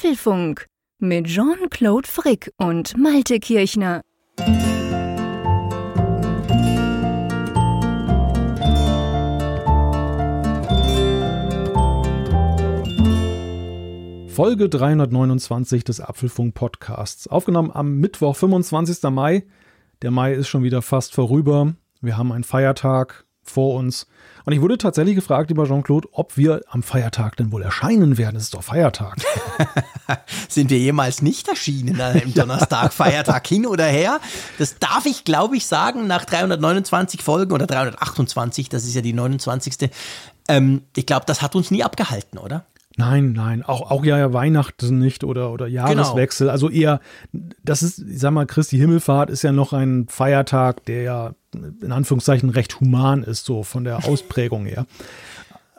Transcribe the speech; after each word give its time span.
Apfelfunk 0.00 0.64
mit 0.98 1.26
Jean-Claude 1.26 2.08
Frick 2.08 2.50
und 2.56 2.96
Malte 2.96 3.38
Kirchner. 3.38 4.00
Folge 14.28 14.70
329 14.70 15.84
des 15.84 16.00
Apfelfunk 16.00 16.54
Podcasts. 16.54 17.28
Aufgenommen 17.28 17.70
am 17.70 17.96
Mittwoch, 17.96 18.36
25. 18.36 19.02
Mai. 19.10 19.44
Der 20.00 20.10
Mai 20.10 20.32
ist 20.32 20.48
schon 20.48 20.62
wieder 20.62 20.80
fast 20.80 21.12
vorüber. 21.12 21.74
Wir 22.00 22.16
haben 22.16 22.32
einen 22.32 22.44
Feiertag 22.44 23.26
vor 23.42 23.74
uns. 23.74 24.06
Und 24.44 24.52
ich 24.52 24.60
wurde 24.60 24.78
tatsächlich 24.78 25.14
gefragt, 25.14 25.50
lieber 25.50 25.66
Jean-Claude, 25.66 26.08
ob 26.12 26.36
wir 26.36 26.62
am 26.68 26.82
Feiertag 26.82 27.36
denn 27.36 27.52
wohl 27.52 27.62
erscheinen 27.62 28.16
werden. 28.18 28.36
Es 28.36 28.44
ist 28.44 28.54
doch 28.54 28.62
Feiertag. 28.62 29.16
Sind 30.48 30.70
wir 30.70 30.78
jemals 30.78 31.22
nicht 31.22 31.48
erschienen 31.48 32.00
an 32.00 32.16
einem 32.16 32.34
Donnerstag, 32.34 32.92
Feiertag 32.92 33.46
hin 33.46 33.66
oder 33.66 33.84
her? 33.84 34.20
Das 34.58 34.78
darf 34.78 35.06
ich, 35.06 35.24
glaube 35.24 35.56
ich, 35.56 35.66
sagen, 35.66 36.06
nach 36.06 36.24
329 36.24 37.22
Folgen 37.22 37.52
oder 37.52 37.66
328, 37.66 38.68
das 38.68 38.84
ist 38.84 38.94
ja 38.94 39.02
die 39.02 39.12
29. 39.12 39.90
Ähm, 40.48 40.82
ich 40.96 41.06
glaube, 41.06 41.26
das 41.26 41.42
hat 41.42 41.54
uns 41.54 41.70
nie 41.70 41.84
abgehalten, 41.84 42.38
oder? 42.38 42.64
Nein, 43.00 43.32
nein, 43.32 43.62
auch, 43.62 43.90
auch 43.90 44.04
ja 44.04 44.32
Weihnachten 44.32 44.98
nicht 44.98 45.24
oder, 45.24 45.52
oder 45.52 45.66
Jahreswechsel. 45.66 46.46
Genau. 46.46 46.52
Also 46.52 46.70
eher, 46.70 47.00
das 47.64 47.82
ist, 47.82 47.98
ich 47.98 48.18
sag 48.18 48.32
mal, 48.32 48.46
Christi 48.46 48.76
Himmelfahrt 48.78 49.30
ist 49.30 49.42
ja 49.42 49.52
noch 49.52 49.72
ein 49.72 50.06
Feiertag, 50.08 50.84
der 50.84 51.02
ja 51.02 51.34
in 51.82 51.92
Anführungszeichen 51.92 52.50
recht 52.50 52.80
human 52.80 53.22
ist, 53.22 53.44
so 53.44 53.62
von 53.62 53.84
der 53.84 54.04
Ausprägung 54.08 54.66
her. 54.66 54.86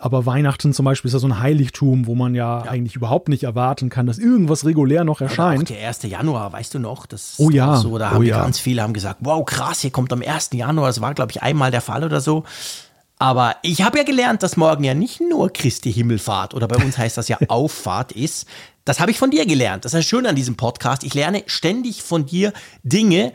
Aber 0.02 0.26
Weihnachten 0.26 0.74
zum 0.74 0.84
Beispiel 0.84 1.10
ist 1.10 1.14
ja 1.14 1.20
so 1.20 1.28
ein 1.28 1.40
Heiligtum, 1.40 2.08
wo 2.08 2.16
man 2.16 2.34
ja, 2.34 2.66
ja, 2.66 2.72
eigentlich 2.72 2.96
überhaupt 2.96 3.30
nicht 3.30 3.44
erwarten 3.44 3.90
kann, 3.90 4.08
dass 4.08 4.18
irgendwas 4.18 4.66
regulär 4.66 5.04
noch 5.04 5.22
erscheint. 5.22 5.62
Oder 5.62 5.76
auch 5.76 5.80
der 5.80 5.88
1. 5.88 6.04
Januar, 6.04 6.52
weißt 6.52 6.74
du 6.74 6.80
noch? 6.80 7.06
Das 7.06 7.36
oh 7.38 7.52
ja. 7.52 7.78
So, 7.78 8.00
da 8.00 8.10
oh 8.10 8.14
haben 8.16 8.24
ja. 8.24 8.42
ganz 8.42 8.58
viele 8.58 8.82
haben 8.82 8.94
gesagt, 8.94 9.20
wow, 9.20 9.46
krass, 9.46 9.82
hier 9.82 9.92
kommt 9.92 10.12
am 10.12 10.24
1. 10.26 10.50
Januar. 10.54 10.88
Das 10.88 11.02
war, 11.02 11.14
glaube 11.14 11.32
ich, 11.32 11.44
einmal 11.44 11.70
der 11.70 11.82
Fall 11.82 12.04
oder 12.04 12.20
so. 12.20 12.46
Aber 13.22 13.58
ich 13.62 13.84
habe 13.84 14.00
ja 14.00 14.04
gelernt, 14.04 14.42
dass 14.42 14.58
morgen 14.58 14.84
ja 14.84 14.96
nicht 14.96 15.22
nur 15.22 15.54
Christi 15.54 15.94
Himmelfahrt 15.94 16.56
oder 16.56 16.68
bei 16.68 16.84
uns 16.84 16.98
heißt 16.98 17.18
das 17.18 17.28
ja 17.28 17.38
Auffahrt 17.50 18.14
ist. 18.14 18.48
Das 18.84 19.00
habe 19.00 19.12
ich 19.12 19.20
von 19.20 19.30
dir 19.30 19.46
gelernt. 19.46 19.86
Das 19.86 19.94
ist 19.94 20.08
schön 20.08 20.26
an 20.26 20.36
diesem 20.36 20.58
Podcast. 20.58 21.04
Ich 21.04 21.14
lerne 21.14 21.44
ständig 21.46 22.02
von 22.02 22.26
dir 22.26 22.52
Dinge, 22.82 23.32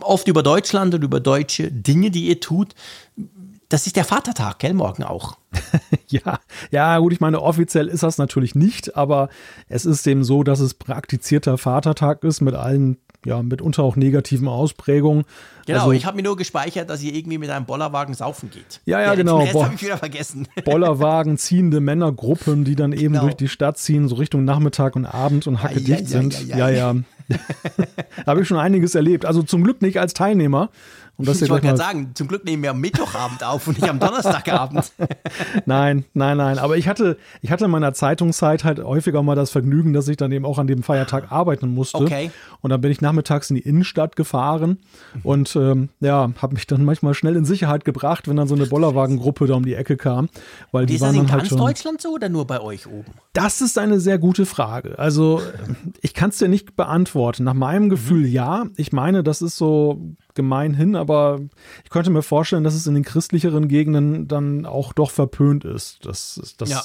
oft 0.00 0.26
über 0.26 0.42
Deutschland 0.42 0.96
und 0.96 1.04
über 1.04 1.20
deutsche 1.20 1.70
Dinge, 1.70 2.10
die 2.10 2.26
ihr 2.26 2.40
tut. 2.40 2.74
Das 3.68 3.86
ist 3.86 3.94
der 3.94 4.04
Vatertag, 4.04 4.58
gell, 4.58 4.74
morgen 4.74 5.04
auch. 5.04 5.38
ja, 6.08 6.40
ja, 6.72 6.98
gut, 6.98 7.12
ich 7.12 7.20
meine, 7.20 7.40
offiziell 7.40 7.86
ist 7.86 8.02
das 8.02 8.18
natürlich 8.18 8.56
nicht, 8.56 8.96
aber 8.96 9.28
es 9.68 9.84
ist 9.84 10.04
eben 10.08 10.24
so, 10.24 10.42
dass 10.42 10.58
es 10.58 10.74
praktizierter 10.74 11.56
Vatertag 11.56 12.24
ist 12.24 12.40
mit 12.40 12.56
allen 12.56 12.98
ja, 13.24 13.42
mitunter 13.42 13.82
auch 13.82 13.96
negativen 13.96 14.48
Ausprägungen. 14.48 15.24
Genau, 15.66 15.80
also, 15.80 15.92
ich 15.92 16.06
habe 16.06 16.16
mir 16.16 16.22
nur 16.22 16.36
gespeichert, 16.36 16.88
dass 16.88 17.02
ihr 17.02 17.14
irgendwie 17.14 17.38
mit 17.38 17.50
einem 17.50 17.66
Bollerwagen 17.66 18.14
saufen 18.14 18.50
geht. 18.50 18.80
Ja, 18.86 19.00
ja, 19.00 19.06
ja 19.08 19.14
genau. 19.14 19.42
Jetzt 19.42 19.54
habe 19.54 19.74
ich 19.74 19.82
wieder 19.82 19.98
vergessen. 19.98 20.48
Bollerwagen 20.64 21.36
ziehende 21.38 21.80
Männergruppen, 21.80 22.64
die 22.64 22.76
dann 22.76 22.92
eben 22.92 23.12
genau. 23.12 23.22
durch 23.22 23.34
die 23.34 23.48
Stadt 23.48 23.78
ziehen, 23.78 24.08
so 24.08 24.16
Richtung 24.16 24.44
Nachmittag 24.44 24.96
und 24.96 25.06
Abend 25.06 25.46
und 25.46 25.62
hacke 25.62 25.80
dicht 25.80 26.08
sind. 26.08 26.46
Ja, 26.48 26.68
ja. 26.70 26.94
habe 28.26 28.42
ich 28.42 28.48
schon 28.48 28.58
einiges 28.58 28.94
erlebt. 28.94 29.24
Also 29.24 29.42
zum 29.42 29.64
Glück 29.64 29.82
nicht 29.82 30.00
als 30.00 30.14
Teilnehmer. 30.14 30.70
Um 31.20 31.34
ich 31.34 31.50
wollte 31.50 31.66
gerade 31.66 31.78
sagen, 31.78 32.10
zum 32.14 32.28
Glück 32.28 32.44
nehmen 32.44 32.62
wir 32.62 32.70
am 32.70 32.80
Mittwochabend 32.80 33.44
auf 33.44 33.66
und 33.66 33.78
nicht 33.78 33.88
am 33.88 33.98
Donnerstagabend. 33.98 34.92
nein, 35.66 36.04
nein, 36.14 36.36
nein. 36.36 36.58
Aber 36.58 36.76
ich 36.76 36.88
hatte, 36.88 37.18
ich 37.42 37.50
hatte 37.50 37.66
in 37.66 37.70
meiner 37.70 37.92
Zeitungszeit 37.92 38.64
halt 38.64 38.82
häufiger 38.82 39.22
mal 39.22 39.34
das 39.34 39.50
Vergnügen, 39.50 39.92
dass 39.92 40.08
ich 40.08 40.16
dann 40.16 40.32
eben 40.32 40.46
auch 40.46 40.58
an 40.58 40.66
dem 40.66 40.82
Feiertag 40.82 41.30
arbeiten 41.30 41.74
musste. 41.74 41.98
Okay. 41.98 42.30
Und 42.62 42.70
dann 42.70 42.80
bin 42.80 42.90
ich 42.90 43.00
nachmittags 43.00 43.50
in 43.50 43.56
die 43.56 43.62
Innenstadt 43.62 44.16
gefahren 44.16 44.78
und 45.22 45.54
ähm, 45.56 45.90
ja, 46.00 46.30
habe 46.40 46.54
mich 46.54 46.66
dann 46.66 46.84
manchmal 46.84 47.14
schnell 47.14 47.36
in 47.36 47.44
Sicherheit 47.44 47.84
gebracht, 47.84 48.28
wenn 48.28 48.36
dann 48.36 48.48
so 48.48 48.54
eine 48.54 48.66
Bollerwagengruppe 48.66 49.46
da 49.46 49.54
um 49.54 49.64
die 49.64 49.74
Ecke 49.74 49.96
kam. 49.96 50.28
Weil 50.72 50.86
die 50.86 50.94
ist 50.94 51.00
waren 51.00 51.14
das 51.14 51.16
in 51.16 51.26
dann 51.26 51.38
ganz 51.38 51.42
halt 51.42 51.48
schon, 51.50 51.58
Deutschland 51.58 52.00
so 52.00 52.10
oder 52.14 52.28
nur 52.28 52.46
bei 52.46 52.60
euch 52.60 52.86
oben? 52.86 53.12
Das 53.32 53.60
ist 53.60 53.78
eine 53.78 54.00
sehr 54.00 54.18
gute 54.18 54.46
Frage. 54.46 54.98
Also 54.98 55.42
ich 56.00 56.14
kann 56.14 56.30
es 56.30 56.38
dir 56.38 56.48
nicht 56.48 56.76
beantworten. 56.76 57.44
Nach 57.44 57.54
meinem 57.54 57.88
Gefühl 57.88 58.26
ja. 58.26 58.66
Ich 58.76 58.92
meine, 58.92 59.22
das 59.22 59.42
ist 59.42 59.56
so 59.56 60.00
gemeinhin, 60.40 60.96
aber 60.96 61.40
ich 61.84 61.90
könnte 61.90 62.10
mir 62.10 62.22
vorstellen, 62.22 62.64
dass 62.64 62.74
es 62.74 62.86
in 62.86 62.94
den 62.94 63.04
christlicheren 63.04 63.68
Gegenden 63.68 64.26
dann 64.26 64.64
auch 64.64 64.94
doch 64.94 65.10
verpönt 65.10 65.64
ist. 65.66 66.06
Das, 66.06 66.54
das, 66.56 66.70
ja. 66.70 66.78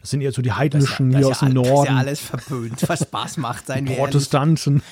das 0.00 0.10
sind 0.10 0.22
eher 0.22 0.32
so 0.32 0.40
die 0.40 0.52
heidnischen 0.52 1.10
ja, 1.10 1.18
hier 1.18 1.28
aus 1.28 1.40
dem 1.40 1.50
Norden. 1.50 1.70
Das 1.70 1.82
ist 1.82 1.88
ja 1.88 1.96
alles 1.96 2.20
verpönt, 2.20 2.88
was 2.88 3.00
Spaß 3.00 3.36
macht, 3.36 3.66
sein 3.66 3.84
Protestanten. 3.84 4.82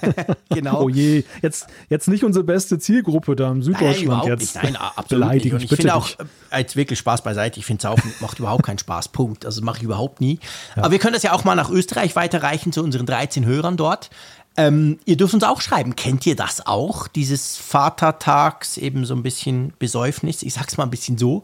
genau. 0.50 0.82
Oh 0.82 0.88
je, 0.90 1.24
jetzt, 1.40 1.66
jetzt 1.88 2.08
nicht 2.08 2.24
unsere 2.24 2.44
beste 2.44 2.78
Zielgruppe 2.78 3.36
da 3.36 3.50
im 3.50 3.62
Süddeutschland 3.62 4.24
nein, 4.24 4.28
jetzt. 4.28 4.54
Nicht. 4.54 4.64
Nein, 4.64 4.76
absolut 4.76 5.32
nicht. 5.32 5.52
Und 5.52 5.64
ich 5.64 5.70
finde 5.70 5.94
auch, 5.94 6.10
äh, 6.50 6.58
jetzt 6.58 6.76
wirklich 6.76 6.98
Spaß 6.98 7.22
beiseite, 7.22 7.58
ich 7.58 7.64
finde 7.64 7.80
es 7.80 7.84
auch, 7.86 7.98
macht 8.20 8.38
überhaupt 8.38 8.64
keinen 8.64 8.78
Spaß, 8.78 9.08
Punkt. 9.08 9.46
Also 9.46 9.62
mache 9.62 9.78
ich 9.78 9.84
überhaupt 9.84 10.20
nie. 10.20 10.38
Aber 10.76 10.90
wir 10.90 10.98
können 10.98 11.14
das 11.14 11.22
ja 11.22 11.32
auch 11.32 11.44
mal 11.44 11.54
nach 11.54 11.70
Österreich 11.70 12.16
weiterreichen 12.16 12.72
zu 12.72 12.82
unseren 12.82 13.06
13 13.06 13.46
Hörern 13.46 13.78
dort. 13.78 14.10
Ähm, 14.56 14.98
ihr 15.04 15.16
dürft 15.16 15.34
uns 15.34 15.44
auch 15.44 15.60
schreiben. 15.60 15.96
Kennt 15.96 16.26
ihr 16.26 16.36
das 16.36 16.66
auch? 16.66 17.08
Dieses 17.08 17.56
Vatertags, 17.56 18.76
eben 18.76 19.04
so 19.04 19.14
ein 19.14 19.22
bisschen 19.22 19.72
Besäufnis. 19.78 20.42
Ich 20.42 20.54
sag's 20.54 20.76
mal 20.76 20.84
ein 20.84 20.90
bisschen 20.90 21.18
so. 21.18 21.42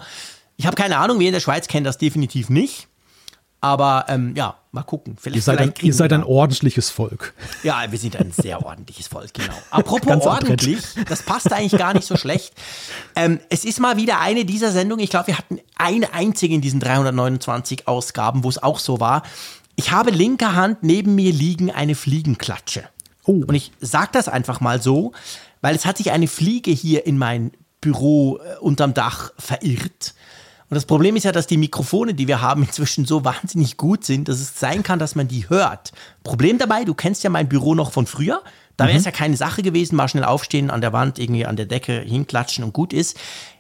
Ich 0.56 0.66
habe 0.66 0.76
keine 0.76 0.98
Ahnung, 0.98 1.18
wir 1.18 1.28
in 1.28 1.32
der 1.32 1.40
Schweiz 1.40 1.68
kennen 1.68 1.84
das 1.84 1.98
definitiv 1.98 2.50
nicht. 2.50 2.88
Aber 3.60 4.04
ähm, 4.08 4.34
ja, 4.36 4.56
mal 4.70 4.82
gucken. 4.82 5.16
Vielleicht, 5.18 5.36
ihr 5.36 5.42
seid, 5.42 5.60
ein, 5.60 5.74
ihr 5.82 5.94
seid 5.94 6.12
ein 6.12 6.22
ordentliches 6.22 6.90
Volk. 6.90 7.34
Ja, 7.64 7.90
wir 7.90 7.98
sind 7.98 8.14
ein 8.16 8.30
sehr 8.30 8.64
ordentliches 8.64 9.08
Volk, 9.08 9.34
genau. 9.34 9.54
Apropos 9.70 10.24
ordentlich, 10.24 10.78
das 11.08 11.22
passt 11.24 11.52
eigentlich 11.52 11.76
gar 11.76 11.92
nicht 11.92 12.06
so 12.06 12.16
schlecht. 12.16 12.54
Ähm, 13.16 13.40
es 13.50 13.64
ist 13.64 13.80
mal 13.80 13.96
wieder 13.96 14.20
eine 14.20 14.44
dieser 14.44 14.70
Sendungen. 14.70 15.02
Ich 15.02 15.10
glaube, 15.10 15.28
wir 15.28 15.38
hatten 15.38 15.58
eine 15.76 16.12
einzige 16.14 16.54
in 16.54 16.60
diesen 16.60 16.78
329 16.78 17.88
Ausgaben, 17.88 18.44
wo 18.44 18.48
es 18.48 18.62
auch 18.62 18.78
so 18.78 19.00
war. 19.00 19.24
Ich 19.74 19.90
habe 19.90 20.10
linker 20.10 20.54
Hand 20.54 20.82
neben 20.82 21.16
mir 21.16 21.32
liegen 21.32 21.72
eine 21.72 21.96
Fliegenklatsche. 21.96 22.88
Oh. 23.28 23.44
Und 23.46 23.54
ich 23.54 23.72
sage 23.78 24.08
das 24.12 24.26
einfach 24.26 24.60
mal 24.60 24.80
so, 24.80 25.12
weil 25.60 25.76
es 25.76 25.84
hat 25.84 25.98
sich 25.98 26.10
eine 26.12 26.28
Fliege 26.28 26.70
hier 26.70 27.06
in 27.06 27.18
mein 27.18 27.52
Büro 27.82 28.38
äh, 28.38 28.56
unterm 28.60 28.94
Dach 28.94 29.32
verirrt. 29.38 30.14
Und 30.70 30.74
das 30.74 30.86
Problem 30.86 31.14
ist 31.14 31.24
ja, 31.24 31.32
dass 31.32 31.46
die 31.46 31.58
Mikrofone, 31.58 32.14
die 32.14 32.26
wir 32.26 32.40
haben, 32.40 32.62
inzwischen 32.66 33.04
so 33.04 33.24
wahnsinnig 33.24 33.76
gut 33.76 34.04
sind, 34.04 34.28
dass 34.28 34.40
es 34.40 34.58
sein 34.58 34.82
kann, 34.82 34.98
dass 34.98 35.14
man 35.14 35.28
die 35.28 35.48
hört. 35.50 35.92
Problem 36.24 36.56
dabei, 36.56 36.84
du 36.84 36.94
kennst 36.94 37.22
ja 37.22 37.28
mein 37.28 37.50
Büro 37.50 37.74
noch 37.74 37.92
von 37.92 38.06
früher. 38.06 38.42
Da 38.78 38.86
wäre 38.86 38.96
es 38.96 39.02
mhm. 39.02 39.08
ja 39.08 39.12
keine 39.12 39.36
Sache 39.36 39.62
gewesen, 39.62 39.96
mal 39.96 40.08
schnell 40.08 40.24
aufstehen, 40.24 40.70
an 40.70 40.80
der 40.80 40.94
Wand, 40.94 41.18
irgendwie 41.18 41.44
an 41.44 41.56
der 41.56 41.66
Decke 41.66 42.00
hinklatschen 42.00 42.64
und 42.64 42.72
gut 42.72 42.94
ist. 42.94 43.18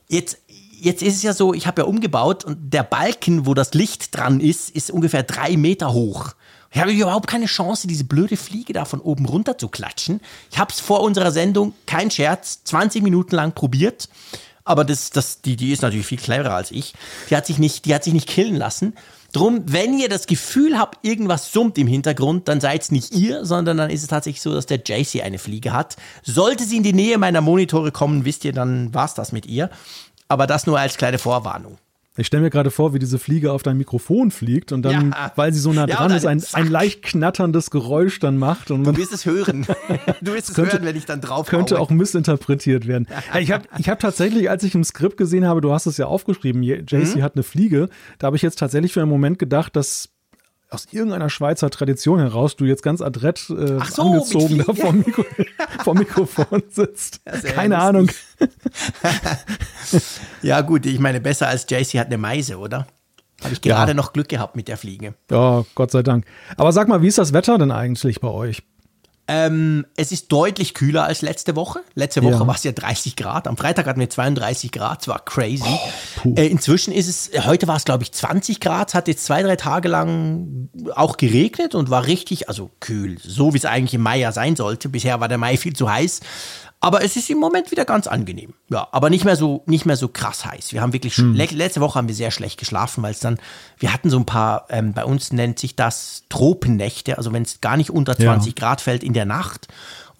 Jetzt, 0.08 0.38
jetzt 0.80 1.02
ist 1.02 1.16
es 1.16 1.22
ja 1.22 1.34
so, 1.34 1.52
ich 1.52 1.66
habe 1.66 1.82
ja 1.82 1.86
umgebaut 1.86 2.44
und 2.44 2.72
der 2.72 2.84
Balken, 2.84 3.44
wo 3.44 3.52
das 3.52 3.74
Licht 3.74 4.16
dran 4.16 4.40
ist, 4.40 4.70
ist 4.70 4.90
ungefähr 4.90 5.24
drei 5.24 5.58
Meter 5.58 5.92
hoch. 5.92 6.34
Ich 6.70 6.80
habe 6.80 6.92
überhaupt 6.92 7.26
keine 7.26 7.46
Chance, 7.46 7.86
diese 7.86 8.04
blöde 8.04 8.36
Fliege 8.36 8.72
da 8.72 8.84
von 8.84 9.00
oben 9.00 9.24
runter 9.24 9.56
zu 9.56 9.68
klatschen. 9.68 10.20
Ich 10.50 10.58
habe 10.58 10.72
es 10.72 10.80
vor 10.80 11.00
unserer 11.00 11.32
Sendung, 11.32 11.72
kein 11.86 12.10
Scherz, 12.10 12.62
20 12.64 13.02
Minuten 13.02 13.34
lang 13.34 13.52
probiert. 13.52 14.08
Aber 14.64 14.84
das, 14.84 15.10
das, 15.10 15.40
die, 15.40 15.56
die 15.56 15.72
ist 15.72 15.80
natürlich 15.80 16.06
viel 16.06 16.18
cleverer 16.18 16.54
als 16.54 16.70
ich. 16.70 16.92
Die 17.30 17.36
hat 17.36 17.46
sich 17.46 17.58
nicht, 17.58 17.86
die 17.86 17.94
hat 17.94 18.04
sich 18.04 18.12
nicht 18.12 18.28
killen 18.28 18.56
lassen. 18.56 18.94
Drum, 19.32 19.62
wenn 19.66 19.98
ihr 19.98 20.10
das 20.10 20.26
Gefühl 20.26 20.78
habt, 20.78 21.04
irgendwas 21.04 21.52
summt 21.52 21.78
im 21.78 21.86
Hintergrund, 21.86 22.48
dann 22.48 22.60
seid 22.60 22.82
es 22.82 22.90
nicht 22.90 23.12
ihr, 23.12 23.44
sondern 23.44 23.78
dann 23.78 23.90
ist 23.90 24.02
es 24.02 24.08
tatsächlich 24.08 24.42
so, 24.42 24.54
dass 24.54 24.66
der 24.66 24.80
JC 24.84 25.22
eine 25.22 25.38
Fliege 25.38 25.72
hat. 25.72 25.96
Sollte 26.22 26.64
sie 26.64 26.76
in 26.76 26.82
die 26.82 26.92
Nähe 26.92 27.16
meiner 27.16 27.40
Monitore 27.40 27.92
kommen, 27.92 28.24
wisst 28.26 28.44
ihr, 28.44 28.52
dann 28.52 28.92
war's 28.92 29.14
das 29.14 29.32
mit 29.32 29.46
ihr. 29.46 29.70
Aber 30.28 30.46
das 30.46 30.66
nur 30.66 30.78
als 30.78 30.98
kleine 30.98 31.18
Vorwarnung. 31.18 31.78
Ich 32.18 32.26
stelle 32.26 32.42
mir 32.42 32.50
gerade 32.50 32.72
vor, 32.72 32.92
wie 32.94 32.98
diese 32.98 33.18
Fliege 33.18 33.52
auf 33.52 33.62
dein 33.62 33.78
Mikrofon 33.78 34.32
fliegt 34.32 34.72
und 34.72 34.82
dann, 34.82 35.12
ja. 35.12 35.32
weil 35.36 35.52
sie 35.52 35.60
so 35.60 35.72
nah 35.72 35.86
dran 35.86 36.10
ja, 36.10 36.16
ist, 36.16 36.26
ein, 36.26 36.42
ein, 36.52 36.66
leicht 36.66 37.02
knatterndes 37.02 37.70
Geräusch 37.70 38.18
dann 38.18 38.38
macht. 38.38 38.72
Und 38.72 38.84
du 38.84 38.96
wirst 38.96 39.12
es 39.12 39.24
hören. 39.24 39.66
Du 40.20 40.32
wirst 40.34 40.50
es 40.50 40.54
könnte, 40.54 40.72
hören, 40.72 40.84
wenn 40.84 40.96
ich 40.96 41.06
dann 41.06 41.20
drauf 41.20 41.46
Könnte 41.46 41.78
auch 41.78 41.90
missinterpretiert 41.90 42.86
werden. 42.86 43.06
Ich 43.38 43.52
habe 43.52 43.64
ich 43.78 43.88
hab 43.88 44.00
tatsächlich, 44.00 44.50
als 44.50 44.64
ich 44.64 44.74
im 44.74 44.82
Skript 44.82 45.16
gesehen 45.16 45.46
habe, 45.46 45.60
du 45.60 45.72
hast 45.72 45.86
es 45.86 45.96
ja 45.96 46.06
aufgeschrieben, 46.06 46.62
JC 46.62 47.16
mhm. 47.16 47.22
hat 47.22 47.36
eine 47.36 47.42
Fliege, 47.42 47.88
da 48.18 48.26
habe 48.26 48.36
ich 48.36 48.42
jetzt 48.42 48.58
tatsächlich 48.58 48.92
für 48.92 49.00
einen 49.00 49.10
Moment 49.10 49.38
gedacht, 49.38 49.76
dass 49.76 50.10
aus 50.70 50.86
irgendeiner 50.90 51.30
Schweizer 51.30 51.70
Tradition 51.70 52.20
heraus 52.20 52.56
du 52.56 52.64
jetzt 52.64 52.82
ganz 52.82 53.00
adrett 53.00 53.48
äh, 53.50 53.78
so, 53.90 54.02
angezogen 54.02 54.62
da 54.66 54.74
vom, 54.74 54.98
Mikro 54.98 55.24
vom, 55.84 55.98
Mikrofon 55.98 56.62
sitzt. 56.68 57.20
Keine 57.24 57.78
Ahnung. 57.78 58.10
ja, 60.42 60.60
gut, 60.60 60.86
ich 60.86 60.98
meine, 60.98 61.20
besser 61.20 61.48
als 61.48 61.66
JC 61.68 61.98
hat 61.98 62.08
eine 62.08 62.18
Meise, 62.18 62.58
oder? 62.58 62.86
Habe 63.42 63.52
ich 63.52 63.60
gerade 63.60 63.92
ja. 63.92 63.94
noch 63.94 64.12
Glück 64.12 64.28
gehabt 64.28 64.56
mit 64.56 64.68
der 64.68 64.76
Fliege. 64.76 65.14
Ja, 65.30 65.64
Gott 65.74 65.92
sei 65.92 66.02
Dank. 66.02 66.26
Aber 66.56 66.72
sag 66.72 66.88
mal, 66.88 67.02
wie 67.02 67.08
ist 67.08 67.18
das 67.18 67.32
Wetter 67.32 67.56
denn 67.56 67.70
eigentlich 67.70 68.20
bei 68.20 68.28
euch? 68.28 68.62
Ähm, 69.30 69.84
es 69.94 70.10
ist 70.10 70.32
deutlich 70.32 70.72
kühler 70.72 71.04
als 71.04 71.20
letzte 71.20 71.54
Woche. 71.54 71.80
Letzte 71.94 72.22
Woche 72.22 72.32
ja. 72.32 72.46
war 72.46 72.54
es 72.54 72.64
ja 72.64 72.72
30 72.72 73.14
Grad. 73.14 73.46
Am 73.46 73.58
Freitag 73.58 73.86
hatten 73.86 74.00
wir 74.00 74.08
32 74.08 74.72
Grad. 74.72 75.02
Es 75.02 75.08
war 75.08 75.22
crazy. 75.22 75.62
Oh, 76.24 76.34
äh, 76.34 76.46
inzwischen 76.46 76.92
ist 76.92 77.08
es, 77.08 77.46
heute 77.46 77.68
war 77.68 77.76
es 77.76 77.84
glaube 77.84 78.04
ich 78.04 78.12
20 78.12 78.58
Grad. 78.58 78.88
Es 78.88 78.94
hat 78.94 79.06
jetzt 79.06 79.26
zwei, 79.26 79.42
drei 79.42 79.56
Tage 79.56 79.88
lang 79.88 80.70
auch 80.94 81.18
geregnet 81.18 81.74
und 81.74 81.90
war 81.90 82.06
richtig, 82.06 82.48
also 82.48 82.70
kühl. 82.80 83.18
So 83.22 83.52
wie 83.52 83.58
es 83.58 83.66
eigentlich 83.66 83.94
im 83.94 84.02
Mai 84.02 84.18
ja 84.18 84.32
sein 84.32 84.56
sollte. 84.56 84.88
Bisher 84.88 85.20
war 85.20 85.28
der 85.28 85.38
Mai 85.38 85.58
viel 85.58 85.74
zu 85.74 85.90
heiß. 85.90 86.20
Aber 86.80 87.02
es 87.02 87.16
ist 87.16 87.28
im 87.28 87.38
Moment 87.38 87.72
wieder 87.72 87.84
ganz 87.84 88.06
angenehm. 88.06 88.54
Ja, 88.68 88.86
aber 88.92 89.10
nicht 89.10 89.24
mehr 89.24 89.34
so, 89.34 89.62
nicht 89.66 89.84
mehr 89.84 89.96
so 89.96 90.06
krass 90.06 90.44
heiß. 90.44 90.72
Wir 90.72 90.80
haben 90.80 90.92
wirklich, 90.92 91.16
hm. 91.16 91.34
letzte 91.34 91.80
Woche 91.80 91.98
haben 91.98 92.06
wir 92.06 92.14
sehr 92.14 92.30
schlecht 92.30 92.58
geschlafen, 92.58 93.02
weil 93.02 93.10
es 93.10 93.20
dann, 93.20 93.38
wir 93.78 93.92
hatten 93.92 94.10
so 94.10 94.18
ein 94.18 94.26
paar, 94.26 94.66
ähm, 94.70 94.92
bei 94.92 95.04
uns 95.04 95.32
nennt 95.32 95.58
sich 95.58 95.74
das 95.74 96.24
Tropennächte, 96.28 97.18
also 97.18 97.32
wenn 97.32 97.42
es 97.42 97.60
gar 97.60 97.76
nicht 97.76 97.90
unter 97.90 98.16
20 98.16 98.52
ja. 98.52 98.54
Grad 98.54 98.80
fällt 98.80 99.02
in 99.02 99.12
der 99.12 99.26
Nacht. 99.26 99.66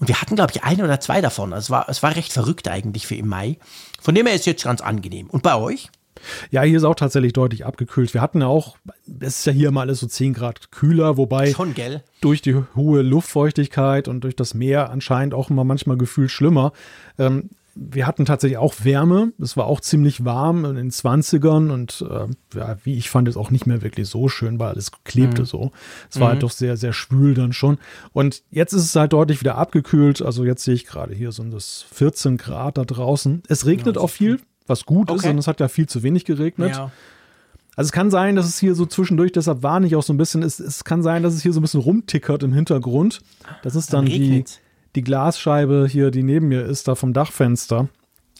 Und 0.00 0.08
wir 0.08 0.20
hatten, 0.20 0.36
glaube 0.36 0.52
ich, 0.54 0.64
ein 0.64 0.82
oder 0.82 1.00
zwei 1.00 1.20
davon. 1.20 1.52
Also 1.52 1.66
es 1.66 1.70
war, 1.70 1.88
es 1.88 2.02
war 2.02 2.16
recht 2.16 2.32
verrückt 2.32 2.68
eigentlich 2.68 3.06
für 3.06 3.16
im 3.16 3.28
Mai. 3.28 3.58
Von 4.00 4.14
dem 4.14 4.26
her 4.26 4.34
ist 4.34 4.42
es 4.42 4.46
jetzt 4.46 4.64
ganz 4.64 4.80
angenehm. 4.80 5.28
Und 5.28 5.42
bei 5.42 5.54
euch? 5.54 5.90
Ja, 6.50 6.62
hier 6.62 6.76
ist 6.76 6.84
auch 6.84 6.94
tatsächlich 6.94 7.32
deutlich 7.32 7.66
abgekühlt. 7.66 8.14
Wir 8.14 8.20
hatten 8.20 8.40
ja 8.40 8.46
auch, 8.46 8.76
es 9.20 9.38
ist 9.38 9.46
ja 9.46 9.52
hier 9.52 9.70
mal 9.70 9.82
alles 9.82 10.00
so 10.00 10.06
10 10.06 10.34
Grad 10.34 10.70
kühler, 10.70 11.16
wobei 11.16 11.52
Schon, 11.52 11.74
durch 12.20 12.42
die 12.42 12.56
hohe 12.74 13.02
Luftfeuchtigkeit 13.02 14.08
und 14.08 14.22
durch 14.22 14.36
das 14.36 14.54
Meer 14.54 14.90
anscheinend 14.90 15.34
auch 15.34 15.50
immer 15.50 15.64
manchmal 15.64 15.96
gefühlt 15.96 16.30
schlimmer. 16.30 16.72
Ähm, 17.18 17.50
wir 17.80 18.06
hatten 18.06 18.24
tatsächlich 18.24 18.58
auch 18.58 18.74
Wärme. 18.82 19.32
Es 19.40 19.56
war 19.56 19.66
auch 19.66 19.80
ziemlich 19.80 20.24
warm 20.24 20.64
in 20.64 20.74
den 20.74 20.90
20ern 20.90 21.70
und 21.70 22.04
äh, 22.08 22.58
ja, 22.58 22.76
wie 22.82 22.96
ich 22.96 23.08
fand 23.08 23.28
es 23.28 23.36
auch 23.36 23.50
nicht 23.50 23.66
mehr 23.66 23.82
wirklich 23.82 24.08
so 24.08 24.28
schön, 24.28 24.58
weil 24.58 24.70
alles 24.70 24.90
klebte 25.04 25.42
mhm. 25.42 25.46
so. 25.46 25.72
Es 26.10 26.18
war 26.18 26.28
halt 26.28 26.38
mhm. 26.38 26.42
halt 26.42 26.42
doch 26.42 26.50
sehr, 26.50 26.76
sehr 26.76 26.92
schwül 26.92 27.34
dann 27.34 27.52
schon. 27.52 27.78
Und 28.12 28.42
jetzt 28.50 28.72
ist 28.72 28.82
es 28.84 28.96
halt 28.96 29.12
deutlich 29.12 29.40
wieder 29.40 29.56
abgekühlt. 29.56 30.22
Also 30.22 30.44
jetzt 30.44 30.64
sehe 30.64 30.74
ich 30.74 30.86
gerade 30.86 31.14
hier 31.14 31.30
so 31.30 31.44
das 31.44 31.86
14 31.92 32.36
Grad 32.36 32.78
da 32.78 32.84
draußen. 32.84 33.44
Es 33.48 33.64
regnet 33.64 33.96
ja, 33.96 34.02
auch 34.02 34.10
viel 34.10 34.40
was 34.68 34.84
gut 34.84 35.10
okay. 35.10 35.18
ist 35.18 35.26
und 35.26 35.38
es 35.38 35.46
hat 35.46 35.60
ja 35.60 35.68
viel 35.68 35.88
zu 35.88 36.02
wenig 36.02 36.24
geregnet. 36.24 36.76
Ja. 36.76 36.90
Also 37.76 37.88
es 37.88 37.92
kann 37.92 38.10
sein, 38.10 38.34
dass 38.34 38.46
es 38.46 38.58
hier 38.58 38.74
so 38.74 38.86
zwischendurch, 38.86 39.30
deshalb 39.30 39.62
warne 39.62 39.86
ich 39.86 39.94
auch 39.94 40.02
so 40.02 40.12
ein 40.12 40.16
bisschen, 40.16 40.42
es, 40.42 40.58
es 40.58 40.82
kann 40.82 41.02
sein, 41.02 41.22
dass 41.22 41.34
es 41.34 41.42
hier 41.42 41.52
so 41.52 41.60
ein 41.60 41.62
bisschen 41.62 41.80
rumtickert 41.80 42.42
im 42.42 42.52
Hintergrund. 42.52 43.20
Das 43.62 43.76
ist 43.76 43.92
dann, 43.92 44.06
dann 44.06 44.12
die, 44.12 44.44
die 44.96 45.02
Glasscheibe 45.02 45.86
hier, 45.88 46.10
die 46.10 46.24
neben 46.24 46.48
mir 46.48 46.64
ist, 46.64 46.88
da 46.88 46.96
vom 46.96 47.12
Dachfenster. 47.12 47.88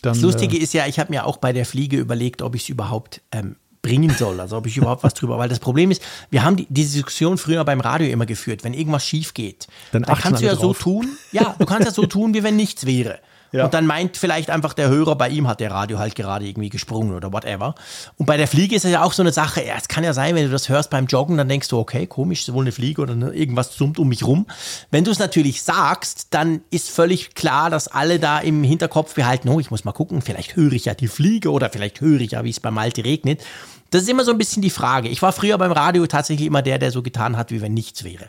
Dann, 0.02 0.14
das 0.14 0.22
Lustige 0.22 0.56
äh, 0.56 0.60
ist 0.60 0.74
ja, 0.74 0.86
ich 0.86 0.98
habe 0.98 1.12
mir 1.12 1.24
auch 1.24 1.36
bei 1.36 1.52
der 1.52 1.66
Fliege 1.66 1.98
überlegt, 1.98 2.42
ob 2.42 2.56
ich 2.56 2.62
es 2.62 2.68
überhaupt 2.68 3.20
ähm, 3.30 3.54
bringen 3.82 4.10
soll, 4.10 4.40
also 4.40 4.56
ob 4.56 4.66
ich 4.66 4.76
überhaupt 4.76 5.04
was 5.04 5.14
drüber, 5.14 5.38
weil 5.38 5.48
das 5.48 5.60
Problem 5.60 5.90
ist, 5.90 6.02
wir 6.30 6.44
haben 6.44 6.56
die, 6.56 6.66
diese 6.68 6.94
Diskussion 6.94 7.38
früher 7.38 7.64
beim 7.64 7.80
Radio 7.80 8.08
immer 8.08 8.26
geführt, 8.26 8.64
wenn 8.64 8.74
irgendwas 8.74 9.06
schief 9.06 9.34
geht, 9.34 9.68
dann, 9.92 10.02
dann 10.02 10.16
kannst 10.16 10.42
du 10.42 10.46
ja 10.46 10.54
drauf. 10.54 10.78
so 10.78 11.00
tun, 11.00 11.08
ja, 11.32 11.54
du 11.58 11.64
kannst 11.64 11.86
ja 11.86 11.92
so 11.92 12.06
tun, 12.06 12.34
wie 12.34 12.42
wenn 12.42 12.56
nichts 12.56 12.86
wäre. 12.86 13.20
Ja. 13.52 13.64
Und 13.64 13.74
dann 13.74 13.86
meint 13.86 14.16
vielleicht 14.16 14.50
einfach 14.50 14.74
der 14.74 14.88
Hörer, 14.88 15.16
bei 15.16 15.28
ihm 15.28 15.48
hat 15.48 15.60
der 15.60 15.70
Radio 15.70 15.98
halt 15.98 16.14
gerade 16.14 16.46
irgendwie 16.46 16.68
gesprungen 16.68 17.14
oder 17.14 17.32
whatever. 17.32 17.74
Und 18.16 18.26
bei 18.26 18.36
der 18.36 18.46
Fliege 18.46 18.76
ist 18.76 18.84
es 18.84 18.90
ja 18.90 19.02
auch 19.02 19.12
so 19.12 19.22
eine 19.22 19.32
Sache, 19.32 19.64
ja, 19.64 19.74
es 19.76 19.88
kann 19.88 20.04
ja 20.04 20.12
sein, 20.12 20.34
wenn 20.34 20.44
du 20.44 20.50
das 20.50 20.68
hörst 20.68 20.90
beim 20.90 21.06
Joggen, 21.06 21.36
dann 21.38 21.48
denkst 21.48 21.68
du, 21.68 21.78
okay, 21.78 22.06
komisch, 22.06 22.40
ist 22.40 22.52
wohl 22.52 22.64
eine 22.64 22.72
Fliege 22.72 23.00
oder 23.00 23.14
ne, 23.14 23.30
irgendwas 23.30 23.74
summt 23.74 23.98
um 23.98 24.08
mich 24.08 24.26
rum. 24.26 24.46
Wenn 24.90 25.04
du 25.04 25.10
es 25.10 25.18
natürlich 25.18 25.62
sagst, 25.62 26.28
dann 26.30 26.60
ist 26.70 26.90
völlig 26.90 27.34
klar, 27.34 27.70
dass 27.70 27.88
alle 27.88 28.18
da 28.18 28.38
im 28.38 28.62
Hinterkopf 28.64 29.14
behalten, 29.14 29.48
oh, 29.48 29.60
ich 29.60 29.70
muss 29.70 29.84
mal 29.84 29.92
gucken, 29.92 30.20
vielleicht 30.20 30.56
höre 30.56 30.72
ich 30.72 30.84
ja 30.84 30.94
die 30.94 31.08
Fliege 31.08 31.50
oder 31.50 31.70
vielleicht 31.70 32.00
höre 32.00 32.20
ich 32.20 32.32
ja, 32.32 32.44
wie 32.44 32.50
es 32.50 32.60
bei 32.60 32.70
Malte 32.70 33.04
regnet. 33.04 33.42
Das 33.90 34.02
ist 34.02 34.08
immer 34.10 34.24
so 34.24 34.32
ein 34.32 34.38
bisschen 34.38 34.60
die 34.60 34.70
Frage. 34.70 35.08
Ich 35.08 35.22
war 35.22 35.32
früher 35.32 35.56
beim 35.56 35.72
Radio 35.72 36.06
tatsächlich 36.06 36.46
immer 36.46 36.60
der, 36.60 36.78
der 36.78 36.90
so 36.90 37.02
getan 37.02 37.38
hat, 37.38 37.50
wie 37.50 37.62
wenn 37.62 37.72
nichts 37.72 38.04
wäre. 38.04 38.28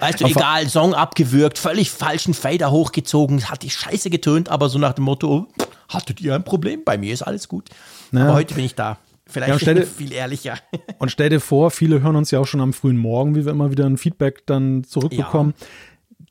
Weißt 0.00 0.20
du, 0.20 0.26
aber 0.26 0.32
egal, 0.32 0.68
Song 0.68 0.94
abgewürgt, 0.94 1.58
völlig 1.58 1.90
falschen 1.90 2.34
Fader 2.34 2.70
hochgezogen, 2.70 3.50
hat 3.50 3.62
die 3.62 3.70
Scheiße 3.70 4.10
getönt, 4.10 4.48
aber 4.48 4.68
so 4.68 4.78
nach 4.78 4.92
dem 4.92 5.04
Motto, 5.04 5.48
hattet 5.88 6.20
ihr 6.20 6.34
ein 6.34 6.44
Problem? 6.44 6.82
Bei 6.84 6.98
mir 6.98 7.12
ist 7.12 7.22
alles 7.22 7.48
gut. 7.48 7.68
Ja. 8.12 8.22
Aber 8.22 8.34
heute 8.34 8.54
bin 8.54 8.64
ich 8.64 8.74
da. 8.74 8.98
Vielleicht 9.26 9.62
ja, 9.62 9.74
dir, 9.74 9.86
viel 9.86 10.12
ehrlicher. 10.12 10.54
Und 10.98 11.10
stell 11.10 11.30
dir 11.30 11.40
vor, 11.40 11.70
viele 11.70 12.02
hören 12.02 12.16
uns 12.16 12.30
ja 12.30 12.38
auch 12.38 12.46
schon 12.46 12.60
am 12.60 12.72
frühen 12.72 12.96
Morgen, 12.96 13.34
wie 13.34 13.44
wir 13.44 13.52
immer 13.52 13.70
wieder 13.70 13.86
ein 13.86 13.98
Feedback 13.98 14.46
dann 14.46 14.84
zurückbekommen. 14.84 15.54
Ja. 15.58 15.66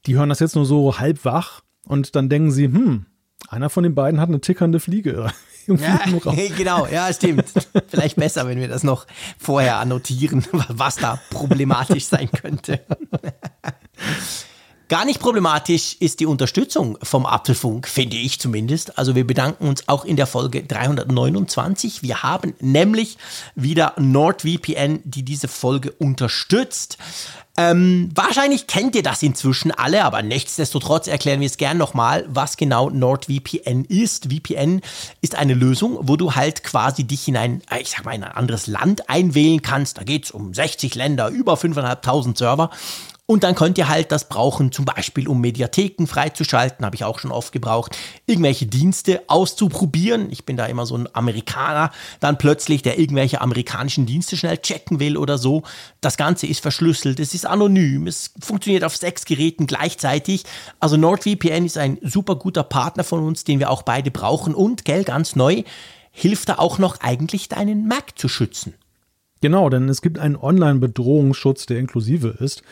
Die 0.05 0.15
hören 0.15 0.29
das 0.29 0.39
jetzt 0.39 0.55
nur 0.55 0.65
so 0.65 0.99
halb 0.99 1.25
wach 1.25 1.61
und 1.85 2.15
dann 2.15 2.29
denken 2.29 2.51
sie, 2.51 2.65
hm, 2.65 3.05
einer 3.49 3.69
von 3.69 3.83
den 3.83 3.93
beiden 3.95 4.19
hat 4.19 4.29
eine 4.29 4.41
tickernde 4.41 4.79
Fliege 4.79 5.31
ja, 5.67 5.99
genau, 6.57 6.87
ja, 6.87 7.11
stimmt. 7.13 7.45
Vielleicht 7.87 8.15
besser, 8.15 8.47
wenn 8.47 8.59
wir 8.59 8.67
das 8.67 8.83
noch 8.83 9.05
vorher 9.37 9.77
annotieren, 9.77 10.45
was 10.69 10.95
da 10.95 11.19
problematisch 11.29 12.05
sein 12.05 12.29
könnte. 12.31 12.81
Gar 14.89 15.03
nicht 15.03 15.19
problematisch 15.19 15.97
ist 15.99 16.21
die 16.21 16.25
Unterstützung 16.25 16.97
vom 17.03 17.25
Apfelfunk, 17.25 17.89
finde 17.89 18.15
ich 18.15 18.39
zumindest. 18.39 18.97
Also 18.97 19.15
wir 19.15 19.27
bedanken 19.27 19.67
uns 19.67 19.89
auch 19.89 20.05
in 20.05 20.15
der 20.15 20.27
Folge 20.27 20.63
329. 20.63 22.03
Wir 22.03 22.23
haben 22.23 22.53
nämlich 22.61 23.17
wieder 23.53 23.95
NordVPN, 23.97 25.01
die 25.03 25.23
diese 25.23 25.49
Folge 25.49 25.91
unterstützt. 25.91 26.97
Ähm, 27.59 28.12
wahrscheinlich 28.13 28.68
kennt 28.68 28.95
ihr 28.95 29.01
das 29.01 29.24
inzwischen 29.24 29.71
alle, 29.71 30.06
aber 30.06 30.21
nichtsdestotrotz 30.21 31.07
erklären 31.07 31.39
wir 31.39 31.48
es 31.48 31.57
gern 31.57 31.80
nochmal, 31.80 32.24
was 32.30 32.56
genau 32.56 32.92
NordVPN 32.92 33.83
ist. 33.86 34.31
VPN 34.31 34.81
ist 35.21 35.33
eine 35.33 35.56
Lösung, 35.56 35.98
wo 36.04 36.18
du 36.18 36.36
halt 36.36 36.63
quasi 36.63 37.06
dich 37.06 37.27
in 37.27 37.36
ein, 37.36 37.63
äh, 37.71 37.81
ich 37.81 37.89
sag 37.89 38.06
mal, 38.06 38.13
in 38.13 38.24
ein 38.24 38.31
anderes 38.31 38.68
Land 38.68 39.09
einwählen 39.09 39.63
kannst. 39.63 39.98
Da 39.98 40.04
geht 40.04 40.25
es 40.25 40.31
um 40.31 40.54
60 40.54 40.94
Länder, 40.94 41.30
über 41.30 41.56
5.500 41.56 42.38
Server. 42.38 42.69
Und 43.29 43.44
dann 43.44 43.56
könnt 43.56 43.77
ihr 43.77 43.89
halt 43.89 44.13
das 44.13 44.29
brauchen, 44.29 44.71
zum 44.71 44.85
Beispiel 44.85 45.27
um 45.27 45.41
Mediatheken 45.41 46.07
freizuschalten, 46.07 46.85
habe 46.85 46.95
ich 46.95 47.03
auch 47.03 47.19
schon 47.19 47.31
oft 47.31 47.51
gebraucht, 47.51 47.97
irgendwelche 48.25 48.68
Dienste 48.68 49.21
auszuprobieren. 49.27 50.31
Ich 50.31 50.45
bin 50.45 50.56
da 50.56 50.65
immer 50.65 50.85
so 50.85 50.95
ein 50.95 51.09
Amerikaner, 51.13 51.91
dann 52.21 52.38
plötzlich, 52.38 52.83
der 52.83 52.97
irgendwelche 52.97 53.41
amerikanischen 53.41 54.06
Dienste 54.06 54.38
schnell 54.38 54.57
checken 54.59 55.01
will 55.01 55.18
oder 55.18 55.38
so. 55.38 55.63
Das 56.00 56.15
Ganze 56.15 56.47
ist 56.47 56.62
verschlüsselt, 56.62 57.19
es 57.19 57.33
ist 57.33 57.45
anonym, 57.45 58.07
es 58.07 58.31
funktioniert 58.39 58.85
auf 58.85 58.95
sechs 58.95 59.25
Geräten 59.25 59.68
gleichzeitig. 59.68 60.45
Also 60.79 60.95
NordVPN 60.95 61.65
ist 61.65 61.77
ein 61.77 61.97
super 62.01 62.38
guter 62.38 62.63
Partner 62.63 63.03
von 63.03 63.19
uns, 63.19 63.44
den 63.44 63.59
wir 63.59 63.71
auch 63.71 63.81
beide 63.81 64.09
brauchen 64.09 64.56
und, 64.56 64.85
gell, 64.85 65.03
ganz 65.03 65.35
neu, 65.35 65.63
hilft 66.12 66.47
da 66.47 66.59
auch 66.59 66.77
noch 66.77 67.01
eigentlich 67.01 67.50
deinen 67.50 67.89
Mac 67.89 68.18
zu 68.18 68.29
schützen. 68.29 68.74
Genau, 69.41 69.69
denn 69.69 69.89
es 69.89 70.01
gibt 70.01 70.18
einen 70.18 70.38
Online-Bedrohungsschutz, 70.38 71.65
der 71.65 71.77
inklusive 71.77 72.29
ist 72.39 72.63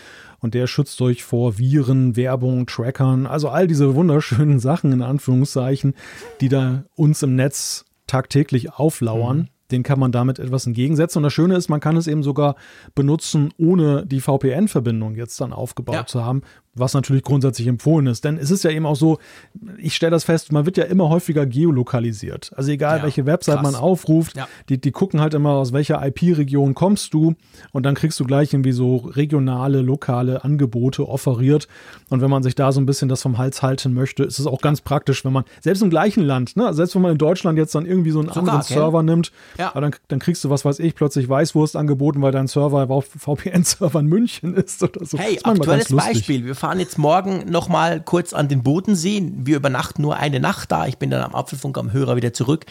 und 0.45 0.53
der 0.53 0.68
schützt 0.68 1.01
euch 1.01 1.24
vor 1.24 1.57
Viren, 1.57 2.15
Werbung, 2.15 2.68
Trackern, 2.68 3.25
also 3.25 3.50
all 3.50 3.65
diese 3.65 3.95
wunderschönen 3.95 4.59
Sachen 4.62 4.92
in 4.92 5.01
Anführungszeichen, 5.01 5.95
die 6.39 6.50
da 6.50 6.86
uns 6.95 7.24
im 7.24 7.36
Netz 7.36 7.83
tagtäglich 8.06 8.71
auflauern. 8.71 9.38
Mhm. 9.38 9.47
Den 9.71 9.81
kann 9.81 9.97
man 9.97 10.12
damit 10.12 10.38
etwas 10.38 10.68
entgegensetzen. 10.68 11.18
Und 11.18 11.24
das 11.24 11.33
Schöne 11.33 11.56
ist, 11.56 11.69
man 11.69 11.80
kann 11.80 11.97
es 11.97 12.06
eben 12.06 12.21
sogar 12.21 12.57
benutzen, 12.94 13.51
ohne 13.57 14.06
die 14.06 14.21
VPN-Verbindung 14.21 15.15
jetzt 15.15 15.42
dann 15.42 15.51
aufgebaut 15.51 15.95
ja. 15.95 16.06
zu 16.06 16.24
haben, 16.24 16.44
was 16.75 16.94
natürlich 16.94 17.24
grundsätzlich 17.24 17.68
empfohlen 17.68 18.07
ist. 18.07 18.26
Denn 18.26 18.38
es 18.38 18.52
ist 18.52 18.64
ja 18.64 18.71
eben 18.71 18.85
auch 18.85 18.95
so, 18.95 19.18
ich 19.78 19.95
stelle 19.95 20.11
das 20.11 20.26
fest, 20.26 20.52
man 20.52 20.66
wird 20.66 20.78
ja 20.78 20.83
immer 20.83 21.09
häufiger 21.09 21.45
geolokalisiert. 21.45 22.52
Also 22.56 22.71
egal, 22.71 22.97
ja, 22.97 23.04
welche 23.04 23.26
Website 23.26 23.56
krass. 23.56 23.71
man 23.71 23.76
aufruft, 23.76 24.35
ja. 24.35 24.47
die, 24.69 24.80
die 24.80 24.92
gucken 24.92 25.21
halt 25.21 25.33
immer, 25.33 25.52
aus 25.52 25.73
welcher 25.73 26.06
IP-Region 26.06 26.76
kommst 26.76 27.14
du 27.14 27.35
und 27.71 27.83
dann 27.83 27.95
kriegst 27.95 28.19
du 28.19 28.26
gleich 28.26 28.54
irgendwie 28.54 28.73
so 28.73 28.97
regionale, 28.97 29.81
lokale 29.81 30.44
Angebote 30.44 31.07
offeriert. 31.07 31.68
Und 32.09 32.21
wenn 32.21 32.30
man 32.30 32.44
sich 32.44 32.56
da 32.56 32.71
so 32.71 32.81
ein 32.81 32.85
bisschen 32.85 33.07
das 33.07 33.21
vom 33.21 33.38
Hals 33.38 33.61
halten 33.61 33.94
möchte, 33.94 34.23
ist 34.23 34.40
es 34.40 34.45
auch 34.45 34.61
ganz 34.61 34.81
praktisch, 34.81 35.23
wenn 35.23 35.33
man, 35.33 35.45
selbst 35.61 35.81
im 35.81 35.90
gleichen 35.90 36.23
Land, 36.23 36.57
ne, 36.57 36.73
selbst 36.73 36.95
wenn 36.95 37.02
man 37.02 37.14
in 37.14 37.18
Deutschland 37.18 37.57
jetzt 37.57 37.73
dann 37.73 37.85
irgendwie 37.85 38.11
so 38.11 38.19
einen 38.19 38.28
Sogar, 38.28 38.42
anderen 38.42 38.61
okay. 38.61 38.73
Server 38.73 39.04
nimmt, 39.04 39.31
ja. 39.57 39.71
dann, 39.73 39.95
dann 40.09 40.19
kriegst 40.19 40.44
du, 40.44 40.50
was 40.50 40.66
weiß 40.66 40.80
ich, 40.80 40.95
plötzlich 40.95 41.30
Weißwurst 41.30 41.76
angeboten, 41.76 42.21
weil 42.21 42.33
dein 42.33 42.47
Server 42.47 42.90
auf 42.90 43.06
VPN-Server 43.18 44.00
in 44.00 44.07
München 44.07 44.54
ist 44.54 44.83
oder 44.83 45.06
so. 45.06 45.18
Hey, 45.18 45.40
aktuelles 45.44 45.95
Beispiel, 45.95 46.45
wir 46.45 46.56
fahren 46.66 46.80
jetzt 46.80 46.98
morgen 46.98 47.48
noch 47.48 47.69
mal 47.69 48.02
kurz 48.02 48.34
an 48.34 48.48
den 48.48 48.64
Bodensee. 48.64 49.31
Wir 49.36 49.57
übernachten 49.57 50.02
nur 50.02 50.16
eine 50.16 50.40
Nacht 50.40 50.72
da. 50.72 50.88
Ich 50.88 50.98
bin 50.98 51.12
dann 51.12 51.22
am 51.22 51.36
Apfelfunk 51.36 51.78
am 51.78 51.94
Hörer 51.94 52.16
wieder 52.16 52.34
zurück. 52.34 52.66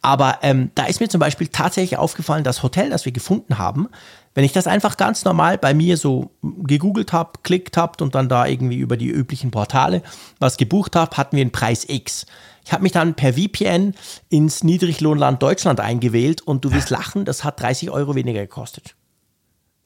Aber 0.00 0.38
ähm, 0.40 0.70
da 0.74 0.86
ist 0.86 0.98
mir 1.00 1.10
zum 1.10 1.20
Beispiel 1.20 1.48
tatsächlich 1.48 1.98
aufgefallen, 1.98 2.42
das 2.42 2.62
Hotel, 2.62 2.88
das 2.88 3.04
wir 3.04 3.12
gefunden 3.12 3.58
haben, 3.58 3.90
wenn 4.32 4.44
ich 4.44 4.52
das 4.52 4.66
einfach 4.66 4.96
ganz 4.96 5.26
normal 5.26 5.58
bei 5.58 5.74
mir 5.74 5.98
so 5.98 6.30
gegoogelt 6.40 7.12
habe, 7.12 7.32
klickt 7.42 7.76
habt 7.76 8.00
und 8.00 8.14
dann 8.14 8.30
da 8.30 8.46
irgendwie 8.46 8.78
über 8.78 8.96
die 8.96 9.08
üblichen 9.08 9.50
Portale 9.50 10.02
was 10.38 10.56
gebucht 10.56 10.96
habe, 10.96 11.14
hatten 11.18 11.36
wir 11.36 11.42
einen 11.42 11.52
Preis 11.52 11.84
X. 11.86 12.24
Ich 12.64 12.72
habe 12.72 12.82
mich 12.82 12.92
dann 12.92 13.12
per 13.12 13.34
VPN 13.34 13.92
ins 14.30 14.64
Niedriglohnland 14.64 15.42
Deutschland 15.42 15.80
eingewählt 15.80 16.40
und 16.40 16.64
du 16.64 16.72
wirst 16.72 16.88
lachen, 16.88 17.26
das 17.26 17.44
hat 17.44 17.60
30 17.60 17.90
Euro 17.90 18.14
weniger 18.14 18.40
gekostet. 18.40 18.94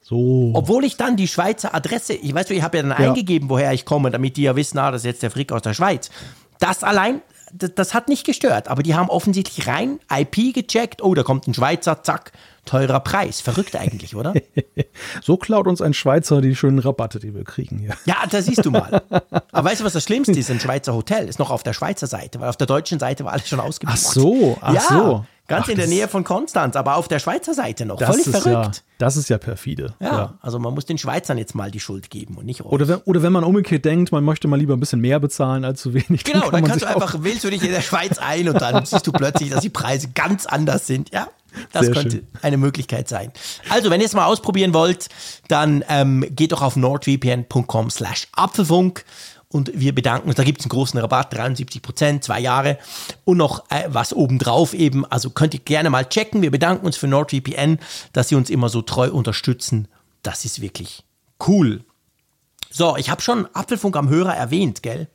So. 0.09 0.53
Obwohl 0.55 0.85
ich 0.85 0.97
dann 0.97 1.17
die 1.17 1.27
Schweizer 1.27 1.75
Adresse, 1.75 2.13
ich 2.13 2.33
weiß, 2.33 2.49
ich 2.49 2.63
habe 2.63 2.77
ja 2.77 2.83
dann 2.83 2.99
ja. 2.99 3.09
eingegeben, 3.09 3.47
woher 3.47 3.73
ich 3.73 3.85
komme, 3.85 4.09
damit 4.09 4.37
die 4.37 4.41
ja 4.41 4.55
wissen, 4.55 4.79
ah, 4.79 4.89
das 4.89 5.01
ist 5.01 5.05
jetzt 5.05 5.21
der 5.21 5.29
Frick 5.29 5.51
aus 5.51 5.61
der 5.61 5.75
Schweiz. 5.75 6.09
Das 6.57 6.83
allein, 6.83 7.21
das, 7.53 7.75
das, 7.75 7.93
hat 7.93 8.09
nicht 8.09 8.25
gestört, 8.25 8.69
aber 8.69 8.81
die 8.81 8.95
haben 8.95 9.07
offensichtlich 9.09 9.67
rein 9.67 9.99
IP 10.11 10.55
gecheckt, 10.55 11.03
oh, 11.03 11.13
da 11.13 11.21
kommt 11.21 11.47
ein 11.47 11.53
Schweizer, 11.53 12.01
zack, 12.01 12.31
teurer 12.69 12.99
Preis. 12.99 13.41
Verrückt 13.41 13.75
eigentlich, 13.75 14.15
oder? 14.15 14.33
so 15.21 15.37
klaut 15.37 15.67
uns 15.67 15.81
ein 15.81 15.93
Schweizer 15.93 16.39
die 16.41 16.55
schönen 16.55 16.79
Rabatte, 16.79 17.19
die 17.19 17.33
wir 17.33 17.43
kriegen 17.43 17.79
hier. 17.79 17.95
Ja, 18.05 18.17
da 18.29 18.41
siehst 18.41 18.63
du 18.63 18.71
mal. 18.71 19.01
Aber 19.51 19.69
weißt 19.69 19.81
du, 19.81 19.85
was 19.85 19.93
das 19.93 20.03
Schlimmste 20.03 20.37
ist? 20.37 20.51
Ein 20.51 20.59
Schweizer 20.59 20.93
Hotel 20.93 21.27
ist 21.27 21.39
noch 21.39 21.49
auf 21.49 21.63
der 21.63 21.73
Schweizer 21.73 22.07
Seite, 22.07 22.39
weil 22.39 22.49
auf 22.49 22.57
der 22.57 22.67
deutschen 22.67 22.99
Seite 22.99 23.25
war 23.25 23.33
alles 23.33 23.49
schon 23.49 23.59
ausgebucht. 23.59 23.97
Ach 23.99 24.11
so, 24.11 24.57
ach 24.61 24.73
ja, 24.73 24.81
so. 24.81 25.25
Ganz 25.47 25.65
ach, 25.65 25.69
in 25.69 25.77
der 25.77 25.87
Nähe 25.87 26.07
von 26.07 26.23
Konstanz, 26.23 26.75
aber 26.75 26.95
auf 26.95 27.07
der 27.07 27.17
Schweizer 27.17 27.55
Seite 27.55 27.87
noch. 27.87 27.97
Das 27.97 28.09
Völlig 28.11 28.27
ist 28.27 28.37
verrückt. 28.37 28.75
Ja, 28.75 28.83
das 28.99 29.17
ist 29.17 29.29
ja 29.29 29.39
perfide. 29.39 29.95
Ja, 29.99 30.07
ja, 30.07 30.33
also 30.41 30.59
man 30.59 30.75
muss 30.75 30.85
den 30.85 30.99
Schweizern 30.99 31.39
jetzt 31.39 31.55
mal 31.55 31.71
die 31.71 31.79
Schuld 31.79 32.11
geben 32.11 32.37
und 32.37 32.45
nicht 32.45 32.61
euch. 32.61 32.71
Oder 32.71 32.87
wenn, 32.87 32.97
oder 32.97 33.23
wenn 33.23 33.33
man 33.33 33.43
umgekehrt 33.43 33.83
denkt, 33.83 34.11
man 34.11 34.23
möchte 34.23 34.47
mal 34.47 34.59
lieber 34.59 34.75
ein 34.75 34.79
bisschen 34.79 35.01
mehr 35.01 35.19
bezahlen 35.19 35.65
als 35.65 35.81
zu 35.81 35.95
wenig. 35.95 36.23
Genau, 36.23 36.41
dann, 36.41 36.51
kann 36.51 36.61
dann 36.61 36.69
kannst 36.69 36.83
du 36.83 36.87
einfach, 36.87 37.23
wählst 37.23 37.43
du 37.43 37.49
dich 37.49 37.63
in 37.63 37.71
der 37.71 37.81
Schweiz 37.81 38.19
ein 38.19 38.47
und 38.47 38.61
dann 38.61 38.85
siehst 38.85 39.07
du 39.07 39.11
plötzlich, 39.11 39.49
dass 39.49 39.61
die 39.61 39.71
Preise 39.71 40.09
ganz 40.13 40.45
anders 40.45 40.85
sind. 40.85 41.11
Ja, 41.11 41.29
das 41.71 41.85
Sehr 41.85 41.93
könnte 41.93 42.17
schön. 42.17 42.27
eine 42.41 42.57
Möglichkeit 42.57 43.07
sein. 43.07 43.31
Also, 43.69 43.89
wenn 43.89 44.01
ihr 44.01 44.07
es 44.07 44.13
mal 44.13 44.25
ausprobieren 44.25 44.73
wollt, 44.73 45.09
dann 45.47 45.83
ähm, 45.89 46.25
geht 46.29 46.51
doch 46.51 46.61
auf 46.61 46.75
nordvpn.com 46.75 47.89
slash 47.89 48.27
Apfelfunk 48.33 49.05
und 49.51 49.71
wir 49.73 49.93
bedanken 49.93 50.27
uns. 50.27 50.35
Da 50.37 50.43
gibt 50.43 50.59
es 50.59 50.65
einen 50.65 50.69
großen 50.71 50.99
Rabatt, 50.99 51.33
73 51.33 51.81
Prozent, 51.81 52.23
zwei 52.23 52.39
Jahre 52.39 52.77
und 53.25 53.37
noch 53.37 53.69
äh, 53.69 53.85
was 53.87 54.13
obendrauf 54.13 54.73
eben. 54.73 55.05
Also 55.05 55.31
könnt 55.31 55.53
ihr 55.53 55.59
gerne 55.59 55.89
mal 55.89 56.05
checken. 56.05 56.41
Wir 56.41 56.51
bedanken 56.51 56.85
uns 56.85 56.97
für 56.97 57.07
NordVPN, 57.07 57.79
dass 58.13 58.29
sie 58.29 58.35
uns 58.35 58.49
immer 58.49 58.69
so 58.69 58.81
treu 58.81 59.11
unterstützen. 59.11 59.87
Das 60.21 60.45
ist 60.45 60.61
wirklich 60.61 61.03
cool. 61.47 61.83
So, 62.69 62.97
ich 62.97 63.09
habe 63.09 63.21
schon 63.21 63.47
Apfelfunk 63.53 63.95
am 63.97 64.09
Hörer 64.09 64.35
erwähnt, 64.35 64.83
gell? 64.83 65.07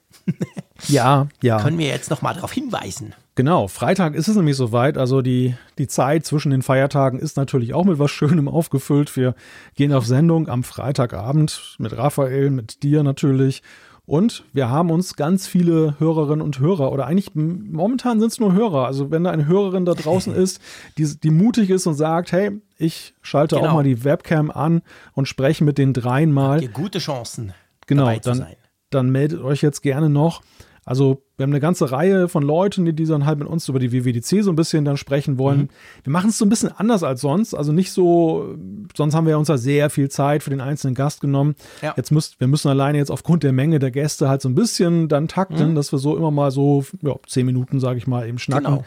Ja, 0.89 1.29
ja. 1.41 1.61
Können 1.61 1.79
wir 1.79 1.87
jetzt 1.87 2.11
nochmal 2.11 2.35
darauf 2.35 2.53
hinweisen? 2.53 3.15
Genau, 3.37 3.67
Freitag 3.67 4.15
ist 4.15 4.29
es 4.29 4.37
nämlich 4.37 4.57
soweit. 4.57 4.97
Also 4.97 5.21
die, 5.21 5.55
die 5.79 5.89
Zeit 5.89 6.25
zwischen 6.25 6.51
den 6.51 6.63
Feiertagen 6.63 7.19
ist 7.19 7.37
natürlich 7.37 7.75
auch 7.75 7.85
mit 7.85 7.99
was 7.99 8.11
Schönem 8.13 8.49
aufgefüllt. 8.49 9.17
Wir 9.17 9.35
gehen 9.75 9.93
auf 9.93 10.07
Sendung 10.07 10.49
am 10.49 10.63
Freitagabend 10.63 11.75
mit 11.79 11.97
Raphael, 11.97 12.51
mit 12.51 12.85
dir 12.85 13.03
natürlich. 13.03 13.63
Und 14.07 14.45
wir 14.53 14.69
haben 14.69 14.91
uns 14.91 15.17
ganz 15.17 15.47
viele 15.47 15.99
Hörerinnen 15.99 16.43
und 16.43 16.59
Hörer, 16.59 16.93
oder 16.93 17.07
eigentlich 17.07 17.35
momentan 17.35 18.21
sind 18.21 18.33
es 18.33 18.39
nur 18.39 18.53
Hörer. 18.53 18.87
Also 18.87 19.11
wenn 19.11 19.25
da 19.25 19.31
eine 19.31 19.47
Hörerin 19.47 19.85
da 19.85 19.95
draußen 19.95 20.35
ist, 20.37 20.61
die, 20.99 21.19
die 21.19 21.31
mutig 21.31 21.71
ist 21.71 21.87
und 21.87 21.95
sagt, 21.95 22.31
hey, 22.31 22.61
ich 22.77 23.15
schalte 23.23 23.57
genau. 23.57 23.69
auch 23.69 23.75
mal 23.75 23.85
die 23.85 24.05
Webcam 24.05 24.51
an 24.51 24.83
und 25.15 25.27
spreche 25.27 25.65
mit 25.65 25.79
den 25.79 25.93
dreien 25.93 26.33
mal. 26.33 26.57
Habt 26.57 26.63
ihr 26.63 26.69
gute 26.69 26.99
Chancen. 26.99 27.53
Genau, 27.87 28.15
dann, 28.23 28.47
dann 28.91 29.11
meldet 29.11 29.43
euch 29.43 29.63
jetzt 29.63 29.81
gerne 29.81 30.09
noch. 30.09 30.43
Also 30.85 31.23
wir 31.37 31.45
haben 31.45 31.51
eine 31.51 31.61
ganze 31.61 31.91
Reihe 31.91 32.29
von 32.29 32.43
Leuten, 32.43 32.85
die, 32.85 33.05
dann 33.05 33.27
halt 33.27 33.39
mit 33.39 33.49
uns 33.49 33.69
über 33.69 33.79
die 33.79 33.93
WWDC 33.93 34.43
so 34.43 34.51
ein 34.51 34.57
bisschen 34.57 34.85
dann 34.85 34.97
sprechen 34.97 35.39
wollen. 35.39 35.61
Mhm. 35.61 35.69
Wir 36.05 36.13
machen 36.13 36.31
es 36.31 36.39
so 36.39 36.45
ein 36.45 36.49
bisschen 36.49 36.71
anders 36.71 37.03
als 37.03 37.21
sonst. 37.23 37.55
Also 37.55 37.73
nicht 37.73 37.93
so, 37.93 38.57
sonst 38.97 39.15
haben 39.15 39.27
wir 39.27 39.39
uns 39.39 39.49
ja 39.49 39.57
sehr 39.57 39.91
viel 39.91 40.11
Zeit 40.11 40.43
für 40.43 40.51
den 40.51 40.61
einzelnen 40.61 40.95
Gast 40.95 41.21
genommen. 41.21 41.55
Ja. 41.83 41.95
Jetzt 41.97 42.13
müsst, 42.13 42.39
wir 42.41 42.47
müssen 42.47 42.69
alleine 42.69 42.99
jetzt 42.99 43.11
aufgrund 43.11 43.43
der 43.43 43.53
Menge 43.53 43.79
der 43.79 43.91
Gäste 43.91 44.29
halt 44.29 44.43
so 44.43 44.49
ein 44.49 44.55
bisschen 44.55 45.09
dann 45.09 45.29
takten, 45.29 45.71
mhm. 45.71 45.75
dass 45.75 45.91
wir 45.93 45.99
so 45.99 46.17
immer 46.17 46.31
mal 46.31 46.51
so 46.51 46.85
ja, 47.03 47.15
zehn 47.27 47.47
Minuten, 47.47 47.81
sage 47.81 47.99
ich 47.99 48.07
mal, 48.07 48.29
eben 48.29 48.39
schnacken. 48.39 48.65
Genau. 48.65 48.85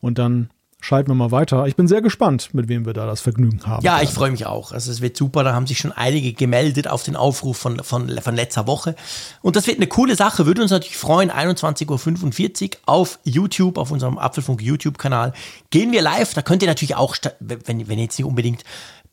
Und 0.00 0.18
dann 0.18 0.50
schalten 0.86 1.10
wir 1.10 1.14
mal 1.16 1.32
weiter. 1.32 1.66
Ich 1.66 1.74
bin 1.74 1.88
sehr 1.88 2.00
gespannt, 2.00 2.50
mit 2.52 2.68
wem 2.68 2.86
wir 2.86 2.92
da 2.92 3.06
das 3.06 3.20
Vergnügen 3.20 3.66
haben. 3.66 3.84
Ja, 3.84 4.00
ich 4.02 4.10
freue 4.10 4.30
mich 4.30 4.46
auch. 4.46 4.70
Also 4.70 4.92
es 4.92 5.00
wird 5.00 5.16
super. 5.16 5.42
Da 5.42 5.52
haben 5.52 5.66
sich 5.66 5.78
schon 5.78 5.90
einige 5.90 6.32
gemeldet 6.32 6.86
auf 6.86 7.02
den 7.02 7.16
Aufruf 7.16 7.58
von, 7.58 7.82
von, 7.82 8.08
von 8.20 8.36
letzter 8.36 8.68
Woche. 8.68 8.94
Und 9.42 9.56
das 9.56 9.66
wird 9.66 9.78
eine 9.78 9.88
coole 9.88 10.14
Sache. 10.14 10.46
Würde 10.46 10.62
uns 10.62 10.70
natürlich 10.70 10.96
freuen. 10.96 11.32
21.45 11.32 12.64
Uhr 12.64 12.70
auf 12.86 13.18
YouTube, 13.24 13.78
auf 13.78 13.90
unserem 13.90 14.16
Apfelfunk 14.16 14.62
YouTube-Kanal. 14.62 15.32
Gehen 15.70 15.90
wir 15.90 16.02
live. 16.02 16.34
Da 16.34 16.42
könnt 16.42 16.62
ihr 16.62 16.68
natürlich 16.68 16.94
auch, 16.94 17.16
wenn, 17.40 17.88
wenn 17.88 17.98
ihr 17.98 18.04
jetzt 18.04 18.18
nicht 18.18 18.26
unbedingt 18.26 18.62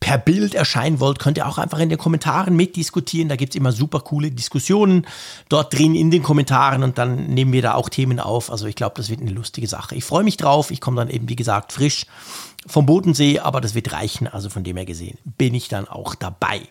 per 0.03 0.17
Bild 0.17 0.53
erscheinen 0.53 0.99
wollt, 0.99 1.17
könnt 1.17 1.37
ihr 1.37 1.47
auch 1.47 1.57
einfach 1.57 1.79
in 1.79 1.87
den 1.87 1.97
Kommentaren 1.97 2.57
mitdiskutieren. 2.57 3.29
Da 3.29 3.37
gibt 3.37 3.53
es 3.53 3.55
immer 3.57 3.71
super 3.71 4.01
coole 4.01 4.31
Diskussionen 4.31 5.07
dort 5.47 5.73
drin 5.73 5.95
in 5.95 6.11
den 6.11 6.23
Kommentaren 6.23 6.83
und 6.83 6.97
dann 6.97 7.27
nehmen 7.27 7.53
wir 7.53 7.61
da 7.61 7.75
auch 7.75 7.87
Themen 7.87 8.19
auf. 8.19 8.51
Also 8.51 8.67
ich 8.67 8.75
glaube, 8.75 8.95
das 8.97 9.09
wird 9.09 9.21
eine 9.21 9.31
lustige 9.31 9.65
Sache. 9.65 9.95
Ich 9.95 10.03
freue 10.03 10.25
mich 10.25 10.35
drauf. 10.35 10.71
Ich 10.71 10.81
komme 10.81 10.97
dann 10.97 11.09
eben, 11.09 11.29
wie 11.29 11.37
gesagt, 11.37 11.71
frisch 11.71 12.05
vom 12.67 12.85
Bodensee, 12.85 13.39
aber 13.39 13.61
das 13.61 13.75
wird 13.75 13.93
reichen. 13.93 14.27
Also 14.27 14.49
von 14.49 14.65
dem 14.65 14.75
her 14.75 14.85
gesehen 14.85 15.17
bin 15.37 15.55
ich 15.55 15.69
dann 15.69 15.87
auch 15.87 16.15
dabei. 16.15 16.63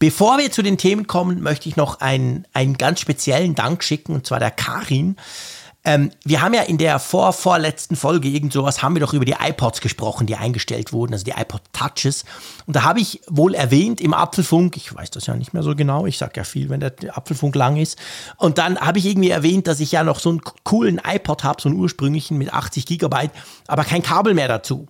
Bevor 0.00 0.38
wir 0.38 0.50
zu 0.50 0.62
den 0.62 0.76
Themen 0.76 1.06
kommen, 1.06 1.40
möchte 1.40 1.68
ich 1.68 1.76
noch 1.76 2.00
einen, 2.00 2.48
einen 2.52 2.76
ganz 2.78 2.98
speziellen 2.98 3.54
Dank 3.54 3.84
schicken, 3.84 4.12
und 4.12 4.26
zwar 4.26 4.40
der 4.40 4.50
Karin. 4.50 5.14
Ähm, 5.84 6.10
wir 6.24 6.42
haben 6.42 6.54
ja 6.54 6.62
in 6.62 6.78
der 6.78 6.98
vor, 6.98 7.32
vorletzten 7.32 7.96
Folge 7.96 8.28
irgend 8.28 8.52
sowas, 8.52 8.82
haben 8.82 8.94
wir 8.94 9.00
doch 9.00 9.14
über 9.14 9.24
die 9.24 9.34
iPods 9.38 9.80
gesprochen, 9.80 10.26
die 10.26 10.36
eingestellt 10.36 10.92
wurden, 10.92 11.12
also 11.12 11.24
die 11.24 11.32
iPod 11.32 11.62
Touches. 11.72 12.24
Und 12.66 12.76
da 12.76 12.84
habe 12.84 13.00
ich 13.00 13.20
wohl 13.28 13.54
erwähnt 13.54 14.00
im 14.00 14.14
Apfelfunk, 14.14 14.76
ich 14.76 14.94
weiß 14.94 15.10
das 15.10 15.26
ja 15.26 15.34
nicht 15.34 15.54
mehr 15.54 15.62
so 15.62 15.74
genau, 15.74 16.06
ich 16.06 16.18
sage 16.18 16.34
ja 16.36 16.44
viel, 16.44 16.68
wenn 16.68 16.80
der 16.80 16.94
Apfelfunk 17.16 17.54
lang 17.56 17.76
ist. 17.76 17.98
Und 18.36 18.58
dann 18.58 18.78
habe 18.78 18.98
ich 18.98 19.06
irgendwie 19.06 19.30
erwähnt, 19.30 19.66
dass 19.66 19.80
ich 19.80 19.92
ja 19.92 20.04
noch 20.04 20.20
so 20.20 20.30
einen 20.30 20.42
coolen 20.62 21.00
iPod 21.04 21.42
habe, 21.42 21.60
so 21.60 21.68
einen 21.68 21.78
ursprünglichen 21.78 22.38
mit 22.38 22.52
80 22.52 22.86
Gigabyte, 22.86 23.32
aber 23.66 23.84
kein 23.84 24.02
Kabel 24.02 24.34
mehr 24.34 24.48
dazu 24.48 24.86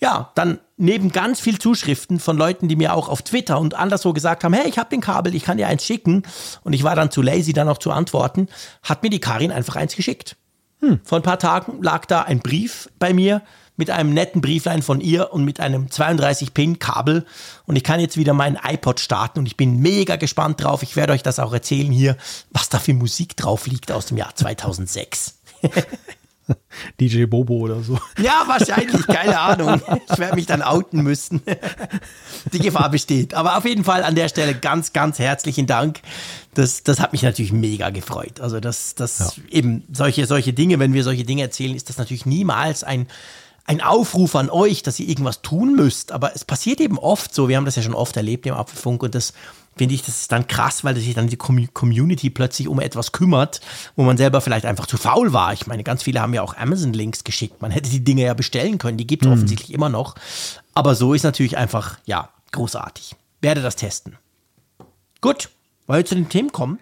ja, 0.00 0.30
dann 0.34 0.58
neben 0.76 1.12
ganz 1.12 1.40
viel 1.40 1.58
Zuschriften 1.58 2.18
von 2.18 2.36
Leuten, 2.36 2.68
die 2.68 2.76
mir 2.76 2.94
auch 2.94 3.08
auf 3.08 3.22
Twitter 3.22 3.58
und 3.58 3.74
anderswo 3.74 4.12
gesagt 4.12 4.44
haben, 4.44 4.52
hey, 4.52 4.68
ich 4.68 4.78
habe 4.78 4.90
den 4.90 5.00
Kabel, 5.00 5.34
ich 5.34 5.44
kann 5.44 5.56
dir 5.56 5.68
eins 5.68 5.84
schicken. 5.84 6.24
Und 6.62 6.72
ich 6.72 6.82
war 6.82 6.96
dann 6.96 7.10
zu 7.10 7.22
lazy, 7.22 7.52
dann 7.52 7.68
auch 7.68 7.78
zu 7.78 7.90
antworten, 7.90 8.48
hat 8.82 9.02
mir 9.02 9.10
die 9.10 9.20
Karin 9.20 9.52
einfach 9.52 9.76
eins 9.76 9.96
geschickt. 9.96 10.36
Hm. 10.80 11.00
Vor 11.04 11.18
ein 11.18 11.22
paar 11.22 11.38
Tagen 11.38 11.82
lag 11.82 12.06
da 12.06 12.22
ein 12.22 12.40
Brief 12.40 12.90
bei 12.98 13.14
mir 13.14 13.42
mit 13.76 13.90
einem 13.90 14.14
netten 14.14 14.40
Brieflein 14.40 14.82
von 14.82 15.00
ihr 15.00 15.32
und 15.32 15.44
mit 15.44 15.58
einem 15.58 15.86
32-Pin-Kabel. 15.86 17.24
Und 17.66 17.76
ich 17.76 17.82
kann 17.82 17.98
jetzt 17.98 18.16
wieder 18.16 18.32
meinen 18.32 18.58
iPod 18.62 19.00
starten 19.00 19.40
und 19.40 19.46
ich 19.46 19.56
bin 19.56 19.80
mega 19.80 20.16
gespannt 20.16 20.62
drauf. 20.62 20.82
Ich 20.82 20.96
werde 20.96 21.12
euch 21.12 21.22
das 21.22 21.38
auch 21.38 21.52
erzählen 21.52 21.90
hier, 21.90 22.16
was 22.50 22.68
da 22.68 22.78
für 22.78 22.94
Musik 22.94 23.36
drauf 23.36 23.66
liegt 23.66 23.90
aus 23.90 24.06
dem 24.06 24.16
Jahr 24.16 24.34
2006. 24.34 25.38
DJ 27.00 27.24
Bobo 27.24 27.54
oder 27.54 27.82
so. 27.82 27.98
Ja, 28.18 28.44
wahrscheinlich, 28.46 29.06
keine 29.06 29.38
Ahnung. 29.38 29.80
Ich 30.10 30.18
werde 30.18 30.34
mich 30.34 30.46
dann 30.46 30.62
outen 30.62 31.02
müssen. 31.02 31.42
Die 32.52 32.58
Gefahr 32.58 32.90
besteht. 32.90 33.34
Aber 33.34 33.56
auf 33.56 33.64
jeden 33.64 33.84
Fall 33.84 34.02
an 34.02 34.14
der 34.14 34.28
Stelle 34.28 34.54
ganz, 34.54 34.92
ganz 34.92 35.18
herzlichen 35.18 35.66
Dank. 35.66 36.00
Das, 36.54 36.82
das 36.82 37.00
hat 37.00 37.12
mich 37.12 37.22
natürlich 37.22 37.52
mega 37.52 37.90
gefreut. 37.90 38.40
Also, 38.40 38.60
das, 38.60 38.94
das 38.94 39.36
ja. 39.36 39.42
eben 39.50 39.84
solche, 39.92 40.26
solche 40.26 40.52
Dinge, 40.52 40.78
wenn 40.78 40.92
wir 40.92 41.04
solche 41.04 41.24
Dinge 41.24 41.42
erzählen, 41.42 41.74
ist 41.74 41.88
das 41.88 41.98
natürlich 41.98 42.26
niemals 42.26 42.84
ein, 42.84 43.06
ein 43.64 43.80
Aufruf 43.80 44.36
an 44.36 44.50
euch, 44.50 44.82
dass 44.82 45.00
ihr 45.00 45.08
irgendwas 45.08 45.42
tun 45.42 45.74
müsst. 45.74 46.12
Aber 46.12 46.34
es 46.34 46.44
passiert 46.44 46.80
eben 46.80 46.98
oft 46.98 47.34
so. 47.34 47.48
Wir 47.48 47.56
haben 47.56 47.64
das 47.64 47.76
ja 47.76 47.82
schon 47.82 47.94
oft 47.94 48.16
erlebt 48.16 48.46
im 48.46 48.54
Apfelfunk 48.54 49.02
und 49.02 49.14
das 49.14 49.32
finde 49.76 49.94
ich, 49.94 50.02
das 50.02 50.20
ist 50.20 50.32
dann 50.32 50.46
krass, 50.46 50.84
weil 50.84 50.96
sich 50.96 51.14
dann 51.14 51.28
die 51.28 51.36
Community 51.36 52.30
plötzlich 52.30 52.68
um 52.68 52.80
etwas 52.80 53.12
kümmert, 53.12 53.60
wo 53.96 54.02
man 54.02 54.16
selber 54.16 54.40
vielleicht 54.40 54.66
einfach 54.66 54.86
zu 54.86 54.96
faul 54.96 55.32
war. 55.32 55.52
Ich 55.52 55.66
meine, 55.66 55.82
ganz 55.82 56.02
viele 56.02 56.20
haben 56.20 56.34
ja 56.34 56.42
auch 56.42 56.56
Amazon-Links 56.56 57.24
geschickt. 57.24 57.60
Man 57.60 57.70
hätte 57.70 57.90
die 57.90 58.04
Dinge 58.04 58.22
ja 58.22 58.34
bestellen 58.34 58.78
können. 58.78 58.98
Die 58.98 59.06
gibt 59.06 59.24
es 59.24 59.28
mhm. 59.28 59.34
offensichtlich 59.34 59.72
immer 59.72 59.88
noch. 59.88 60.14
Aber 60.74 60.94
so 60.94 61.14
ist 61.14 61.24
natürlich 61.24 61.56
einfach, 61.56 61.98
ja, 62.04 62.28
großartig. 62.52 63.16
Werde 63.40 63.62
das 63.62 63.76
testen. 63.76 64.16
Gut, 65.20 65.50
wollen 65.86 66.00
wir 66.00 66.06
zu 66.06 66.14
den 66.14 66.28
Themen 66.28 66.52
kommen? 66.52 66.78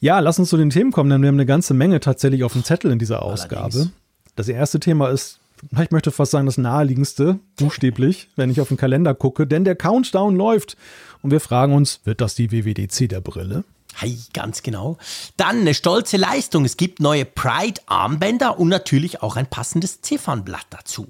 Ja, 0.00 0.20
lass 0.20 0.38
uns 0.38 0.48
zu 0.48 0.56
den 0.56 0.70
Themen 0.70 0.92
kommen, 0.92 1.10
denn 1.10 1.22
wir 1.22 1.28
haben 1.28 1.36
eine 1.36 1.46
ganze 1.46 1.74
Menge 1.74 1.98
tatsächlich 2.00 2.44
auf 2.44 2.52
dem 2.52 2.62
Zettel 2.62 2.92
in 2.92 2.98
dieser 2.98 3.22
Ausgabe. 3.22 3.62
Allerdings. 3.62 3.90
Das 4.36 4.48
erste 4.48 4.78
Thema 4.78 5.08
ist 5.08 5.40
ich 5.82 5.90
möchte 5.90 6.10
fast 6.10 6.32
sagen, 6.32 6.46
das 6.46 6.58
naheliegendste, 6.58 7.38
buchstäblich, 7.56 8.28
wenn 8.36 8.50
ich 8.50 8.60
auf 8.60 8.68
den 8.68 8.76
Kalender 8.76 9.14
gucke, 9.14 9.46
denn 9.46 9.64
der 9.64 9.76
Countdown 9.76 10.36
läuft. 10.36 10.76
Und 11.22 11.30
wir 11.30 11.40
fragen 11.40 11.74
uns, 11.74 12.00
wird 12.04 12.20
das 12.20 12.34
die 12.34 12.52
WWDC 12.52 13.08
der 13.08 13.20
Brille? 13.20 13.64
Hey, 13.94 14.18
ganz 14.32 14.62
genau. 14.62 14.98
Dann 15.36 15.60
eine 15.60 15.74
stolze 15.74 16.16
Leistung. 16.16 16.64
Es 16.64 16.76
gibt 16.76 17.00
neue 17.00 17.24
Pride-Armbänder 17.24 18.58
und 18.58 18.68
natürlich 18.68 19.22
auch 19.22 19.36
ein 19.36 19.46
passendes 19.46 20.02
Ziffernblatt 20.02 20.66
dazu. 20.70 21.08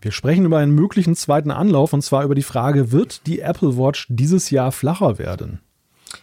Wir 0.00 0.12
sprechen 0.12 0.44
über 0.44 0.58
einen 0.58 0.74
möglichen 0.74 1.16
zweiten 1.16 1.50
Anlauf 1.50 1.92
und 1.92 2.02
zwar 2.02 2.24
über 2.24 2.34
die 2.34 2.42
Frage, 2.42 2.92
wird 2.92 3.26
die 3.26 3.40
Apple 3.40 3.76
Watch 3.76 4.06
dieses 4.08 4.50
Jahr 4.50 4.72
flacher 4.72 5.18
werden? 5.18 5.60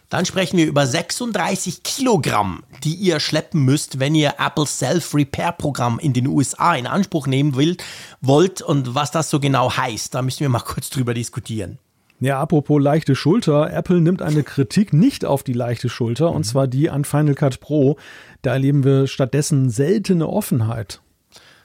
Dann 0.08 0.26
sprechen 0.26 0.56
wir 0.56 0.66
über 0.66 0.86
36 0.86 1.82
Kilogramm, 1.82 2.64
die 2.82 2.94
ihr 2.94 3.20
schleppen 3.20 3.62
müsst, 3.62 4.00
wenn 4.00 4.14
ihr 4.14 4.34
Apples 4.38 4.78
Self-Repair-Programm 4.78 5.98
in 5.98 6.12
den 6.12 6.26
USA 6.26 6.74
in 6.74 6.86
Anspruch 6.86 7.26
nehmen 7.26 7.56
will, 7.56 7.76
wollt 8.20 8.62
und 8.62 8.94
was 8.94 9.10
das 9.10 9.30
so 9.30 9.40
genau 9.40 9.76
heißt. 9.76 10.14
Da 10.14 10.22
müssen 10.22 10.40
wir 10.40 10.48
mal 10.48 10.60
kurz 10.64 10.90
drüber 10.90 11.14
diskutieren. 11.14 11.78
Ja, 12.24 12.40
apropos 12.40 12.82
leichte 12.82 13.16
Schulter. 13.16 13.70
Apple 13.70 14.00
nimmt 14.00 14.22
eine 14.22 14.44
Kritik 14.44 14.94
nicht 14.94 15.26
auf 15.26 15.42
die 15.42 15.52
leichte 15.52 15.90
Schulter, 15.90 16.30
und 16.32 16.44
zwar 16.44 16.66
die 16.66 16.88
an 16.88 17.04
Final 17.04 17.34
Cut 17.34 17.60
Pro. 17.60 17.98
Da 18.40 18.54
erleben 18.54 18.82
wir 18.82 19.08
stattdessen 19.08 19.68
seltene 19.68 20.26
Offenheit. 20.26 21.02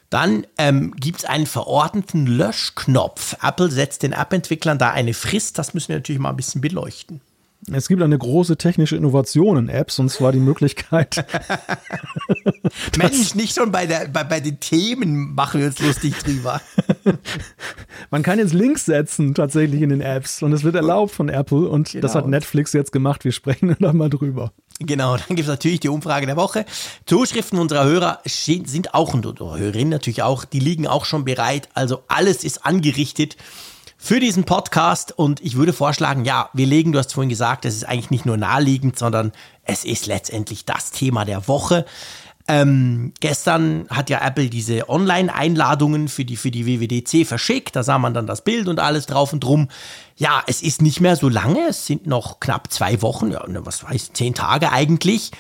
Dann 0.10 0.46
ähm, 0.58 0.94
gibt 0.98 1.20
es 1.20 1.24
einen 1.24 1.46
verordneten 1.46 2.28
Löschknopf. 2.28 3.38
Apple 3.42 3.72
setzt 3.72 4.04
den 4.04 4.12
App-Entwicklern 4.12 4.78
da 4.78 4.92
eine 4.92 5.14
Frist. 5.14 5.58
Das 5.58 5.74
müssen 5.74 5.88
wir 5.88 5.96
natürlich 5.96 6.20
mal 6.20 6.32
ein 6.32 6.36
bisschen 6.36 6.60
beleuchten. 6.60 7.22
Es 7.72 7.88
gibt 7.88 8.02
eine 8.02 8.18
große 8.18 8.58
technische 8.58 8.96
Innovation 8.96 9.58
in 9.58 9.70
Apps 9.70 10.00
und 10.00 10.10
zwar 10.10 10.32
die 10.32 10.40
Möglichkeit. 10.40 11.26
Mensch, 12.98 13.36
nicht 13.36 13.56
schon 13.56 13.72
bei, 13.72 13.86
der, 13.86 14.08
bei, 14.08 14.24
bei 14.24 14.40
den 14.40 14.60
Themen 14.60 15.36
machen 15.36 15.60
wir 15.60 15.68
uns 15.68 15.80
lustig 15.80 16.16
drüber. 16.20 16.62
Man 18.12 18.24
kann 18.24 18.40
jetzt 18.40 18.54
Links 18.54 18.86
setzen 18.86 19.34
tatsächlich 19.36 19.82
in 19.82 19.90
den 19.90 20.02
Apps 20.02 20.42
und 20.42 20.54
es 20.54 20.64
wird 20.64 20.76
erlaubt 20.76 21.12
von 21.12 21.28
Apple 21.28 21.68
und 21.68 21.92
genau. 21.92 22.02
das 22.02 22.16
hat 22.16 22.28
Netflix 22.28 22.72
jetzt 22.74 22.92
gemacht. 22.92 23.26
Wir 23.26 23.34
sprechen 23.34 23.76
da 23.80 23.92
mal 23.92 24.10
drüber. 24.10 24.54
Genau, 24.80 25.18
dann 25.18 25.36
gibt 25.36 25.42
es 25.42 25.48
natürlich 25.48 25.82
die 25.82 25.90
Umfrage 25.90 26.26
der 26.26 26.38
Woche. 26.38 26.66
Zuschriften 27.06 27.60
unserer 27.60 27.84
Hörer 27.84 28.22
sind 28.26 28.94
auch, 28.94 29.14
und 29.14 29.26
Hörerinnen 29.26 29.90
natürlich 29.90 30.24
auch, 30.24 30.46
die 30.46 30.60
liegen 30.60 30.88
auch 30.88 31.04
schon 31.04 31.26
bereit. 31.26 31.68
Also 31.74 32.04
alles 32.08 32.46
ist 32.46 32.66
angerichtet 32.66 33.36
für 34.02 34.22
diesen 34.22 34.46
Podcast 34.46 35.12
und 35.12 35.42
ich 35.42 35.58
würde 35.58 35.74
vorschlagen, 35.74 36.24
ja, 36.24 36.50
wir 36.54 36.66
legen, 36.66 36.94
du 36.94 37.00
hast 37.00 37.14
vorhin 37.14 37.30
gesagt, 37.30 37.66
es 37.66 37.76
ist 37.76 37.84
eigentlich 37.84 38.12
nicht 38.12 38.26
nur 38.26 38.38
naheliegend, 38.38 38.98
sondern 38.98 39.34
es 39.64 39.84
ist 39.84 40.08
letztendlich 40.08 40.64
das 40.64 40.92
Thema 40.92 41.26
der 41.26 41.50
Woche. 41.50 41.86
Ähm, 42.48 43.12
gestern 43.20 43.88
hat 43.90 44.10
ja 44.10 44.26
Apple 44.26 44.50
diese 44.50 44.88
Online-Einladungen 44.88 46.08
für 46.08 46.24
die, 46.24 46.38
für 46.38 46.50
die 46.50 46.66
WWDC 46.66 47.28
verschickt. 47.28 47.76
Da 47.76 47.84
sah 47.84 48.00
man 48.00 48.14
dann 48.14 48.26
das 48.26 48.42
Bild 48.42 48.70
und 48.70 48.80
alles 48.80 49.06
drauf 49.06 49.34
und 49.34 49.44
drum. 49.44 49.68
Ja, 50.16 50.44
es 50.48 50.62
ist 50.62 50.82
nicht 50.82 51.02
mehr 51.02 51.18
so 51.18 51.28
lange. 51.28 51.68
Es 51.68 51.86
sind 51.86 52.08
noch 52.08 52.40
knapp 52.40 52.72
zwei 52.72 53.02
Wochen, 53.02 53.32
ja, 53.32 53.46
ne, 53.48 53.66
was 53.66 53.84
weiß 53.84 53.94
ich, 53.94 54.14
zehn 54.14 54.34
Tage 54.34 54.72
eigentlich. 54.72 55.32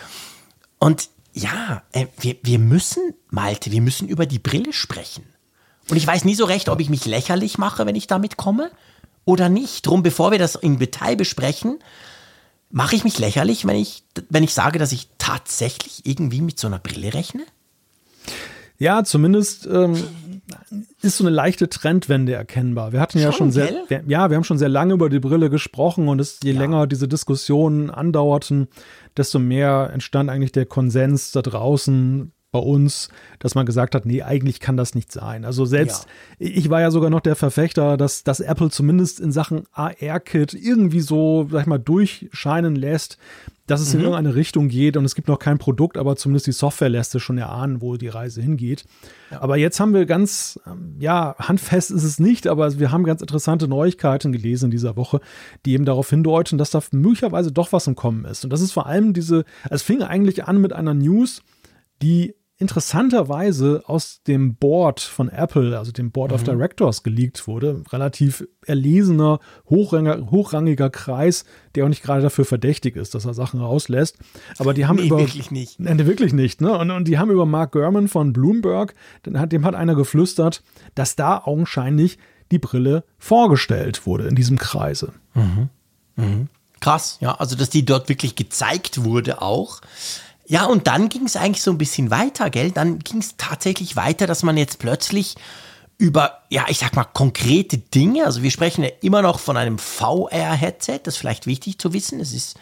Und 0.80 1.10
ja, 1.32 1.82
äh, 1.94 2.08
wir, 2.20 2.36
wir 2.44 2.60
müssen, 2.60 3.14
Malte, 3.30 3.72
wir 3.72 3.82
müssen 3.82 4.10
über 4.10 4.26
die 4.26 4.40
Brille 4.40 4.74
sprechen. 4.74 5.24
Und 5.90 5.98
ich 5.98 6.08
weiß 6.08 6.26
nie 6.26 6.36
so 6.36 6.46
recht, 6.46 6.70
ob 6.70 6.80
ich 6.80 6.90
mich 6.90 7.06
lächerlich 7.06 7.58
mache, 7.58 7.86
wenn 7.86 7.96
ich 7.96 8.08
damit 8.08 8.38
komme 8.38 8.72
oder 9.26 9.50
nicht. 9.50 9.86
Drum, 9.86 10.04
bevor 10.04 10.32
wir 10.32 10.40
das 10.40 10.56
im 10.56 10.80
Detail 10.80 11.16
besprechen, 11.16 11.80
Mache 12.72 12.96
ich 12.96 13.04
mich 13.04 13.18
lächerlich, 13.18 13.66
wenn 13.66 13.78
ich, 13.78 14.04
wenn 14.30 14.44
ich 14.44 14.54
sage, 14.54 14.78
dass 14.78 14.92
ich 14.92 15.10
tatsächlich 15.18 16.06
irgendwie 16.06 16.42
mit 16.42 16.60
so 16.60 16.68
einer 16.68 16.78
Brille 16.78 17.16
rechne? 17.16 17.42
Ja, 18.78 19.04
zumindest 19.04 19.66
ähm, 19.66 19.96
ist 21.02 21.18
so 21.18 21.24
eine 21.24 21.36
leichte 21.36 21.68
Trendwende 21.68 22.34
erkennbar. 22.34 22.94
Wir 22.94 23.00
hatten 23.00 23.18
ja 23.18 23.32
schon, 23.32 23.52
schon 23.52 23.52
sehr, 23.52 23.84
wir, 23.88 24.04
ja, 24.08 24.30
wir 24.30 24.38
haben 24.38 24.44
schon 24.44 24.60
sehr 24.60 24.70
lange 24.70 24.94
über 24.94 25.10
die 25.10 25.20
Brille 25.20 25.50
gesprochen 25.50 26.08
und 26.08 26.22
es, 26.22 26.40
je 26.44 26.52
ja. 26.52 26.60
länger 26.60 26.86
diese 26.86 27.08
Diskussionen 27.08 27.90
andauerten, 27.90 28.68
desto 29.18 29.40
mehr 29.40 29.90
entstand 29.92 30.30
eigentlich 30.30 30.52
der 30.52 30.68
Konsens 30.68 31.32
da 31.32 31.42
draußen, 31.42 32.32
bei 32.52 32.60
uns, 32.60 33.10
dass 33.38 33.54
man 33.54 33.66
gesagt 33.66 33.94
hat, 33.94 34.06
nee, 34.06 34.24
eigentlich 34.24 34.60
kann 34.60 34.76
das 34.76 34.96
nicht 34.96 35.12
sein. 35.12 35.46
Also 35.46 35.66
selbst, 35.66 36.08
ja. 36.40 36.48
ich 36.48 36.70
war 36.70 36.82
ja 36.82 36.90
sogar 36.90 37.12
noch 37.12 37.20
der 37.20 37.36
Verfechter, 37.36 37.96
dass, 37.96 38.24
dass 38.24 38.40
Apple 38.40 38.72
zumindest 38.72 39.20
in 39.20 39.32
Sachen 39.32 39.66
AR-Kit 39.72 40.56
irgendwie 40.56 41.02
so, 41.02 41.48
sag 41.52 41.62
ich 41.62 41.68
mal, 41.68 41.78
durchscheinen 41.78 42.76
lässt, 42.76 43.20
dass 43.68 43.82
es 43.82 43.94
mhm. 43.94 44.00
in 44.00 44.06
irgendeine 44.06 44.36
Richtung 44.36 44.68
geht 44.68 44.98
und 44.98 45.06
es 45.06 45.14
gibt 45.14 45.28
noch 45.28 45.38
kein 45.38 45.60
Produkt, 45.60 45.96
aber 45.98 46.16
zumindest 46.16 46.48
die 46.48 46.52
Software 46.52 46.90
lässt 46.90 47.14
es 47.14 47.22
schon 47.22 47.38
erahnen, 47.38 47.82
wo 47.82 47.98
die 47.98 48.08
Reise 48.08 48.42
hingeht. 48.42 48.84
Ja. 49.30 49.42
Aber 49.44 49.58
jetzt 49.58 49.80
haben 49.80 49.94
wir 49.94 50.08
ganz, 50.08 50.60
ja, 51.00 51.36
handfest 51.38 51.92
ist 51.92 52.04
es 52.04 52.20
nicht, 52.20 52.48
aber 52.48 52.80
wir 52.80 52.92
haben 52.92 53.04
ganz 53.04 53.22
interessante 53.22 53.68
Neuigkeiten 53.68 54.32
gelesen 54.32 54.66
in 54.66 54.72
dieser 54.72 54.96
Woche, 54.96 55.22
die 55.68 55.74
eben 55.74 55.86
darauf 55.86 56.10
hindeuten, 56.10 56.58
dass 56.58 56.72
da 56.72 56.82
möglicherweise 56.92 57.52
doch 57.52 57.72
was 57.72 57.86
im 57.86 57.96
Kommen 57.96 58.26
ist. 58.26 58.44
Und 58.44 58.52
das 58.52 58.62
ist 58.62 58.72
vor 58.72 58.88
allem 58.88 59.14
diese, 59.14 59.46
es 59.70 59.84
fing 59.84 60.02
eigentlich 60.02 60.46
an 60.46 60.60
mit 60.60 60.74
einer 60.74 60.96
News, 60.96 61.44
die 62.02 62.34
interessanterweise 62.60 63.84
aus 63.86 64.22
dem 64.24 64.56
Board 64.56 65.00
von 65.00 65.30
Apple, 65.30 65.80
also 65.80 65.94
dem 65.94 66.12
Board 66.12 66.32
mhm. 66.32 66.36
of 66.36 66.44
Directors, 66.44 67.04
geleakt 67.04 67.48
wurde. 67.48 67.84
Relativ 67.92 68.46
erlesener, 68.66 69.40
hochrangiger, 69.70 70.30
hochrangiger 70.30 70.90
Kreis, 70.90 71.46
der 71.74 71.86
auch 71.86 71.90
nicht 71.90 72.04
gerade 72.04 72.22
dafür 72.22 72.44
verdächtig 72.44 72.98
ist, 72.98 73.16
dass 73.16 73.26
er 73.26 73.34
Sachen 73.34 73.62
rauslässt. 73.62 74.18
Aber 74.58 74.74
die 74.74 74.86
haben 74.86 74.98
nee, 74.98 75.08
über. 75.08 75.20
Wirklich 75.20 75.52
nicht. 75.52 75.80
Nee, 75.80 76.06
wirklich 76.06 76.34
nicht, 76.34 76.60
ne? 76.60 76.78
Und, 76.78 76.92
und 76.92 77.08
die 77.08 77.18
haben 77.18 77.32
über 77.32 77.46
Mark 77.46 77.72
Gurman 77.72 78.10
von 78.10 78.34
Bloomberg, 78.34 78.94
dem 79.26 79.66
hat 79.66 79.76
einer 79.76 79.96
geflüstert, 79.96 80.62
dass 80.96 81.16
da 81.16 81.38
augenscheinlich 81.38 82.18
die 82.52 82.60
Brille 82.60 83.06
vorgestellt 83.18 84.06
wurde 84.06 84.28
in 84.28 84.36
diesem 84.36 84.58
Kreise. 84.58 85.14
Mhm. 85.34 85.70
Mhm. 86.18 86.48
Krass, 86.82 87.18
ja. 87.22 87.36
Also, 87.36 87.56
dass 87.56 87.70
die 87.70 87.86
dort 87.86 88.10
wirklich 88.10 88.36
gezeigt 88.36 89.04
wurde 89.04 89.42
auch. 89.42 89.82
Ja, 90.50 90.66
und 90.66 90.88
dann 90.88 91.10
ging 91.10 91.28
es 91.28 91.36
eigentlich 91.36 91.62
so 91.62 91.70
ein 91.70 91.78
bisschen 91.78 92.10
weiter, 92.10 92.50
gell? 92.50 92.72
Dann 92.72 92.98
ging 92.98 93.20
es 93.20 93.38
tatsächlich 93.38 93.96
weiter, 93.96 94.26
dass 94.26 94.42
man 94.42 94.58
jetzt 94.58 94.80
plötzlich 94.80 95.36
über, 96.00 96.40
ja, 96.50 96.66
ich 96.70 96.80
sag 96.80 96.96
mal, 96.96 97.04
konkrete 97.04 97.78
Dinge, 97.78 98.26
also 98.26 98.42
wir 98.42 98.50
sprechen 98.50 98.84
ja 98.84 98.90
immer 99.02 99.22
noch 99.22 99.40
von 99.40 99.58
einem 99.58 99.78
VR-Headset, 99.78 101.02
das 101.04 101.14
ist 101.14 101.18
vielleicht 101.20 101.46
wichtig 101.46 101.78
zu 101.78 101.94
wissen. 101.94 102.20
Es 102.20 102.34
ist 102.34 102.58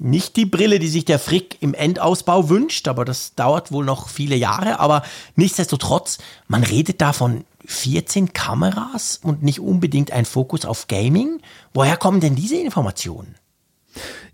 nicht 0.00 0.34
die 0.34 0.44
Brille, 0.44 0.80
die 0.80 0.88
sich 0.88 1.04
der 1.04 1.20
Frick 1.20 1.58
im 1.60 1.72
Endausbau 1.72 2.48
wünscht, 2.48 2.88
aber 2.88 3.04
das 3.04 3.36
dauert 3.36 3.70
wohl 3.70 3.84
noch 3.84 4.08
viele 4.08 4.34
Jahre. 4.34 4.80
Aber 4.80 5.02
nichtsdestotrotz, 5.36 6.18
man 6.48 6.64
redet 6.64 7.00
da 7.00 7.12
von 7.12 7.44
14 7.64 8.32
Kameras 8.32 9.20
und 9.22 9.44
nicht 9.44 9.60
unbedingt 9.60 10.10
ein 10.10 10.24
Fokus 10.24 10.64
auf 10.64 10.88
Gaming. 10.88 11.40
Woher 11.74 11.96
kommen 11.96 12.20
denn 12.20 12.34
diese 12.34 12.56
Informationen? 12.56 13.36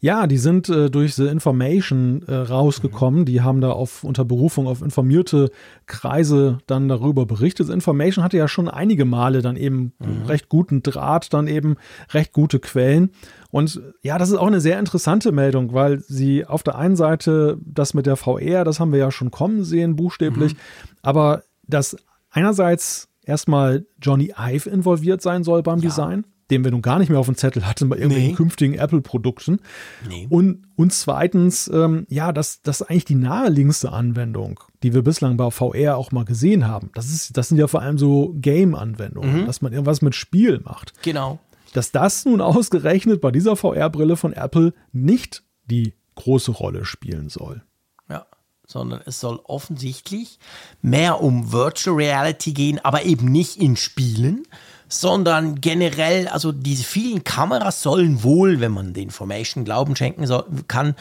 Ja, 0.01 0.27
die 0.27 0.39
sind 0.39 0.69
äh, 0.69 0.91
durch 0.91 1.15
The 1.15 1.27
Information 1.27 2.23
äh, 2.27 2.35
rausgekommen. 2.35 3.21
Mhm. 3.21 3.25
Die 3.25 3.41
haben 3.41 3.61
da 3.61 3.71
auf, 3.71 4.05
unter 4.05 4.25
Berufung 4.25 4.67
auf 4.67 4.83
informierte 4.83 5.51
Kreise 5.87 6.59
dann 6.67 6.89
darüber 6.89 7.27
berichtet. 7.27 7.69
The 7.69 7.73
Information 7.73 8.25
hatte 8.25 8.37
ja 8.37 8.49
schon 8.49 8.69
einige 8.69 9.05
Male 9.05 9.43
dann 9.43 9.57
eben 9.57 9.93
mhm. 9.99 10.27
recht 10.27 10.49
guten 10.49 10.83
Draht, 10.83 11.33
dann 11.33 11.47
eben 11.47 11.77
recht 12.11 12.33
gute 12.33 12.61
Quellen. 12.61 13.11
Und 13.51 13.81
ja, 14.03 14.19
das 14.19 14.31
ist 14.31 14.37
auch 14.37 14.47
eine 14.47 14.61
sehr 14.61 14.79
interessante 14.79 15.33
Meldung, 15.33 15.73
weil 15.73 16.01
sie 16.01 16.45
auf 16.45 16.63
der 16.63 16.77
einen 16.77 16.97
Seite 16.97 17.59
das 17.65 17.95
mit 17.95 18.07
der 18.07 18.17
VR, 18.17 18.65
das 18.65 18.81
haben 18.81 18.93
wir 18.93 18.99
ja 18.99 19.11
schon 19.11 19.31
kommen 19.31 19.65
sehen, 19.65 19.97
buchstäblich, 19.97 20.55
mhm. 20.55 20.59
aber 21.03 21.43
dass 21.67 21.97
einerseits 22.31 23.09
erstmal 23.23 23.87
Johnny 24.01 24.33
Ive 24.39 24.69
involviert 24.69 25.23
sein 25.23 25.43
soll 25.43 25.63
beim 25.63 25.79
ja. 25.79 25.89
Design 25.89 26.25
den 26.51 26.65
wir 26.65 26.71
nun 26.71 26.83
gar 26.83 26.99
nicht 26.99 27.09
mehr 27.09 27.19
auf 27.19 27.27
dem 27.27 27.37
Zettel 27.37 27.67
hatten 27.67 27.89
bei 27.89 27.97
irgendwelchen 27.97 28.31
nee. 28.31 28.37
künftigen 28.37 28.75
Apple-Produkten. 28.75 29.61
Nee. 30.09 30.27
Und, 30.31 30.63
und 30.77 30.93
zweitens, 30.93 31.69
ähm, 31.73 32.07
ja, 32.09 32.33
das, 32.33 32.63
das 32.63 32.81
ist 32.81 32.91
eigentlich 32.91 33.05
die 33.05 33.17
naheliegendste 33.17 33.93
Anwendung, 33.93 34.61
die 34.83 34.95
wir 34.95 35.03
bislang 35.03 35.37
bei 35.37 35.51
VR 35.51 35.97
auch 35.97 36.13
mal 36.13 36.25
gesehen 36.25 36.67
haben. 36.67 36.91
Das, 36.95 37.07
ist, 37.07 37.37
das 37.37 37.49
sind 37.49 37.59
ja 37.59 37.67
vor 37.67 37.83
allem 37.83 37.99
so 37.99 38.35
Game-Anwendungen, 38.37 39.43
mhm. 39.43 39.47
dass 39.47 39.63
man 39.63 39.73
irgendwas 39.73 40.03
mit 40.03 40.15
Spiel 40.15 40.61
macht. 40.61 40.93
Genau. 41.03 41.39
Dass 41.73 41.93
das 41.93 42.25
nun 42.25 42.41
ausgerechnet 42.41 43.21
bei 43.21 43.31
dieser 43.31 43.57
VR-Brille 43.57 44.17
von 44.17 44.33
Apple 44.33 44.73
nicht 44.93 45.43
die 45.67 45.95
große 46.15 46.53
Rolle 46.53 46.85
spielen 46.85 47.29
soll. 47.29 47.63
Ja, 48.09 48.27
sondern 48.67 49.01
es 49.05 49.21
soll 49.21 49.41
offensichtlich 49.45 50.39
mehr 50.83 51.23
um 51.23 51.53
Virtual 51.53 51.97
Reality 51.97 52.53
gehen, 52.53 52.81
aber 52.85 53.05
eben 53.05 53.27
nicht 53.27 53.57
in 53.57 53.77
Spielen, 53.77 54.45
sondern 54.89 55.61
generell, 55.61 56.29
also 56.29 56.53
diese 56.53 56.85
vielen 56.85 57.25
Kameras 57.25 57.83
sollen 57.83 58.23
wohl, 58.23 58.61
wenn 58.61 58.73
man 58.73 58.95
den 58.95 59.05
Information 59.05 59.65
Glauben 59.65 59.97
schenken 59.97 60.27
soll, 60.27 60.45
kann, 60.69 60.95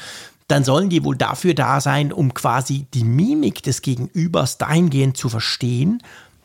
dann 0.47 0.63
sollen 0.63 0.89
die 0.89 1.03
wohl 1.03 1.15
dafür 1.15 1.53
da 1.53 1.81
sein, 1.81 2.11
um 2.11 2.33
quasi 2.33 2.85
die 2.93 3.03
Mimik 3.03 3.63
des 3.63 3.81
Gegenübers 3.81 4.57
dahingehend 4.57 5.17
zu 5.17 5.29
verstehen, 5.29 6.01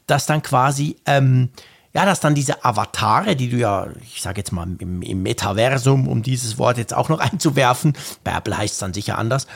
dass 0.06 0.26
dann 0.26 0.42
quasi, 0.42 0.96
ähm, 1.06 1.50
ja, 1.92 2.04
dass 2.04 2.20
dann 2.20 2.34
diese 2.34 2.64
Avatare, 2.64 3.36
die 3.36 3.50
du 3.50 3.58
ja, 3.58 3.88
ich 4.02 4.22
sage 4.22 4.38
jetzt 4.38 4.52
mal 4.52 4.66
im, 4.78 5.02
im, 5.02 5.22
Metaversum, 5.22 6.08
um 6.08 6.22
dieses 6.22 6.56
Wort 6.58 6.78
jetzt 6.78 6.94
auch 6.94 7.08
noch 7.08 7.18
einzuwerfen, 7.20 7.94
bei 8.24 8.32
Apple 8.32 8.56
heißt 8.56 8.74
es 8.74 8.80
dann 8.80 8.94
sicher 8.94 9.18
anders, 9.18 9.46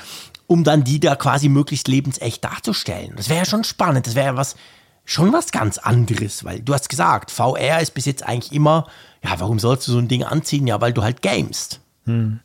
um 0.47 0.63
dann 0.63 0.85
die 0.85 1.01
da 1.01 1.17
quasi 1.17 1.49
möglichst 1.49 1.89
lebensecht 1.89 2.45
darzustellen. 2.45 3.15
Das 3.17 3.29
wäre 3.29 3.41
ja 3.41 3.45
schon 3.47 3.65
spannend, 3.65 4.07
das 4.07 4.15
wäre 4.15 4.27
ja 4.27 4.37
was, 4.37 4.57
schon 5.05 5.33
was 5.33 5.53
ganz 5.53 5.79
anderes, 5.79 6.45
weil 6.45 6.61
du 6.61 6.73
hast 6.73 6.89
gesagt, 6.89 7.31
VR 7.31 7.81
ist 7.81 7.93
bis 7.93 8.07
jetzt 8.07 8.27
eigentlich 8.27 8.53
immer, 8.53 8.87
ja, 9.23 9.39
warum 9.39 9.59
sollst 9.59 9.87
du 9.89 9.93
so 9.93 9.99
ein 9.99 10.09
Ding 10.09 10.23
anziehen? 10.23 10.67
Ja, 10.67 10.81
weil 10.81 10.93
du 10.93 11.03
halt 11.03 11.23
gamest. 11.23 11.81
Hm. 12.05 12.41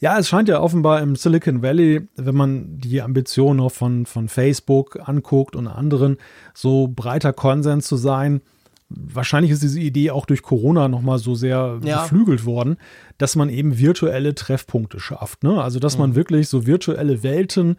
Ja, 0.00 0.18
es 0.18 0.28
scheint 0.28 0.48
ja 0.48 0.60
offenbar 0.60 1.02
im 1.02 1.16
Silicon 1.16 1.62
Valley, 1.62 2.08
wenn 2.16 2.34
man 2.34 2.78
die 2.78 3.02
Ambitionen 3.02 3.60
auch 3.60 3.72
von, 3.72 4.06
von 4.06 4.28
Facebook 4.28 4.98
anguckt 5.06 5.54
und 5.54 5.66
anderen, 5.66 6.16
so 6.54 6.88
breiter 6.88 7.32
Konsens 7.34 7.86
zu 7.86 7.96
sein. 7.96 8.40
Wahrscheinlich 8.88 9.52
ist 9.52 9.62
diese 9.62 9.78
Idee 9.78 10.10
auch 10.10 10.26
durch 10.26 10.42
Corona 10.42 10.88
nochmal 10.88 11.18
so 11.18 11.34
sehr 11.34 11.78
ja. 11.84 12.02
beflügelt 12.02 12.44
worden, 12.44 12.76
dass 13.18 13.36
man 13.36 13.48
eben 13.50 13.78
virtuelle 13.78 14.34
Treffpunkte 14.34 14.98
schafft. 14.98 15.44
Ne? 15.44 15.62
Also, 15.62 15.78
dass 15.78 15.98
man 15.98 16.10
mhm. 16.10 16.14
wirklich 16.16 16.48
so 16.48 16.66
virtuelle 16.66 17.22
Welten 17.22 17.76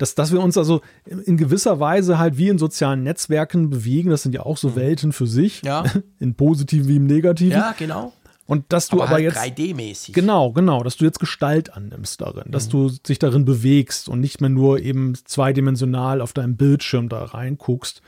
dass, 0.00 0.14
dass 0.14 0.32
wir 0.32 0.40
uns 0.40 0.56
also 0.56 0.80
in 1.04 1.36
gewisser 1.36 1.78
Weise 1.78 2.18
halt 2.18 2.38
wie 2.38 2.48
in 2.48 2.58
sozialen 2.58 3.02
Netzwerken 3.02 3.68
bewegen. 3.68 4.08
Das 4.08 4.22
sind 4.22 4.34
ja 4.34 4.42
auch 4.46 4.56
so 4.56 4.70
mhm. 4.70 4.76
Welten 4.76 5.12
für 5.12 5.26
sich. 5.26 5.62
Ja. 5.62 5.84
In 6.18 6.34
positiven 6.34 6.88
wie 6.88 6.96
im 6.96 7.06
negativen. 7.06 7.52
Ja, 7.52 7.74
genau. 7.78 8.12
Und 8.46 8.72
dass 8.72 8.88
du 8.88 8.96
aber, 8.96 9.04
aber 9.04 9.14
halt 9.14 9.24
jetzt 9.24 9.38
3D-mäßig. 9.38 10.12
Genau, 10.12 10.52
genau, 10.52 10.82
dass 10.82 10.96
du 10.96 11.04
jetzt 11.04 11.20
Gestalt 11.20 11.72
annimmst 11.74 12.20
darin, 12.20 12.50
dass 12.50 12.66
mhm. 12.66 12.70
du 12.70 12.90
dich 12.90 13.18
darin 13.18 13.44
bewegst 13.44 14.08
und 14.08 14.20
nicht 14.20 14.40
mehr 14.40 14.50
nur 14.50 14.80
eben 14.80 15.14
zweidimensional 15.24 16.20
auf 16.20 16.32
deinem 16.32 16.56
Bildschirm 16.56 17.08
da 17.08 17.24
reinguckst. 17.24 18.02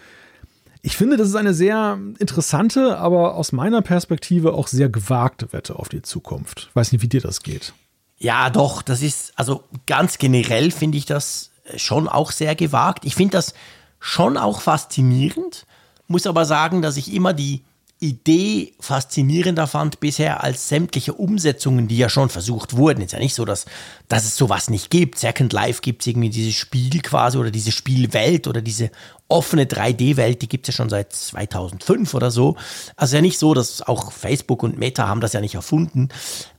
Ich 0.82 0.96
finde, 0.96 1.16
das 1.16 1.28
ist 1.28 1.36
eine 1.36 1.54
sehr 1.54 1.98
interessante, 2.18 2.98
aber 2.98 3.36
aus 3.36 3.52
meiner 3.52 3.82
Perspektive 3.82 4.54
auch 4.54 4.66
sehr 4.66 4.88
gewagte 4.88 5.52
Wette 5.52 5.78
auf 5.78 5.88
die 5.88 6.02
Zukunft. 6.02 6.68
Ich 6.70 6.76
weiß 6.76 6.90
nicht, 6.90 7.02
wie 7.02 7.08
dir 7.08 7.20
das 7.20 7.42
geht. 7.42 7.72
Ja, 8.18 8.50
doch, 8.50 8.82
das 8.82 9.02
ist, 9.02 9.32
also 9.36 9.62
ganz 9.86 10.18
generell 10.18 10.70
finde 10.72 10.98
ich 10.98 11.06
das 11.06 11.51
schon 11.76 12.08
auch 12.08 12.32
sehr 12.32 12.54
gewagt. 12.54 13.04
Ich 13.04 13.14
finde 13.14 13.32
das 13.32 13.54
schon 14.00 14.36
auch 14.36 14.60
faszinierend, 14.60 15.66
muss 16.08 16.26
aber 16.26 16.44
sagen, 16.44 16.82
dass 16.82 16.96
ich 16.96 17.12
immer 17.12 17.32
die 17.32 17.62
Idee 18.02 18.74
faszinierender 18.80 19.68
fand 19.68 20.00
bisher 20.00 20.42
als 20.42 20.68
sämtliche 20.68 21.12
Umsetzungen, 21.12 21.86
die 21.86 21.96
ja 21.96 22.08
schon 22.08 22.30
versucht 22.30 22.76
wurden. 22.76 23.00
Ist 23.00 23.12
ja 23.12 23.20
nicht 23.20 23.34
so, 23.34 23.44
dass, 23.44 23.64
dass 24.08 24.24
es 24.24 24.36
sowas 24.36 24.68
nicht 24.70 24.90
gibt. 24.90 25.20
Second 25.20 25.52
Life 25.52 25.82
gibt 25.82 26.02
es 26.02 26.08
irgendwie 26.08 26.30
dieses 26.30 26.54
Spiel 26.54 27.00
quasi 27.00 27.38
oder 27.38 27.52
diese 27.52 27.70
Spielwelt 27.70 28.48
oder 28.48 28.60
diese 28.60 28.90
offene 29.28 29.64
3D-Welt, 29.64 30.42
die 30.42 30.48
gibt 30.48 30.68
es 30.68 30.74
ja 30.74 30.76
schon 30.76 30.90
seit 30.90 31.12
2005 31.12 32.12
oder 32.12 32.30
so. 32.32 32.56
Also 32.96 33.16
ja 33.16 33.22
nicht 33.22 33.38
so, 33.38 33.54
dass 33.54 33.80
auch 33.82 34.12
Facebook 34.12 34.64
und 34.64 34.78
Meta 34.78 35.06
haben 35.06 35.20
das 35.20 35.32
ja 35.32 35.40
nicht 35.40 35.54
erfunden. 35.54 36.08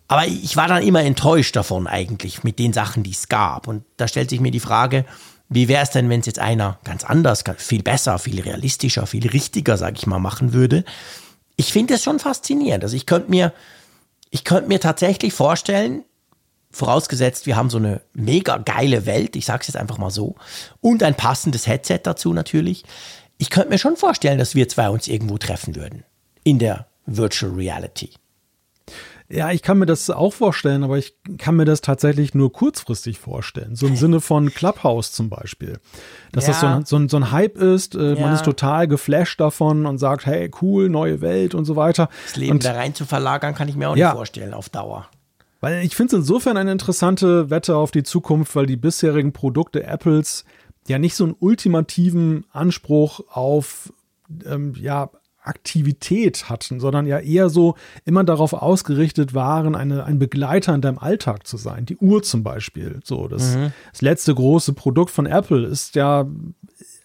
Aber 0.07 0.27
ich 0.27 0.55
war 0.57 0.67
dann 0.67 0.83
immer 0.83 1.01
enttäuscht 1.03 1.55
davon 1.55 1.87
eigentlich 1.87 2.43
mit 2.43 2.59
den 2.59 2.73
Sachen, 2.73 3.03
die 3.03 3.11
es 3.11 3.29
gab. 3.29 3.67
Und 3.67 3.83
da 3.97 4.07
stellt 4.07 4.29
sich 4.29 4.39
mir 4.39 4.51
die 4.51 4.59
Frage, 4.59 5.05
wie 5.49 5.67
wäre 5.67 5.83
es 5.83 5.91
denn, 5.91 6.09
wenn 6.09 6.19
es 6.19 6.25
jetzt 6.25 6.39
einer 6.39 6.79
ganz 6.83 7.03
anders, 7.03 7.43
viel 7.57 7.83
besser, 7.83 8.19
viel 8.19 8.41
realistischer, 8.41 9.07
viel 9.07 9.27
richtiger, 9.27 9.77
sage 9.77 9.97
ich 9.97 10.07
mal, 10.07 10.19
machen 10.19 10.53
würde? 10.53 10.83
ich 11.55 11.71
finde 11.71 11.95
es 11.95 12.03
schon 12.03 12.19
faszinierend. 12.19 12.83
Also 12.83 12.95
ich 12.95 13.05
könnte 13.05 13.29
mir, 13.29 13.53
ich 14.29 14.43
könnte 14.43 14.67
mir 14.67 14.79
tatsächlich 14.79 15.33
vorstellen, 15.33 16.03
vorausgesetzt, 16.71 17.45
wir 17.45 17.55
haben 17.55 17.69
so 17.69 17.77
eine 17.77 18.01
mega 18.13 18.57
geile 18.57 19.05
Welt, 19.05 19.35
ich 19.35 19.45
sage 19.45 19.61
es 19.61 19.67
jetzt 19.67 19.77
einfach 19.77 19.99
mal 19.99 20.09
so, 20.09 20.35
und 20.81 21.03
ein 21.03 21.15
passendes 21.15 21.67
Headset 21.67 21.99
dazu 22.03 22.33
natürlich. 22.33 22.83
Ich 23.37 23.49
könnte 23.49 23.69
mir 23.69 23.77
schon 23.77 23.97
vorstellen, 23.97 24.39
dass 24.39 24.55
wir 24.55 24.67
zwei 24.69 24.89
uns 24.89 25.07
irgendwo 25.07 25.37
treffen 25.37 25.75
würden 25.75 26.03
in 26.43 26.59
der 26.59 26.87
Virtual 27.05 27.51
Reality. 27.51 28.11
Ja, 29.29 29.51
ich 29.51 29.61
kann 29.61 29.79
mir 29.79 29.85
das 29.85 30.09
auch 30.09 30.33
vorstellen, 30.33 30.83
aber 30.83 30.97
ich 30.97 31.15
kann 31.37 31.55
mir 31.55 31.65
das 31.65 31.81
tatsächlich 31.81 32.33
nur 32.35 32.51
kurzfristig 32.51 33.19
vorstellen. 33.19 33.75
So 33.75 33.87
im 33.87 33.95
Sinne 33.95 34.21
von 34.21 34.53
Clubhouse 34.53 35.11
zum 35.11 35.29
Beispiel. 35.29 35.79
Dass 36.31 36.45
ja. 36.45 36.51
das 36.51 36.61
so 36.61 36.67
ein, 36.67 36.85
so, 36.85 36.95
ein, 36.97 37.09
so 37.09 37.17
ein, 37.17 37.31
Hype 37.31 37.57
ist, 37.57 37.95
äh, 37.95 38.13
ja. 38.13 38.19
man 38.19 38.33
ist 38.33 38.45
total 38.45 38.87
geflasht 38.87 39.39
davon 39.39 39.85
und 39.85 39.97
sagt, 39.97 40.25
hey, 40.25 40.51
cool, 40.61 40.89
neue 40.89 41.21
Welt 41.21 41.55
und 41.55 41.65
so 41.65 41.75
weiter. 41.75 42.09
Das 42.25 42.35
Leben 42.35 42.53
und, 42.53 42.65
da 42.65 42.73
rein 42.73 42.93
zu 42.93 43.05
verlagern, 43.05 43.55
kann 43.55 43.69
ich 43.69 43.75
mir 43.75 43.89
auch 43.89 43.95
ja, 43.95 44.09
nicht 44.09 44.15
vorstellen 44.15 44.53
auf 44.53 44.69
Dauer. 44.69 45.07
Weil 45.61 45.83
ich 45.83 45.95
finde 45.95 46.15
es 46.15 46.21
insofern 46.21 46.57
eine 46.57 46.73
interessante 46.73 47.49
Wette 47.49 47.77
auf 47.77 47.91
die 47.91 48.03
Zukunft, 48.03 48.55
weil 48.55 48.65
die 48.65 48.75
bisherigen 48.75 49.31
Produkte 49.31 49.83
Apples 49.85 50.43
ja 50.87 50.99
nicht 50.99 51.15
so 51.15 51.23
einen 51.23 51.35
ultimativen 51.39 52.45
Anspruch 52.51 53.21
auf 53.29 53.91
ähm, 54.45 54.73
ja, 54.77 55.09
Aktivität 55.43 56.49
hatten, 56.49 56.79
sondern 56.79 57.05
ja 57.05 57.19
eher 57.19 57.49
so 57.49 57.75
immer 58.05 58.23
darauf 58.23 58.53
ausgerichtet 58.53 59.33
waren, 59.33 59.75
eine, 59.75 60.05
ein 60.05 60.19
Begleiter 60.19 60.73
in 60.73 60.81
deinem 60.81 60.99
Alltag 60.99 61.45
zu 61.45 61.57
sein. 61.57 61.85
Die 61.85 61.97
Uhr 61.97 62.23
zum 62.23 62.43
Beispiel. 62.43 62.99
So, 63.03 63.27
das, 63.27 63.55
mhm. 63.55 63.73
das 63.91 64.01
letzte 64.01 64.33
große 64.33 64.73
Produkt 64.73 65.11
von 65.11 65.25
Apple 65.25 65.65
ist 65.65 65.95
ja 65.95 66.25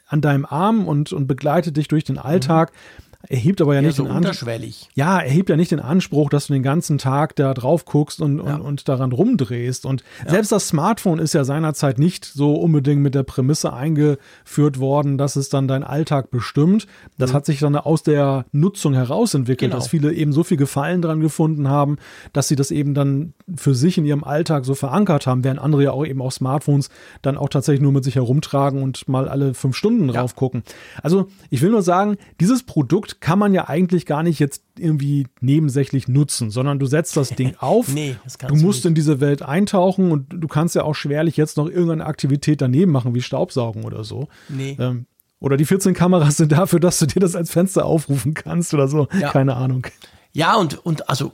an 0.06 0.20
deinem 0.20 0.46
Arm 0.46 0.86
und, 0.86 1.12
und 1.12 1.26
begleitet 1.26 1.76
dich 1.76 1.88
durch 1.88 2.04
den 2.04 2.18
Alltag. 2.18 2.72
Mhm 2.72 3.07
erhebt 3.26 3.60
aber 3.60 3.74
ja, 3.74 3.80
ja 3.80 3.86
nicht 3.88 3.96
so 3.96 4.04
den 4.04 4.12
unterschwellig. 4.12 4.88
Ja, 4.94 5.18
erhebt 5.18 5.50
ja 5.50 5.56
nicht 5.56 5.72
den 5.72 5.80
Anspruch, 5.80 6.30
dass 6.30 6.46
du 6.46 6.52
den 6.52 6.62
ganzen 6.62 6.98
Tag 6.98 7.34
da 7.34 7.52
drauf 7.52 7.84
guckst 7.84 8.20
und, 8.20 8.38
ja. 8.38 8.54
und, 8.54 8.60
und, 8.60 8.88
daran 8.88 9.10
rumdrehst. 9.10 9.86
Und 9.86 10.04
ja. 10.24 10.30
selbst 10.30 10.52
das 10.52 10.68
Smartphone 10.68 11.18
ist 11.18 11.34
ja 11.34 11.44
seinerzeit 11.44 11.98
nicht 11.98 12.24
so 12.24 12.54
unbedingt 12.54 13.02
mit 13.02 13.14
der 13.14 13.24
Prämisse 13.24 13.72
eingeführt 13.72 14.78
worden, 14.78 15.18
dass 15.18 15.36
es 15.36 15.48
dann 15.48 15.66
dein 15.66 15.82
Alltag 15.82 16.30
bestimmt. 16.30 16.86
Das 17.18 17.30
mhm. 17.32 17.34
hat 17.34 17.46
sich 17.46 17.58
dann 17.58 17.74
aus 17.76 18.04
der 18.04 18.46
Nutzung 18.52 18.94
heraus 18.94 19.34
entwickelt, 19.34 19.72
genau. 19.72 19.80
dass 19.80 19.88
viele 19.88 20.12
eben 20.12 20.32
so 20.32 20.44
viel 20.44 20.56
Gefallen 20.56 21.02
dran 21.02 21.20
gefunden 21.20 21.68
haben, 21.68 21.96
dass 22.32 22.46
sie 22.46 22.56
das 22.56 22.70
eben 22.70 22.94
dann 22.94 23.34
für 23.56 23.74
sich 23.74 23.98
in 23.98 24.06
ihrem 24.06 24.22
Alltag 24.22 24.64
so 24.64 24.74
verankert 24.74 25.26
haben, 25.26 25.42
während 25.42 25.60
andere 25.60 25.82
ja 25.82 25.90
auch 25.90 26.06
eben 26.06 26.22
auch 26.22 26.32
Smartphones 26.32 26.88
dann 27.22 27.36
auch 27.36 27.48
tatsächlich 27.48 27.82
nur 27.82 27.92
mit 27.92 28.04
sich 28.04 28.14
herumtragen 28.14 28.80
und 28.80 29.08
mal 29.08 29.28
alle 29.28 29.54
fünf 29.54 29.76
Stunden 29.76 30.08
drauf 30.08 30.36
gucken. 30.36 30.62
Also 31.02 31.28
ich 31.50 31.62
will 31.62 31.70
nur 31.70 31.82
sagen, 31.82 32.16
dieses 32.40 32.62
Produkt 32.62 33.07
Produkt 33.08 33.20
kann 33.20 33.38
man 33.38 33.54
ja 33.54 33.68
eigentlich 33.68 34.06
gar 34.06 34.22
nicht 34.22 34.38
jetzt 34.38 34.62
irgendwie 34.78 35.26
nebensächlich 35.40 36.08
nutzen, 36.08 36.50
sondern 36.50 36.78
du 36.78 36.86
setzt 36.86 37.16
das 37.16 37.30
Ding 37.30 37.54
auf. 37.60 37.88
nee, 37.88 38.16
das 38.24 38.38
kannst 38.38 38.60
du 38.60 38.66
musst 38.66 38.84
du 38.84 38.88
in 38.88 38.94
diese 38.94 39.20
Welt 39.20 39.42
eintauchen 39.42 40.10
und 40.10 40.28
du 40.30 40.48
kannst 40.48 40.74
ja 40.74 40.84
auch 40.84 40.94
schwerlich 40.94 41.36
jetzt 41.36 41.56
noch 41.56 41.66
irgendeine 41.66 42.06
Aktivität 42.06 42.60
daneben 42.60 42.92
machen, 42.92 43.14
wie 43.14 43.22
Staubsaugen 43.22 43.84
oder 43.84 44.04
so. 44.04 44.28
Nee. 44.48 44.76
Ähm, 44.78 45.06
oder 45.40 45.56
die 45.56 45.64
14 45.64 45.94
Kameras 45.94 46.36
sind 46.36 46.52
dafür, 46.52 46.80
dass 46.80 46.98
du 46.98 47.06
dir 47.06 47.20
das 47.20 47.36
als 47.36 47.50
Fenster 47.50 47.84
aufrufen 47.84 48.34
kannst 48.34 48.74
oder 48.74 48.88
so. 48.88 49.08
Ja. 49.18 49.30
Keine 49.30 49.56
Ahnung. 49.56 49.86
Ja, 50.32 50.56
und, 50.56 50.84
und 50.84 51.08
also 51.08 51.32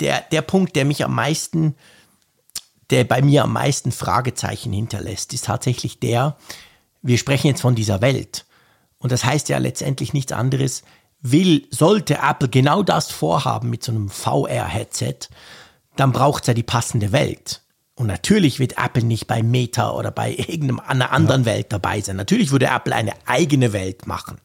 der, 0.00 0.24
der 0.32 0.42
Punkt, 0.42 0.76
der 0.76 0.84
mich 0.84 1.04
am 1.04 1.14
meisten, 1.14 1.74
der 2.90 3.04
bei 3.04 3.22
mir 3.22 3.44
am 3.44 3.52
meisten 3.52 3.92
Fragezeichen 3.92 4.72
hinterlässt, 4.72 5.34
ist 5.34 5.44
tatsächlich 5.44 6.00
der, 6.00 6.36
wir 7.02 7.18
sprechen 7.18 7.48
jetzt 7.48 7.60
von 7.60 7.74
dieser 7.74 8.00
Welt. 8.00 8.46
Und 8.98 9.12
das 9.12 9.24
heißt 9.24 9.50
ja 9.50 9.58
letztendlich 9.58 10.14
nichts 10.14 10.32
anderes, 10.32 10.82
will, 11.24 11.66
sollte 11.70 12.18
Apple 12.22 12.48
genau 12.48 12.82
das 12.84 13.10
vorhaben 13.10 13.70
mit 13.70 13.82
so 13.82 13.90
einem 13.90 14.08
VR-Headset, 14.08 15.16
dann 15.96 16.12
braucht 16.12 16.44
es 16.44 16.48
ja 16.48 16.54
die 16.54 16.62
passende 16.62 17.10
Welt. 17.10 17.62
Und 17.96 18.08
natürlich 18.08 18.58
wird 18.58 18.76
Apple 18.76 19.04
nicht 19.04 19.26
bei 19.26 19.42
Meta 19.42 19.92
oder 19.92 20.10
bei 20.10 20.34
irgendeiner 20.36 21.10
anderen 21.10 21.42
ja. 21.42 21.46
Welt 21.46 21.66
dabei 21.70 22.00
sein. 22.00 22.16
Natürlich 22.16 22.50
würde 22.50 22.66
Apple 22.66 22.94
eine 22.94 23.12
eigene 23.26 23.72
Welt 23.72 24.06
machen. 24.06 24.38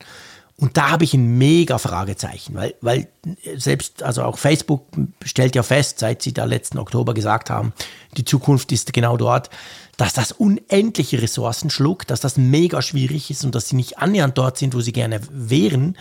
Und 0.55 0.75
da 0.75 0.89
habe 0.89 1.05
ich 1.05 1.13
ein 1.13 1.37
mega 1.37 1.77
Fragezeichen, 1.77 2.53
weil, 2.53 2.75
weil 2.81 3.07
selbst, 3.55 4.03
also 4.03 4.23
auch 4.23 4.37
Facebook 4.37 4.87
stellt 5.23 5.55
ja 5.55 5.63
fest, 5.63 5.99
seit 5.99 6.21
sie 6.21 6.33
da 6.33 6.43
letzten 6.43 6.79
Oktober 6.79 7.13
gesagt 7.13 7.49
haben, 7.49 7.71
die 8.17 8.25
Zukunft 8.25 8.73
ist 8.73 8.91
genau 8.91 9.15
dort, 9.15 9.49
dass 9.95 10.13
das 10.13 10.33
unendliche 10.33 11.21
Ressourcen 11.21 11.69
schluckt, 11.69 12.11
dass 12.11 12.19
das 12.19 12.35
mega 12.35 12.81
schwierig 12.81 13.31
ist 13.31 13.45
und 13.45 13.55
dass 13.55 13.69
sie 13.69 13.77
nicht 13.77 13.99
annähernd 13.99 14.37
dort 14.37 14.57
sind, 14.57 14.73
wo 14.73 14.81
sie 14.81 14.91
gerne 14.91 15.21
wären. 15.31 15.97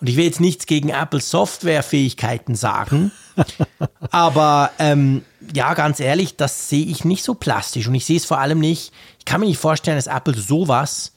Und 0.00 0.08
ich 0.08 0.16
will 0.16 0.24
jetzt 0.24 0.40
nichts 0.40 0.66
gegen 0.66 0.88
Apple 0.88 1.20
Softwarefähigkeiten 1.20 2.54
sagen, 2.54 3.12
aber 4.10 4.70
ähm, 4.78 5.22
ja, 5.54 5.74
ganz 5.74 6.00
ehrlich, 6.00 6.36
das 6.36 6.68
sehe 6.68 6.86
ich 6.86 7.04
nicht 7.04 7.24
so 7.24 7.34
plastisch 7.34 7.86
und 7.86 7.94
ich 7.94 8.06
sehe 8.06 8.16
es 8.16 8.24
vor 8.24 8.38
allem 8.38 8.60
nicht. 8.60 8.92
Ich 9.18 9.24
kann 9.24 9.40
mir 9.40 9.46
nicht 9.46 9.60
vorstellen, 9.60 9.96
dass 9.96 10.06
Apple 10.06 10.34
sowas 10.34 11.12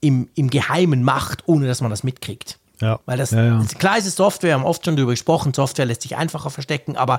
im, 0.00 0.28
im 0.34 0.50
Geheimen 0.50 1.02
macht, 1.02 1.46
ohne 1.46 1.66
dass 1.66 1.80
man 1.80 1.90
das 1.90 2.04
mitkriegt. 2.04 2.58
Ja. 2.80 3.00
Weil 3.06 3.18
das, 3.18 3.32
ja, 3.32 3.44
ja. 3.44 3.64
klar 3.78 3.98
ist 3.98 4.06
es 4.06 4.14
Software, 4.14 4.50
wir 4.50 4.54
haben 4.54 4.64
oft 4.64 4.84
schon 4.84 4.94
darüber 4.94 5.12
gesprochen, 5.12 5.52
Software 5.52 5.86
lässt 5.86 6.02
sich 6.02 6.16
einfacher 6.16 6.50
verstecken, 6.50 6.96
aber 6.96 7.18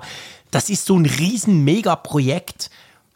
das 0.52 0.70
ist 0.70 0.86
so 0.86 0.98
ein 0.98 1.06
riesen 1.06 1.66
Mega-Projekt, 1.66 2.70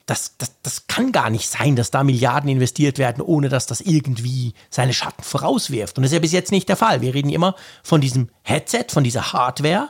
das, 0.05 0.35
das, 0.37 0.51
das 0.61 0.87
kann 0.87 1.11
gar 1.11 1.29
nicht 1.29 1.49
sein, 1.49 1.75
dass 1.75 1.91
da 1.91 2.03
Milliarden 2.03 2.49
investiert 2.49 2.97
werden, 2.97 3.21
ohne 3.21 3.49
dass 3.49 3.67
das 3.67 3.79
irgendwie 3.79 4.53
seine 4.69 4.93
Schatten 4.93 5.23
vorauswirft. 5.23 5.97
Und 5.97 6.03
das 6.03 6.11
ist 6.11 6.15
ja 6.15 6.19
bis 6.19 6.33
jetzt 6.33 6.51
nicht 6.51 6.67
der 6.67 6.75
Fall. 6.75 7.01
Wir 7.01 7.13
reden 7.13 7.29
immer 7.29 7.55
von 7.83 8.01
diesem 8.01 8.29
Headset, 8.41 8.87
von 8.89 9.03
dieser 9.03 9.31
Hardware. 9.31 9.89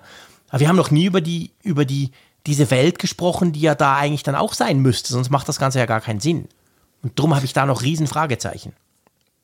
Aber 0.49 0.59
wir 0.59 0.67
haben 0.67 0.75
noch 0.75 0.91
nie 0.91 1.05
über 1.05 1.21
die, 1.21 1.51
über 1.63 1.83
die, 1.85 2.11
diese 2.45 2.69
Welt 2.69 2.99
gesprochen, 2.99 3.53
die 3.53 3.61
ja 3.61 3.73
da 3.73 3.95
eigentlich 3.95 4.23
dann 4.23 4.35
auch 4.35 4.53
sein 4.53 4.79
müsste. 4.79 5.13
Sonst 5.13 5.31
macht 5.31 5.49
das 5.49 5.59
Ganze 5.59 5.79
ja 5.79 5.87
gar 5.87 6.01
keinen 6.01 6.19
Sinn. 6.19 6.47
Und 7.01 7.17
darum 7.17 7.35
habe 7.35 7.45
ich 7.45 7.53
da 7.53 7.65
noch 7.65 7.81
riesen 7.81 8.07
Fragezeichen. 8.07 8.73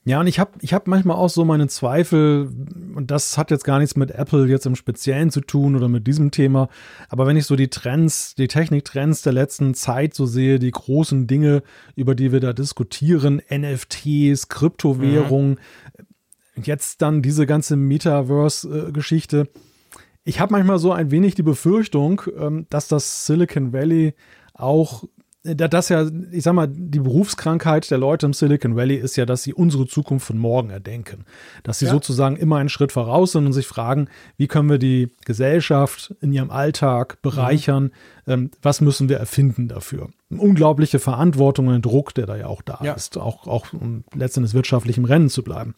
Ja, 0.05 0.21
und 0.21 0.27
ich 0.27 0.39
habe 0.39 0.51
ich 0.62 0.73
hab 0.73 0.88
manchmal 0.88 1.17
auch 1.17 1.29
so 1.29 1.43
meine 1.43 1.67
Zweifel, 1.67 2.49
und 2.95 3.12
das 3.12 3.38
hat 3.38 3.51
jetzt 3.51 3.65
gar 3.65 3.79
nichts 3.79 3.95
mit 3.95 4.12
Apple 4.12 4.47
jetzt 4.47 4.65
im 4.65 4.75
Speziellen 4.75 5.29
zu 5.29 5.41
tun 5.41 5.75
oder 5.75 5.89
mit 5.89 6.07
diesem 6.07 6.31
Thema, 6.31 6.69
aber 7.09 7.27
wenn 7.27 7.35
ich 7.35 7.45
so 7.45 7.55
die 7.55 7.67
Trends, 7.67 8.33
die 8.33 8.47
Techniktrends 8.47 9.21
der 9.21 9.33
letzten 9.33 9.73
Zeit 9.73 10.13
so 10.13 10.25
sehe, 10.25 10.57
die 10.57 10.71
großen 10.71 11.27
Dinge, 11.27 11.63
über 11.95 12.15
die 12.15 12.31
wir 12.31 12.39
da 12.39 12.53
diskutieren, 12.53 13.41
NFTs, 13.51 14.47
Kryptowährungen, 14.47 15.59
mhm. 16.55 16.63
jetzt 16.63 17.01
dann 17.01 17.21
diese 17.21 17.45
ganze 17.45 17.75
Metaverse-Geschichte, 17.75 19.49
ich 20.23 20.39
habe 20.39 20.53
manchmal 20.53 20.79
so 20.79 20.91
ein 20.91 21.12
wenig 21.12 21.35
die 21.35 21.43
Befürchtung, 21.43 22.21
ähm, 22.38 22.67
dass 22.69 22.88
das 22.88 23.25
Silicon 23.25 23.73
Valley 23.73 24.13
auch 24.53 25.03
das 25.55 25.89
ja, 25.89 26.05
ich 26.31 26.43
sag 26.43 26.53
mal, 26.53 26.67
die 26.67 26.99
Berufskrankheit 26.99 27.89
der 27.91 27.97
Leute 27.97 28.25
im 28.25 28.33
Silicon 28.33 28.75
Valley 28.75 28.95
ist 28.95 29.15
ja, 29.15 29.25
dass 29.25 29.43
sie 29.43 29.53
unsere 29.53 29.88
Zukunft 29.88 30.27
von 30.27 30.38
morgen 30.38 30.69
erdenken. 30.69 31.25
Dass 31.63 31.79
sie 31.79 31.85
ja. 31.85 31.91
sozusagen 31.91 32.35
immer 32.35 32.57
einen 32.57 32.69
Schritt 32.69 32.91
voraus 32.91 33.33
sind 33.33 33.45
und 33.45 33.53
sich 33.53 33.67
fragen, 33.67 34.07
wie 34.38 34.47
können 34.47 34.69
wir 34.69 34.77
die 34.79 35.09
Gesellschaft 35.25 36.15
in 36.21 36.31
ihrem 36.31 36.51
Alltag 36.51 37.21
bereichern? 37.21 37.83
Mhm. 37.83 37.91
Ähm, 38.27 38.51
was 38.62 38.81
müssen 38.81 39.09
wir 39.09 39.17
erfinden 39.17 39.67
dafür? 39.67 40.09
Eine 40.29 40.41
unglaubliche 40.41 40.99
Verantwortung 40.99 41.67
und 41.67 41.75
ein 41.75 41.81
Druck, 41.81 42.13
der 42.13 42.27
da 42.27 42.35
ja 42.35 42.47
auch 42.47 42.62
da 42.62 42.79
ja. 42.83 42.93
ist, 42.93 43.17
auch, 43.17 43.47
auch 43.47 43.73
um 43.73 44.03
letztendlich 44.13 44.53
wirtschaftlich 44.53 44.97
im 44.97 45.05
Rennen 45.05 45.29
zu 45.29 45.43
bleiben. 45.43 45.73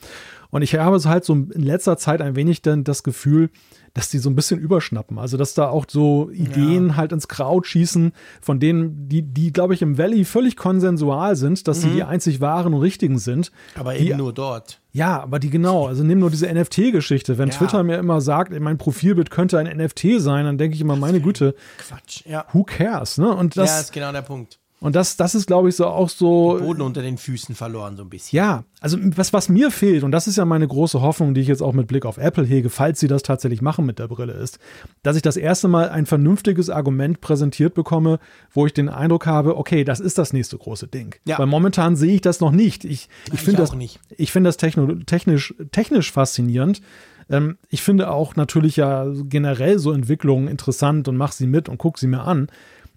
Und 0.49 0.61
ich 0.61 0.75
habe 0.75 0.99
halt 1.05 1.23
so 1.23 1.33
in 1.33 1.63
letzter 1.63 1.97
Zeit 1.97 2.21
ein 2.21 2.35
wenig 2.35 2.61
dann 2.61 2.83
das 2.83 3.03
Gefühl, 3.03 3.49
dass 3.93 4.09
die 4.09 4.19
so 4.19 4.29
ein 4.29 4.35
bisschen 4.35 4.59
überschnappen. 4.59 5.19
Also, 5.19 5.37
dass 5.37 5.53
da 5.53 5.69
auch 5.69 5.85
so 5.87 6.29
Ideen 6.31 6.89
ja. 6.89 6.95
halt 6.95 7.11
ins 7.11 7.27
Kraut 7.27 7.67
schießen, 7.67 8.13
von 8.41 8.59
denen, 8.59 9.09
die, 9.09 9.21
die, 9.21 9.51
glaube 9.51 9.73
ich, 9.73 9.81
im 9.81 9.97
Valley 9.97 10.25
völlig 10.25 10.55
konsensual 10.55 11.35
sind, 11.35 11.67
dass 11.67 11.79
mhm. 11.79 11.81
sie 11.81 11.89
die 11.95 12.03
einzig 12.03 12.41
wahren 12.41 12.73
und 12.73 12.81
richtigen 12.81 13.19
sind. 13.19 13.51
Aber 13.75 13.93
die, 13.93 14.07
eben 14.07 14.17
nur 14.17 14.33
dort. 14.33 14.79
Ja, 14.93 15.21
aber 15.21 15.39
die 15.39 15.49
genau, 15.49 15.87
also 15.87 16.03
nimm 16.03 16.19
nur 16.19 16.29
diese 16.29 16.53
NFT-Geschichte. 16.53 17.37
Wenn 17.37 17.49
ja. 17.49 17.55
Twitter 17.55 17.83
mir 17.83 17.97
immer 17.97 18.21
sagt, 18.21 18.57
mein 18.59 18.77
Profilbild 18.77 19.31
könnte 19.31 19.57
ein 19.57 19.67
NFT 19.67 20.19
sein, 20.19 20.45
dann 20.45 20.57
denke 20.57 20.75
ich 20.75 20.81
immer, 20.81 20.95
meine 20.95 21.21
Güte. 21.21 21.55
Quatsch, 21.77 22.25
ja. 22.25 22.45
Who 22.53 22.63
cares, 22.63 23.17
ne? 23.17 23.33
Und 23.33 23.57
das, 23.57 23.69
ja, 23.69 23.79
ist 23.79 23.93
genau 23.93 24.11
der 24.11 24.21
Punkt. 24.21 24.60
Und 24.81 24.95
das, 24.95 25.15
das 25.15 25.35
ist, 25.35 25.45
glaube 25.45 25.69
ich, 25.69 25.75
so 25.75 25.85
auch 25.85 26.09
so. 26.09 26.57
Den 26.57 26.65
Boden 26.65 26.81
unter 26.81 27.03
den 27.03 27.19
Füßen 27.19 27.53
verloren, 27.53 27.97
so 27.97 28.01
ein 28.01 28.09
bisschen. 28.09 28.35
Ja, 28.35 28.63
also 28.79 28.97
was, 29.15 29.31
was 29.31 29.47
mir 29.47 29.69
fehlt, 29.69 30.03
und 30.03 30.11
das 30.11 30.25
ist 30.25 30.37
ja 30.37 30.45
meine 30.45 30.67
große 30.67 31.01
Hoffnung, 31.01 31.35
die 31.35 31.41
ich 31.41 31.47
jetzt 31.47 31.61
auch 31.61 31.73
mit 31.73 31.85
Blick 31.85 32.03
auf 32.03 32.17
Apple 32.17 32.43
hege, 32.43 32.71
falls 32.71 32.99
sie 32.99 33.07
das 33.07 33.21
tatsächlich 33.21 33.61
machen 33.61 33.85
mit 33.85 33.99
der 33.99 34.07
Brille, 34.07 34.33
ist, 34.33 34.57
dass 35.03 35.15
ich 35.15 35.21
das 35.21 35.37
erste 35.37 35.67
Mal 35.67 35.89
ein 35.89 36.07
vernünftiges 36.07 36.71
Argument 36.71 37.21
präsentiert 37.21 37.75
bekomme, 37.75 38.17
wo 38.51 38.65
ich 38.65 38.73
den 38.73 38.89
Eindruck 38.89 39.27
habe, 39.27 39.55
okay, 39.55 39.83
das 39.83 39.99
ist 39.99 40.17
das 40.17 40.33
nächste 40.33 40.57
große 40.57 40.87
Ding. 40.87 41.13
Ja. 41.25 41.37
Weil 41.37 41.45
momentan 41.45 41.95
sehe 41.95 42.15
ich 42.15 42.21
das 42.21 42.39
noch 42.39 42.51
nicht. 42.51 42.83
Ich, 42.83 43.07
ich 43.31 43.39
finde 43.39 43.61
das, 43.61 43.71
ich 44.17 44.31
finde 44.31 44.47
das 44.47 44.57
technisch, 44.57 45.53
technisch 45.71 46.11
faszinierend. 46.11 46.81
Ähm, 47.29 47.59
ich 47.69 47.83
finde 47.83 48.09
auch 48.09 48.35
natürlich 48.35 48.77
ja 48.77 49.05
generell 49.25 49.77
so 49.77 49.91
Entwicklungen 49.91 50.47
interessant 50.47 51.07
und 51.07 51.17
mache 51.17 51.35
sie 51.35 51.45
mit 51.45 51.69
und 51.69 51.77
gucke 51.77 51.99
sie 51.99 52.07
mir 52.07 52.23
an. 52.23 52.47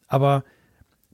Aber 0.09 0.44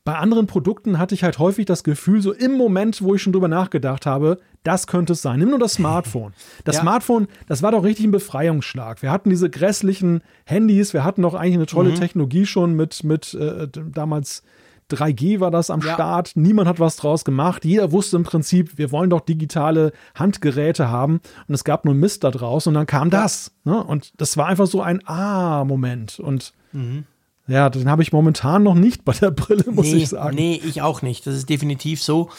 bei 0.05 0.17
anderen 0.17 0.47
Produkten 0.47 0.99
hatte 0.99 1.15
ich 1.15 1.25
halt 1.25 1.39
häufig 1.39 1.67
das 1.67 1.85
Gefühl, 1.85 2.23
so 2.23 2.33
im 2.33 2.57
Moment, 2.57 3.03
wo 3.03 3.15
ich 3.15 3.23
schon 3.23 3.33
drüber 3.33 3.49
nachgedacht 3.49 4.07
habe, 4.07 4.39
das 4.63 4.87
könnte 4.87 5.13
es 5.13 5.23
sein. 5.23 5.39
Nimm 5.39 5.51
nur 5.51 5.59
das 5.59 5.75
Smartphone. 5.75 6.33
Das 6.65 6.77
ja. 6.77 6.83
Smartphone, 6.83 7.29
das 7.49 7.63
war 7.63 7.73
doch 7.73 7.85
richtig 7.85 8.07
ein 8.07 8.11
Befreiungsschlag. 8.11 9.03
Wir 9.03 9.11
hatten 9.11 9.31
diese 9.31 9.51
grässlichen 9.51 10.23
Handys, 10.45 10.95
wir 10.95 11.05
hatten 11.05 11.23
doch 11.23 11.35
eigentlich 11.35 11.57
eine 11.57 11.67
tolle 11.67 11.91
mhm. 11.91 11.97
Technologie 11.97 12.47
schon 12.47 12.75
mit, 12.75 13.05
mit 13.05 13.35
äh, 13.35 13.69
damals 13.69 14.43
3G 14.91 15.41
war 15.41 15.51
das 15.51 15.71
am 15.71 15.81
ja. 15.81 15.95
Start. 15.95 16.33
Niemand 16.35 16.69
hat 16.69 16.81
was 16.81 16.97
draus 16.97 17.25
gemacht. 17.25 17.65
Jeder 17.65 17.93
wusste 17.93 18.17
im 18.17 18.25
Prinzip, 18.25 18.77
wir 18.79 18.91
wollen 18.91 19.11
doch 19.11 19.21
digitale 19.21 19.93
Handgeräte 20.15 20.89
haben. 20.89 21.21
Und 21.47 21.55
es 21.55 21.65
gab 21.65 21.85
nur 21.85 21.95
Mist 21.95 22.25
da 22.25 22.31
draus. 22.31 22.67
Und 22.67 22.75
dann 22.75 22.87
kam 22.87 23.11
das. 23.11 23.53
Ne? 23.65 23.83
Und 23.83 24.21
das 24.21 24.37
war 24.37 24.47
einfach 24.47 24.67
so 24.67 24.83
ein 24.83 25.07
Ah-Moment. 25.07 26.19
Und 26.19 26.53
mhm. 26.73 27.05
Ja, 27.51 27.69
den 27.69 27.91
habe 27.91 28.03
ich 28.03 28.13
momentan 28.13 28.63
noch 28.63 28.77
nicht 28.77 29.05
bei 29.05 29.13
der 29.13 29.33
Brille, 29.33 29.65
muss 29.73 29.87
nee, 29.87 29.97
ich 29.97 30.09
sagen. 30.11 30.37
Nee, 30.37 30.63
ich 30.65 30.83
auch 30.83 31.03
nicht. 31.03 31.27
Das 31.27 31.35
ist 31.35 31.49
definitiv 31.49 32.01
so. 32.01 32.31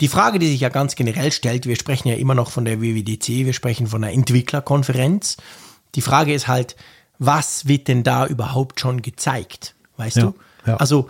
Die 0.00 0.08
Frage, 0.08 0.40
die 0.40 0.48
sich 0.48 0.60
ja 0.60 0.70
ganz 0.70 0.96
generell 0.96 1.30
stellt, 1.30 1.66
wir 1.66 1.76
sprechen 1.76 2.08
ja 2.08 2.16
immer 2.16 2.34
noch 2.34 2.50
von 2.50 2.64
der 2.64 2.82
WWDC, 2.82 3.46
wir 3.46 3.52
sprechen 3.52 3.86
von 3.86 4.02
einer 4.02 4.12
Entwicklerkonferenz. 4.12 5.36
Die 5.94 6.00
Frage 6.00 6.34
ist 6.34 6.48
halt, 6.48 6.74
was 7.20 7.68
wird 7.68 7.86
denn 7.86 8.02
da 8.02 8.26
überhaupt 8.26 8.80
schon 8.80 9.02
gezeigt? 9.02 9.76
Weißt 9.98 10.16
ja, 10.16 10.22
du? 10.24 10.34
Ja. 10.66 10.76
Also 10.78 11.08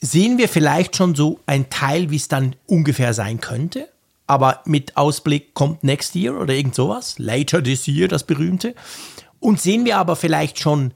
sehen 0.00 0.38
wir 0.38 0.48
vielleicht 0.48 0.96
schon 0.96 1.16
so 1.16 1.40
ein 1.46 1.68
Teil, 1.70 2.10
wie 2.10 2.16
es 2.16 2.28
dann 2.28 2.54
ungefähr 2.66 3.12
sein 3.12 3.40
könnte, 3.40 3.88
aber 4.28 4.60
mit 4.66 4.96
Ausblick 4.96 5.52
kommt 5.52 5.82
next 5.82 6.14
year 6.14 6.38
oder 6.38 6.54
irgend 6.54 6.76
sowas, 6.76 7.18
later 7.18 7.60
this 7.60 7.88
year, 7.88 8.06
das 8.06 8.22
berühmte. 8.22 8.76
Und 9.40 9.60
sehen 9.60 9.84
wir 9.84 9.98
aber 9.98 10.14
vielleicht 10.14 10.60
schon 10.60 10.92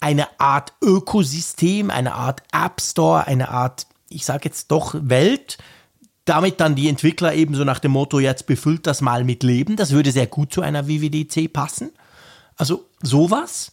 eine 0.00 0.40
Art 0.40 0.72
Ökosystem, 0.82 1.90
eine 1.90 2.14
Art 2.14 2.42
App 2.52 2.80
Store, 2.80 3.26
eine 3.26 3.48
Art, 3.48 3.86
ich 4.08 4.24
sage 4.24 4.42
jetzt 4.44 4.70
doch 4.70 4.94
Welt, 4.98 5.58
damit 6.26 6.60
dann 6.60 6.74
die 6.74 6.88
Entwickler 6.88 7.34
eben 7.34 7.54
so 7.54 7.64
nach 7.64 7.78
dem 7.78 7.92
Motto, 7.92 8.18
jetzt 8.18 8.46
befüllt 8.46 8.86
das 8.86 9.00
mal 9.00 9.24
mit 9.24 9.42
Leben. 9.42 9.76
Das 9.76 9.92
würde 9.92 10.10
sehr 10.10 10.26
gut 10.26 10.52
zu 10.52 10.60
einer 10.60 10.88
WWDC 10.88 11.52
passen. 11.52 11.92
Also 12.56 12.84
sowas. 13.00 13.72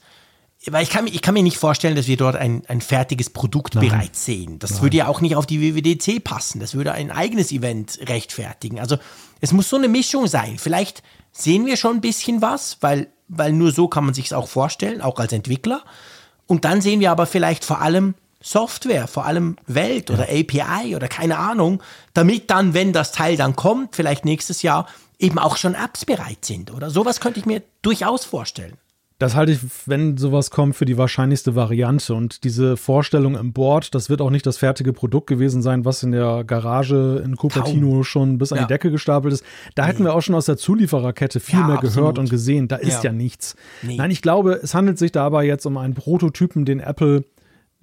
Weil 0.68 0.84
ich 0.84 0.90
kann, 0.90 1.08
ich 1.08 1.22
kann 1.22 1.34
mir 1.34 1.44
nicht 1.44 1.58
vorstellen, 1.58 1.96
dass 1.96 2.08
wir 2.08 2.16
dort 2.16 2.38
ein, 2.38 2.64
ein 2.68 2.80
fertiges 2.80 3.30
Produkt 3.32 3.76
Nein. 3.76 3.90
bereits 3.90 4.24
sehen. 4.24 4.60
Das 4.60 4.72
Nein. 4.72 4.82
würde 4.84 4.98
ja 4.98 5.08
auch 5.08 5.20
nicht 5.20 5.36
auf 5.36 5.46
die 5.46 5.60
WWDC 5.60 6.24
passen. 6.24 6.60
Das 6.60 6.74
würde 6.74 6.94
ein 6.94 7.12
eigenes 7.12 7.52
Event 7.52 8.00
rechtfertigen. 8.04 8.80
Also 8.80 8.98
es 9.42 9.52
muss 9.52 9.68
so 9.68 9.76
eine 9.76 9.90
Mischung 9.90 10.28
sein. 10.28 10.58
Vielleicht 10.58 11.04
sehen 11.34 11.66
wir 11.66 11.76
schon 11.76 11.98
ein 11.98 12.02
bisschen 12.02 12.42
was, 12.42 12.78
weil, 12.80 13.08
weil 13.28 13.52
nur 13.52 13.72
so 13.72 13.88
kann 13.88 14.06
man 14.06 14.14
sich 14.14 14.28
es 14.28 14.34
auch 14.34 14.48
vorstellen, 14.48 15.02
auch 15.02 15.20
als 15.20 15.34
Entwickler. 15.34 15.84
Und 16.54 16.66
dann 16.66 16.82
sehen 16.82 17.00
wir 17.00 17.10
aber 17.10 17.26
vielleicht 17.26 17.66
vor 17.66 17.82
allem 17.82 18.14
Software, 18.40 19.08
vor 19.08 19.26
allem 19.26 19.56
Welt 19.66 20.12
oder. 20.12 20.26
API 20.30 20.96
oder 20.96 21.08
keine 21.08 21.40
Ahnung, 21.40 21.82
damit 22.14 22.52
dann, 22.52 22.76
wenn 22.76 22.94
das 22.94 23.12
Teil 23.12 23.38
dann 23.38 23.56
kommt, 23.56 23.96
vielleicht 23.96 24.24
nächstes 24.24 24.62
Jahr, 24.62 24.86
eben 25.18 25.40
auch 25.40 25.58
schon 25.58 25.74
Apps 25.74 26.06
bereit 26.06 26.46
sind. 26.46 26.72
Oder 26.72 26.92
sowas 26.92 27.20
könnte 27.20 27.40
ich 27.40 27.48
mir 27.48 27.64
durchaus 27.82 28.24
vorstellen. 28.24 28.78
Das 29.24 29.36
halte 29.36 29.54
ich, 29.54 29.60
wenn 29.86 30.18
sowas 30.18 30.52
kommt, 30.52 30.76
für 30.76 30.84
die 30.84 30.98
wahrscheinlichste 30.98 31.56
Variante. 31.56 32.14
Und 32.14 32.44
diese 32.44 32.76
Vorstellung 32.76 33.38
im 33.38 33.54
Board, 33.54 33.96
das 33.96 34.10
wird 34.10 34.20
auch 34.20 34.30
nicht 34.30 34.46
das 34.46 34.58
fertige 34.58 34.92
Produkt 34.92 35.28
gewesen 35.28 35.62
sein, 35.62 35.86
was 35.86 36.04
in 36.04 36.12
der 36.12 36.44
Garage 36.44 37.22
in 37.24 37.38
Cupertino 37.38 37.90
Kaum. 37.90 38.04
schon 38.04 38.38
bis 38.38 38.52
an 38.52 38.58
ja. 38.58 38.66
die 38.66 38.74
Decke 38.74 38.92
gestapelt 38.92 39.34
ist. 39.34 39.46
Da 39.76 39.84
nee. 39.84 39.88
hätten 39.88 40.04
wir 40.04 40.14
auch 40.14 40.20
schon 40.20 40.36
aus 40.36 40.48
der 40.48 40.58
Zuliefererkette 40.58 41.40
viel 41.40 41.58
ja, 41.58 41.68
mehr 41.68 41.78
absolut. 41.78 41.96
gehört 41.96 42.20
und 42.20 42.30
gesehen. 42.30 42.68
Da 42.68 42.76
ist 42.76 43.06
ja, 43.06 43.12
ja 43.12 43.14
nichts. 43.14 43.56
Nee. 43.82 43.96
Nein, 43.96 44.12
ich 44.12 44.22
glaube, 44.22 44.60
es 44.62 44.76
handelt 44.76 44.98
sich 44.98 45.14
dabei 45.14 45.46
jetzt 45.46 45.66
um 45.66 45.78
einen 45.78 45.94
Prototypen, 45.94 46.66
den 46.66 46.82
Apple 46.82 47.24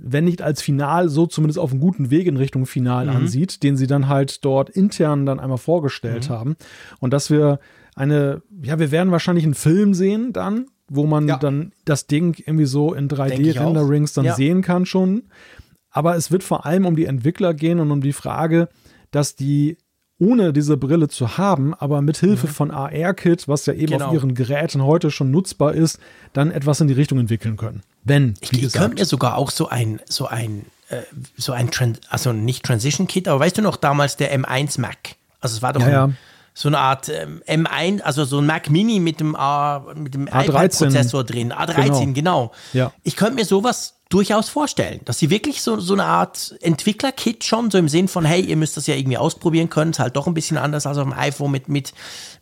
wenn 0.03 0.25
nicht 0.25 0.41
als 0.41 0.63
Final, 0.63 1.11
so 1.11 1.27
zumindest 1.27 1.59
auf 1.59 1.73
einem 1.73 1.81
guten 1.81 2.11
Weg 2.11 2.27
in 2.27 2.39
Richtung 2.39 2.65
Final 2.65 3.07
mhm. 3.07 3.17
ansieht, 3.17 3.63
den 3.63 3.77
sie 3.77 3.87
dann 3.87 4.09
halt 4.09 4.45
dort 4.47 4.71
intern 4.71 5.27
dann 5.27 5.41
einmal 5.41 5.59
vorgestellt 5.59 6.29
mhm. 6.29 6.35
haben. 6.35 6.57
Und 7.01 7.13
dass 7.13 7.31
wir 7.31 7.61
eine, 7.95 8.43
ja, 8.63 8.79
wir 8.79 8.91
werden 8.93 9.11
wahrscheinlich 9.11 9.45
einen 9.45 9.53
Film 9.53 9.93
sehen 9.93 10.33
dann, 10.33 10.67
wo 10.91 11.07
man 11.07 11.29
ja. 11.29 11.37
dann 11.39 11.73
das 11.85 12.09
Ding 12.09 12.37
irgendwie 12.39 12.67
so 12.67 12.93
in 12.93 13.09
3D-Renderings 13.09 14.13
dann 14.13 14.25
ja. 14.27 14.35
sehen 14.35 14.61
kann 14.61 14.85
schon. 14.85 15.23
Aber 15.91 16.17
es 16.17 16.31
wird 16.31 16.43
vor 16.43 16.67
allem 16.67 16.85
um 16.85 16.97
die 16.97 17.07
Entwickler 17.07 17.55
gehen 17.55 17.79
und 17.79 17.91
um 17.91 18.01
die 18.01 18.13
Frage, 18.13 18.69
dass 19.13 19.37
die 19.37 19.79
ohne 20.19 20.53
diese 20.53 20.77
Brille 20.77 21.09
zu 21.09 21.39
haben, 21.39 21.73
aber 21.73 22.03
mit 22.03 22.19
Hilfe 22.19 22.47
mhm. 22.47 22.51
von 22.51 22.71
AR-Kit, 22.71 23.49
was 23.49 23.65
ja 23.67 23.73
eben 23.73 23.93
genau. 23.93 24.09
auf 24.09 24.13
ihren 24.13 24.35
Geräten 24.35 24.85
heute 24.85 25.11
schon 25.11 25.31
nutzbar 25.31 25.73
ist, 25.73 25.99
dann 26.35 26.51
etwas 26.51 26.81
in 26.81 26.89
die 26.89 26.95
Richtung 26.95 27.19
entwickeln 27.19 27.57
können. 27.57 27.83
Wenn, 28.05 28.35
wie 28.41 28.45
ich, 28.45 28.51
gesagt. 28.51 28.75
Ich 28.75 28.81
könnte 28.81 29.03
mir 29.03 29.07
sogar 29.07 29.39
auch 29.39 29.51
so 29.51 29.69
ein, 29.69 30.01
so 30.07 30.27
ein, 30.27 30.67
äh, 30.91 31.03
so 31.37 31.53
ein, 31.53 31.71
Trans 31.71 32.01
also 32.11 32.33
nicht 32.33 32.65
Transition 32.65 33.07
Kit, 33.07 33.29
aber 33.29 33.41
weißt 33.41 33.57
du 33.57 33.63
noch 33.63 33.77
damals 33.77 34.17
der 34.17 34.37
M1 34.39 34.79
Mac? 34.79 35.15
Also 35.41 35.57
es 35.57 35.63
war 35.63 35.73
doch 35.73 35.81
ja, 35.81 36.05
ein, 36.05 36.11
ja 36.11 36.17
so 36.61 36.69
eine 36.69 36.79
Art 36.79 37.09
ähm, 37.09 37.43
M1, 37.49 38.03
also 38.03 38.27
so 38.27 38.37
ein 38.37 38.45
Mac 38.45 38.69
Mini 38.69 39.01
mit 39.01 39.19
dem, 39.19 39.35
äh, 39.35 39.81
mit 39.95 40.13
dem 40.13 40.27
iPad-Prozessor 40.27 41.25
drin. 41.25 41.55
A13, 41.55 41.73
genau. 41.85 42.13
genau. 42.13 42.53
Ja. 42.75 42.93
Ich 43.03 43.17
könnte 43.17 43.37
mir 43.37 43.47
sowas 43.47 43.95
durchaus 44.11 44.51
vorstellen, 44.51 45.01
dass 45.07 45.19
sie 45.19 45.31
wirklich 45.31 45.63
so, 45.63 45.81
so 45.81 45.95
eine 45.95 46.05
Art 46.05 46.55
Entwickler-Kit 46.61 47.45
schon, 47.45 47.71
so 47.71 47.79
im 47.79 47.89
Sinn 47.89 48.09
von, 48.09 48.27
hey, 48.27 48.43
ihr 48.43 48.57
müsst 48.57 48.77
das 48.77 48.87
ja 48.87 48.95
irgendwie 48.95 49.17
ausprobieren 49.17 49.71
können, 49.71 49.93
ist 49.93 50.01
halt 50.01 50.17
doch 50.17 50.27
ein 50.27 50.35
bisschen 50.35 50.59
anders 50.59 50.85
als 50.87 50.99
auf 50.99 51.05
dem 51.05 51.15
iPhone 51.15 51.51
mit, 51.51 51.71
mit, 51.71 51.95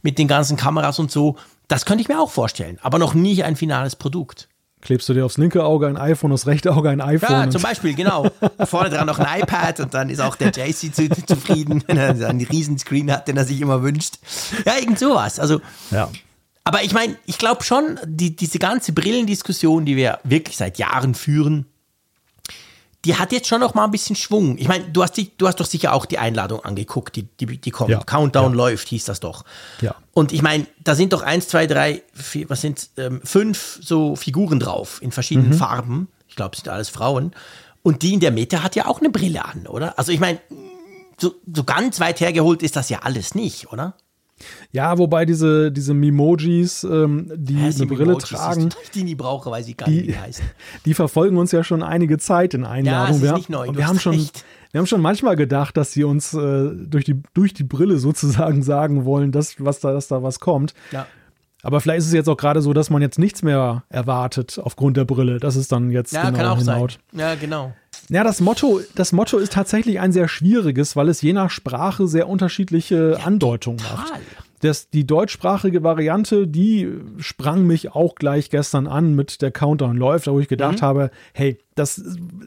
mit 0.03 0.19
den 0.19 0.27
ganzen 0.27 0.57
Kameras 0.57 0.99
und 0.99 1.13
so. 1.13 1.37
Das 1.69 1.85
könnte 1.85 2.03
ich 2.03 2.09
mir 2.09 2.21
auch 2.21 2.31
vorstellen, 2.31 2.81
aber 2.83 2.99
noch 2.99 3.15
nie 3.15 3.45
ein 3.45 3.55
finales 3.55 3.95
Produkt 3.95 4.49
klebst 4.81 5.09
du 5.09 5.15
dir 5.15 5.25
aufs 5.25 5.39
linke 5.39 5.65
Auge 5.65 5.87
ein 5.87 5.97
iPhone, 5.97 6.33
aufs 6.33 6.47
rechte 6.47 6.75
Auge 6.75 6.91
ein 6.91 7.01
iPhone. 7.01 7.31
Ja, 7.31 7.51
zum 7.51 7.63
Beispiel, 7.63 7.95
genau. 7.95 8.31
Vorne 8.65 8.91
dran 8.91 9.07
noch 9.07 9.19
ein 9.19 9.41
iPad 9.41 9.81
und 9.81 9.95
dann 9.95 10.11
ist 10.11 10.21
auch 10.21 10.37
der 10.37 10.51
JC 10.51 10.95
zu, 10.95 11.09
zufrieden, 11.27 11.83
wenn 11.89 11.97
er 11.97 12.29
einen 12.29 12.45
Riesenscreen 12.45 13.11
hat, 13.11 13.29
den 13.29 13.37
er 13.37 13.45
sich 13.45 13.61
immer 13.61 13.83
wünscht. 13.83 14.15
Ja, 14.65 14.77
irgend 14.79 14.99
sowas. 14.99 15.41
Also, 15.41 15.61
ja. 15.91 16.09
Aber 16.65 16.83
ich 16.83 16.93
meine, 16.93 17.17
ich 17.27 17.39
glaube 17.39 17.65
schon, 17.65 17.99
die, 18.05 18.37
diese 18.37 18.59
ganze 18.59 18.93
Brillendiskussion, 18.93 19.87
die 19.87 19.97
wir 19.97 20.19
wirklich 20.25 20.57
seit 20.57 20.79
Jahren 20.79 21.15
führen, 21.15 21.67
die 23.05 23.15
hat 23.15 23.33
jetzt 23.33 23.47
schon 23.47 23.61
noch 23.61 23.75
mal 23.75 23.85
ein 23.85 23.91
bisschen 23.91 24.17
Schwung. 24.17 24.59
Ich 24.59 24.67
meine, 24.67 24.85
du 24.85 25.03
hast, 25.03 25.13
die, 25.13 25.31
du 25.37 25.47
hast 25.47 25.61
doch 25.61 25.67
sicher 25.67 25.93
auch 25.93 26.05
die 26.05 26.19
Einladung 26.19 26.65
angeguckt, 26.65 27.15
die, 27.15 27.23
die, 27.23 27.59
die 27.59 27.71
kommt. 27.71 27.91
Ja. 27.91 28.01
Countdown 28.01 28.53
ja. 28.53 28.57
läuft, 28.57 28.89
hieß 28.89 29.05
das 29.05 29.21
doch. 29.21 29.45
Ja. 29.81 29.95
Und 30.13 30.33
ich 30.33 30.43
meine, 30.43 30.67
da 30.83 30.95
sind 30.95 31.13
doch 31.13 31.23
eins, 31.23 31.49
zwei, 31.49 31.67
drei, 31.67 32.03
vier, 32.13 32.51
was 32.51 32.61
sind 32.61 32.91
ähm, 32.97 33.21
fünf 33.23 33.79
so 33.83 34.17
Figuren 34.17 34.59
drauf 34.59 35.01
in 35.01 35.13
verschiedenen 35.13 35.51
mhm. 35.51 35.59
Farben. 35.59 36.09
Ich 36.27 36.35
glaube, 36.35 36.57
es 36.57 36.63
sind 36.63 36.71
alles 36.71 36.89
Frauen. 36.89 37.33
Und 37.83 38.03
die 38.03 38.15
in 38.15 38.21
der 38.21 38.33
Mitte 38.33 38.63
hat 38.65 38.75
ja 38.75 38.87
auch 38.87 39.01
eine 39.01 39.11
Brille 39.11 39.45
an, 39.45 39.67
oder? 39.69 39.97
Also 39.99 40.11
ich 40.11 40.19
meine, 40.19 40.41
so, 41.21 41.35
so 41.55 41.65
ganz 41.65 42.01
weit 42.01 42.21
hergeholt 42.21 42.63
ist 42.63 42.75
das 42.75 42.89
ja 42.89 43.01
alles 43.03 43.35
nicht, 43.35 43.73
oder? 43.73 43.95
Ja, 44.73 44.99
wobei 44.99 45.25
diese, 45.25 45.73
diese 45.73 45.95
Mimojis, 45.95 46.85
ähm, 46.85 47.31
die 47.35 47.55
ja, 47.55 47.67
eine 47.67 47.87
Brille 47.87 48.07
Mimojis, 48.07 48.25
tragen. 48.25 48.69
Die 48.95 49.05
nie 49.05 49.15
brauche, 49.15 49.51
weil 49.51 49.65
sie 49.65 49.75
gar 49.75 49.89
die, 49.89 50.03
nicht 50.03 50.21
heißen. 50.21 50.45
Die 50.85 50.95
verfolgen 50.95 51.37
uns 51.37 51.53
ja 51.53 51.65
schon 51.65 51.83
einige 51.83 52.19
Zeit 52.19 52.55
in 52.55 52.65
Einladungen. 52.65 53.23
Ja, 53.23 53.33
das 53.33 53.41
ist 53.41 53.49
nicht 53.49 53.51
neu. 53.51 53.69
Wir, 53.75 53.87
haben 53.87 53.99
schon, 53.99 54.15
wir 54.71 54.79
haben 54.79 54.87
schon 54.87 55.01
manchmal 55.01 55.37
gedacht, 55.37 55.77
dass 55.77 55.93
sie 55.93 56.05
uns 56.05 56.35
äh, 56.35 56.71
durch, 56.75 57.05
die, 57.05 57.21
durch 57.35 57.55
die 57.55 57.65
Brille 57.65 57.99
sozusagen 57.99 58.63
sagen 58.63 59.05
wollen, 59.05 59.33
dass, 59.33 59.57
was 59.59 59.81
da, 59.81 59.93
dass 59.93 60.09
da 60.09 60.23
was 60.23 60.41
kommt. 60.41 60.75
Ja. 60.93 61.07
Aber 61.63 61.81
vielleicht 61.81 62.01
ist 62.01 62.07
es 62.07 62.13
jetzt 62.13 62.29
auch 62.29 62.37
gerade 62.37 62.63
so, 62.63 62.73
dass 62.73 62.89
man 62.89 63.03
jetzt 63.03 63.19
nichts 63.19 63.43
mehr 63.43 63.83
erwartet 63.89 64.61
aufgrund 64.63 64.97
der 64.97 65.05
Brille. 65.05 65.41
Das 65.41 65.57
ist 65.57 65.73
dann 65.73 65.91
jetzt 65.91 66.13
ja, 66.13 66.27
genau 66.27 66.37
kann 66.37 66.47
auch 66.47 66.59
hinhaut. 66.59 66.99
Sein. 67.13 67.21
Ja, 67.21 67.35
genau. 67.35 67.73
Ja, 68.11 68.25
das 68.25 68.41
Motto, 68.41 68.81
das 68.95 69.13
Motto 69.13 69.39
ist 69.39 69.53
tatsächlich 69.53 70.01
ein 70.01 70.13
sehr 70.13 70.29
schwieriges, 70.29 70.97
weil 70.97 71.09
es 71.09 71.21
je 71.21 71.33
nach 71.33 71.51
Sprache 71.51 72.07
sehr 72.07 72.29
unterschiedliche 72.29 73.17
ja, 73.19 73.27
Andeutungen 73.27 73.79
total. 73.79 73.97
macht. 73.97 74.13
Das, 74.61 74.91
die 74.91 75.07
deutschsprachige 75.07 75.85
Variante, 75.85 76.49
die 76.49 76.91
sprang 77.19 77.65
mich 77.65 77.93
auch 77.95 78.17
gleich 78.17 78.51
gestern 78.51 78.87
an 78.89 79.15
mit 79.15 79.41
der 79.41 79.53
Countdown 79.53 79.97
läuft, 79.97 80.27
wo 80.27 80.41
ich 80.41 80.49
gedacht 80.49 80.81
mhm. 80.81 80.85
habe, 80.85 81.11
hey, 81.33 81.59
das, 81.79 82.03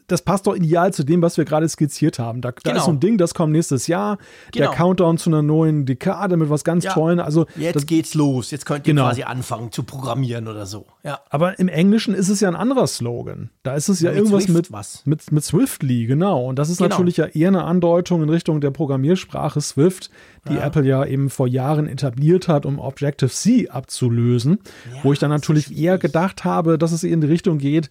das 0.08 0.22
passt 0.22 0.48
doch 0.48 0.56
ideal 0.56 0.94
zu 0.94 1.04
dem, 1.04 1.22
was 1.22 1.38
wir 1.38 1.46
gerade 1.46 1.68
skizziert 1.68 2.20
haben. 2.20 2.42
Da, 2.42 2.52
da 2.64 2.76
ist 2.76 2.86
so 2.86 2.92
ein 2.92 3.00
Ding, 3.00 3.18
das 3.18 3.34
kommt 3.34 3.54
nächstes 3.54 3.88
Jahr. 3.88 4.18
Genau. 4.52 4.68
Der 4.68 4.76
Countdown 4.76 5.18
zu 5.18 5.30
einer 5.30 5.42
neuen 5.42 5.86
Dekade 5.86 6.38
mit 6.38 6.50
was 6.50 6.64
ganz 6.64 6.84
ja. 6.84 6.94
Tollen. 6.94 7.20
Also, 7.20 7.46
jetzt 7.56 7.76
das, 7.76 7.86
geht's 7.86 8.14
los. 8.14 8.52
Jetzt 8.52 8.66
könnt 8.66 8.88
ihr 8.88 8.94
genau. 8.94 9.08
quasi 9.08 9.24
anfangen 9.24 9.72
zu 9.72 9.84
programmieren 9.84 10.48
oder 10.48 10.66
so. 10.66 10.86
Ja. 11.04 11.20
Aber 11.30 11.58
im 11.60 11.68
Englischen 11.68 12.14
ist 12.14 12.30
es 12.30 12.40
ja 12.40 12.50
ein 12.50 12.56
anderer 12.56 12.88
Slogan. 12.88 13.50
Da 13.64 13.76
ist 13.76 13.90
es 13.90 14.02
ja, 14.02 14.10
ja 14.10 14.16
mit 14.16 14.18
irgendwas 14.20 14.44
Swift 14.44 14.58
mit, 14.58 14.72
was. 14.72 15.06
mit, 15.06 15.32
mit 15.32 15.44
Swiftly, 15.44 16.06
genau. 16.06 16.46
Und 16.46 16.60
das 16.60 16.70
ist 16.70 16.78
genau. 16.78 16.90
natürlich 16.90 17.18
ja 17.18 17.26
eher 17.26 17.48
eine 17.48 17.64
Andeutung 17.64 18.24
in 18.24 18.30
Richtung 18.30 18.62
der 18.62 18.72
Programmiersprache 18.72 19.62
Swift, 19.62 20.10
die 20.50 20.56
ja. 20.56 20.66
Apple 20.66 20.86
ja 20.86 21.06
eben 21.06 21.30
vor 21.30 21.48
Jahren 21.48 21.88
etabliert 21.88 22.48
hat, 22.48 22.66
um 22.66 22.80
Objective-C 22.80 23.70
abzulösen. 23.70 24.60
wo 25.04 25.14
ich 25.14 25.20
dann 25.20 25.30
natürlich 25.30 25.78
eher 25.78 25.98
gedacht 25.98 26.44
habe, 26.44 26.78
dass 26.78 26.92
es 26.92 27.04
in 27.04 27.22
die 27.22 27.28
Richtung 27.28 27.58
geht, 27.58 27.90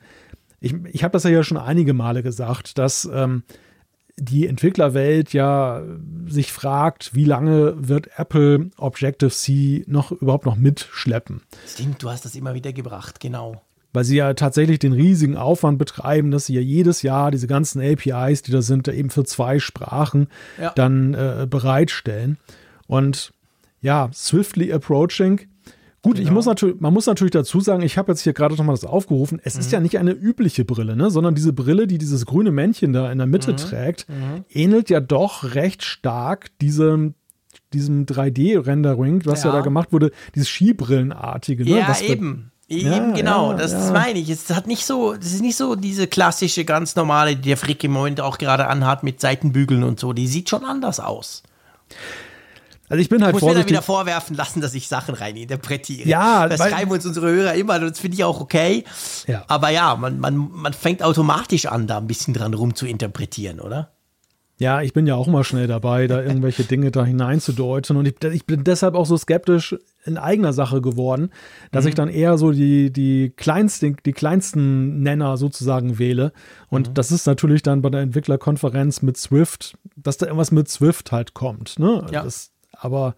ich, 0.60 0.74
ich 0.92 1.04
habe 1.04 1.12
das 1.12 1.24
ja 1.24 1.42
schon 1.42 1.56
einige 1.56 1.94
Male 1.94 2.22
gesagt, 2.22 2.78
dass 2.78 3.08
ähm, 3.12 3.42
die 4.16 4.46
Entwicklerwelt 4.46 5.32
ja 5.32 5.82
sich 6.26 6.52
fragt, 6.52 7.14
wie 7.14 7.24
lange 7.24 7.74
wird 7.76 8.10
Apple 8.16 8.70
Objective-C 8.76 9.84
noch 9.86 10.12
überhaupt 10.12 10.46
noch 10.46 10.56
mitschleppen. 10.56 11.42
Stimmt, 11.66 12.02
du 12.02 12.10
hast 12.10 12.24
das 12.24 12.34
immer 12.34 12.54
wieder 12.54 12.72
gebracht, 12.72 13.20
genau. 13.20 13.62
Weil 13.92 14.04
sie 14.04 14.16
ja 14.16 14.34
tatsächlich 14.34 14.78
den 14.78 14.92
riesigen 14.92 15.36
Aufwand 15.36 15.78
betreiben, 15.78 16.30
dass 16.30 16.46
sie 16.46 16.54
ja 16.54 16.60
jedes 16.60 17.02
Jahr 17.02 17.30
diese 17.30 17.48
ganzen 17.48 17.82
APIs, 17.82 18.42
die 18.42 18.52
da 18.52 18.62
sind, 18.62 18.86
eben 18.88 19.10
für 19.10 19.24
zwei 19.24 19.58
Sprachen 19.58 20.28
ja. 20.60 20.70
dann 20.76 21.14
äh, 21.14 21.46
bereitstellen. 21.48 22.38
Und 22.86 23.32
ja, 23.80 24.10
Swiftly 24.12 24.72
Approaching 24.72 25.40
Gut, 26.02 26.16
genau. 26.16 26.28
ich 26.28 26.32
muss 26.32 26.46
natürlich, 26.46 26.80
man 26.80 26.94
muss 26.94 27.06
natürlich 27.06 27.32
dazu 27.32 27.60
sagen, 27.60 27.82
ich 27.82 27.98
habe 27.98 28.12
jetzt 28.12 28.22
hier 28.22 28.32
gerade 28.32 28.54
nochmal 28.54 28.74
das 28.74 28.84
aufgerufen, 28.84 29.40
es 29.44 29.54
mhm. 29.54 29.60
ist 29.60 29.72
ja 29.72 29.80
nicht 29.80 29.98
eine 29.98 30.12
übliche 30.12 30.64
Brille, 30.64 30.96
ne, 30.96 31.10
sondern 31.10 31.34
diese 31.34 31.52
Brille, 31.52 31.86
die 31.86 31.98
dieses 31.98 32.24
grüne 32.24 32.50
Männchen 32.50 32.92
da 32.92 33.12
in 33.12 33.18
der 33.18 33.26
Mitte 33.26 33.52
mhm. 33.52 33.56
trägt, 33.58 34.08
mhm. 34.08 34.44
ähnelt 34.48 34.88
ja 34.88 35.00
doch 35.00 35.54
recht 35.54 35.84
stark 35.84 36.58
diesem 36.60 37.14
diesem 37.72 38.06
3D-Rendering, 38.06 39.26
was 39.26 39.44
ja. 39.44 39.50
ja. 39.50 39.56
da 39.56 39.62
gemacht 39.62 39.92
wurde, 39.92 40.10
dieses 40.34 40.48
Skibrillenartige. 40.48 41.64
Ne, 41.64 41.78
ja, 41.78 42.00
eben. 42.00 42.50
Eben, 42.68 42.88
ja, 42.88 43.10
genau, 43.10 43.50
ja, 43.50 43.56
das, 43.56 43.72
ja. 43.72 43.90
meine 43.90 44.20
ich. 44.20 44.30
Es 44.30 44.48
hat 44.50 44.68
nicht 44.68 44.86
so, 44.86 45.14
das 45.14 45.32
ist 45.32 45.42
nicht 45.42 45.56
so 45.56 45.74
diese 45.74 46.06
klassische, 46.06 46.64
ganz 46.64 46.94
normale, 46.94 47.34
die 47.34 47.48
der 47.48 47.56
Frick 47.56 47.82
im 47.82 47.90
Moment 47.90 48.20
auch 48.20 48.38
gerade 48.38 48.68
anhat 48.68 49.02
mit 49.02 49.20
Seitenbügeln 49.20 49.82
und 49.82 49.98
so. 49.98 50.12
Die 50.12 50.28
sieht 50.28 50.48
schon 50.48 50.64
anders 50.64 51.00
aus. 51.00 51.42
Also 52.90 53.00
ich 53.00 53.09
bin 53.09 53.22
halt 53.22 53.31
ich 53.31 53.35
muss 53.35 53.40
vorsichtig. 53.42 53.70
mir 53.70 53.76
dann 53.76 53.83
wieder 53.83 53.83
vorwerfen 53.83 54.37
lassen, 54.37 54.61
dass 54.61 54.74
ich 54.74 54.88
Sachen 54.88 55.14
rein 55.14 55.37
interpretiere. 55.37 56.09
Ja, 56.09 56.48
das 56.48 56.59
schreiben 56.59 56.90
uns 56.90 57.07
unsere 57.07 57.31
Hörer 57.31 57.55
immer, 57.55 57.79
das 57.79 58.00
finde 58.00 58.16
ich 58.16 58.24
auch 58.24 58.40
okay. 58.40 58.83
Ja. 59.29 59.44
Aber 59.46 59.70
ja, 59.70 59.94
man, 59.94 60.18
man, 60.18 60.37
man 60.37 60.72
fängt 60.72 61.00
automatisch 61.00 61.66
an, 61.66 61.87
da 61.87 61.98
ein 61.98 62.09
bisschen 62.09 62.35
dran 62.35 62.53
rum 62.53 62.74
zu 62.74 62.87
interpretieren, 62.87 63.61
oder? 63.61 63.92
Ja, 64.59 64.83
ich 64.83 64.92
bin 64.92 65.07
ja 65.07 65.14
auch 65.14 65.29
mal 65.29 65.44
schnell 65.44 65.68
dabei, 65.68 66.09
da 66.09 66.20
irgendwelche 66.20 66.64
Dinge 66.64 66.90
da 66.90 67.05
hineinzudeuten. 67.05 67.96
Und 67.96 68.07
ich, 68.07 68.22
ich, 68.24 68.44
bin 68.44 68.62
deshalb 68.64 68.94
auch 68.94 69.07
so 69.07 69.16
skeptisch 69.16 69.74
in 70.05 70.18
eigener 70.18 70.53
Sache 70.53 70.83
geworden, 70.83 71.31
dass 71.70 71.85
mhm. 71.85 71.88
ich 71.88 71.94
dann 71.94 72.09
eher 72.11 72.37
so 72.37 72.50
die, 72.50 72.92
die, 72.92 73.33
kleinsten, 73.35 73.96
die 74.05 74.12
kleinsten 74.12 75.00
Nenner 75.00 75.38
sozusagen 75.38 75.98
wähle. 75.98 76.33
Und 76.68 76.88
mhm. 76.90 76.94
das 76.94 77.11
ist 77.11 77.26
natürlich 77.26 77.62
dann 77.62 77.81
bei 77.81 77.88
der 77.88 78.03
Entwicklerkonferenz 78.03 79.00
mit 79.00 79.16
Swift, 79.16 79.79
dass 79.96 80.18
da 80.18 80.26
irgendwas 80.26 80.50
mit 80.50 80.68
Swift 80.68 81.11
halt 81.12 81.33
kommt. 81.33 81.79
Ne? 81.79 82.07
Ja. 82.11 82.24
Das, 82.24 82.50
aber 82.80 83.14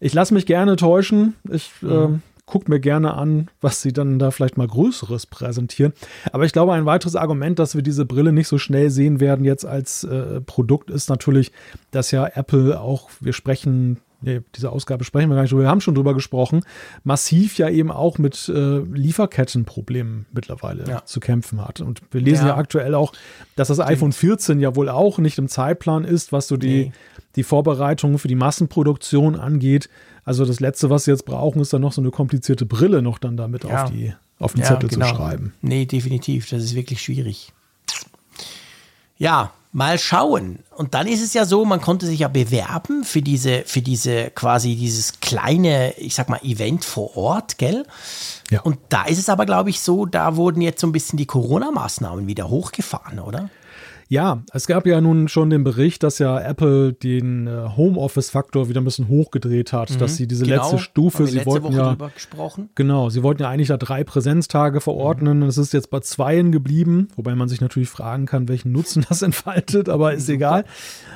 ich 0.00 0.14
lasse 0.14 0.34
mich 0.34 0.46
gerne 0.46 0.76
täuschen. 0.76 1.34
Ich 1.50 1.70
mhm. 1.80 1.90
äh, 1.90 2.08
gucke 2.46 2.70
mir 2.70 2.80
gerne 2.80 3.14
an, 3.14 3.48
was 3.60 3.82
sie 3.82 3.92
dann 3.92 4.18
da 4.18 4.30
vielleicht 4.30 4.56
mal 4.56 4.66
Größeres 4.66 5.26
präsentieren. 5.26 5.92
Aber 6.32 6.44
ich 6.44 6.52
glaube, 6.52 6.72
ein 6.72 6.86
weiteres 6.86 7.16
Argument, 7.16 7.58
dass 7.58 7.74
wir 7.74 7.82
diese 7.82 8.04
Brille 8.04 8.32
nicht 8.32 8.48
so 8.48 8.58
schnell 8.58 8.90
sehen 8.90 9.20
werden 9.20 9.44
jetzt 9.44 9.64
als 9.64 10.04
äh, 10.04 10.40
Produkt, 10.40 10.90
ist 10.90 11.08
natürlich, 11.08 11.52
dass 11.92 12.10
ja 12.10 12.26
Apple 12.26 12.80
auch, 12.80 13.10
wir 13.20 13.32
sprechen 13.32 13.98
diese 14.22 14.70
Ausgabe 14.70 15.04
sprechen 15.04 15.28
wir 15.28 15.34
gar 15.34 15.42
nicht 15.42 15.52
drüber, 15.52 15.62
wir 15.62 15.68
haben 15.68 15.80
schon 15.80 15.94
drüber 15.94 16.14
gesprochen, 16.14 16.64
massiv 17.04 17.58
ja 17.58 17.68
eben 17.68 17.90
auch 17.90 18.18
mit 18.18 18.48
äh, 18.48 18.78
Lieferkettenproblemen 18.78 20.26
mittlerweile 20.32 20.84
ja. 20.86 21.04
zu 21.04 21.20
kämpfen 21.20 21.64
hat. 21.64 21.80
Und 21.80 22.00
wir 22.10 22.20
lesen 22.20 22.46
ja. 22.46 22.52
ja 22.52 22.56
aktuell 22.56 22.94
auch, 22.94 23.12
dass 23.56 23.68
das 23.68 23.78
Stimmt. 23.78 23.90
iPhone 23.90 24.12
14 24.12 24.60
ja 24.60 24.76
wohl 24.76 24.88
auch 24.88 25.18
nicht 25.18 25.38
im 25.38 25.48
Zeitplan 25.48 26.04
ist, 26.04 26.32
was 26.32 26.48
so 26.48 26.56
die, 26.56 26.84
nee. 26.84 26.92
die 27.36 27.42
Vorbereitungen 27.42 28.18
für 28.18 28.28
die 28.28 28.34
Massenproduktion 28.34 29.36
angeht. 29.36 29.88
Also 30.24 30.44
das 30.44 30.60
Letzte, 30.60 30.90
was 30.90 31.04
sie 31.04 31.10
jetzt 31.10 31.24
brauchen, 31.24 31.60
ist 31.60 31.72
dann 31.72 31.82
noch 31.82 31.92
so 31.92 32.00
eine 32.00 32.10
komplizierte 32.10 32.66
Brille 32.66 33.02
noch 33.02 33.18
dann 33.18 33.36
damit 33.36 33.64
ja. 33.64 33.84
auf, 33.84 33.90
die, 33.90 34.14
auf 34.38 34.54
den 34.54 34.64
Zettel 34.64 34.88
genau. 34.88 35.08
zu 35.08 35.16
schreiben. 35.16 35.54
Nee, 35.60 35.86
definitiv. 35.86 36.48
Das 36.48 36.62
ist 36.62 36.74
wirklich 36.74 37.02
schwierig. 37.02 37.52
Ja, 39.18 39.52
mal 39.72 39.98
schauen. 39.98 40.58
Und 40.76 40.94
dann 40.94 41.08
ist 41.08 41.22
es 41.22 41.32
ja 41.34 41.46
so, 41.46 41.64
man 41.64 41.80
konnte 41.80 42.06
sich 42.06 42.20
ja 42.20 42.28
bewerben 42.28 43.04
für 43.04 43.22
diese, 43.22 43.62
für 43.64 43.80
diese 43.80 44.30
quasi 44.30 44.76
dieses 44.76 45.20
kleine, 45.20 45.94
ich 45.96 46.14
sag 46.14 46.28
mal, 46.28 46.40
Event 46.42 46.84
vor 46.84 47.16
Ort, 47.16 47.58
gell? 47.58 47.86
Ja. 48.50 48.60
Und 48.60 48.78
da 48.90 49.04
ist 49.04 49.18
es 49.18 49.30
aber, 49.30 49.46
glaube 49.46 49.70
ich, 49.70 49.80
so, 49.80 50.04
da 50.04 50.36
wurden 50.36 50.60
jetzt 50.60 50.80
so 50.80 50.86
ein 50.86 50.92
bisschen 50.92 51.16
die 51.16 51.26
Corona-Maßnahmen 51.26 52.26
wieder 52.26 52.50
hochgefahren, 52.50 53.18
oder? 53.18 53.48
Ja, 54.12 54.42
es 54.52 54.66
gab 54.66 54.84
ja 54.84 55.00
nun 55.00 55.26
schon 55.28 55.48
den 55.48 55.64
Bericht, 55.64 56.02
dass 56.02 56.18
ja 56.18 56.38
Apple 56.38 56.92
den 56.92 57.46
äh, 57.46 57.70
Homeoffice-Faktor 57.78 58.68
wieder 58.68 58.82
ein 58.82 58.84
bisschen 58.84 59.08
hochgedreht 59.08 59.72
hat, 59.72 59.90
mhm, 59.90 59.98
dass 60.00 60.16
sie 60.16 60.28
diese 60.28 60.44
genau, 60.44 60.64
letzte 60.64 60.80
Stufe, 60.80 61.26
sie 61.26 61.46
wollten 61.46 61.64
Woche 61.64 61.96
ja, 61.98 62.08
gesprochen. 62.14 62.68
genau, 62.74 63.08
sie 63.08 63.22
wollten 63.22 63.40
ja 63.40 63.48
eigentlich 63.48 63.68
da 63.68 63.78
drei 63.78 64.04
Präsenztage 64.04 64.82
verordnen, 64.82 65.38
mhm. 65.38 65.44
es 65.44 65.56
ist 65.56 65.72
jetzt 65.72 65.88
bei 65.88 66.00
zweien 66.00 66.52
geblieben, 66.52 67.08
wobei 67.16 67.34
man 67.34 67.48
sich 67.48 67.62
natürlich 67.62 67.88
fragen 67.88 68.26
kann, 68.26 68.48
welchen 68.48 68.70
Nutzen 68.70 69.02
das 69.08 69.22
entfaltet, 69.22 69.88
aber 69.88 70.12
ist 70.12 70.28
egal. 70.28 70.66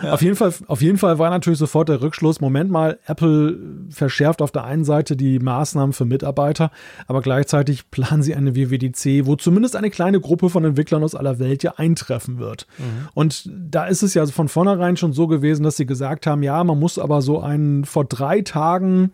Ja. 0.02 0.14
Auf 0.14 0.22
jeden 0.22 0.37
Fall, 0.37 0.54
auf 0.66 0.80
jeden 0.80 0.96
Fall 0.96 1.18
war 1.18 1.28
natürlich 1.28 1.59
sofort 1.59 1.90
der 1.90 2.00
Rückschluss, 2.00 2.40
Moment 2.40 2.70
mal, 2.70 2.98
Apple 3.04 3.59
verschärft 3.90 4.40
auf 4.40 4.52
der 4.52 4.64
einen 4.64 4.87
Seite 4.87 5.18
die 5.18 5.38
Maßnahmen 5.38 5.92
für 5.92 6.06
Mitarbeiter, 6.06 6.70
aber 7.09 7.20
gleichzeitig 7.20 7.90
planen 7.90 8.22
sie 8.22 8.35
eine 8.35 8.56
WWDC, 8.56 9.26
wo 9.26 9.37
zumindest 9.37 9.76
eine 9.76 9.90
kleine 9.90 10.18
Gruppe 10.18 10.48
von 10.48 10.64
Entwicklern 10.64 11.04
aus 11.04 11.14
aller 11.14 11.38
Welt 11.38 11.62
ja 11.62 11.74
eintreffen 11.76 12.38
wird. 12.38 12.66
Mhm. 12.78 12.86
Mhm. 12.87 13.09
Und 13.14 13.51
da 13.53 13.87
ist 13.87 14.03
es 14.03 14.14
ja 14.14 14.27
von 14.27 14.49
vornherein 14.49 14.96
schon 14.96 15.12
so 15.12 15.27
gewesen, 15.27 15.62
dass 15.62 15.77
sie 15.77 15.87
gesagt 15.87 16.27
haben, 16.27 16.42
ja, 16.42 16.62
man 16.64 16.79
muss 16.79 16.99
aber 16.99 17.22
so 17.22 17.40
einen 17.40 17.85
vor 17.85 18.05
drei 18.05 18.40
Tagen 18.42 19.12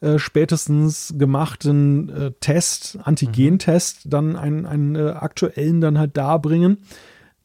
äh, 0.00 0.18
spätestens 0.18 1.14
gemachten 1.18 2.08
äh, 2.08 2.32
Test, 2.40 2.98
Antigentest, 3.02 4.06
mhm. 4.06 4.10
dann 4.10 4.36
einen, 4.36 4.66
einen 4.66 4.96
äh, 4.96 5.10
aktuellen 5.10 5.80
dann 5.80 5.98
halt 5.98 6.16
darbringen. 6.16 6.78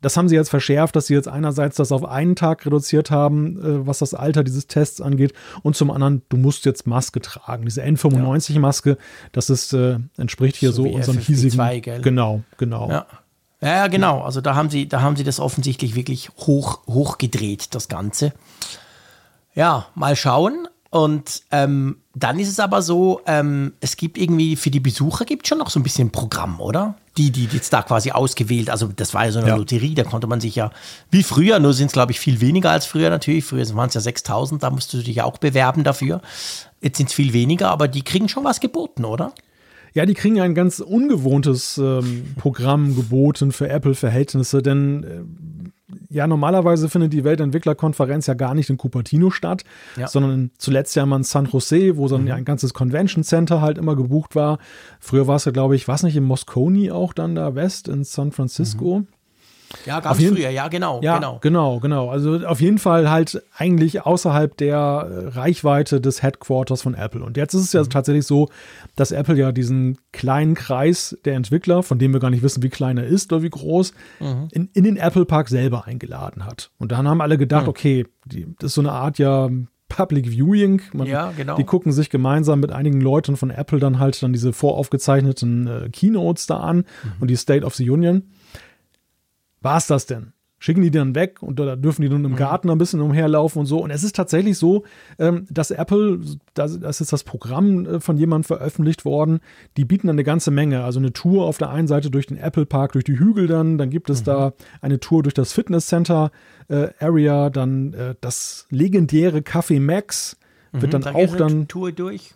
Das 0.02 0.18
haben 0.18 0.30
sie 0.30 0.36
jetzt 0.36 0.50
verschärft, 0.50 0.96
dass 0.96 1.08
sie 1.08 1.16
jetzt 1.16 1.28
einerseits 1.28 1.78
das 1.78 1.92
auf 1.92 2.06
einen 2.06 2.36
Tag 2.36 2.66
reduziert 2.66 3.12
haben, 3.12 3.58
äh, 3.58 3.88
was 3.88 4.00
das 4.00 4.14
Alter 4.14 4.44
dieses 4.44 4.68
Tests 4.68 5.02
angeht, 5.02 5.34
und 5.64 5.76
zum 5.76 5.90
anderen, 5.92 6.22
du 6.30 6.38
musst 6.38 6.66
jetzt 6.66 6.86
Maske 6.86 7.22
tragen. 7.22 7.66
Diese 7.66 7.84
N95-Maske, 7.84 8.98
das 9.32 9.50
ist, 9.50 9.74
äh, 9.74 9.98
entspricht 10.16 10.56
hier 10.56 10.72
so, 10.72 10.84
so 10.84 10.90
unserem 10.90 11.18
hiesigen. 11.18 11.82
Gell? 11.82 12.02
Genau, 12.02 12.42
genau. 12.58 12.90
Ja. 12.90 13.08
Ja, 13.62 13.88
genau. 13.88 14.22
Also 14.22 14.42
da 14.42 14.56
haben 14.56 14.70
sie, 14.70 14.88
da 14.88 15.02
haben 15.02 15.16
sie 15.16 15.24
das 15.24 15.40
offensichtlich 15.40 15.96
wirklich 15.96 16.30
hoch, 16.38 16.82
hochgedreht, 16.88 17.74
das 17.74 17.88
Ganze. 17.88 18.34
Ja, 19.54 19.88
mal 19.96 20.16
schauen. 20.16 20.68
Und 20.96 21.42
ähm, 21.52 21.98
dann 22.14 22.40
ist 22.40 22.48
es 22.48 22.60
aber 22.60 22.82
so, 22.82 23.20
ähm, 23.26 23.74
es 23.82 23.98
gibt 23.98 24.18
irgendwie 24.18 24.56
für 24.56 24.72
die 24.72 24.80
Besucher 24.80 25.26
gibt 25.26 25.46
schon 25.46 25.58
noch 25.58 25.70
so 25.70 25.78
ein 25.78 25.84
bisschen 25.84 26.10
Programm, 26.10 26.62
oder? 26.62 26.96
Die, 27.18 27.32
die 27.32 27.50
jetzt 27.52 27.74
da 27.74 27.82
quasi 27.82 28.12
ausgewählt, 28.12 28.70
also 28.70 28.88
das 28.88 29.14
war 29.14 29.26
ja 29.26 29.32
so 29.34 29.40
eine 29.40 29.50
ja. 29.50 29.56
Lotterie, 29.58 29.94
da 29.94 30.04
konnte 30.06 30.28
man 30.28 30.40
sich 30.40 30.56
ja, 30.56 30.72
wie 31.12 31.24
früher, 31.24 31.60
nur 31.60 31.74
sind 31.74 31.88
es 31.88 31.92
glaube 31.92 32.14
ich 32.14 32.20
viel 32.22 32.40
weniger 32.40 32.72
als 32.72 32.86
früher 32.86 33.10
natürlich, 33.10 33.44
früher 33.44 33.68
waren 33.76 33.90
es 33.90 33.94
ja 33.94 34.00
6000, 34.00 34.64
da 34.64 34.70
musst 34.70 34.94
du 34.94 35.00
dich 35.00 35.18
ja 35.18 35.26
auch 35.26 35.38
bewerben 35.38 35.84
dafür. 35.84 36.22
Jetzt 36.82 36.98
sind 36.98 37.10
es 37.10 37.14
viel 37.14 37.34
weniger, 37.34 37.72
aber 37.72 37.90
die 37.90 38.04
kriegen 38.04 38.30
schon 38.30 38.46
was 38.46 38.62
geboten, 38.62 39.04
oder? 39.04 39.34
Ja, 39.96 40.06
die 40.06 40.14
kriegen 40.14 40.42
ein 40.42 40.54
ganz 40.56 40.82
ungewohntes 40.82 41.78
ähm, 41.78 42.36
Programm 42.36 42.98
geboten 42.98 43.54
für 43.54 43.70
Apple-Verhältnisse, 43.70 44.62
denn 44.62 45.04
äh, 45.04 45.22
ja, 46.10 46.28
normalerweise 46.28 46.90
findet 46.90 47.14
die 47.14 47.24
Weltentwicklerkonferenz 47.24 48.28
ja 48.28 48.34
gar 48.34 48.56
nicht 48.56 48.70
in 48.70 48.78
Cupertino 48.78 49.30
statt, 49.30 49.64
ja. 49.96 50.08
sondern 50.08 50.52
zuletzt 50.58 50.98
ja 50.98 51.06
mal 51.06 51.16
in 51.18 51.24
San 51.24 51.46
Jose, 51.46 51.96
wo 51.96 52.10
dann 52.10 52.24
mhm. 52.24 52.28
ja 52.28 52.36
ein 52.36 52.44
ganzes 52.44 52.74
Convention 52.74 53.24
Center 53.24 53.62
halt 53.62 53.78
immer 53.78 53.96
gebucht 53.96 54.36
war. 54.36 54.60
Früher 55.00 55.28
war 55.28 55.38
es 55.38 55.46
ja, 55.46 55.54
glaube 55.54 55.78
ich, 55.78 55.88
was 55.88 56.04
nicht 56.04 56.18
in 56.18 56.26
Moscone 56.26 56.94
auch 56.94 57.14
dann 57.14 57.36
da 57.36 57.56
West 57.56 57.88
in 57.88 58.04
San 58.04 58.34
Francisco. 58.34 59.00
Mhm. 59.00 59.08
Ja, 59.86 60.00
ganz 60.00 60.20
jeden, 60.20 60.36
früher, 60.36 60.50
ja, 60.50 60.68
genau, 60.68 61.02
ja, 61.02 61.16
genau. 61.16 61.40
Genau, 61.42 61.80
genau. 61.80 62.10
Also 62.10 62.46
auf 62.46 62.62
jeden 62.62 62.78
Fall 62.78 63.10
halt 63.10 63.42
eigentlich 63.56 64.06
außerhalb 64.06 64.56
der 64.58 64.76
äh, 64.78 65.28
Reichweite 65.30 66.02
des 66.02 66.24
Headquarters 66.24 66.82
von 66.82 66.94
Apple. 66.94 67.24
Und 67.24 67.38
jetzt 67.38 67.54
ist 67.54 67.62
es 67.62 67.74
ja 67.74 67.82
mhm. 67.82 67.90
tatsächlich 67.90 68.26
so, 68.26 68.50
dass 68.96 69.12
Apple 69.12 69.36
ja 69.36 69.52
diesen 69.52 69.98
kleinen 70.12 70.56
Kreis 70.56 71.18
der 71.26 71.36
Entwickler, 71.36 71.84
von 71.84 72.00
dem 72.00 72.14
wir 72.14 72.20
gar 72.20 72.30
nicht 72.30 72.44
wissen, 72.44 72.64
wie 72.64 72.70
klein 72.70 72.98
er 72.98 73.06
ist 73.06 73.32
oder 73.32 73.44
wie 73.44 73.50
groß, 73.50 73.94
mhm. 74.20 74.48
in, 74.52 74.70
in 74.74 74.84
den 74.84 74.98
Apple 74.98 75.26
Park 75.26 75.50
selber 75.50 75.86
eingeladen 75.86 76.46
hat. 76.46 76.72
Und 76.78 76.92
dann 76.92 77.08
haben 77.08 77.22
alle 77.22 77.38
gedacht, 77.38 77.64
mhm. 77.64 77.70
okay, 77.70 78.08
die, 78.26 78.48
das 78.60 78.72
ist 78.72 78.76
so 78.76 78.82
eine 78.82 78.92
Art 78.92 79.18
ja 79.20 79.50
Public 79.88 80.30
Viewing. 80.30 80.82
Man, 80.94 81.08
ja, 81.08 81.32
genau. 81.36 81.56
Die 81.56 81.64
gucken 81.64 81.92
sich 81.92 82.10
gemeinsam 82.10 82.60
mit 82.60 82.72
einigen 82.72 83.02
Leuten 83.02 83.38
von 83.38 83.50
Apple 83.50 83.80
dann 83.80 84.00
halt 84.00 84.22
dann 84.22 84.34
diese 84.34 84.52
voraufgezeichneten 84.52 85.68
äh, 85.68 85.90
Keynotes 85.90 86.48
da 86.48 86.58
an 86.58 86.78
mhm. 86.78 87.12
und 87.20 87.28
die 87.30 87.36
State 87.36 87.66
of 87.66 87.76
the 87.76 87.90
Union. 87.90 88.24
War 89.66 89.78
es 89.78 89.88
das 89.88 90.06
denn? 90.06 90.32
Schicken 90.58 90.82
die 90.82 90.90
dann 90.90 91.16
weg 91.16 91.44
und 91.44 91.60
da 91.60 91.76
dürfen 91.76 92.02
die 92.02 92.08
dann 92.08 92.24
im 92.24 92.32
mhm. 92.32 92.36
Garten 92.38 92.70
ein 92.70 92.78
bisschen 92.78 93.02
umherlaufen 93.02 93.60
und 93.60 93.66
so. 93.66 93.84
Und 93.84 93.92
es 93.92 94.04
ist 94.04 94.16
tatsächlich 94.16 94.58
so, 94.58 94.84
ähm, 95.20 95.46
dass 95.50 95.70
Apple, 95.70 96.22
das, 96.54 97.02
ist 97.02 97.12
das 97.12 97.24
Programm 97.26 97.86
äh, 97.86 98.00
von 98.00 98.18
jemandem 98.18 98.46
veröffentlicht 98.46 99.04
worden, 99.04 99.42
die 99.76 99.84
bieten 99.84 100.08
dann 100.08 100.16
eine 100.16 100.24
ganze 100.24 100.52
Menge. 100.52 100.86
Also 100.86 101.00
eine 101.00 101.12
Tour 101.12 101.46
auf 101.46 101.58
der 101.58 101.72
einen 101.72 101.88
Seite 101.88 102.10
durch 102.10 102.28
den 102.28 102.38
Apple 102.38 102.66
Park, 102.66 102.94
durch 102.94 103.04
die 103.04 103.20
Hügel 103.20 103.48
dann, 103.48 103.78
dann 103.78 103.90
gibt 103.90 104.10
es 104.10 104.22
mhm. 104.22 104.26
da 104.26 104.54
eine 104.82 105.00
Tour 105.00 105.24
durch 105.24 105.34
das 105.34 105.52
Fitness 105.52 105.88
Center 105.88 106.32
äh, 106.70 106.88
Area, 107.00 107.50
dann 107.50 107.94
äh, 107.94 108.16
das 108.22 108.66
legendäre 108.70 109.40
Café 109.40 109.82
Max 109.82 110.38
wird 110.72 110.86
mhm, 110.86 110.90
dann 110.90 111.02
da 111.02 111.14
auch 111.16 111.36
dann 111.36 111.68
Tour 111.68 111.92
durch. 111.92 112.36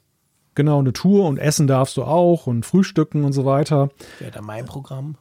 Genau, 0.55 0.80
eine 0.80 0.93
Tour 0.93 1.25
und 1.25 1.38
essen 1.38 1.67
darfst 1.67 1.95
du 1.95 2.03
auch 2.03 2.47
und 2.47 2.65
frühstücken 2.65 3.23
und 3.23 3.34
so 3.34 3.45
weiter. 3.45 3.89
Wäre 4.19 4.32
da 4.32 4.41
mein 4.41 4.65
Programm. 4.65 5.15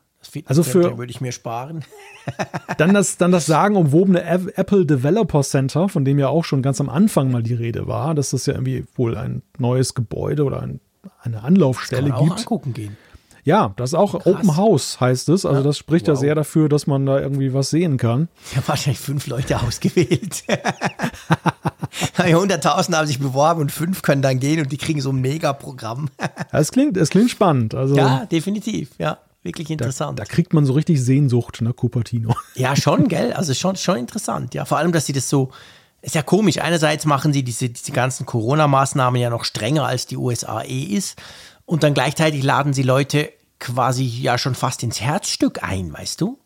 Also 0.46 0.62
für 0.62 0.98
würde 0.98 1.10
ich 1.10 1.20
mir 1.20 1.32
sparen. 1.32 1.84
dann 2.78 2.94
das, 2.94 3.16
dann 3.16 3.32
das 3.32 3.46
sagenumwobene 3.46 4.22
Apple 4.22 4.84
Developer 4.84 5.42
Center, 5.42 5.88
von 5.88 6.04
dem 6.04 6.18
ja 6.18 6.28
auch 6.28 6.44
schon 6.44 6.62
ganz 6.62 6.80
am 6.80 6.88
Anfang 6.88 7.30
mal 7.30 7.42
die 7.42 7.54
Rede 7.54 7.86
war, 7.86 8.14
dass 8.14 8.30
das 8.30 8.46
ja 8.46 8.54
irgendwie 8.54 8.84
wohl 8.94 9.16
ein 9.16 9.42
neues 9.58 9.94
Gebäude 9.94 10.44
oder 10.44 10.62
ein, 10.62 10.80
eine 11.20 11.42
Anlaufstelle 11.42 12.10
das 12.10 12.10
kann 12.10 12.18
man 12.18 12.28
gibt. 12.28 12.32
Auch 12.32 12.52
angucken 12.52 12.74
gehen. 12.74 12.96
Ja, 13.44 13.72
das 13.76 13.90
ist 13.90 13.94
auch 13.94 14.12
Krass. 14.12 14.26
Open 14.26 14.56
House, 14.58 15.00
heißt 15.00 15.30
es. 15.30 15.46
Also, 15.46 15.62
das 15.62 15.78
spricht 15.78 16.06
wow. 16.06 16.14
ja 16.14 16.16
sehr 16.16 16.34
dafür, 16.34 16.68
dass 16.68 16.86
man 16.86 17.06
da 17.06 17.18
irgendwie 17.18 17.54
was 17.54 17.70
sehen 17.70 17.96
kann. 17.96 18.28
Ja, 18.54 18.62
wahrscheinlich 18.66 19.00
fünf 19.00 19.26
Leute 19.26 19.58
ausgewählt. 19.62 20.44
100.000 22.18 22.94
haben 22.94 23.06
sich 23.06 23.18
beworben 23.18 23.62
und 23.62 23.72
fünf 23.72 24.02
können 24.02 24.20
dann 24.20 24.38
gehen 24.38 24.60
und 24.60 24.70
die 24.70 24.76
kriegen 24.76 25.00
so 25.00 25.08
ein 25.10 25.22
Mega-Programm. 25.22 26.10
es, 26.52 26.72
klingt, 26.72 26.98
es 26.98 27.08
klingt 27.08 27.30
spannend. 27.30 27.74
Also, 27.74 27.96
ja, 27.96 28.26
definitiv. 28.26 28.90
Ja, 28.98 29.16
wirklich 29.49 29.70
interessant. 29.70 30.18
Da, 30.18 30.24
da, 30.24 30.30
kriegt 30.30 30.55
man 30.55 30.64
so 30.64 30.74
richtig 30.74 31.03
Sehnsucht, 31.03 31.61
ne, 31.61 31.72
Cupertino. 31.72 32.34
Ja, 32.55 32.76
schon, 32.76 33.09
gell? 33.09 33.32
Also, 33.32 33.55
schon, 33.55 33.74
schon 33.76 33.96
interessant. 33.96 34.55
Ja, 34.55 34.64
vor 34.64 34.78
allem, 34.78 34.92
dass 34.92 35.07
sie 35.07 35.12
das 35.12 35.28
so. 35.28 35.51
Ist 36.01 36.14
ja 36.14 36.22
komisch. 36.22 36.59
Einerseits 36.59 37.07
machen 37.07 37.32
sie 37.32 37.42
diese, 37.42 37.70
diese 37.70 37.90
ganzen 37.90 38.24
Corona-Maßnahmen 38.24 39.20
ja 39.20 39.30
noch 39.30 39.44
strenger, 39.44 39.84
als 39.84 40.07
die 40.07 40.16
USA 40.16 40.62
eh 40.62 40.84
ist. 40.84 41.20
Und 41.66 41.82
dann 41.82 41.92
gleichzeitig 41.92 42.44
laden 42.44 42.72
sie 42.72 42.84
Leute 42.84 43.32
quasi 43.59 44.05
ja 44.05 44.38
schon 44.38 44.55
fast 44.55 44.84
ins 44.84 45.01
Herzstück 45.01 45.64
ein, 45.64 45.92
weißt 45.92 46.20
du? 46.20 46.38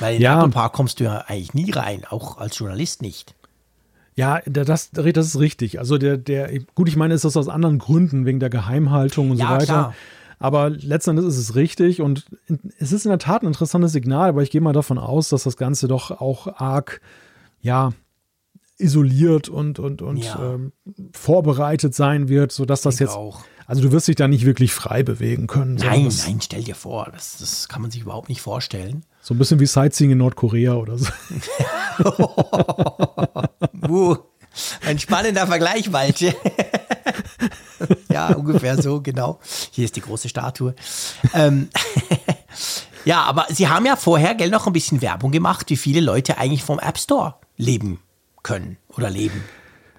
Weil 0.00 0.16
in 0.16 0.22
ja. 0.22 0.38
Apple 0.38 0.52
Park 0.52 0.72
kommst 0.72 1.00
du 1.00 1.04
ja 1.04 1.18
eigentlich 1.26 1.52
nie 1.52 1.70
rein, 1.70 2.04
auch 2.08 2.38
als 2.38 2.58
Journalist 2.58 3.02
nicht. 3.02 3.34
Ja, 4.14 4.40
das, 4.46 4.90
das 4.90 5.04
ist 5.04 5.38
richtig. 5.38 5.78
Also 5.78 5.98
der, 5.98 6.16
der, 6.16 6.50
gut, 6.74 6.88
ich 6.88 6.96
meine, 6.96 7.12
ist 7.12 7.26
das 7.26 7.36
aus 7.36 7.48
anderen 7.48 7.78
Gründen, 7.78 8.24
wegen 8.24 8.40
der 8.40 8.48
Geheimhaltung 8.48 9.30
und 9.30 9.36
ja, 9.36 9.48
so 9.48 9.52
weiter. 9.52 9.64
Klar. 9.64 9.94
Aber 10.38 10.70
letztendlich 10.70 11.26
ist 11.26 11.38
es 11.38 11.54
richtig 11.54 12.02
und 12.02 12.26
es 12.78 12.92
ist 12.92 13.06
in 13.06 13.10
der 13.10 13.18
Tat 13.18 13.42
ein 13.42 13.48
interessantes 13.48 13.92
Signal, 13.92 14.28
aber 14.28 14.42
ich 14.42 14.50
gehe 14.50 14.60
mal 14.60 14.72
davon 14.72 14.98
aus, 14.98 15.30
dass 15.30 15.44
das 15.44 15.56
Ganze 15.56 15.88
doch 15.88 16.10
auch 16.10 16.60
arg, 16.60 17.00
ja, 17.60 17.92
isoliert 18.78 19.48
und, 19.48 19.78
und, 19.78 20.02
und 20.02 20.24
ja. 20.24 20.54
ähm, 20.54 20.72
vorbereitet 21.12 21.94
sein 21.94 22.28
wird, 22.28 22.52
sodass 22.52 22.82
das 22.82 22.98
jetzt 22.98 23.16
auch 23.16 23.44
also 23.66 23.82
du 23.82 23.90
wirst 23.90 24.06
dich 24.06 24.14
da 24.14 24.28
nicht 24.28 24.46
wirklich 24.46 24.72
frei 24.72 25.02
bewegen 25.02 25.48
können. 25.48 25.74
Nein, 25.74 26.08
nein, 26.24 26.40
stell 26.40 26.62
dir 26.62 26.76
vor, 26.76 27.10
das, 27.12 27.38
das 27.38 27.68
kann 27.68 27.82
man 27.82 27.90
sich 27.90 28.02
überhaupt 28.02 28.28
nicht 28.28 28.40
vorstellen. 28.40 29.04
So 29.20 29.34
ein 29.34 29.38
bisschen 29.38 29.58
wie 29.58 29.66
Sightseeing 29.66 30.12
in 30.12 30.18
Nordkorea 30.18 30.74
oder 30.74 30.96
so. 30.98 31.08
uh, 33.88 34.16
ein 34.82 35.00
spannender 35.00 35.48
Vergleich, 35.48 35.92
Walche. 35.92 36.36
ja, 38.12 38.34
ungefähr 38.34 38.80
so, 38.80 39.00
genau. 39.00 39.40
Hier 39.70 39.84
ist 39.84 39.96
die 39.96 40.00
große 40.00 40.28
Statue. 40.28 40.74
Ähm, 41.34 41.68
ja, 43.04 43.22
aber 43.22 43.46
Sie 43.50 43.68
haben 43.68 43.86
ja 43.86 43.96
vorher, 43.96 44.34
gell, 44.34 44.50
noch 44.50 44.66
ein 44.66 44.72
bisschen 44.72 45.02
Werbung 45.02 45.32
gemacht, 45.32 45.70
wie 45.70 45.76
viele 45.76 46.00
Leute 46.00 46.38
eigentlich 46.38 46.64
vom 46.64 46.78
App 46.78 46.98
Store 46.98 47.34
leben 47.56 48.00
können 48.42 48.76
oder 48.88 49.10
leben. 49.10 49.42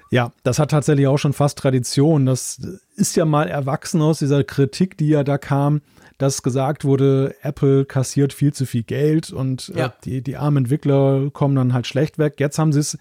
Ja, 0.09 0.31
das 0.43 0.59
hat 0.59 0.71
tatsächlich 0.71 1.07
auch 1.07 1.17
schon 1.17 1.33
fast 1.33 1.57
Tradition. 1.57 2.25
Das 2.25 2.61
ist 2.95 3.15
ja 3.15 3.25
mal 3.25 3.49
erwachsen 3.49 4.01
aus 4.01 4.19
dieser 4.19 4.43
Kritik, 4.43 4.97
die 4.97 5.09
ja 5.09 5.23
da 5.23 5.37
kam, 5.37 5.81
dass 6.17 6.43
gesagt 6.43 6.85
wurde, 6.85 7.35
Apple 7.41 7.85
kassiert 7.85 8.33
viel 8.33 8.53
zu 8.53 8.65
viel 8.65 8.83
Geld 8.83 9.31
und 9.31 9.69
äh, 9.75 9.79
ja. 9.79 9.85
äh, 9.87 9.91
die, 10.05 10.21
die 10.21 10.37
armen 10.37 10.63
Entwickler 10.63 11.29
kommen 11.31 11.55
dann 11.55 11.73
halt 11.73 11.87
schlecht 11.87 12.17
weg. 12.17 12.35
Jetzt 12.39 12.57
haben 12.57 12.71
sie 12.71 12.79
es 12.79 12.97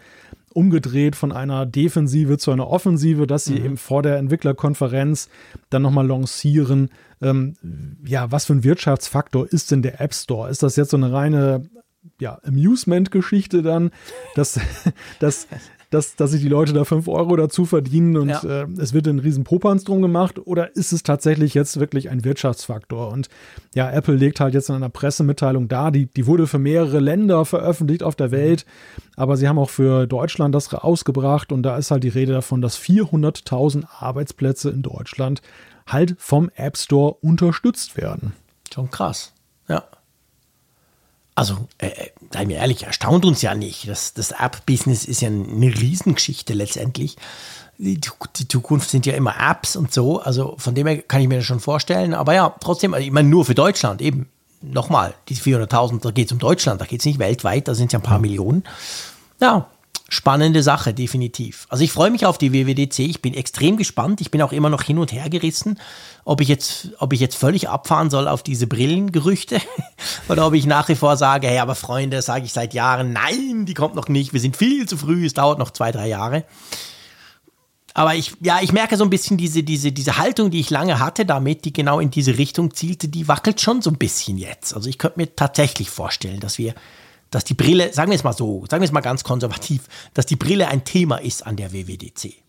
umgedreht 0.57 1.17
von 1.17 1.33
einer 1.33 1.67
Defensive 1.67 2.39
zu 2.39 2.51
einer 2.51 2.69
Offensive, 2.69 3.27
dass 3.27 3.45
sie 3.45 3.59
mhm. 3.59 3.65
eben 3.65 3.77
vor 3.77 4.03
der 4.03 4.17
Entwicklerkonferenz 4.17 5.29
dann 5.69 5.83
nochmal 5.83 6.07
lancieren. 6.07 6.91
Ähm, 7.21 7.57
ja, 8.05 8.33
was 8.33 8.47
für 8.47 8.55
ein 8.55 8.65
Wirtschaftsfaktor 8.65 9.47
ist 9.47 9.71
denn 9.71 9.83
der 9.83 10.01
App 10.01 10.15
Store? 10.15 10.51
Ist 10.51 10.63
das 10.63 10.77
jetzt 10.77 10.91
so 10.91 10.97
eine 10.97 11.13
reine 11.13 11.69
ja, 12.19 12.39
Amusement-Geschichte 12.43 13.63
dann, 13.63 13.91
dass, 14.35 14.59
dass 15.21 15.47
dass, 15.97 16.15
dass 16.15 16.31
sich 16.31 16.43
die 16.43 16.49
Leute 16.49 16.73
da 16.75 16.85
5 16.85 17.09
Euro 17.09 17.37
dazu 17.37 17.65
verdienen 17.65 18.17
und 18.17 18.29
ja. 18.29 18.43
äh, 18.45 18.67
es 18.79 18.93
wird 18.93 19.09
ein 19.09 19.19
riesen 19.19 19.45
Popanz 19.45 19.85
drum 19.85 20.03
gemacht 20.03 20.39
oder 20.45 20.77
ist 20.77 20.93
es 20.93 21.03
tatsächlich 21.03 21.55
jetzt 21.55 21.81
wirklich 21.81 22.11
ein 22.11 22.23
Wirtschaftsfaktor? 22.23 23.09
Und 23.11 23.29
ja, 23.75 23.91
Apple 23.91 24.15
legt 24.15 24.41
halt 24.41 24.55
jetzt 24.55 24.69
in 24.69 24.75
einer 24.75 24.91
Pressemitteilung 24.91 25.69
da, 25.69 25.91
die, 25.91 26.07
die 26.07 26.27
wurde 26.27 26.47
für 26.47 26.59
mehrere 26.59 27.01
Länder 27.01 27.45
veröffentlicht 27.45 28.03
auf 28.03 28.15
der 28.15 28.31
Welt, 28.31 28.67
aber 29.17 29.37
sie 29.37 29.49
haben 29.49 29.59
auch 29.59 29.71
für 29.71 30.07
Deutschland 30.07 30.55
das 30.55 30.73
ausgebracht 30.75 31.51
und 31.51 31.63
da 31.63 31.79
ist 31.79 31.91
halt 31.91 32.05
die 32.05 32.09
Rede 32.09 32.33
davon, 32.33 32.61
dass 32.61 32.79
400.000 32.79 33.85
Arbeitsplätze 33.99 34.69
in 34.71 34.83
Deutschland 34.83 35.41
halt 35.87 36.17
vom 36.19 36.51
App 36.57 36.77
Store 36.77 37.15
unterstützt 37.23 37.97
werden. 37.97 38.35
Schon 38.73 38.91
krass. 38.91 39.33
Ja. 39.69 39.85
Also, 41.37 41.69
äh, 41.77 41.89
äh, 41.89 42.11
seien 42.33 42.49
wir 42.49 42.57
ehrlich, 42.57 42.85
erstaunt 42.85 43.27
uns 43.27 43.43
ja 43.43 43.55
nicht. 43.55 43.87
Das, 43.89 44.15
das 44.15 44.33
App-Business 44.33 45.05
ist 45.05 45.21
ja 45.21 45.29
eine 45.29 45.67
Riesengeschichte 45.67 46.55
letztendlich. 46.55 47.17
Die, 47.77 48.01
die, 48.01 48.49
Zukunft 48.49 48.89
sind 48.89 49.05
ja 49.05 49.13
immer 49.13 49.35
Apps 49.39 49.77
und 49.77 49.93
so. 49.93 50.19
Also 50.19 50.55
von 50.57 50.75
dem 50.75 50.87
her 50.87 51.03
kann 51.03 51.21
ich 51.21 51.29
mir 51.29 51.37
das 51.37 51.45
schon 51.45 51.61
vorstellen. 51.61 52.15
Aber 52.15 52.33
ja, 52.33 52.57
trotzdem, 52.61 52.95
also 52.95 53.07
ich 53.07 53.13
meine, 53.13 53.29
nur 53.29 53.45
für 53.45 53.55
Deutschland 53.55 54.01
eben. 54.01 54.29
Nochmal, 54.63 55.15
die 55.29 55.37
400.000, 55.37 56.01
da 56.01 56.11
geht 56.11 56.27
es 56.27 56.33
um 56.33 56.39
Deutschland, 56.39 56.81
da 56.81 56.87
geht 56.87 57.01
es 57.01 57.07
nicht 57.07 57.19
weltweit, 57.19 57.69
da 57.69 57.75
sind 57.75 57.89
es 57.89 57.93
ja 57.93 57.99
ein 57.99 58.03
paar 58.03 58.19
Millionen. 58.19 58.65
Ja, 59.39 59.69
spannende 60.09 60.63
Sache, 60.63 60.95
definitiv. 60.95 61.67
Also 61.69 61.83
ich 61.83 61.91
freue 61.91 62.11
mich 62.11 62.27
auf 62.27 62.39
die 62.39 62.53
WWDC. 62.53 63.01
Ich 63.01 63.23
bin 63.23 63.35
extrem 63.35 63.77
gespannt. 63.77 64.21
Ich 64.21 64.31
bin 64.31 64.41
auch 64.43 64.53
immer 64.53 64.71
noch 64.71 64.83
hin 64.83 64.99
und 64.99 65.13
her 65.13 65.29
gerissen, 65.29 65.81
ob 66.25 66.41
ich 66.41 66.49
jetzt, 66.49 66.91
ob 66.99 67.13
ich 67.13 67.21
jetzt 67.21 67.37
völlig 67.37 67.69
abfahren 67.69 68.09
soll 68.09 68.29
auf 68.29 68.43
diese 68.43 68.67
Brillengerüchte 68.67 69.61
oder 70.29 70.47
ob 70.47 70.55
ich 70.55 70.67
nach 70.67 70.89
wie 70.89 70.95
vor 70.95 71.17
sage, 71.17 71.49
hey, 71.49 71.59
aber 71.59 71.75
Freunde, 71.75 72.23
sage 72.23 72.45
ich 72.45 72.53
seit 72.53 72.73
Jahren, 72.73 73.13
nein, 73.13 73.67
die 73.67 73.75
kommt 73.75 73.97
noch 73.97 74.09
nicht. 74.09 74.33
Wir 74.33 74.41
sind 74.41 74.57
viel 74.57 74.87
zu 74.87 74.97
früh. 74.97 75.27
Es 75.27 75.35
dauert 75.35 75.59
noch 75.59 75.73
zwei, 75.73 75.91
drei 75.91 76.09
Jahre. 76.09 76.45
Aber 77.93 78.15
ich, 78.15 78.35
ja, 78.41 78.59
ich 78.61 78.73
merke 78.73 78.99
so 78.99 79.05
ein 79.05 79.11
bisschen 79.11 79.39
diese, 79.39 79.63
diese, 79.63 79.91
diese 79.91 80.19
Haltung, 80.19 80.51
die 80.51 80.61
ich 80.61 80.69
lange 80.71 81.01
hatte 81.01 81.25
damit, 81.25 81.65
die 81.65 81.73
genau 81.73 81.99
in 81.99 82.11
diese 82.11 82.37
Richtung 82.37 82.75
zielte, 82.75 83.09
die 83.09 83.27
wackelt 83.27 83.61
schon 83.61 83.81
so 83.81 83.91
ein 83.91 83.97
bisschen 83.97 84.37
jetzt. 84.37 84.75
Also 84.75 84.89
ich 84.91 84.99
könnte 84.99 85.19
mir 85.19 85.35
tatsächlich 85.35 85.89
vorstellen, 85.89 86.39
dass 86.39 86.59
wir 86.59 86.75
dass 87.31 87.45
die 87.45 87.55
Brille, 87.55 87.93
sagen 87.93 88.11
wir 88.11 88.17
es 88.17 88.25
mal 88.25 88.33
so, 88.33 88.65
sagen 88.71 88.81
wir 88.81 88.87
es 88.87 88.93
mal 88.93 89.01
ganz 89.01 89.25
konservativ, 89.25 89.83
dass 90.15 90.27
die 90.27 90.37
Brille 90.37 90.69
ein 90.69 90.85
Thema 90.85 91.17
ist 91.17 91.47
an 91.47 91.57
der 91.57 91.73
WWDC. 91.73 92.47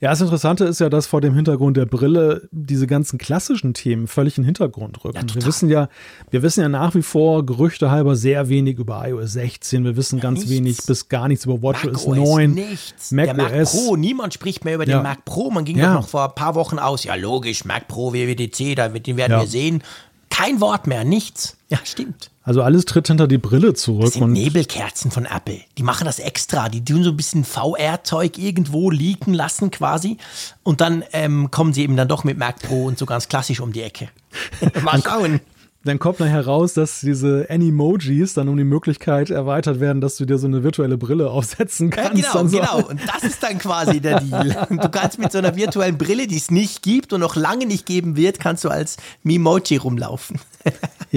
Ja, 0.00 0.10
das 0.10 0.20
Interessante 0.20 0.64
ist 0.64 0.80
ja, 0.80 0.88
dass 0.88 1.06
vor 1.06 1.20
dem 1.20 1.34
Hintergrund 1.34 1.76
der 1.76 1.86
Brille 1.86 2.48
diese 2.50 2.86
ganzen 2.86 3.18
klassischen 3.18 3.74
Themen 3.74 4.06
völlig 4.06 4.36
in 4.38 4.42
den 4.42 4.46
Hintergrund 4.46 5.04
rücken. 5.04 5.26
Ja, 5.28 5.34
wir 5.34 5.44
wissen 5.44 5.68
ja, 5.68 5.88
wir 6.30 6.42
wissen 6.42 6.62
ja 6.62 6.68
nach 6.68 6.94
wie 6.94 7.02
vor 7.02 7.44
Gerüchte 7.44 7.90
halber 7.90 8.16
sehr 8.16 8.48
wenig 8.48 8.78
über 8.78 9.06
iOS 9.06 9.32
16. 9.32 9.84
Wir 9.84 9.96
wissen 9.96 10.16
ja, 10.16 10.22
ganz 10.22 10.40
nichts. 10.40 10.50
wenig 10.50 10.78
bis 10.86 11.08
gar 11.08 11.28
nichts 11.28 11.44
über 11.44 11.62
WatchOS 11.62 12.06
9. 12.06 12.52
Nichts. 12.52 13.12
Mac, 13.12 13.26
der 13.26 13.34
Mac 13.34 13.52
OS. 13.52 13.72
Pro, 13.72 13.96
niemand 13.96 14.34
spricht 14.34 14.64
mehr 14.64 14.76
über 14.76 14.86
den 14.86 15.02
Mac 15.02 15.24
Pro. 15.24 15.50
Man 15.50 15.64
ging 15.64 15.76
ja. 15.76 15.92
doch 15.92 16.00
noch 16.00 16.08
vor 16.08 16.28
ein 16.28 16.34
paar 16.34 16.54
Wochen 16.54 16.78
aus, 16.78 17.04
ja 17.04 17.14
logisch, 17.14 17.64
Mac 17.64 17.88
Pro, 17.88 18.12
WWDC, 18.12 18.74
den 18.76 19.16
werden 19.16 19.40
wir 19.40 19.46
sehen. 19.46 19.82
Kein 20.30 20.60
Wort 20.60 20.86
mehr, 20.86 21.04
nichts. 21.04 21.56
Ja, 21.68 21.78
stimmt. 21.84 22.30
Also 22.42 22.62
alles 22.62 22.86
tritt 22.86 23.08
hinter 23.08 23.28
die 23.28 23.38
Brille 23.38 23.74
zurück. 23.74 24.06
Das 24.06 24.14
sind 24.14 24.32
Nebelkerzen 24.32 25.10
von 25.10 25.26
Apple. 25.26 25.60
Die 25.76 25.82
machen 25.82 26.06
das 26.06 26.18
extra. 26.18 26.68
Die 26.68 26.82
tun 26.82 27.04
so 27.04 27.10
ein 27.10 27.16
bisschen 27.16 27.44
VR-Zeug 27.44 28.38
irgendwo 28.38 28.90
liegen 28.90 29.34
lassen 29.34 29.70
quasi. 29.70 30.16
Und 30.62 30.80
dann 30.80 31.04
ähm, 31.12 31.50
kommen 31.50 31.74
sie 31.74 31.82
eben 31.82 31.96
dann 31.96 32.08
doch 32.08 32.24
mit 32.24 32.38
Mac 32.38 32.60
Pro 32.60 32.86
und 32.86 32.98
so 32.98 33.04
ganz 33.04 33.28
klassisch 33.28 33.60
um 33.60 33.72
die 33.72 33.82
Ecke. 33.82 34.08
Mal 34.82 35.02
schauen 35.02 35.40
dann 35.84 35.98
kommt 35.98 36.18
nachher 36.18 36.44
raus, 36.44 36.74
dass 36.74 37.00
diese 37.00 37.46
Animojis 37.48 38.34
dann 38.34 38.48
um 38.48 38.56
die 38.56 38.64
Möglichkeit 38.64 39.30
erweitert 39.30 39.78
werden, 39.78 40.00
dass 40.00 40.16
du 40.16 40.24
dir 40.24 40.36
so 40.36 40.46
eine 40.46 40.64
virtuelle 40.64 40.98
Brille 40.98 41.30
aufsetzen 41.30 41.90
kannst. 41.90 42.22
Ja, 42.22 42.32
genau, 42.32 42.48
so. 42.48 42.58
genau. 42.58 42.88
Und 42.88 43.00
das 43.06 43.22
ist 43.22 43.42
dann 43.42 43.58
quasi 43.58 44.00
der 44.00 44.20
Deal. 44.20 44.66
Du 44.78 44.88
kannst 44.88 45.18
mit 45.18 45.32
so 45.32 45.38
einer 45.38 45.56
virtuellen 45.56 45.96
Brille, 45.96 46.26
die 46.26 46.36
es 46.36 46.50
nicht 46.50 46.82
gibt 46.82 47.12
und 47.12 47.20
noch 47.20 47.36
lange 47.36 47.66
nicht 47.66 47.86
geben 47.86 48.16
wird, 48.16 48.40
kannst 48.40 48.64
du 48.64 48.68
als 48.68 48.96
Mimoji 49.22 49.76
rumlaufen. 49.76 50.40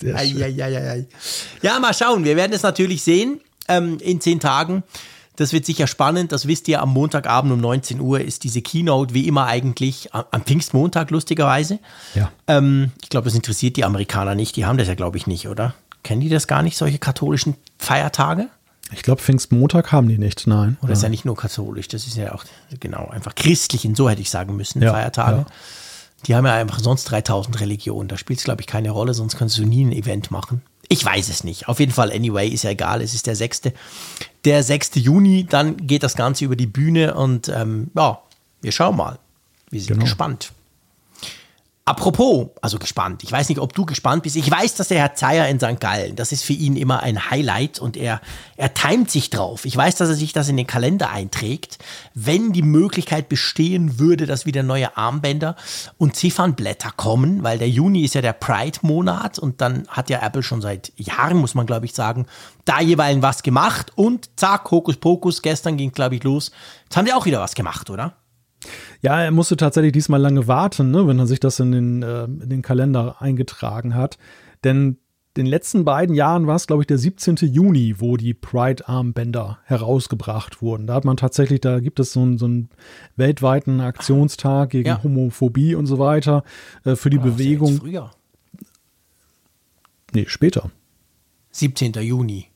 Sehr 0.00 0.18
schön. 0.18 0.42
Ei, 0.42 0.54
ei, 0.56 0.62
ei, 0.62 1.06
ja, 1.62 1.78
mal 1.78 1.94
schauen. 1.94 2.24
Wir 2.24 2.36
werden 2.36 2.52
es 2.52 2.62
natürlich 2.62 3.02
sehen 3.02 3.40
ähm, 3.68 3.98
in 4.00 4.20
zehn 4.20 4.40
Tagen. 4.40 4.82
Das 5.42 5.52
wird 5.52 5.66
sicher 5.66 5.88
spannend. 5.88 6.30
Das 6.30 6.46
wisst 6.46 6.68
ihr, 6.68 6.80
am 6.80 6.90
Montagabend 6.90 7.52
um 7.52 7.60
19 7.60 8.00
Uhr 8.00 8.20
ist 8.20 8.44
diese 8.44 8.62
Keynote 8.62 9.12
wie 9.12 9.26
immer 9.26 9.46
eigentlich 9.46 10.14
am 10.14 10.42
Pfingstmontag, 10.42 11.10
lustigerweise. 11.10 11.80
Ja. 12.14 12.30
Ähm, 12.46 12.92
ich 13.02 13.08
glaube, 13.08 13.24
das 13.24 13.34
interessiert 13.34 13.76
die 13.76 13.84
Amerikaner 13.84 14.36
nicht. 14.36 14.54
Die 14.54 14.66
haben 14.66 14.78
das 14.78 14.86
ja, 14.86 14.94
glaube 14.94 15.16
ich, 15.16 15.26
nicht, 15.26 15.48
oder? 15.48 15.74
Kennen 16.04 16.20
die 16.20 16.28
das 16.28 16.46
gar 16.46 16.62
nicht, 16.62 16.76
solche 16.76 16.98
katholischen 16.98 17.56
Feiertage? 17.76 18.50
Ich 18.92 19.02
glaube, 19.02 19.20
Pfingstmontag 19.20 19.90
haben 19.90 20.06
die 20.06 20.16
nicht, 20.16 20.46
nein. 20.46 20.76
Oder 20.80 20.90
ja. 20.90 20.92
ist 20.92 21.02
ja 21.02 21.08
nicht 21.08 21.24
nur 21.24 21.36
katholisch, 21.36 21.88
das 21.88 22.06
ist 22.06 22.16
ja 22.16 22.32
auch, 22.32 22.44
genau, 22.78 23.08
einfach 23.08 23.34
christlichen, 23.34 23.96
so 23.96 24.08
hätte 24.08 24.20
ich 24.20 24.30
sagen 24.30 24.54
müssen, 24.54 24.80
ja, 24.80 24.92
Feiertage. 24.92 25.38
Ja. 25.38 25.46
Die 26.26 26.36
haben 26.36 26.46
ja 26.46 26.54
einfach 26.54 26.78
sonst 26.78 27.04
3000 27.10 27.58
Religionen. 27.58 28.08
Da 28.08 28.16
spielt 28.16 28.38
es, 28.38 28.44
glaube 28.44 28.60
ich, 28.60 28.68
keine 28.68 28.90
Rolle, 28.90 29.12
sonst 29.12 29.36
kannst 29.36 29.58
du 29.58 29.64
nie 29.64 29.84
ein 29.84 29.90
Event 29.90 30.30
machen. 30.30 30.62
Ich 30.92 31.02
weiß 31.02 31.30
es 31.30 31.42
nicht. 31.42 31.68
Auf 31.68 31.80
jeden 31.80 31.90
Fall, 31.92 32.12
anyway, 32.12 32.46
ist 32.46 32.64
ja 32.64 32.70
egal. 32.70 33.00
Es 33.00 33.14
ist 33.14 33.26
der 33.26 33.34
6. 33.34 33.62
Der 34.44 34.62
6. 34.62 34.90
Juni, 34.96 35.46
dann 35.48 35.78
geht 35.78 36.02
das 36.02 36.16
Ganze 36.16 36.44
über 36.44 36.54
die 36.54 36.66
Bühne 36.66 37.14
und 37.14 37.48
ähm, 37.48 37.90
ja, 37.94 38.20
wir 38.60 38.72
schauen 38.72 38.96
mal. 38.96 39.18
Wir 39.70 39.80
sind 39.80 39.88
genau. 39.88 40.02
gespannt. 40.02 40.52
Apropos, 41.84 42.50
also 42.60 42.78
gespannt. 42.78 43.24
Ich 43.24 43.32
weiß 43.32 43.48
nicht, 43.48 43.58
ob 43.58 43.72
du 43.72 43.84
gespannt 43.84 44.22
bist. 44.22 44.36
Ich 44.36 44.48
weiß, 44.48 44.76
dass 44.76 44.86
der 44.86 45.00
Herr 45.00 45.14
Zeyer 45.16 45.48
in 45.48 45.58
St. 45.58 45.80
Gallen, 45.80 46.14
das 46.14 46.30
ist 46.30 46.44
für 46.44 46.52
ihn 46.52 46.76
immer 46.76 47.02
ein 47.02 47.28
Highlight 47.28 47.80
und 47.80 47.96
er, 47.96 48.20
er 48.56 48.72
timet 48.72 49.10
sich 49.10 49.30
drauf. 49.30 49.64
Ich 49.64 49.76
weiß, 49.76 49.96
dass 49.96 50.08
er 50.08 50.14
sich 50.14 50.32
das 50.32 50.48
in 50.48 50.56
den 50.56 50.68
Kalender 50.68 51.10
einträgt. 51.10 51.78
Wenn 52.14 52.52
die 52.52 52.62
Möglichkeit 52.62 53.28
bestehen 53.28 53.98
würde, 53.98 54.26
dass 54.26 54.46
wieder 54.46 54.62
neue 54.62 54.96
Armbänder 54.96 55.56
und 55.98 56.14
Ziffernblätter 56.14 56.92
kommen, 56.92 57.42
weil 57.42 57.58
der 57.58 57.68
Juni 57.68 58.04
ist 58.04 58.14
ja 58.14 58.20
der 58.20 58.34
Pride-Monat 58.34 59.40
und 59.40 59.60
dann 59.60 59.88
hat 59.88 60.08
ja 60.08 60.22
Apple 60.22 60.44
schon 60.44 60.62
seit 60.62 60.92
Jahren, 60.96 61.38
muss 61.38 61.56
man 61.56 61.66
glaube 61.66 61.86
ich 61.86 61.94
sagen, 61.94 62.26
da 62.64 62.80
jeweils 62.80 63.22
was 63.22 63.42
gemacht 63.42 63.90
und 63.96 64.30
zack, 64.36 64.70
Hokus 64.70 64.98
Pokus, 64.98 65.42
gestern 65.42 65.76
ging 65.76 65.90
glaube 65.90 66.14
ich 66.14 66.22
los. 66.22 66.52
Jetzt 66.84 66.96
haben 66.96 67.06
die 67.06 67.12
auch 67.12 67.26
wieder 67.26 67.40
was 67.40 67.56
gemacht, 67.56 67.90
oder? 67.90 68.14
Ja, 69.00 69.20
er 69.22 69.30
musste 69.30 69.56
tatsächlich 69.56 69.92
diesmal 69.92 70.20
lange 70.20 70.46
warten, 70.46 70.90
ne, 70.90 71.06
wenn 71.06 71.18
er 71.18 71.26
sich 71.26 71.40
das 71.40 71.58
in 71.60 71.72
den, 71.72 72.02
äh, 72.02 72.24
in 72.24 72.48
den 72.48 72.62
Kalender 72.62 73.20
eingetragen 73.20 73.94
hat. 73.94 74.18
Denn 74.64 74.98
den 75.36 75.46
letzten 75.46 75.84
beiden 75.84 76.14
Jahren 76.14 76.46
war 76.46 76.56
es, 76.56 76.66
glaube 76.66 76.82
ich, 76.82 76.86
der 76.86 76.98
17. 76.98 77.36
Juni, 77.36 77.94
wo 77.98 78.16
die 78.16 78.34
Pride-Armbänder 78.34 79.58
herausgebracht 79.64 80.60
wurden. 80.60 80.86
Da 80.86 80.94
hat 80.94 81.04
man 81.04 81.16
tatsächlich, 81.16 81.60
da 81.60 81.80
gibt 81.80 82.00
es 82.00 82.12
so 82.12 82.20
einen, 82.20 82.38
so 82.38 82.44
einen 82.44 82.68
weltweiten 83.16 83.80
Aktionstag 83.80 84.70
gegen 84.70 84.88
ja. 84.88 85.02
Homophobie 85.02 85.74
und 85.74 85.86
so 85.86 85.98
weiter 85.98 86.44
äh, 86.84 86.96
für 86.96 87.08
die 87.08 87.18
oh, 87.18 87.22
Bewegung. 87.22 87.78
Früher. 87.78 88.10
Nee, 90.12 90.26
später. 90.28 90.70
17. 91.52 91.94
Juni. 91.94 92.51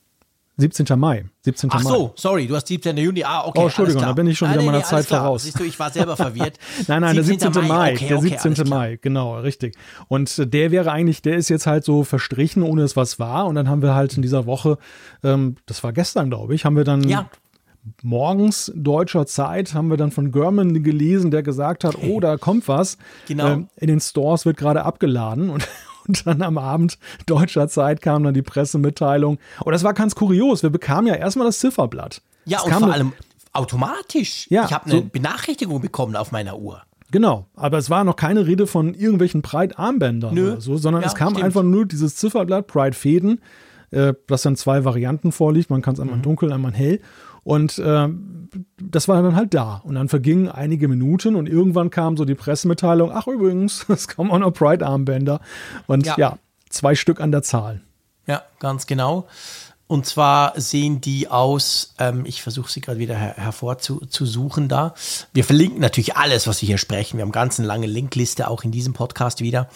17. 0.57 0.99
Mai. 0.99 1.25
17. 1.41 1.69
Ach 1.71 1.81
so, 1.81 2.13
sorry, 2.15 2.47
du 2.47 2.55
hast 2.55 2.67
17. 2.67 2.97
Juni. 2.97 3.23
Ah, 3.23 3.45
okay. 3.45 3.59
Oh, 3.59 3.63
Entschuldigung, 3.65 4.01
da 4.01 4.13
bin 4.13 4.25
ich 4.25 4.37
schon 4.37 4.49
wieder 4.49 4.63
meiner 4.63 4.79
nee, 4.79 4.83
Zeit 4.83 5.05
voraus. 5.05 5.43
Siehst 5.43 5.59
du, 5.59 5.63
ich 5.63 5.77
war 5.77 5.91
selber 5.91 6.17
verwirrt. 6.17 6.57
nein, 6.87 7.01
nein, 7.01 7.15
17. 7.15 7.39
der 7.39 7.53
17. 7.53 7.67
Mai. 7.67 7.93
Okay, 7.93 8.07
der 8.07 8.19
17. 8.19 8.51
Okay, 8.53 8.69
Mai, 8.69 8.99
genau, 8.99 9.39
richtig. 9.39 9.75
Und 10.07 10.53
der 10.53 10.71
wäre 10.71 10.91
eigentlich, 10.91 11.21
der 11.21 11.37
ist 11.37 11.49
jetzt 11.49 11.67
halt 11.67 11.85
so 11.85 12.03
verstrichen, 12.03 12.63
ohne 12.63 12.81
es 12.81 12.95
was 12.95 13.19
war. 13.19 13.45
Und 13.45 13.55
dann 13.55 13.69
haben 13.69 13.83
wir 13.83 13.93
halt 13.93 14.15
in 14.15 14.23
dieser 14.23 14.47
Woche, 14.47 14.79
ähm, 15.23 15.57
das 15.67 15.83
war 15.83 15.93
gestern, 15.93 16.29
glaube 16.29 16.55
ich, 16.55 16.65
haben 16.65 16.75
wir 16.75 16.83
dann 16.83 17.07
ja 17.07 17.29
morgens 18.03 18.71
deutscher 18.75 19.25
Zeit 19.25 19.73
haben 19.73 19.89
wir 19.89 19.97
dann 19.97 20.11
von 20.11 20.31
German 20.31 20.83
gelesen, 20.83 21.31
der 21.31 21.43
gesagt 21.43 21.83
hat, 21.83 21.95
oh, 22.01 22.19
da 22.19 22.37
kommt 22.37 22.67
was. 22.67 22.97
Genau. 23.27 23.47
Ähm, 23.47 23.69
in 23.77 23.87
den 23.87 23.99
Stores 23.99 24.45
wird 24.45 24.57
gerade 24.57 24.83
abgeladen 24.83 25.49
und 25.49 25.67
und 26.07 26.25
dann 26.25 26.41
am 26.41 26.57
Abend 26.57 26.97
deutscher 27.25 27.67
Zeit 27.67 28.01
kam 28.01 28.23
dann 28.23 28.33
die 28.33 28.41
Pressemitteilung. 28.41 29.39
Und 29.63 29.71
das 29.71 29.83
war 29.83 29.93
ganz 29.93 30.15
kurios. 30.15 30.63
Wir 30.63 30.69
bekamen 30.69 31.07
ja 31.07 31.15
erstmal 31.15 31.47
das 31.47 31.59
Zifferblatt. 31.59 32.21
Ja, 32.45 32.59
es 32.59 32.65
und 32.65 32.73
vor 32.73 32.91
allem 32.93 33.13
automatisch. 33.53 34.47
Ja, 34.49 34.65
ich 34.65 34.73
habe 34.73 34.85
eine 34.85 35.01
so, 35.01 35.03
Benachrichtigung 35.03 35.81
bekommen 35.81 36.15
auf 36.15 36.31
meiner 36.31 36.57
Uhr. 36.57 36.81
Genau, 37.11 37.47
aber 37.55 37.77
es 37.77 37.89
war 37.89 38.03
noch 38.03 38.17
keine 38.17 38.45
Rede 38.45 38.67
von 38.67 38.93
irgendwelchen 38.93 39.41
Pride-Armbändern 39.41 40.37
oder 40.37 40.61
so, 40.61 40.77
sondern 40.77 41.03
ja, 41.03 41.07
es 41.07 41.15
kam 41.15 41.29
stimmt. 41.29 41.45
einfach 41.45 41.63
nur 41.63 41.85
dieses 41.85 42.17
Zifferblatt 42.17 42.67
Pride-Fäden, 42.67 43.39
äh, 43.91 44.13
das 44.27 44.41
dann 44.41 44.57
zwei 44.57 44.83
Varianten 44.83 45.31
vorliegt. 45.31 45.69
Man 45.69 45.81
kann 45.81 45.93
es 45.93 46.01
einmal 46.01 46.17
mhm. 46.17 46.23
dunkel, 46.23 46.51
einmal 46.51 46.73
hell. 46.73 46.99
Und 47.47 47.79
äh, 47.79 48.09
das 48.77 49.07
war 49.07 49.23
dann 49.23 49.37
halt 49.37 49.53
da. 49.53 49.81
Und 49.85 49.95
dann 49.95 50.09
vergingen 50.09 50.49
einige 50.49 50.89
Minuten 50.89 51.37
und 51.37 51.47
irgendwann 51.47 51.89
kam 51.89 52.17
so 52.17 52.25
die 52.25 52.35
Pressemitteilung, 52.35 53.09
ach 53.13 53.25
übrigens, 53.25 53.85
es 53.87 54.09
kommen 54.09 54.31
auch 54.31 54.39
noch 54.39 54.51
Pride-Armbänder. 54.51 55.39
Und 55.85 56.05
ja. 56.05 56.15
ja, 56.17 56.37
zwei 56.69 56.93
Stück 56.93 57.21
an 57.21 57.31
der 57.31 57.43
Zahl. 57.43 57.79
Ja, 58.25 58.43
ganz 58.59 58.85
genau. 58.85 59.27
Und 59.87 60.05
zwar 60.05 60.59
sehen 60.59 60.99
die 60.99 61.29
aus, 61.29 61.93
ähm, 61.99 62.25
ich 62.25 62.41
versuche 62.41 62.69
sie 62.69 62.81
gerade 62.81 62.99
wieder 62.99 63.15
her 63.15 63.35
hervorzusuchen 63.37 64.67
da. 64.67 64.93
Wir 65.31 65.45
verlinken 65.45 65.79
natürlich 65.79 66.17
alles, 66.17 66.47
was 66.47 66.61
wir 66.61 66.67
hier 66.67 66.77
sprechen. 66.77 67.15
Wir 67.17 67.23
haben 67.23 67.31
ganz 67.31 67.59
eine 67.59 67.67
lange 67.69 67.87
Linkliste 67.87 68.49
auch 68.49 68.65
in 68.65 68.71
diesem 68.71 68.91
Podcast 68.91 69.39
wieder. 69.39 69.69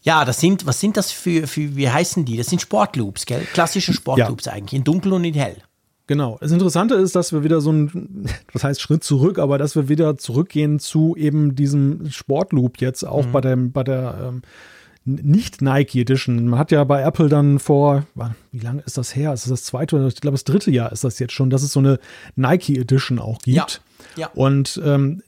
Ja, 0.00 0.24
das 0.24 0.40
sind, 0.40 0.64
was 0.64 0.80
sind 0.80 0.96
das 0.96 1.12
für, 1.12 1.46
für 1.46 1.76
wie 1.76 1.90
heißen 1.90 2.24
die? 2.24 2.38
Das 2.38 2.46
sind 2.46 2.62
Sportloops, 2.62 3.26
gell? 3.26 3.46
Klassische 3.52 3.92
Sportloops 3.92 4.46
ja. 4.46 4.52
eigentlich, 4.52 4.78
in 4.78 4.84
dunkel 4.84 5.12
und 5.12 5.24
in 5.24 5.34
hell. 5.34 5.58
Genau. 6.06 6.36
Das 6.40 6.52
Interessante 6.52 6.94
ist, 6.94 7.14
dass 7.14 7.32
wir 7.32 7.44
wieder 7.44 7.60
so 7.60 7.72
ein, 7.72 8.26
das 8.52 8.64
heißt 8.64 8.80
Schritt 8.80 9.04
zurück, 9.04 9.38
aber 9.38 9.58
dass 9.58 9.76
wir 9.76 9.88
wieder 9.88 10.16
zurückgehen 10.16 10.78
zu 10.78 11.16
eben 11.16 11.54
diesem 11.54 12.10
Sportloop 12.10 12.80
jetzt 12.80 13.04
auch 13.04 13.26
mhm. 13.26 13.32
bei 13.32 13.40
dem, 13.40 13.72
bei 13.72 13.84
der 13.84 14.14
ähm, 14.28 14.42
nicht 15.04 15.62
Nike 15.62 16.00
Edition. 16.00 16.48
Man 16.48 16.58
hat 16.58 16.70
ja 16.70 16.84
bei 16.84 17.02
Apple 17.02 17.28
dann 17.28 17.58
vor, 17.58 18.04
wie 18.52 18.60
lange 18.60 18.82
ist 18.82 18.98
das 18.98 19.16
her? 19.16 19.32
Ist 19.32 19.44
das 19.44 19.50
das 19.50 19.64
zweite 19.64 19.96
oder 19.96 20.06
ich 20.06 20.20
glaube 20.20 20.34
das 20.34 20.44
dritte 20.44 20.70
Jahr 20.70 20.92
ist 20.92 21.04
das 21.04 21.18
jetzt 21.18 21.32
schon, 21.32 21.50
dass 21.50 21.62
es 21.62 21.72
so 21.72 21.80
eine 21.80 21.98
Nike 22.36 22.78
Edition 22.78 23.18
auch 23.18 23.38
gibt. 23.40 23.56
Ja. 23.56 23.66
Ja. 24.16 24.30
Und 24.34 24.80
ähm, 24.84 25.22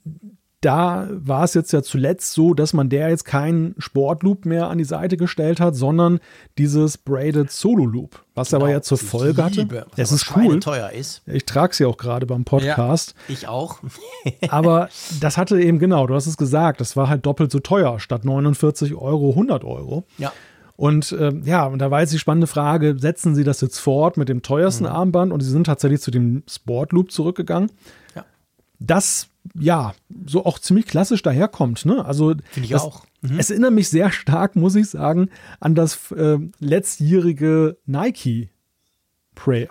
da 0.64 1.08
war 1.10 1.44
es 1.44 1.52
jetzt 1.54 1.72
ja 1.72 1.82
zuletzt 1.82 2.32
so, 2.32 2.54
dass 2.54 2.72
man 2.72 2.88
der 2.88 3.10
jetzt 3.10 3.24
keinen 3.24 3.74
Sportloop 3.78 4.46
mehr 4.46 4.68
an 4.68 4.78
die 4.78 4.84
Seite 4.84 5.16
gestellt 5.16 5.60
hat, 5.60 5.76
sondern 5.76 6.20
dieses 6.56 6.96
Braided 6.96 7.50
Solo 7.50 7.84
Loop, 7.84 8.24
was 8.34 8.50
genau, 8.50 8.62
aber 8.62 8.72
ja 8.72 8.80
zur 8.80 8.96
Folge 8.96 9.44
hatte. 9.44 9.86
Es 9.96 10.10
ist 10.10 10.34
cool. 10.34 10.60
teuer 10.60 10.90
ist. 10.90 11.22
Ich 11.26 11.44
trage 11.44 11.76
ja 11.80 11.86
auch 11.86 11.98
gerade 11.98 12.24
beim 12.24 12.44
Podcast. 12.44 13.14
Ja, 13.28 13.34
ich 13.34 13.48
auch. 13.48 13.80
aber 14.48 14.88
das 15.20 15.36
hatte 15.36 15.60
eben 15.60 15.78
genau, 15.78 16.06
du 16.06 16.14
hast 16.14 16.26
es 16.26 16.38
gesagt, 16.38 16.80
das 16.80 16.96
war 16.96 17.08
halt 17.08 17.26
doppelt 17.26 17.52
so 17.52 17.58
teuer, 17.58 18.00
statt 18.00 18.24
49 18.24 18.94
Euro 18.94 19.30
100 19.30 19.64
Euro. 19.64 20.04
Ja. 20.16 20.32
Und 20.76 21.12
äh, 21.12 21.32
ja, 21.44 21.66
und 21.66 21.78
da 21.78 21.90
war 21.90 22.00
jetzt 22.00 22.12
die 22.12 22.18
spannende 22.18 22.46
Frage, 22.46 22.96
setzen 22.98 23.34
Sie 23.34 23.44
das 23.44 23.60
jetzt 23.60 23.78
fort 23.78 24.16
mit 24.16 24.28
dem 24.28 24.42
teuersten 24.42 24.84
mhm. 24.84 24.90
Armband? 24.90 25.32
Und 25.32 25.40
Sie 25.40 25.50
sind 25.50 25.64
tatsächlich 25.64 26.00
zu 26.00 26.10
dem 26.10 26.42
Sportloop 26.48 27.12
zurückgegangen. 27.12 27.70
Ja. 28.16 28.24
Das 28.80 29.28
ja, 29.59 29.95
so 30.26 30.45
auch 30.45 30.59
ziemlich 30.59 30.86
klassisch 30.86 31.22
daherkommt. 31.22 31.84
Ne? 31.84 32.05
Also 32.05 32.30
Finde 32.51 32.64
ich 32.64 32.70
das, 32.70 32.82
auch. 32.82 33.05
Mhm. 33.20 33.38
Es 33.38 33.51
erinnert 33.51 33.72
mich 33.72 33.88
sehr 33.88 34.11
stark, 34.11 34.57
muss 34.57 34.74
ich 34.74 34.88
sagen, 34.88 35.30
an 35.61 35.74
das 35.74 36.11
äh, 36.12 36.38
letztjährige 36.61 37.76
Nike 37.86 38.51
Pride 39.34 39.68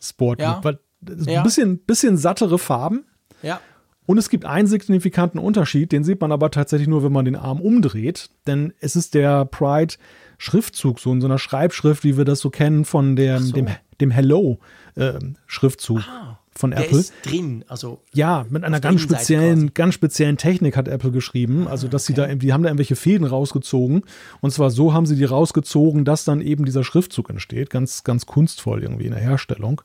Sport. 0.00 0.40
Ja. 0.40 0.60
Weil, 0.62 0.78
ja. 1.26 1.38
Ein 1.38 1.44
bisschen, 1.44 1.78
bisschen 1.78 2.16
sattere 2.16 2.58
Farben. 2.58 3.04
Ja. 3.42 3.60
Und 4.06 4.16
es 4.16 4.30
gibt 4.30 4.46
einen 4.46 4.66
signifikanten 4.66 5.38
Unterschied, 5.38 5.92
den 5.92 6.02
sieht 6.02 6.20
man 6.20 6.32
aber 6.32 6.50
tatsächlich 6.50 6.88
nur, 6.88 7.02
wenn 7.04 7.12
man 7.12 7.26
den 7.26 7.36
Arm 7.36 7.60
umdreht. 7.60 8.30
Denn 8.46 8.72
es 8.80 8.96
ist 8.96 9.14
der 9.14 9.44
Pride 9.44 9.94
Schriftzug, 10.38 10.98
so 10.98 11.12
in 11.12 11.20
so 11.20 11.26
einer 11.26 11.38
Schreibschrift, 11.38 12.04
wie 12.04 12.16
wir 12.16 12.24
das 12.24 12.40
so 12.40 12.48
kennen 12.48 12.84
von 12.84 13.16
dem, 13.16 13.42
so. 13.42 13.52
dem, 13.52 13.68
dem 14.00 14.10
Hello 14.10 14.60
äh, 14.94 15.18
Schriftzug. 15.46 16.00
Ah 16.08 16.38
von 16.58 16.72
der 16.72 16.80
Apple. 16.80 16.98
Ist 16.98 17.12
drin, 17.22 17.64
also 17.68 18.00
ja, 18.12 18.44
mit 18.50 18.64
einer 18.64 18.80
ganz 18.80 19.00
speziellen, 19.00 19.72
ganz 19.74 19.94
speziellen 19.94 20.36
Technik 20.36 20.76
hat 20.76 20.88
Apple 20.88 21.12
geschrieben. 21.12 21.66
Ah, 21.66 21.70
also, 21.70 21.86
dass 21.88 22.04
okay. 22.04 22.12
sie 22.12 22.28
da, 22.28 22.34
die 22.34 22.52
haben 22.52 22.62
da 22.62 22.68
irgendwelche 22.68 22.96
Fäden 22.96 23.26
rausgezogen. 23.26 24.02
Und 24.40 24.50
zwar 24.50 24.70
so 24.70 24.92
haben 24.92 25.06
sie 25.06 25.16
die 25.16 25.24
rausgezogen, 25.24 26.04
dass 26.04 26.24
dann 26.24 26.40
eben 26.40 26.64
dieser 26.64 26.82
Schriftzug 26.82 27.30
entsteht. 27.30 27.70
Ganz, 27.70 28.02
ganz 28.02 28.26
kunstvoll 28.26 28.82
irgendwie 28.82 29.06
in 29.06 29.12
der 29.12 29.20
Herstellung. 29.20 29.80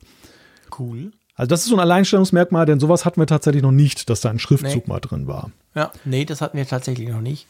Cool. 0.77 1.11
Also 1.35 1.49
das 1.49 1.61
ist 1.61 1.69
so 1.69 1.75
ein 1.75 1.79
Alleinstellungsmerkmal, 1.79 2.67
denn 2.67 2.79
sowas 2.79 3.05
hatten 3.05 3.19
wir 3.19 3.25
tatsächlich 3.25 3.63
noch 3.63 3.71
nicht, 3.71 4.09
dass 4.09 4.21
da 4.21 4.29
ein 4.29 4.37
Schriftzug 4.37 4.87
nee. 4.87 4.93
mal 4.93 4.99
drin 4.99 5.27
war. 5.27 5.49
Ja, 5.75 5.91
nee, 6.05 6.23
das 6.25 6.41
hatten 6.41 6.55
wir 6.55 6.67
tatsächlich 6.67 7.09
noch 7.09 7.21
nicht. 7.21 7.47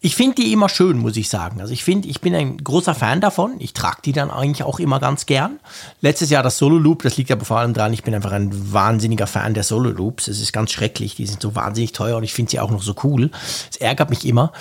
Ich 0.00 0.14
finde 0.14 0.34
die 0.34 0.52
immer 0.52 0.68
schön, 0.68 0.98
muss 0.98 1.16
ich 1.16 1.30
sagen. 1.30 1.62
Also 1.62 1.72
ich 1.72 1.82
finde, 1.84 2.08
ich 2.08 2.20
bin 2.20 2.34
ein 2.34 2.58
großer 2.58 2.94
Fan 2.94 3.22
davon. 3.22 3.54
Ich 3.60 3.72
trage 3.72 4.02
die 4.04 4.12
dann 4.12 4.30
eigentlich 4.30 4.62
auch 4.62 4.78
immer 4.78 5.00
ganz 5.00 5.24
gern. 5.24 5.58
Letztes 6.02 6.28
Jahr 6.28 6.42
das 6.42 6.58
Solo 6.58 6.76
Loop, 6.76 7.02
das 7.02 7.16
liegt 7.16 7.30
aber 7.30 7.46
vor 7.46 7.58
allem 7.58 7.72
dran, 7.72 7.94
ich 7.94 8.02
bin 8.02 8.14
einfach 8.14 8.32
ein 8.32 8.50
wahnsinniger 8.74 9.26
Fan 9.26 9.54
der 9.54 9.62
Solo 9.62 9.88
Loops. 9.88 10.28
Es 10.28 10.42
ist 10.42 10.52
ganz 10.52 10.70
schrecklich, 10.70 11.14
die 11.14 11.26
sind 11.26 11.40
so 11.40 11.54
wahnsinnig 11.54 11.92
teuer 11.92 12.18
und 12.18 12.24
ich 12.24 12.34
finde 12.34 12.50
sie 12.50 12.60
auch 12.60 12.70
noch 12.70 12.82
so 12.82 12.94
cool. 13.02 13.30
Es 13.70 13.78
ärgert 13.78 14.10
mich 14.10 14.26
immer. 14.26 14.52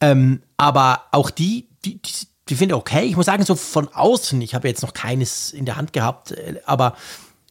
Ähm, 0.00 0.42
aber 0.56 1.02
auch 1.12 1.30
die, 1.30 1.68
die, 1.84 2.02
die, 2.02 2.12
die 2.48 2.54
finde 2.56 2.74
ich 2.74 2.80
okay. 2.80 3.04
Ich 3.04 3.14
muss 3.14 3.26
sagen, 3.26 3.44
so 3.44 3.54
von 3.54 3.86
außen, 3.86 4.42
ich 4.42 4.56
habe 4.56 4.66
jetzt 4.66 4.82
noch 4.82 4.94
keines 4.94 5.52
in 5.52 5.64
der 5.64 5.76
Hand 5.76 5.92
gehabt, 5.92 6.32
äh, 6.32 6.56
aber 6.66 6.94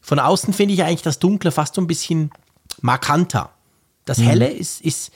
von 0.08 0.20
außen 0.20 0.54
finde 0.54 0.72
ich 0.72 0.82
eigentlich 0.82 1.02
das 1.02 1.18
Dunkle 1.18 1.52
fast 1.52 1.74
so 1.74 1.82
ein 1.82 1.86
bisschen 1.86 2.30
markanter. 2.80 3.50
Das 4.06 4.16
mhm. 4.16 4.22
Helle 4.22 4.48
mhm. 4.48 4.56
ist, 4.56 4.80
ist, 4.80 5.12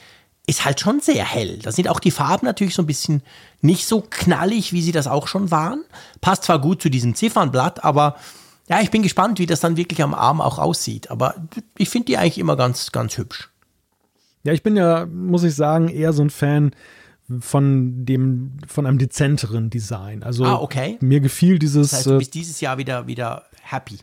ist 0.47 0.67
halt 0.67 0.81
schon 0.81 1.01
sehr 1.01 1.25
hell. 1.25 1.59
Da 1.63 1.73
sind 1.73 1.89
auch 1.89 1.99
die 1.99 2.11
Farben 2.11 2.45
natürlich 2.45 2.75
so 2.75 2.83
ein 2.83 2.87
bisschen 2.87 3.23
nicht 3.63 3.87
so 3.87 4.05
knallig, 4.11 4.75
wie 4.75 4.83
sie 4.83 4.93
das 4.93 5.07
auch 5.07 5.29
schon 5.29 5.51
waren. 5.51 5.83
Passt 6.21 6.45
zwar 6.45 6.61
gut 6.61 6.83
zu 6.83 6.91
diesem 6.91 7.15
Ziffernblatt, 7.15 7.83
aber 7.83 8.17
ja, 8.69 8.83
ich 8.83 8.91
bin 8.91 9.03
gespannt, 9.03 9.39
wie 9.39 9.47
das 9.47 9.61
dann 9.61 9.79
wirklich 9.79 10.03
am 10.03 10.13
Arm 10.13 10.43
auch 10.43 10.59
aussieht. 10.59 11.11
Aber 11.11 11.37
ich 11.79 11.89
finde 11.89 12.05
die 12.05 12.19
eigentlich 12.19 12.37
immer 12.37 12.57
ganz, 12.57 12.93
ganz 12.93 13.17
hübsch. 13.17 13.49
Ja, 14.43 14.53
ich 14.53 14.63
bin 14.63 14.77
ja, 14.77 15.07
muss 15.07 15.43
ich 15.43 15.55
sagen, 15.55 15.89
eher 15.89 16.13
so 16.13 16.21
ein 16.21 16.29
Fan 16.29 16.77
von 17.41 18.05
dem, 18.05 18.59
von 18.69 18.85
einem 18.85 18.99
dezenteren 18.99 19.71
Design. 19.71 20.23
Also 20.23 20.45
ah, 20.45 20.57
okay. 20.57 20.99
mir 21.01 21.21
gefiel 21.21 21.59
dieses. 21.59 21.93
Das 21.93 22.01
heißt, 22.01 22.07
du 22.09 22.19
bist 22.19 22.35
dieses 22.35 22.61
Jahr 22.61 22.77
wieder, 22.77 23.07
wieder 23.07 23.47
happy. 23.63 23.97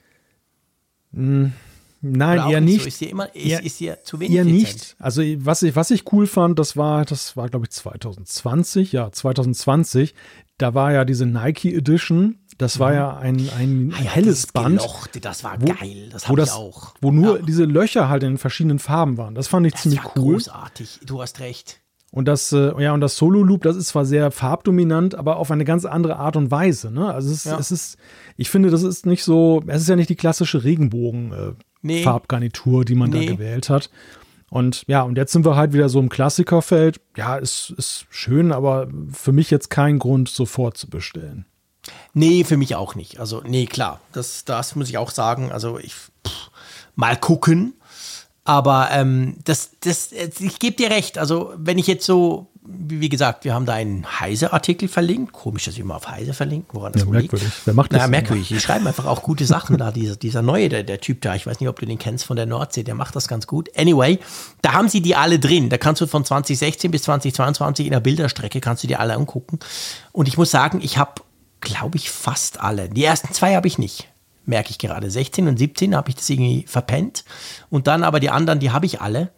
Mh, 1.12 1.52
Nein, 2.02 2.50
eher 2.50 2.62
nicht. 2.62 2.82
So. 2.82 2.88
Ist 2.88 3.00
hier 3.00 3.10
immer, 3.10 3.36
ist, 3.36 3.46
eher, 3.46 3.64
ist 3.64 3.78
hier 3.78 4.04
zu 4.04 4.20
wenig 4.20 4.38
Eher 4.38 4.46
nicht. 4.46 4.96
Also 5.00 5.22
was 5.40 5.64
ich, 5.64 5.76
was 5.76 5.92
ich 5.92 6.12
cool 6.14 6.28
fand, 6.28 6.58
das 6.58 6.78
war, 6.78 7.04
das 7.06 7.36
war, 7.36 7.50
glaube 7.50 7.66
ich, 7.66 7.72
2020, 7.72 8.94
ja, 8.94 9.12
2020. 9.12 10.16
Da 10.58 10.74
war 10.74 10.94
ja 10.94 11.06
diese 11.06 11.26
Nike 11.26 11.76
Edition. 11.76 12.40
Das 12.58 12.80
war 12.80 12.92
mhm. 12.92 12.96
ja 12.96 13.18
ein, 13.18 13.50
ein 13.58 13.94
ah, 13.98 14.02
ja, 14.02 14.12
helles 14.12 14.48
Band. 14.48 14.80
Gelochte, 14.80 15.20
das 15.20 15.44
war 15.44 15.62
wo, 15.62 15.66
geil. 15.66 16.10
Das 16.12 16.28
habe 16.28 16.42
ich 16.42 16.52
auch. 16.52 16.94
Wo 17.02 17.12
nur 17.12 17.38
ja. 17.38 17.46
diese 17.46 17.66
Löcher 17.66 18.10
halt 18.10 18.24
in 18.24 18.38
verschiedenen 18.38 18.80
Farben 18.80 19.18
waren. 19.18 19.36
Das 19.36 19.48
fand 19.48 19.66
ich 19.66 19.74
das 19.74 19.84
ziemlich 19.84 20.02
cool. 20.16 20.34
Großartig. 20.36 21.02
Du 21.06 21.22
hast 21.22 21.40
recht. 21.40 21.82
Und 22.12 22.28
das, 22.28 22.52
äh, 22.52 22.74
ja, 22.82 22.92
und 22.94 23.02
das 23.02 23.18
Solo-Loop, 23.18 23.62
das 23.62 23.76
ist 23.76 23.90
zwar 23.90 24.04
sehr 24.06 24.32
farbdominant, 24.32 25.14
aber 25.14 25.38
auf 25.38 25.52
eine 25.52 25.64
ganz 25.64 25.86
andere 25.86 26.16
Art 26.18 26.36
und 26.36 26.50
Weise. 26.50 26.90
Ne? 26.92 27.14
Also 27.14 27.32
es, 27.32 27.44
ja. 27.44 27.60
es 27.60 27.70
ist, 27.72 28.00
ich 28.36 28.50
finde, 28.50 28.72
das 28.72 28.82
ist 28.82 29.06
nicht 29.06 29.24
so, 29.24 29.62
es 29.68 29.84
ist 29.84 29.90
ja 29.90 29.96
nicht 29.96 30.10
die 30.10 30.16
klassische 30.16 30.64
Regenbogen-Farbgarnitur, 30.64 32.74
äh, 32.74 32.78
nee. 32.80 32.86
die 32.86 32.96
man 32.96 33.12
nee. 33.12 33.28
da 33.28 33.34
gewählt 33.34 33.70
hat. 33.70 33.92
Und 34.50 34.84
ja, 34.88 35.04
und 35.04 35.16
jetzt 35.18 35.32
sind 35.32 35.46
wir 35.46 35.56
halt 35.56 35.74
wieder 35.74 35.90
so 35.90 36.00
im 36.00 36.10
Klassikerfeld. 36.10 37.00
Ja, 37.16 37.36
ist, 37.36 37.76
ist 37.78 38.08
schön, 38.10 38.52
aber 38.52 38.88
für 39.12 39.32
mich 39.32 39.52
jetzt 39.52 39.70
kein 39.70 40.00
Grund, 40.00 40.30
sofort 40.30 40.78
zu 40.78 40.90
bestellen. 40.90 41.46
Nee, 42.14 42.44
für 42.44 42.58
mich 42.58 42.76
auch 42.76 42.96
nicht. 42.96 43.20
Also, 43.20 43.44
nee, 43.46 43.68
klar, 43.68 44.02
das, 44.12 44.44
das 44.46 44.76
muss 44.76 44.90
ich 44.90 44.98
auch 44.98 45.12
sagen. 45.12 45.52
Also, 45.52 45.78
ich 45.78 45.94
pff, 45.94 46.50
mal 46.96 47.16
gucken. 47.16 47.76
Aber 48.50 48.90
ähm, 48.92 49.36
das, 49.44 49.74
das, 49.82 50.12
ich 50.12 50.58
gebe 50.58 50.76
dir 50.76 50.90
recht. 50.90 51.20
Also, 51.20 51.54
wenn 51.56 51.78
ich 51.78 51.86
jetzt 51.86 52.04
so, 52.04 52.48
wie 52.64 53.08
gesagt, 53.08 53.46
wir 53.46 53.54
haben 53.54 53.68
da 53.68 53.74
einen 53.74 54.20
Heise-Artikel 54.20 54.88
verlinkt. 54.88 55.34
Komisch, 55.34 55.66
dass 55.66 55.76
wir 55.76 55.84
immer 55.84 55.98
auf 55.98 56.10
Heise 56.10 56.34
verlinken, 56.34 56.70
woran 56.72 56.92
das 56.92 57.04
ja, 57.04 57.10
merkwürdig. 57.10 57.48
liegt. 57.48 57.68
Wer 57.68 57.76
macht 57.76 57.94
das? 57.94 58.02
Na, 58.02 58.08
merkwürdig. 58.08 58.48
Die 58.48 58.60
schreiben 58.60 58.88
einfach 58.88 59.06
auch 59.06 59.22
gute 59.22 59.46
Sachen 59.46 59.78
da. 59.78 59.92
Dieser, 59.92 60.16
dieser 60.16 60.42
neue, 60.42 60.68
der, 60.68 60.82
der 60.82 61.00
Typ 61.00 61.22
da, 61.22 61.36
ich 61.36 61.46
weiß 61.46 61.60
nicht, 61.60 61.70
ob 61.70 61.80
du 61.80 61.86
den 61.86 62.00
kennst 62.00 62.26
von 62.26 62.38
der 62.38 62.48
Nordsee, 62.48 62.82
der 62.82 62.96
macht 62.96 63.16
das 63.16 63.28
ganz 63.28 63.46
gut. 63.46 63.70
Anyway, 63.78 64.18
da 64.64 64.74
haben 64.74 64.90
sie 64.90 65.02
die 65.02 65.16
alle 65.16 65.38
drin. 65.38 65.70
Da 65.70 65.78
kannst 65.78 66.02
du 66.02 66.08
von 66.08 66.26
2016 66.26 66.90
bis 66.90 67.04
2022 67.04 67.86
in 67.86 67.92
der 67.92 68.00
Bilderstrecke 68.00 68.62
kannst 68.62 68.82
du 68.82 68.88
die 68.88 68.96
alle 68.96 69.14
angucken. 69.14 69.60
Und 70.12 70.28
ich 70.28 70.40
muss 70.40 70.50
sagen, 70.50 70.80
ich 70.82 70.98
habe, 70.98 71.22
glaube 71.62 71.98
ich, 71.98 72.10
fast 72.10 72.60
alle. 72.62 72.90
Die 72.90 73.04
ersten 73.04 73.32
zwei 73.32 73.54
habe 73.54 73.68
ich 73.68 73.78
nicht 73.78 74.08
merke 74.50 74.72
ich 74.72 74.78
gerade. 74.78 75.10
16 75.10 75.48
und 75.48 75.58
17 75.58 75.96
habe 75.96 76.10
ich 76.10 76.16
das 76.16 76.30
irgendwie 76.30 76.66
verpennt. 76.68 77.24
Und 77.70 77.88
dann 77.88 78.04
aber 78.04 78.20
die 78.20 78.30
anderen, 78.30 78.60
die 78.60 78.72
habe 78.72 78.86
ich 78.86 79.00
alle. 79.00 79.32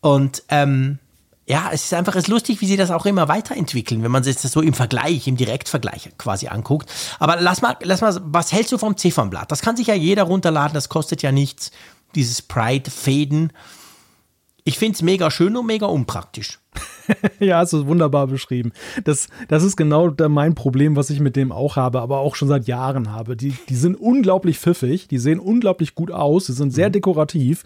Und 0.00 0.42
ähm, 0.48 0.98
ja, 1.46 1.70
es 1.72 1.84
ist 1.84 1.94
einfach 1.94 2.14
es 2.14 2.24
ist 2.24 2.28
lustig, 2.28 2.60
wie 2.60 2.66
sie 2.66 2.76
das 2.76 2.90
auch 2.90 3.04
immer 3.04 3.28
weiterentwickeln, 3.28 4.02
wenn 4.02 4.10
man 4.10 4.22
sich 4.22 4.36
das 4.36 4.52
so 4.52 4.60
im 4.62 4.74
Vergleich, 4.74 5.26
im 5.26 5.36
Direktvergleich 5.36 6.10
quasi 6.16 6.48
anguckt. 6.48 6.88
Aber 7.18 7.40
lass 7.40 7.62
mal, 7.62 7.76
lass 7.82 8.00
mal, 8.00 8.18
was 8.24 8.52
hältst 8.52 8.72
du 8.72 8.78
vom 8.78 8.96
Ziffernblatt? 8.96 9.50
Das 9.50 9.60
kann 9.60 9.76
sich 9.76 9.88
ja 9.88 9.94
jeder 9.94 10.22
runterladen, 10.22 10.74
das 10.74 10.88
kostet 10.88 11.22
ja 11.22 11.32
nichts. 11.32 11.72
Dieses 12.14 12.42
Pride-Fäden. 12.42 13.52
Ich 14.64 14.78
finde 14.78 14.94
es 14.94 15.02
mega 15.02 15.30
schön 15.30 15.56
und 15.56 15.66
mega 15.66 15.86
unpraktisch. 15.86 16.60
ja, 17.40 17.58
hast 17.58 17.72
du 17.72 17.86
wunderbar 17.86 18.28
beschrieben. 18.28 18.72
Das, 19.04 19.28
das 19.48 19.64
ist 19.64 19.76
genau 19.76 20.14
mein 20.28 20.54
Problem, 20.54 20.94
was 20.94 21.10
ich 21.10 21.20
mit 21.20 21.34
dem 21.34 21.50
auch 21.50 21.76
habe, 21.76 22.00
aber 22.00 22.18
auch 22.18 22.36
schon 22.36 22.48
seit 22.48 22.66
Jahren 22.66 23.10
habe. 23.10 23.36
Die, 23.36 23.56
die 23.68 23.74
sind 23.74 23.96
unglaublich 23.96 24.58
pfiffig, 24.58 25.08
die 25.08 25.18
sehen 25.18 25.40
unglaublich 25.40 25.94
gut 25.94 26.12
aus, 26.12 26.46
sie 26.46 26.52
sind 26.52 26.72
sehr 26.72 26.88
mhm. 26.88 26.92
dekorativ, 26.92 27.64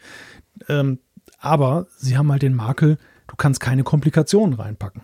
ähm, 0.68 0.98
aber 1.38 1.86
sie 1.98 2.16
haben 2.16 2.32
halt 2.32 2.42
den 2.42 2.54
Makel, 2.54 2.98
du 3.28 3.36
kannst 3.36 3.60
keine 3.60 3.84
Komplikationen 3.84 4.54
reinpacken. 4.54 5.02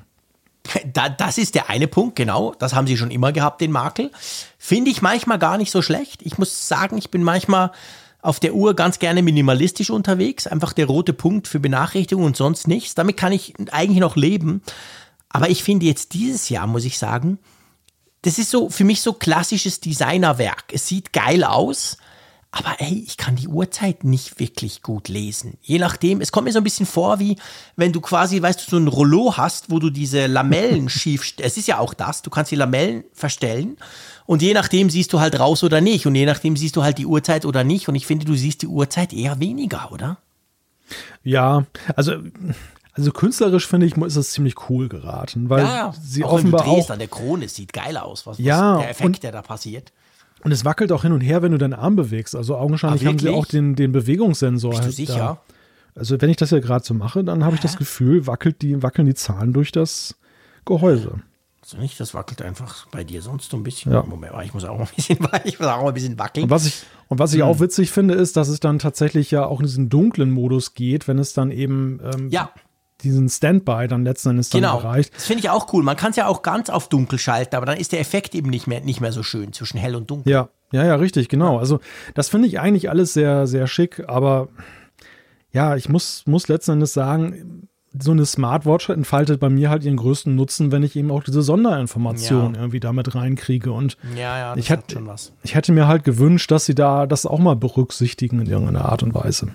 Da, 0.93 1.09
das 1.09 1.39
ist 1.39 1.55
der 1.55 1.71
eine 1.71 1.89
Punkt, 1.89 2.17
genau. 2.17 2.55
Das 2.59 2.73
haben 2.73 2.87
sie 2.87 2.97
schon 2.97 3.11
immer 3.11 3.33
gehabt, 3.33 3.61
den 3.61 3.73
Makel. 3.73 4.11
Finde 4.59 4.91
ich 4.91 5.03
manchmal 5.03 5.39
gar 5.39 5.59
nicht 5.59 5.73
so 5.73 5.83
schlecht. 5.83 6.23
Ich 6.23 6.39
muss 6.39 6.69
sagen, 6.69 6.97
ich 6.99 7.11
bin 7.11 7.23
manchmal 7.25 7.73
auf 8.23 8.39
der 8.39 8.55
Uhr 8.55 8.75
ganz 8.75 9.01
gerne 9.01 9.21
minimalistisch 9.21 9.91
unterwegs, 9.91 10.47
einfach 10.47 10.73
der 10.73 10.87
rote 10.87 11.13
Punkt 11.13 11.49
für 11.49 11.61
Benachrichtigungen 11.61 12.29
und 12.29 12.37
sonst 12.37 12.69
nichts. 12.69 12.95
Damit 12.95 13.17
kann 13.17 13.33
ich 13.33 13.55
eigentlich 13.73 13.99
noch 13.99 14.17
leben. 14.17 14.63
Aber 15.29 15.51
ich 15.51 15.65
finde 15.65 15.87
jetzt 15.87 16.15
dieses 16.15 16.49
Jahr, 16.49 16.67
muss 16.67 16.85
ich 16.85 16.99
sagen, 16.99 17.39
das 18.23 18.39
ist 18.39 18.51
so 18.51 18.71
für 18.71 18.85
mich 18.85 19.01
so 19.01 19.13
klassisches 19.13 19.81
Designerwerk. 19.81 20.67
Es 20.73 20.87
sieht 20.87 21.13
geil 21.13 21.43
aus, 21.43 21.97
aber 22.53 22.77
ey, 22.79 23.03
ich 23.05 23.17
kann 23.17 23.35
die 23.35 23.49
Uhrzeit 23.49 24.05
nicht 24.05 24.39
wirklich 24.39 24.83
gut 24.83 25.09
lesen. 25.09 25.59
Je 25.63 25.79
nachdem, 25.79 26.21
es 26.21 26.31
kommt 26.31 26.45
mir 26.45 26.53
so 26.53 26.61
ein 26.61 26.65
bisschen 26.65 26.87
vor, 26.87 27.19
wie 27.19 27.37
wenn 27.77 27.93
du 27.93 28.01
quasi, 28.01 28.41
weißt 28.41 28.61
du, 28.61 28.71
so 28.71 28.77
ein 28.77 28.89
Rollo 28.89 29.37
hast, 29.37 29.71
wo 29.71 29.81
du 29.81 29.91
diese 29.91 30.27
Lamellen 30.27 30.89
schief, 30.91 31.33
es 31.39 31.57
ist 31.57 31.67
ja 31.67 31.79
auch 31.79 31.95
das, 31.95 32.23
du 32.23 32.31
kannst 32.31 32.53
die 32.53 32.57
Lamellen 32.57 33.05
verstellen 33.13 33.79
und 34.27 34.43
je 34.43 34.55
nachdem 34.55 34.91
siehst 34.91 35.13
du 35.13 35.21
halt 35.21 35.39
raus 35.39 35.65
oder 35.65 35.81
nicht. 35.81 36.07
Und 36.07 36.15
je 36.15 36.27
nachdem 36.27 36.57
siehst 36.57 36.77
du 36.77 36.83
halt 36.83 36.99
die 36.99 37.07
Uhrzeit 37.07 37.45
oder 37.45 37.65
nicht. 37.65 37.89
Und 37.89 37.95
ich 37.95 38.07
finde, 38.07 38.25
du 38.25 38.35
siehst 38.35 38.63
die 38.63 38.67
Uhrzeit 38.67 39.13
eher 39.13 39.41
weniger, 39.41 39.91
oder? 39.93 40.19
Ja, 41.23 41.65
also 41.97 42.15
also 42.95 43.11
künstlerisch 43.11 43.67
finde 43.67 43.87
ich, 43.87 43.97
ist 43.97 44.17
das 44.17 44.31
ziemlich 44.33 44.69
cool 44.69 44.89
geraten, 44.89 45.49
weil 45.49 45.65
ja, 45.65 45.95
sie 46.03 46.25
auch 46.25 46.33
offenbar 46.33 46.61
wenn 46.61 46.69
du 46.69 46.75
drehst 46.75 46.89
auch 46.89 46.93
an 46.93 46.99
der 46.99 47.09
Krone, 47.09 47.49
sieht 47.49 47.73
geil 47.73 47.97
aus, 47.97 48.27
was, 48.27 48.39
was 48.39 48.45
ja, 48.45 48.79
der 48.79 48.91
Effekt, 48.91 49.07
und, 49.07 49.23
der 49.23 49.33
da 49.33 49.41
passiert. 49.41 49.93
Und 50.45 50.53
es 50.53 50.65
wackelt 50.65 50.93
auch 50.93 51.03
hin 51.03 51.13
und 51.13 51.23
her, 51.23 51.41
wenn 51.41 51.53
du 51.53 51.59
deinen 51.59 51.73
Arm 51.73 51.97
bewegst. 51.97 52.37
Also 52.37 52.57
augenscheinlich 52.57 53.07
haben 53.07 53.19
sie 53.19 53.31
auch 53.31 53.47
den, 53.47 53.77
den 53.77 53.93
Bewegungssensor. 53.93 54.71
Bist 54.71 54.83
du 54.83 54.87
halt 54.87 54.95
sicher? 54.95 55.17
Da. 55.17 55.41
Also 55.95 56.21
wenn 56.21 56.31
ich 56.31 56.37
das 56.37 56.51
ja 56.51 56.59
gerade 56.59 56.85
so 56.85 56.95
mache, 56.95 57.25
dann 57.25 57.45
habe 57.45 57.55
ich 57.55 57.61
das 57.61 57.77
Gefühl, 57.77 58.27
wackelt 58.27 58.61
die, 58.61 58.83
wackeln 58.83 59.07
die 59.07 59.15
Zahlen 59.15 59.53
durch 59.53 59.73
das 59.73 60.17
Gehäuse. 60.65 61.21
Also 61.73 61.81
nicht, 61.81 61.99
das 61.99 62.13
wackelt 62.13 62.43
einfach 62.43 62.87
bei 62.89 63.03
dir 63.03 63.23
sonst 63.23 63.51
so 63.51 63.57
ein 63.57 63.63
bisschen. 63.63 63.93
Ja. 63.93 64.03
Moment, 64.03 64.35
ich 64.45 64.53
muss 64.53 64.65
auch 64.65 64.79
ein 64.79 64.89
bisschen, 64.95 65.19
ich 65.45 65.59
muss 65.59 65.69
auch 65.69 65.87
ein 65.87 65.95
bisschen 65.95 66.19
wackeln. 66.19 66.45
Und 66.45 66.51
was 66.51 66.67
ich, 66.67 66.83
und 67.09 67.19
was 67.19 67.33
ich 67.33 67.41
hm. 67.41 67.49
auch 67.49 67.61
witzig 67.61 67.91
finde, 67.91 68.15
ist, 68.15 68.37
dass 68.37 68.49
es 68.49 68.61
dann 68.61 68.79
tatsächlich 68.79 69.31
ja 69.31 69.47
auch 69.47 69.61
in 69.61 69.67
diesen 69.67 69.89
dunklen 69.89 70.31
Modus 70.31 70.75
geht, 70.75 71.09
wenn 71.09 71.19
es 71.19 71.33
dann 71.33 71.51
eben 71.51 72.01
ähm, 72.15 72.29
ja. 72.29 72.51
diesen 73.01 73.29
Standby 73.29 73.87
dann 73.89 74.05
letzten 74.05 74.31
Endes 74.31 74.51
dann 74.51 74.61
genau. 74.61 74.79
erreicht. 74.79 75.15
Das 75.15 75.25
finde 75.25 75.41
ich 75.41 75.49
auch 75.49 75.73
cool. 75.73 75.83
Man 75.83 75.97
kann 75.97 76.11
es 76.11 76.17
ja 76.17 76.27
auch 76.27 76.43
ganz 76.43 76.69
auf 76.69 76.89
dunkel 76.89 77.19
schalten, 77.19 77.57
aber 77.57 77.65
dann 77.65 77.79
ist 77.79 77.93
der 77.93 78.01
Effekt 78.01 78.35
eben 78.35 78.51
nicht 78.51 78.67
mehr, 78.67 78.83
nicht 78.83 79.01
mehr 79.01 79.13
so 79.13 79.23
schön 79.23 79.55
zwischen 79.55 79.79
hell 79.79 79.97
und 79.97 80.11
dunkel. 80.11 80.31
Ja, 80.31 80.51
ja, 80.73 80.85
ja, 80.85 80.97
richtig, 80.97 81.31
genau. 81.31 81.59
Also 81.59 81.81
das 82.15 82.29
finde 82.29 82.49
ich 82.49 82.61
eigentlich 82.61 82.91
alles 82.91 83.15
sehr, 83.15 83.47
sehr 83.47 83.67
schick, 83.67 84.09
aber 84.09 84.49
ja, 85.53 85.77
ich 85.77 85.89
muss, 85.89 86.27
muss 86.27 86.49
letzten 86.49 86.73
Endes 86.73 86.93
sagen, 86.93 87.69
so 87.99 88.11
eine 88.13 88.25
Smartwatch 88.25 88.89
entfaltet 88.89 89.41
bei 89.41 89.51
mir 89.51 89.69
halt 89.69 89.85
ihren 89.85 89.97
größten 89.97 90.35
Nutzen, 90.35 90.73
wenn 90.73 90.83
ich 90.83 90.97
eben 90.97 91.11
auch 91.11 91.23
diese 91.23 91.43
Sonderinformationen 91.43 92.55
ja. 92.55 92.61
irgendwie 92.61 92.81
damit 92.81 93.15
reinkriege. 93.15 93.73
Und 93.73 93.97
ja, 94.17 94.39
ja, 94.39 94.57
ich, 94.57 94.71
hätte, 94.71 95.01
ich 95.43 95.55
hätte 95.55 95.73
mir 95.73 95.87
halt 95.87 96.05
gewünscht, 96.05 96.51
dass 96.51 96.65
sie 96.65 96.75
da 96.75 97.07
das 97.07 97.27
auch 97.27 97.39
mal 97.39 97.57
berücksichtigen 97.57 98.41
in 98.41 98.47
irgendeiner 98.47 98.87
Art 98.87 99.03
und 99.03 99.15
Weise. 99.15 99.55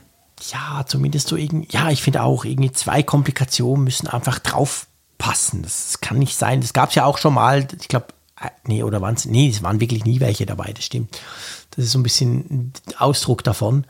Ja, 0.51 0.83
zumindest 0.85 1.29
so 1.29 1.35
irgendwie, 1.35 1.67
ja, 1.71 1.89
ich 1.89 2.03
finde 2.03 2.21
auch, 2.21 2.45
irgendwie 2.45 2.71
zwei 2.71 3.01
Komplikationen 3.01 3.83
müssen 3.83 4.07
einfach 4.07 4.37
drauf 4.37 4.87
passen. 5.17 5.63
Das 5.63 5.99
kann 5.99 6.19
nicht 6.19 6.35
sein. 6.35 6.61
Das 6.61 6.73
gab 6.73 6.89
es 6.89 6.95
ja 6.95 7.05
auch 7.05 7.17
schon 7.17 7.33
mal, 7.33 7.67
ich 7.79 7.87
glaube, 7.87 8.07
äh, 8.39 8.49
nee, 8.65 8.83
oder 8.83 9.01
waren 9.01 9.15
es, 9.15 9.25
nee, 9.25 9.49
es 9.49 9.63
waren 9.63 9.79
wirklich 9.79 10.05
nie 10.05 10.19
welche 10.19 10.45
dabei, 10.45 10.73
das 10.73 10.85
stimmt. 10.85 11.19
Das 11.71 11.85
ist 11.85 11.91
so 11.91 11.97
ein 11.97 12.03
bisschen 12.03 12.71
Ausdruck 12.99 13.43
davon. 13.43 13.85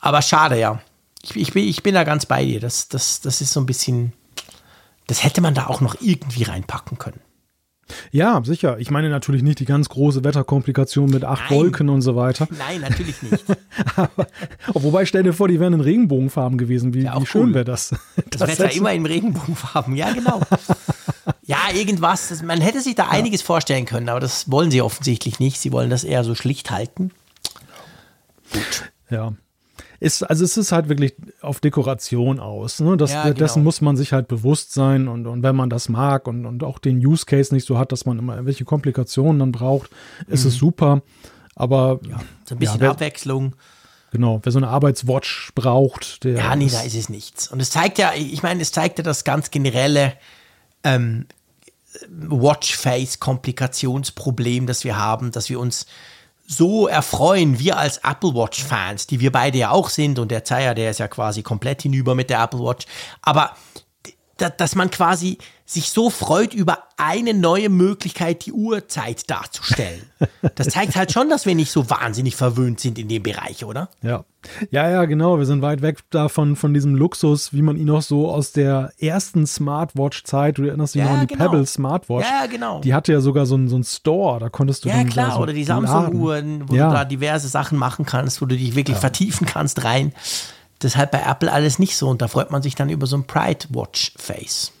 Aber 0.00 0.20
schade, 0.20 0.58
ja 0.58 0.80
ich, 1.30 1.36
ich, 1.36 1.52
bin, 1.52 1.66
ich 1.66 1.82
bin 1.82 1.94
da 1.94 2.04
ganz 2.04 2.26
bei 2.26 2.44
dir. 2.44 2.60
Das, 2.60 2.88
das, 2.88 3.20
das 3.20 3.40
ist 3.40 3.52
so 3.52 3.60
ein 3.60 3.66
bisschen, 3.66 4.12
das 5.06 5.24
hätte 5.24 5.40
man 5.40 5.54
da 5.54 5.66
auch 5.66 5.80
noch 5.80 5.96
irgendwie 6.00 6.44
reinpacken 6.44 6.98
können. 6.98 7.20
Ja, 8.10 8.42
sicher. 8.44 8.78
Ich 8.80 8.90
meine 8.90 9.08
natürlich 9.08 9.42
nicht 9.42 9.60
die 9.60 9.64
ganz 9.64 9.88
große 9.88 10.24
Wetterkomplikation 10.24 11.08
mit 11.08 11.24
acht 11.24 11.50
Nein. 11.50 11.58
Wolken 11.58 11.88
und 11.88 12.02
so 12.02 12.16
weiter. 12.16 12.48
Nein, 12.58 12.80
natürlich 12.80 13.22
nicht. 13.22 13.44
Aber, 13.96 14.26
wobei, 14.72 15.06
stell 15.06 15.22
dir 15.22 15.32
vor, 15.32 15.46
die 15.46 15.60
wären 15.60 15.72
in 15.72 15.80
Regenbogenfarben 15.80 16.58
gewesen. 16.58 16.94
Wie, 16.94 17.04
wie 17.04 17.26
schön 17.26 17.48
cool. 17.48 17.54
wäre 17.54 17.64
das? 17.64 17.94
Das, 18.30 18.40
das 18.40 18.48
Wetter 18.48 18.72
immer 18.72 18.92
in 18.92 19.06
Regenbogenfarben. 19.06 19.94
Ja, 19.94 20.12
genau. 20.12 20.40
ja, 21.42 21.58
irgendwas. 21.72 22.28
Das, 22.28 22.42
man 22.42 22.60
hätte 22.60 22.80
sich 22.80 22.96
da 22.96 23.04
ja. 23.04 23.10
einiges 23.10 23.42
vorstellen 23.42 23.84
können, 23.84 24.08
aber 24.08 24.20
das 24.20 24.50
wollen 24.50 24.72
sie 24.72 24.82
offensichtlich 24.82 25.38
nicht. 25.38 25.60
Sie 25.60 25.70
wollen 25.70 25.90
das 25.90 26.02
eher 26.02 26.24
so 26.24 26.34
schlicht 26.34 26.72
halten. 26.72 27.12
Gut. 28.52 28.90
Ja, 29.10 29.32
ist, 30.06 30.22
also 30.22 30.44
es 30.44 30.56
ist 30.56 30.72
halt 30.72 30.88
wirklich 30.88 31.14
auf 31.42 31.60
Dekoration 31.60 32.38
aus. 32.38 32.78
Ne? 32.80 32.96
Das, 32.96 33.10
ja, 33.10 33.24
genau. 33.24 33.34
Dessen 33.34 33.64
muss 33.64 33.80
man 33.80 33.96
sich 33.96 34.12
halt 34.12 34.28
bewusst 34.28 34.72
sein 34.72 35.08
und, 35.08 35.26
und 35.26 35.42
wenn 35.42 35.56
man 35.56 35.68
das 35.68 35.88
mag 35.88 36.28
und, 36.28 36.46
und 36.46 36.62
auch 36.62 36.78
den 36.78 37.04
Use 37.04 37.26
Case 37.26 37.52
nicht 37.52 37.66
so 37.66 37.76
hat, 37.76 37.90
dass 37.90 38.06
man 38.06 38.16
immer 38.18 38.34
irgendwelche 38.34 38.64
Komplikationen 38.64 39.40
dann 39.40 39.50
braucht, 39.52 39.90
ist 40.28 40.44
mhm. 40.44 40.48
es 40.48 40.54
super. 40.54 41.02
Aber 41.56 41.98
ja, 42.08 42.20
so 42.44 42.54
ein 42.54 42.58
bisschen 42.58 42.76
ja, 42.76 42.82
wer, 42.82 42.92
Abwechslung. 42.92 43.56
Genau, 44.12 44.38
wer 44.42 44.52
so 44.52 44.58
eine 44.58 44.68
Arbeitswatch 44.68 45.50
braucht, 45.54 46.22
der. 46.22 46.36
Ja, 46.36 46.54
nee, 46.54 46.70
da 46.70 46.82
ist 46.82 46.94
es 46.94 47.08
nichts. 47.08 47.48
Und 47.48 47.58
es 47.60 47.70
zeigt 47.70 47.98
ja, 47.98 48.12
ich 48.14 48.44
meine, 48.44 48.62
es 48.62 48.70
zeigt 48.70 48.98
ja 48.98 49.04
das 49.04 49.24
ganz 49.24 49.50
generelle 49.50 50.12
ähm, 50.84 51.26
Watchface-Komplikationsproblem, 52.10 54.66
das 54.66 54.84
wir 54.84 54.96
haben, 54.96 55.32
dass 55.32 55.50
wir 55.50 55.58
uns 55.58 55.86
so 56.46 56.86
erfreuen, 56.86 57.58
wir 57.58 57.76
als 57.76 57.98
Apple 57.98 58.34
Watch-Fans, 58.34 59.06
die 59.06 59.20
wir 59.20 59.32
beide 59.32 59.58
ja 59.58 59.70
auch 59.70 59.88
sind, 59.88 60.18
und 60.18 60.30
der 60.30 60.44
Zeier, 60.44 60.74
der 60.74 60.90
ist 60.90 60.98
ja 60.98 61.08
quasi 61.08 61.42
komplett 61.42 61.82
hinüber 61.82 62.14
mit 62.14 62.30
der 62.30 62.42
Apple 62.42 62.60
Watch. 62.60 62.86
Aber 63.22 63.52
dass 64.36 64.74
man 64.74 64.90
quasi 64.90 65.38
sich 65.64 65.90
so 65.90 66.10
freut 66.10 66.54
über 66.54 66.78
eine 66.96 67.34
neue 67.34 67.68
Möglichkeit, 67.68 68.46
die 68.46 68.52
Uhrzeit 68.52 69.28
darzustellen. 69.28 70.02
Das 70.54 70.68
zeigt 70.68 70.96
halt 70.96 71.12
schon, 71.12 71.28
dass 71.28 71.44
wir 71.44 71.54
nicht 71.54 71.70
so 71.70 71.90
wahnsinnig 71.90 72.36
verwöhnt 72.36 72.80
sind 72.80 72.98
in 72.98 73.08
dem 73.08 73.22
Bereich, 73.22 73.64
oder? 73.64 73.90
Ja. 74.00 74.24
Ja, 74.70 74.88
ja, 74.88 75.04
genau. 75.04 75.38
Wir 75.38 75.44
sind 75.44 75.60
weit 75.60 75.82
weg 75.82 75.98
davon, 76.10 76.56
von 76.56 76.72
diesem 76.72 76.94
Luxus, 76.94 77.52
wie 77.52 77.60
man 77.62 77.76
ihn 77.76 77.86
noch 77.86 78.00
so 78.00 78.30
aus 78.30 78.52
der 78.52 78.92
ersten 78.98 79.46
Smartwatch-Zeit, 79.46 80.56
du 80.56 80.64
erinnerst 80.64 80.94
dich 80.94 81.00
ja, 81.00 81.08
noch 81.08 81.14
an 81.14 81.26
die 81.26 81.34
genau. 81.34 81.50
Pebble 81.50 81.66
Smartwatch. 81.66 82.26
Ja, 82.26 82.46
genau. 82.46 82.80
Die 82.80 82.94
hatte 82.94 83.12
ja 83.12 83.20
sogar 83.20 83.44
so 83.44 83.56
einen, 83.56 83.68
so 83.68 83.74
einen 83.74 83.84
Store, 83.84 84.38
da 84.40 84.48
konntest 84.48 84.84
du 84.84 84.88
Ja, 84.88 85.04
klar, 85.04 85.32
so 85.32 85.40
oder 85.40 85.52
die 85.52 85.64
Samsung-Uhren, 85.64 86.68
wo 86.68 86.74
ja. 86.74 86.88
du 86.88 86.94
da 86.94 87.04
diverse 87.04 87.48
Sachen 87.48 87.76
machen 87.76 88.06
kannst, 88.06 88.40
wo 88.40 88.46
du 88.46 88.56
dich 88.56 88.74
wirklich 88.76 88.96
ja. 88.96 89.00
vertiefen 89.00 89.46
kannst 89.46 89.84
rein. 89.84 90.12
Das 90.78 90.92
ist 90.92 90.96
halt 90.96 91.10
bei 91.10 91.22
Apple 91.22 91.50
alles 91.50 91.78
nicht 91.78 91.96
so 91.96 92.08
und 92.08 92.22
da 92.22 92.28
freut 92.28 92.50
man 92.50 92.62
sich 92.62 92.74
dann 92.74 92.90
über 92.90 93.06
so 93.06 93.16
ein 93.16 93.26
Pride 93.26 93.66
Watch 93.70 94.12
Face. 94.16 94.72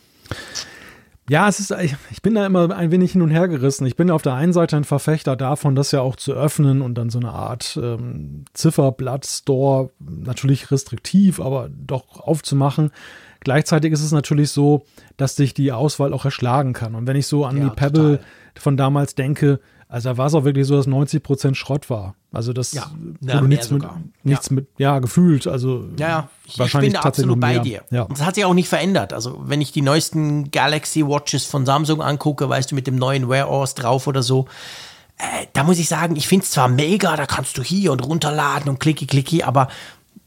Ja, 1.28 1.48
es 1.48 1.58
ist, 1.58 1.74
ich 2.12 2.22
bin 2.22 2.36
da 2.36 2.46
immer 2.46 2.70
ein 2.70 2.92
wenig 2.92 3.12
hin 3.12 3.22
und 3.22 3.30
her 3.30 3.48
gerissen. 3.48 3.84
Ich 3.84 3.96
bin 3.96 4.12
auf 4.12 4.22
der 4.22 4.34
einen 4.34 4.52
Seite 4.52 4.76
ein 4.76 4.84
Verfechter 4.84 5.34
davon, 5.34 5.74
das 5.74 5.90
ja 5.90 6.00
auch 6.00 6.14
zu 6.14 6.32
öffnen 6.32 6.82
und 6.82 6.94
dann 6.94 7.10
so 7.10 7.18
eine 7.18 7.32
Art 7.32 7.76
ähm, 7.82 8.44
Zifferblatt-Store, 8.54 9.90
natürlich 9.98 10.70
restriktiv, 10.70 11.40
aber 11.40 11.68
doch 11.68 12.20
aufzumachen. 12.20 12.92
Gleichzeitig 13.40 13.92
ist 13.92 14.04
es 14.04 14.12
natürlich 14.12 14.50
so, 14.50 14.84
dass 15.16 15.34
sich 15.34 15.52
die 15.52 15.72
Auswahl 15.72 16.12
auch 16.12 16.24
erschlagen 16.24 16.72
kann. 16.74 16.94
Und 16.94 17.08
wenn 17.08 17.16
ich 17.16 17.26
so 17.26 17.44
an 17.44 17.56
ja, 17.56 17.64
die 17.64 17.74
Pebble 17.74 18.18
total. 18.18 18.26
von 18.54 18.76
damals 18.76 19.16
denke, 19.16 19.58
also 19.88 20.08
da 20.08 20.18
war 20.18 20.26
es 20.26 20.34
auch 20.34 20.44
wirklich 20.44 20.66
so, 20.66 20.76
dass 20.76 20.86
90 20.86 21.22
Prozent 21.22 21.56
Schrott 21.56 21.88
war. 21.90 22.16
Also 22.32 22.52
das 22.52 22.72
ja, 22.72 22.90
ja 23.20 23.40
nichts, 23.40 23.70
mit, 23.70 23.84
nichts 24.24 24.48
ja. 24.48 24.54
mit, 24.54 24.68
ja, 24.78 24.98
gefühlt. 24.98 25.46
Also 25.46 25.84
ja, 25.96 26.08
ja. 26.08 26.28
Ich, 26.44 26.58
wahrscheinlich 26.58 26.88
ich 26.88 26.94
bin 26.94 27.02
da 27.02 27.08
absolut 27.08 27.40
bei 27.40 27.58
dir. 27.60 27.82
Ja. 27.90 28.02
Und 28.02 28.18
das 28.18 28.26
hat 28.26 28.34
sich 28.34 28.44
auch 28.44 28.54
nicht 28.54 28.68
verändert. 28.68 29.12
Also 29.12 29.40
wenn 29.44 29.60
ich 29.60 29.70
die 29.70 29.82
neuesten 29.82 30.50
Galaxy 30.50 31.06
Watches 31.06 31.44
von 31.44 31.64
Samsung 31.64 32.02
angucke, 32.02 32.48
weißt 32.48 32.72
du, 32.72 32.74
mit 32.74 32.88
dem 32.88 32.96
neuen 32.96 33.28
Wear 33.28 33.48
OS 33.48 33.74
drauf 33.74 34.08
oder 34.08 34.24
so, 34.24 34.46
äh, 35.18 35.46
da 35.52 35.62
muss 35.62 35.78
ich 35.78 35.88
sagen, 35.88 36.16
ich 36.16 36.26
finde 36.26 36.44
es 36.44 36.50
zwar 36.50 36.68
mega, 36.68 37.16
da 37.16 37.24
kannst 37.24 37.56
du 37.56 37.62
hier 37.62 37.92
und 37.92 38.04
runterladen 38.04 38.68
und 38.68 38.80
klicki 38.80 39.06
klicki, 39.06 39.44
aber 39.44 39.68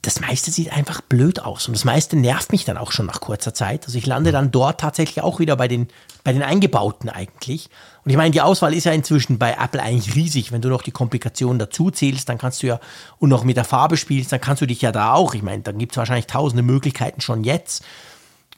das 0.01 0.21
meiste 0.21 0.49
sieht 0.49 0.71
einfach 0.71 1.01
blöd 1.01 1.41
aus 1.41 1.67
und 1.67 1.73
das 1.75 1.83
meiste 1.83 2.15
nervt 2.15 2.53
mich 2.53 2.63
dann 2.63 2.77
auch 2.77 2.91
schon 2.91 3.05
nach 3.05 3.19
kurzer 3.19 3.53
Zeit. 3.53 3.85
Also 3.85 3.97
ich 3.97 4.05
lande 4.05 4.31
dann 4.31 4.49
dort 4.49 4.79
tatsächlich 4.79 5.21
auch 5.21 5.39
wieder 5.39 5.57
bei 5.57 5.67
den, 5.67 5.89
bei 6.23 6.31
den 6.31 6.41
Eingebauten 6.41 7.09
eigentlich. 7.09 7.69
Und 8.05 8.11
ich 8.11 8.15
meine, 8.15 8.31
die 8.31 8.39
Auswahl 8.39 8.73
ist 8.73 8.85
ja 8.85 8.93
inzwischen 8.93 9.37
bei 9.37 9.57
Apple 9.59 9.81
eigentlich 9.81 10.15
riesig. 10.15 10.53
Wenn 10.53 10.61
du 10.61 10.69
noch 10.69 10.83
die 10.83 10.91
Komplikationen 10.91 11.59
dazu 11.59 11.91
zählst, 11.91 12.29
dann 12.29 12.37
kannst 12.37 12.63
du 12.63 12.67
ja, 12.67 12.79
und 13.17 13.29
noch 13.29 13.43
mit 13.43 13.57
der 13.57 13.65
Farbe 13.65 13.97
spielst, 13.97 14.31
dann 14.31 14.39
kannst 14.39 14.61
du 14.61 14.67
dich 14.67 14.81
ja 14.81 14.93
da 14.93 15.13
auch, 15.13 15.33
ich 15.33 15.41
meine, 15.41 15.63
dann 15.63 15.77
gibt 15.77 15.91
es 15.91 15.97
wahrscheinlich 15.97 16.27
tausende 16.27 16.63
Möglichkeiten 16.63 17.19
schon 17.19 17.43
jetzt. 17.43 17.83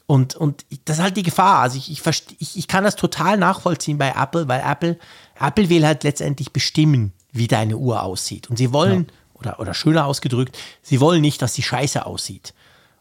Und, 0.06 0.36
und 0.36 0.64
das 0.84 0.98
ist 0.98 1.02
halt 1.02 1.16
die 1.16 1.24
Gefahr. 1.24 1.58
Also 1.58 1.76
ich, 1.76 1.90
ich, 1.90 2.02
ich, 2.38 2.56
ich 2.56 2.68
kann 2.68 2.84
das 2.84 2.94
total 2.94 3.36
nachvollziehen 3.36 3.98
bei 3.98 4.14
Apple, 4.16 4.46
weil 4.46 4.62
Apple, 4.64 4.96
Apple 5.40 5.68
will 5.68 5.84
halt 5.84 6.04
letztendlich 6.04 6.52
bestimmen, 6.52 7.12
wie 7.32 7.48
deine 7.48 7.78
Uhr 7.78 8.02
aussieht. 8.02 8.48
Und 8.48 8.58
sie 8.58 8.72
wollen, 8.72 9.06
ja 9.08 9.14
oder, 9.42 9.60
oder 9.60 9.74
schöner 9.74 10.06
ausgedrückt, 10.06 10.56
sie 10.82 11.00
wollen 11.00 11.20
nicht, 11.20 11.42
dass 11.42 11.54
die 11.54 11.62
scheiße 11.62 12.06
aussieht. 12.06 12.54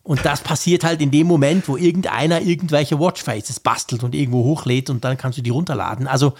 Und 0.03 0.25
das 0.25 0.41
passiert 0.41 0.83
halt 0.83 0.99
in 0.99 1.11
dem 1.11 1.27
Moment, 1.27 1.67
wo 1.67 1.77
irgendeiner 1.77 2.41
irgendwelche 2.41 2.99
Watchfaces 2.99 3.59
bastelt 3.59 4.03
und 4.03 4.15
irgendwo 4.15 4.43
hochlädt 4.43 4.89
und 4.89 5.03
dann 5.03 5.17
kannst 5.17 5.37
du 5.37 5.43
die 5.43 5.51
runterladen. 5.51 6.07
Also 6.07 6.33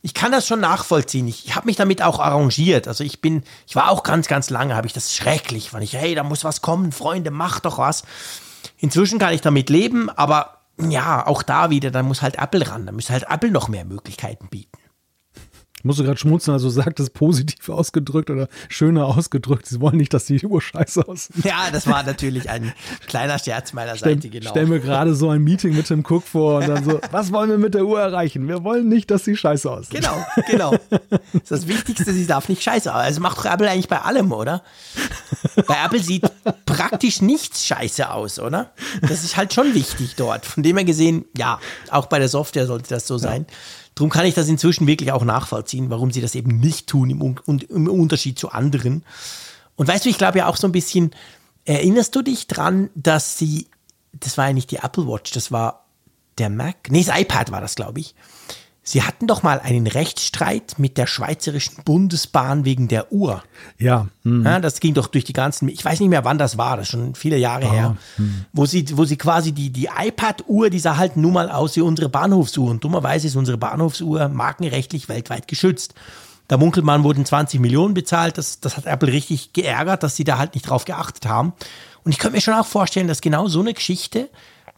ich 0.00 0.14
kann 0.14 0.32
das 0.32 0.46
schon 0.46 0.60
nachvollziehen. 0.60 1.28
Ich, 1.28 1.46
ich 1.46 1.54
habe 1.54 1.66
mich 1.66 1.76
damit 1.76 2.02
auch 2.02 2.18
arrangiert. 2.18 2.88
Also 2.88 3.04
ich 3.04 3.20
bin, 3.20 3.42
ich 3.66 3.76
war 3.76 3.90
auch 3.90 4.02
ganz, 4.02 4.26
ganz 4.26 4.48
lange, 4.48 4.74
habe 4.74 4.86
ich 4.86 4.92
das 4.94 5.14
schrecklich, 5.14 5.70
fand 5.70 5.84
ich, 5.84 5.94
hey, 5.94 6.14
da 6.14 6.22
muss 6.22 6.44
was 6.44 6.62
kommen, 6.62 6.92
Freunde, 6.92 7.30
mach 7.30 7.60
doch 7.60 7.78
was. 7.78 8.04
Inzwischen 8.78 9.18
kann 9.18 9.34
ich 9.34 9.42
damit 9.42 9.68
leben, 9.68 10.08
aber 10.10 10.58
ja, 10.78 11.26
auch 11.26 11.42
da 11.42 11.70
wieder, 11.70 11.90
da 11.90 12.02
muss 12.02 12.22
halt 12.22 12.36
Apple 12.36 12.68
ran, 12.68 12.86
da 12.86 12.92
muss 12.92 13.10
halt 13.10 13.26
Apple 13.30 13.50
noch 13.50 13.68
mehr 13.68 13.84
Möglichkeiten 13.84 14.48
bieten. 14.48 14.78
Ich 15.84 15.86
musste 15.86 16.04
gerade 16.04 16.16
schmunzeln, 16.18 16.54
also 16.54 16.70
sagt 16.70 16.98
es 16.98 17.10
positiv 17.10 17.68
ausgedrückt 17.68 18.30
oder 18.30 18.48
schöner 18.70 19.04
ausgedrückt. 19.04 19.66
Sie 19.66 19.82
wollen 19.82 19.98
nicht, 19.98 20.14
dass 20.14 20.24
die 20.24 20.42
Uhr 20.42 20.62
scheiße 20.62 21.06
aussieht. 21.06 21.44
Ja, 21.44 21.70
das 21.70 21.86
war 21.86 22.02
natürlich 22.02 22.48
ein 22.48 22.72
kleiner 23.06 23.38
Scherz 23.38 23.74
meiner 23.74 23.94
Seite, 23.94 24.30
genau. 24.30 24.48
Stell 24.48 24.64
mir 24.64 24.80
gerade 24.80 25.14
so 25.14 25.28
ein 25.28 25.42
Meeting 25.42 25.76
mit 25.76 25.88
Tim 25.88 26.02
Cook 26.02 26.22
vor 26.22 26.60
und 26.60 26.68
dann 26.68 26.84
so, 26.84 27.00
was 27.10 27.32
wollen 27.32 27.50
wir 27.50 27.58
mit 27.58 27.74
der 27.74 27.84
Uhr 27.84 28.00
erreichen? 28.00 28.48
Wir 28.48 28.64
wollen 28.64 28.88
nicht, 28.88 29.10
dass 29.10 29.26
sie 29.26 29.36
scheiße 29.36 29.70
aussieht. 29.70 30.00
Genau, 30.00 30.24
genau. 30.48 30.70
Das 30.88 31.20
ist 31.34 31.50
das 31.50 31.68
Wichtigste, 31.68 32.14
sie 32.14 32.26
darf 32.26 32.48
nicht 32.48 32.62
scheiße 32.62 32.90
aussehen. 32.90 33.04
Also 33.04 33.20
macht 33.20 33.44
Apple 33.44 33.70
eigentlich 33.70 33.88
bei 33.88 34.00
allem, 34.00 34.32
oder? 34.32 34.62
Bei 35.66 35.84
Apple 35.84 36.00
sieht 36.00 36.24
praktisch 36.64 37.20
nichts 37.20 37.66
scheiße 37.66 38.10
aus, 38.10 38.38
oder? 38.38 38.70
Das 39.02 39.22
ist 39.22 39.36
halt 39.36 39.52
schon 39.52 39.74
wichtig 39.74 40.14
dort. 40.16 40.46
Von 40.46 40.62
dem 40.62 40.78
her 40.78 40.86
gesehen, 40.86 41.26
ja, 41.36 41.60
auch 41.90 42.06
bei 42.06 42.18
der 42.18 42.28
Software 42.28 42.66
sollte 42.66 42.88
das 42.88 43.06
so 43.06 43.18
sein. 43.18 43.44
Ja. 43.48 43.54
Darum 43.94 44.10
kann 44.10 44.26
ich 44.26 44.34
das 44.34 44.48
inzwischen 44.48 44.86
wirklich 44.86 45.12
auch 45.12 45.24
nachvollziehen, 45.24 45.90
warum 45.90 46.10
sie 46.10 46.20
das 46.20 46.34
eben 46.34 46.58
nicht 46.58 46.88
tun 46.88 47.10
im, 47.10 47.36
im 47.68 47.88
Unterschied 47.88 48.38
zu 48.38 48.50
anderen. 48.50 49.04
Und 49.76 49.88
weißt 49.88 50.04
du, 50.04 50.08
ich 50.08 50.18
glaube 50.18 50.38
ja 50.38 50.46
auch 50.46 50.56
so 50.56 50.66
ein 50.66 50.72
bisschen, 50.72 51.12
erinnerst 51.64 52.14
du 52.14 52.22
dich 52.22 52.46
dran, 52.46 52.90
dass 52.94 53.38
sie, 53.38 53.68
das 54.12 54.36
war 54.36 54.48
ja 54.48 54.52
nicht 54.52 54.70
die 54.70 54.76
Apple 54.76 55.06
Watch, 55.06 55.32
das 55.32 55.52
war 55.52 55.84
der 56.38 56.50
Mac, 56.50 56.90
nee, 56.90 57.04
das 57.04 57.16
iPad 57.16 57.52
war 57.52 57.60
das, 57.60 57.76
glaube 57.76 58.00
ich. 58.00 58.14
Sie 58.86 59.02
hatten 59.02 59.26
doch 59.26 59.42
mal 59.42 59.60
einen 59.60 59.86
Rechtsstreit 59.86 60.74
mit 60.76 60.98
der 60.98 61.06
Schweizerischen 61.06 61.82
Bundesbahn 61.84 62.66
wegen 62.66 62.86
der 62.86 63.10
Uhr. 63.12 63.42
Ja. 63.78 64.08
Hm. 64.24 64.44
ja 64.44 64.60
das 64.60 64.78
ging 64.78 64.92
doch 64.92 65.06
durch 65.06 65.24
die 65.24 65.32
ganzen, 65.32 65.70
ich 65.70 65.82
weiß 65.82 66.00
nicht 66.00 66.10
mehr, 66.10 66.26
wann 66.26 66.36
das 66.36 66.58
war, 66.58 66.76
das 66.76 66.88
ist 66.88 66.90
schon 66.90 67.14
viele 67.14 67.38
Jahre 67.38 67.66
oh, 67.66 67.72
her, 67.72 67.96
hm. 68.16 68.44
wo, 68.52 68.66
sie, 68.66 68.86
wo 68.98 69.06
sie 69.06 69.16
quasi 69.16 69.52
die, 69.52 69.70
die 69.70 69.88
iPad-Uhr, 69.98 70.68
die 70.68 70.78
sah 70.78 70.98
halt 70.98 71.16
nun 71.16 71.32
mal 71.32 71.50
aus 71.50 71.76
wie 71.76 71.80
unsere 71.80 72.10
Bahnhofsuhr. 72.10 72.70
Und 72.70 72.84
dummerweise 72.84 73.26
ist 73.26 73.36
unsere 73.36 73.56
Bahnhofsuhr 73.56 74.28
markenrechtlich 74.28 75.08
weltweit 75.08 75.48
geschützt. 75.48 75.94
Da 76.46 76.58
munkelt 76.58 76.84
man, 76.84 77.04
wurden 77.04 77.24
20 77.24 77.60
Millionen 77.60 77.94
bezahlt. 77.94 78.36
Das, 78.36 78.60
das 78.60 78.76
hat 78.76 78.84
Apple 78.84 79.10
richtig 79.10 79.54
geärgert, 79.54 80.02
dass 80.02 80.14
sie 80.14 80.24
da 80.24 80.36
halt 80.36 80.54
nicht 80.54 80.68
drauf 80.68 80.84
geachtet 80.84 81.26
haben. 81.26 81.54
Und 82.04 82.12
ich 82.12 82.18
könnte 82.18 82.36
mir 82.36 82.42
schon 82.42 82.52
auch 82.52 82.66
vorstellen, 82.66 83.08
dass 83.08 83.22
genau 83.22 83.48
so 83.48 83.60
eine 83.60 83.72
Geschichte 83.72 84.28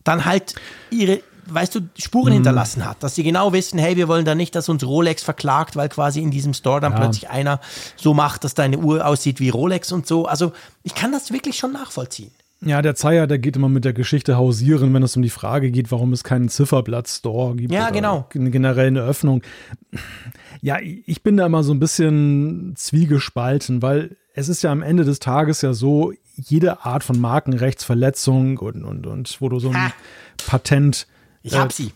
dann 0.05 0.25
halt 0.25 0.55
ihre, 0.91 1.23
weißt 1.49 1.75
du, 1.75 1.81
Spuren 1.99 2.31
mhm. 2.31 2.35
hinterlassen 2.35 2.85
hat, 2.85 3.03
dass 3.03 3.15
sie 3.15 3.23
genau 3.23 3.53
wissen, 3.53 3.79
hey, 3.79 3.97
wir 3.97 4.09
wollen 4.09 4.25
da 4.25 4.35
nicht, 4.35 4.55
dass 4.55 4.69
uns 4.69 4.85
Rolex 4.85 5.23
verklagt, 5.23 5.77
weil 5.77 5.89
quasi 5.89 6.21
in 6.21 6.31
diesem 6.31 6.55
Store 6.55 6.81
dann 6.81 6.93
ja. 6.93 6.99
plötzlich 6.99 7.29
einer 7.29 7.61
so 7.97 8.15
macht, 8.15 8.45
dass 8.45 8.55
deine 8.55 8.79
Uhr 8.79 9.07
aussieht 9.07 9.41
wie 9.41 9.49
Rolex 9.49 9.93
und 9.93 10.07
so. 10.07 10.27
Also 10.27 10.53
ich 10.83 10.95
kann 10.95 11.13
das 11.13 11.33
wirklich 11.33 11.57
schon 11.57 11.73
nachvollziehen. 11.73 12.31
Ja, 12.63 12.81
der 12.81 12.95
Zeier, 12.95 13.27
der 13.27 13.39
geht 13.39 13.57
immer 13.57 13.69
mit 13.69 13.85
der 13.85 13.93
Geschichte 13.93 14.37
hausieren, 14.37 14.93
wenn 14.95 15.03
es 15.03 15.15
um 15.15 15.23
die 15.23 15.31
Frage 15.31 15.71
geht, 15.71 15.93
warum 15.93 16.13
es 16.13 16.25
keinen 16.25 16.49
Zifferblatt-Store 16.49 17.55
gibt. 17.55 17.73
Ja, 17.73 17.91
genau. 17.91 18.27
Generell 18.31 18.87
eine 18.87 19.03
Öffnung. 19.03 19.43
Ja, 20.63 20.79
ich 20.81 21.23
bin 21.23 21.37
da 21.37 21.47
immer 21.47 21.63
so 21.63 21.75
ein 21.75 21.81
bisschen 21.81 22.73
zwiegespalten, 22.77 23.83
weil 23.83 24.17
es 24.35 24.49
ist 24.49 24.63
ja 24.63 24.73
am 24.73 24.83
Ende 24.83 25.05
des 25.05 25.19
Tages 25.19 25.61
ja 25.61 25.75
so, 25.75 26.13
jede 26.37 26.85
Art 26.85 27.05
von 27.05 27.19
Markenrechtsverletzung 27.21 28.59
und, 28.59 28.85
und, 28.85 29.07
und 29.07 29.37
wo 29.41 29.49
du 29.49 29.59
so 29.59 29.69
ein 29.69 29.77
ha. 29.77 29.93
Patent 30.47 31.07
ich 31.47 31.55
äh, 31.55 31.59
hab 31.59 31.73
sie. 31.73 31.93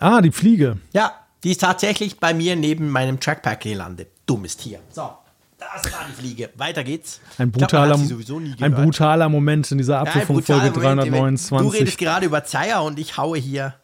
Ah, 0.00 0.20
die 0.20 0.32
Fliege. 0.32 0.78
Ja, 0.92 1.12
die 1.44 1.50
ist 1.50 1.60
tatsächlich 1.60 2.18
bei 2.18 2.34
mir 2.34 2.56
neben 2.56 2.88
meinem 2.88 3.20
Trackpack 3.20 3.60
gelandet. 3.60 4.08
Dummes 4.26 4.56
Tier. 4.56 4.80
So. 4.90 5.10
Das 5.58 5.92
war 5.92 6.04
die 6.08 6.12
Fliege. 6.12 6.50
Weiter 6.56 6.84
geht's. 6.84 7.20
Ein 7.38 7.50
brutaler, 7.50 7.96
glaub, 7.96 8.42
ein 8.60 8.74
brutaler 8.74 9.28
Moment 9.28 9.70
in 9.70 9.78
dieser 9.78 10.00
Apfelfunkfolge 10.00 10.66
ja, 10.66 10.72
329. 10.72 11.58
Du 11.58 11.68
redest 11.68 11.98
gerade 11.98 12.26
über 12.26 12.44
Zeier 12.44 12.82
und 12.82 12.98
ich 12.98 13.16
haue 13.16 13.38
hier 13.38 13.74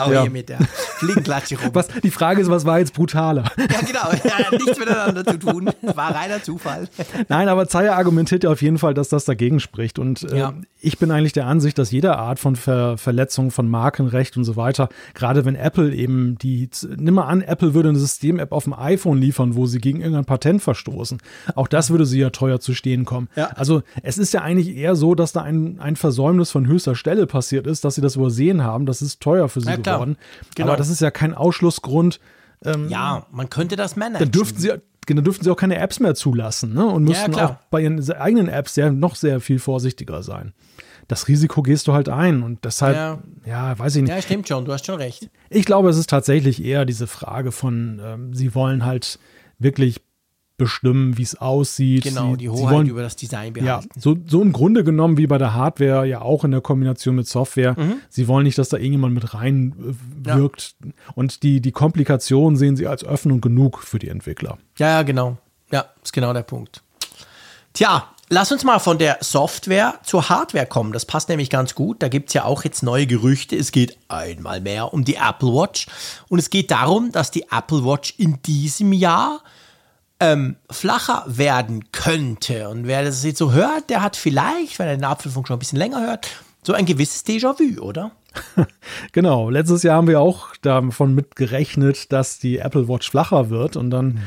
Hau 0.00 0.12
ja. 0.12 0.22
hier 0.22 0.30
mit 0.30 0.48
der 0.48 0.58
Fliegenklatsche 0.98 1.58
rum. 1.60 1.70
Was, 1.72 1.88
die 2.02 2.10
Frage 2.10 2.40
ist, 2.40 2.50
was 2.50 2.64
war 2.64 2.78
jetzt 2.78 2.94
brutaler? 2.94 3.44
Ja, 3.56 3.80
genau. 3.80 4.10
Ja, 4.24 4.50
nichts 4.50 4.78
miteinander 4.78 5.24
zu 5.24 5.38
tun. 5.38 5.70
War 5.82 6.14
reiner 6.14 6.42
Zufall. 6.42 6.88
Nein, 7.28 7.48
aber 7.48 7.68
Zeyer 7.68 7.96
argumentiert 7.96 8.44
ja 8.44 8.50
auf 8.50 8.62
jeden 8.62 8.78
Fall, 8.78 8.94
dass 8.94 9.08
das 9.08 9.24
dagegen 9.24 9.60
spricht. 9.60 9.98
Und 9.98 10.22
äh, 10.30 10.38
ja. 10.38 10.54
ich 10.80 10.98
bin 10.98 11.10
eigentlich 11.10 11.32
der 11.32 11.46
Ansicht, 11.46 11.78
dass 11.78 11.90
jede 11.90 12.16
Art 12.16 12.38
von 12.38 12.56
Ver 12.56 12.96
Verletzung 12.96 13.50
von 13.50 13.68
Markenrecht 13.68 14.36
und 14.36 14.44
so 14.44 14.56
weiter, 14.56 14.88
gerade 15.14 15.44
wenn 15.44 15.54
Apple 15.54 15.94
eben 15.94 16.36
die, 16.38 16.68
nimm 16.96 17.14
mal 17.14 17.24
an, 17.24 17.42
Apple 17.42 17.74
würde 17.74 17.88
eine 17.88 17.98
System-App 17.98 18.52
auf 18.52 18.64
dem 18.64 18.74
iPhone 18.74 19.18
liefern, 19.18 19.54
wo 19.54 19.66
sie 19.66 19.78
gegen 19.78 20.00
irgendein 20.00 20.24
Patent 20.24 20.62
verstoßen. 20.62 21.18
Auch 21.54 21.68
das 21.68 21.90
würde 21.90 22.06
sie 22.06 22.20
ja 22.20 22.30
teuer 22.30 22.60
zu 22.60 22.74
stehen 22.74 23.04
kommen. 23.04 23.28
Ja. 23.36 23.50
Also 23.56 23.82
es 24.02 24.18
ist 24.18 24.32
ja 24.34 24.42
eigentlich 24.42 24.76
eher 24.76 24.96
so, 24.96 25.14
dass 25.14 25.32
da 25.32 25.42
ein, 25.42 25.80
ein 25.80 25.96
Versäumnis 25.96 26.50
von 26.50 26.66
höchster 26.66 26.94
Stelle 26.94 27.26
passiert 27.26 27.66
ist, 27.66 27.84
dass 27.84 27.94
sie 27.94 28.00
das 28.00 28.16
übersehen 28.16 28.62
haben. 28.64 28.86
Das 28.86 29.02
ist 29.02 29.20
teuer 29.20 29.48
für 29.48 29.60
sie 29.60 29.70
klar. 29.90 29.98
geworden. 29.98 30.16
Genau. 30.54 30.68
Aber 30.68 30.76
das 30.76 30.88
ist 30.88 31.00
ja 31.00 31.10
kein 31.10 31.34
Ausschlussgrund. 31.34 32.20
Ähm, 32.64 32.88
ja, 32.88 33.26
man 33.30 33.50
könnte 33.50 33.76
das 33.76 33.96
managen. 33.96 34.20
Dann 34.20 34.32
dürften 34.32 34.58
sie, 34.58 34.72
dann 35.06 35.24
dürften 35.24 35.44
sie 35.44 35.50
auch 35.50 35.56
keine 35.56 35.78
Apps 35.78 36.00
mehr 36.00 36.14
zulassen 36.14 36.74
ne? 36.74 36.86
und 36.86 37.04
müssten 37.04 37.32
ja, 37.32 37.46
auch 37.46 37.54
bei 37.70 37.80
ihren 37.80 38.10
eigenen 38.12 38.48
Apps 38.48 38.74
sehr, 38.74 38.92
noch 38.92 39.16
sehr 39.16 39.40
viel 39.40 39.58
vorsichtiger 39.58 40.22
sein. 40.22 40.52
Das 41.08 41.26
Risiko 41.26 41.62
gehst 41.62 41.88
du 41.88 41.92
halt 41.92 42.08
ein 42.08 42.42
und 42.42 42.64
deshalb, 42.64 42.96
ja. 42.96 43.18
ja, 43.44 43.78
weiß 43.78 43.96
ich 43.96 44.02
nicht. 44.02 44.10
Ja, 44.10 44.22
stimmt 44.22 44.46
schon, 44.46 44.64
du 44.64 44.72
hast 44.72 44.86
schon 44.86 44.96
recht. 44.96 45.28
Ich 45.48 45.64
glaube, 45.64 45.88
es 45.90 45.96
ist 45.96 46.08
tatsächlich 46.08 46.64
eher 46.64 46.84
diese 46.84 47.08
Frage 47.08 47.50
von, 47.50 48.00
ähm, 48.04 48.34
sie 48.34 48.54
wollen 48.54 48.84
halt 48.84 49.18
wirklich 49.58 50.02
bestimmen, 50.60 51.16
wie 51.16 51.22
es 51.22 51.40
aussieht. 51.40 52.04
Genau, 52.04 52.32
sie, 52.32 52.36
die 52.36 52.48
Hoheit 52.50 52.74
wollen, 52.74 52.86
über 52.86 53.00
das 53.00 53.16
Design 53.16 53.54
behalten. 53.54 53.88
Ja, 53.94 54.00
so, 54.00 54.14
so 54.26 54.42
im 54.42 54.52
Grunde 54.52 54.84
genommen 54.84 55.16
wie 55.16 55.26
bei 55.26 55.38
der 55.38 55.54
Hardware, 55.54 56.04
ja 56.04 56.20
auch 56.20 56.44
in 56.44 56.50
der 56.50 56.60
Kombination 56.60 57.16
mit 57.16 57.26
Software. 57.26 57.74
Mhm. 57.78 57.94
Sie 58.10 58.28
wollen 58.28 58.44
nicht, 58.44 58.58
dass 58.58 58.68
da 58.68 58.76
irgendjemand 58.76 59.14
mit 59.14 59.32
reinwirkt. 59.32 60.74
Ja. 60.84 60.90
Und 61.14 61.42
die, 61.42 61.62
die 61.62 61.72
Komplikationen 61.72 62.58
sehen 62.58 62.76
sie 62.76 62.86
als 62.86 63.02
Öffnung 63.02 63.40
genug 63.40 63.78
für 63.78 63.98
die 63.98 64.08
Entwickler. 64.08 64.58
Ja, 64.76 64.88
ja, 64.88 65.02
genau. 65.02 65.38
Ja, 65.72 65.86
ist 66.04 66.12
genau 66.12 66.34
der 66.34 66.42
Punkt. 66.42 66.82
Tja, 67.72 68.08
lass 68.28 68.52
uns 68.52 68.62
mal 68.62 68.80
von 68.80 68.98
der 68.98 69.16
Software 69.22 69.94
zur 70.02 70.28
Hardware 70.28 70.66
kommen. 70.66 70.92
Das 70.92 71.06
passt 71.06 71.30
nämlich 71.30 71.48
ganz 71.48 71.74
gut. 71.74 72.02
Da 72.02 72.08
gibt 72.08 72.28
es 72.28 72.34
ja 72.34 72.44
auch 72.44 72.64
jetzt 72.64 72.82
neue 72.82 73.06
Gerüchte. 73.06 73.56
Es 73.56 73.72
geht 73.72 73.96
einmal 74.08 74.60
mehr 74.60 74.92
um 74.92 75.04
die 75.04 75.14
Apple 75.14 75.48
Watch. 75.48 75.86
Und 76.28 76.38
es 76.38 76.50
geht 76.50 76.70
darum, 76.70 77.12
dass 77.12 77.30
die 77.30 77.46
Apple 77.50 77.82
Watch 77.82 78.14
in 78.18 78.42
diesem 78.42 78.92
Jahr 78.92 79.40
ähm, 80.20 80.56
flacher 80.70 81.24
werden 81.26 81.90
könnte. 81.92 82.68
Und 82.68 82.86
wer 82.86 83.02
das 83.02 83.24
jetzt 83.24 83.38
so 83.38 83.52
hört, 83.52 83.90
der 83.90 84.02
hat 84.02 84.16
vielleicht, 84.16 84.78
wenn 84.78 84.86
er 84.86 84.96
den 84.96 85.04
Apfelfunk 85.04 85.48
schon 85.48 85.56
ein 85.56 85.60
bisschen 85.60 85.78
länger 85.78 86.00
hört, 86.06 86.28
so 86.62 86.74
ein 86.74 86.84
gewisses 86.86 87.24
Déjà-vu, 87.24 87.80
oder? 87.80 88.12
genau. 89.12 89.50
Letztes 89.50 89.82
Jahr 89.82 89.96
haben 89.96 90.06
wir 90.06 90.20
auch 90.20 90.54
davon 90.62 91.14
mitgerechnet, 91.14 92.12
dass 92.12 92.38
die 92.38 92.58
Apple 92.58 92.86
Watch 92.86 93.10
flacher 93.10 93.50
wird. 93.50 93.76
Und 93.76 93.90
dann 93.90 94.06
mhm 94.06 94.22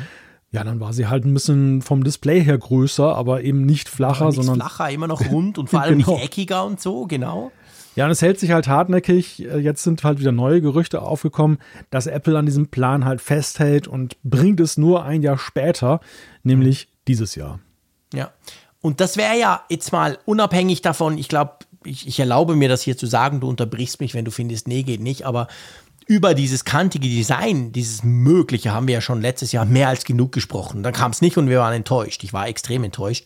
ja, 0.53 0.63
dann 0.63 0.79
war 0.79 0.93
sie 0.93 1.07
halt 1.07 1.25
ein 1.25 1.33
bisschen 1.33 1.81
vom 1.81 2.03
Display 2.03 2.43
her 2.43 2.59
größer, 2.59 3.15
aber 3.15 3.41
eben 3.41 3.65
nicht 3.65 3.89
flacher, 3.89 4.27
nicht 4.27 4.35
sondern. 4.35 4.55
flacher, 4.57 4.91
immer 4.91 5.07
noch 5.07 5.19
rund 5.31 5.57
und 5.57 5.71
vor 5.71 5.81
allem 5.81 5.97
genau. 5.97 6.13
nicht 6.13 6.25
eckiger 6.25 6.63
und 6.63 6.79
so, 6.79 7.07
genau. 7.07 7.51
Ja, 7.95 8.05
und 8.05 8.11
es 8.11 8.21
hält 8.21 8.39
sich 8.39 8.51
halt 8.51 8.67
hartnäckig. 8.67 9.37
Jetzt 9.39 9.83
sind 9.83 10.03
halt 10.03 10.19
wieder 10.19 10.31
neue 10.31 10.61
Gerüchte 10.61 11.01
aufgekommen, 11.01 11.59
dass 11.89 12.07
Apple 12.07 12.37
an 12.37 12.45
diesem 12.45 12.67
Plan 12.67 13.05
halt 13.05 13.21
festhält 13.21 13.87
und 13.87 14.17
bringt 14.23 14.59
es 14.59 14.77
nur 14.77 15.05
ein 15.05 15.21
Jahr 15.21 15.37
später, 15.37 15.99
nämlich 16.43 16.89
dieses 17.07 17.35
Jahr. 17.35 17.59
Ja. 18.13 18.31
Und 18.81 18.99
das 18.99 19.15
wäre 19.15 19.39
ja 19.39 19.63
jetzt 19.69 19.91
mal 19.91 20.17
unabhängig 20.25 20.81
davon, 20.81 21.17
ich 21.17 21.29
glaube, 21.29 21.53
ich, 21.85 22.07
ich, 22.07 22.19
erlaube 22.19 22.55
mir 22.55 22.69
das 22.69 22.81
hier 22.81 22.97
zu 22.97 23.05
sagen, 23.05 23.39
du 23.39 23.47
unterbrichst 23.47 23.99
mich, 23.99 24.13
wenn 24.13 24.25
du 24.25 24.31
findest, 24.31 24.67
nee, 24.67 24.83
geht 24.83 25.01
nicht, 25.01 25.25
aber 25.25 25.47
über 26.05 26.33
dieses 26.33 26.65
kantige 26.65 27.07
Design, 27.07 27.71
dieses 27.71 28.03
Mögliche 28.03 28.73
haben 28.73 28.87
wir 28.87 28.95
ja 28.95 29.01
schon 29.01 29.21
letztes 29.21 29.51
Jahr 29.51 29.65
mehr 29.65 29.87
als 29.87 30.03
genug 30.03 30.31
gesprochen. 30.31 30.83
Dann 30.83 30.93
kam 30.93 31.11
es 31.11 31.21
nicht 31.21 31.37
und 31.37 31.49
wir 31.49 31.59
waren 31.59 31.73
enttäuscht. 31.73 32.23
Ich 32.23 32.33
war 32.33 32.47
extrem 32.47 32.83
enttäuscht. 32.83 33.25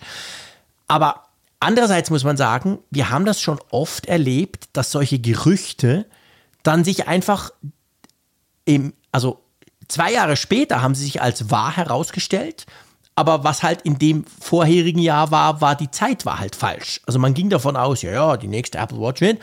Aber 0.88 1.27
andererseits 1.60 2.10
muss 2.10 2.24
man 2.24 2.38
sagen, 2.38 2.80
wir 2.90 3.10
haben 3.10 3.26
das 3.26 3.42
schon 3.42 3.60
oft 3.72 4.06
erlebt, 4.06 4.70
dass 4.74 4.92
solche 4.92 5.20
Gerüchte 5.20 6.06
dann 6.64 6.84
sich 6.84 7.08
einfach 7.08 7.52
im, 8.66 8.94
also 9.12 9.42
zwei 9.88 10.12
Jahre 10.12 10.36
später 10.36 10.82
haben 10.82 10.96
sie 10.96 11.06
sich 11.06 11.22
als 11.22 11.50
wahr 11.50 11.76
herausgestellt. 11.76 12.66
Aber 13.16 13.44
was 13.44 13.64
halt 13.64 13.82
in 13.82 13.98
dem 13.98 14.26
vorherigen 14.26 15.00
Jahr 15.00 15.32
war, 15.32 15.60
war 15.60 15.76
die 15.76 15.90
Zeit 15.90 16.26
war 16.26 16.40
halt 16.40 16.56
falsch. 16.56 17.02
Also 17.08 17.18
man 17.18 17.34
ging 17.34 17.50
davon 17.50 17.76
aus, 17.76 18.04
ja, 18.04 18.12
ja, 18.12 18.38
die 18.38 18.48
nächste 18.48 18.78
Apple 18.78 19.00
Watch 19.00 19.22
wird. 19.22 19.40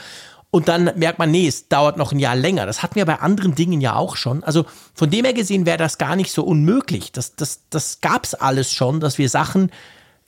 Und 0.53 0.69
dann 0.69 0.93
merkt 0.95 1.19
man, 1.19 1.33
nee, 1.33 1.49
es 1.49 1.67
dauert 1.69 1.97
noch 1.97 2.13
ein 2.13 2.21
Jahr 2.21 2.37
länger. 2.37 2.67
Das 2.67 2.85
hatten 2.85 2.95
wir 2.95 3.05
bei 3.05 3.19
anderen 3.19 3.57
Dingen 3.57 3.81
ja 3.81 3.97
auch 3.97 4.15
schon. 4.15 4.45
Also 4.45 4.67
von 4.95 5.11
dem 5.11 5.25
her 5.25 5.35
gesehen 5.35 5.67
wäre 5.67 5.79
das 5.79 5.99
gar 5.99 6.15
nicht 6.15 6.31
so 6.31 6.45
unmöglich. 6.45 7.11
Das, 7.11 7.35
das, 7.35 7.63
das 7.71 8.01
gab 8.01 8.23
es 8.23 8.35
alles 8.35 8.73
schon, 8.73 9.01
dass 9.01 9.19
wir 9.19 9.29
Sachen 9.29 9.73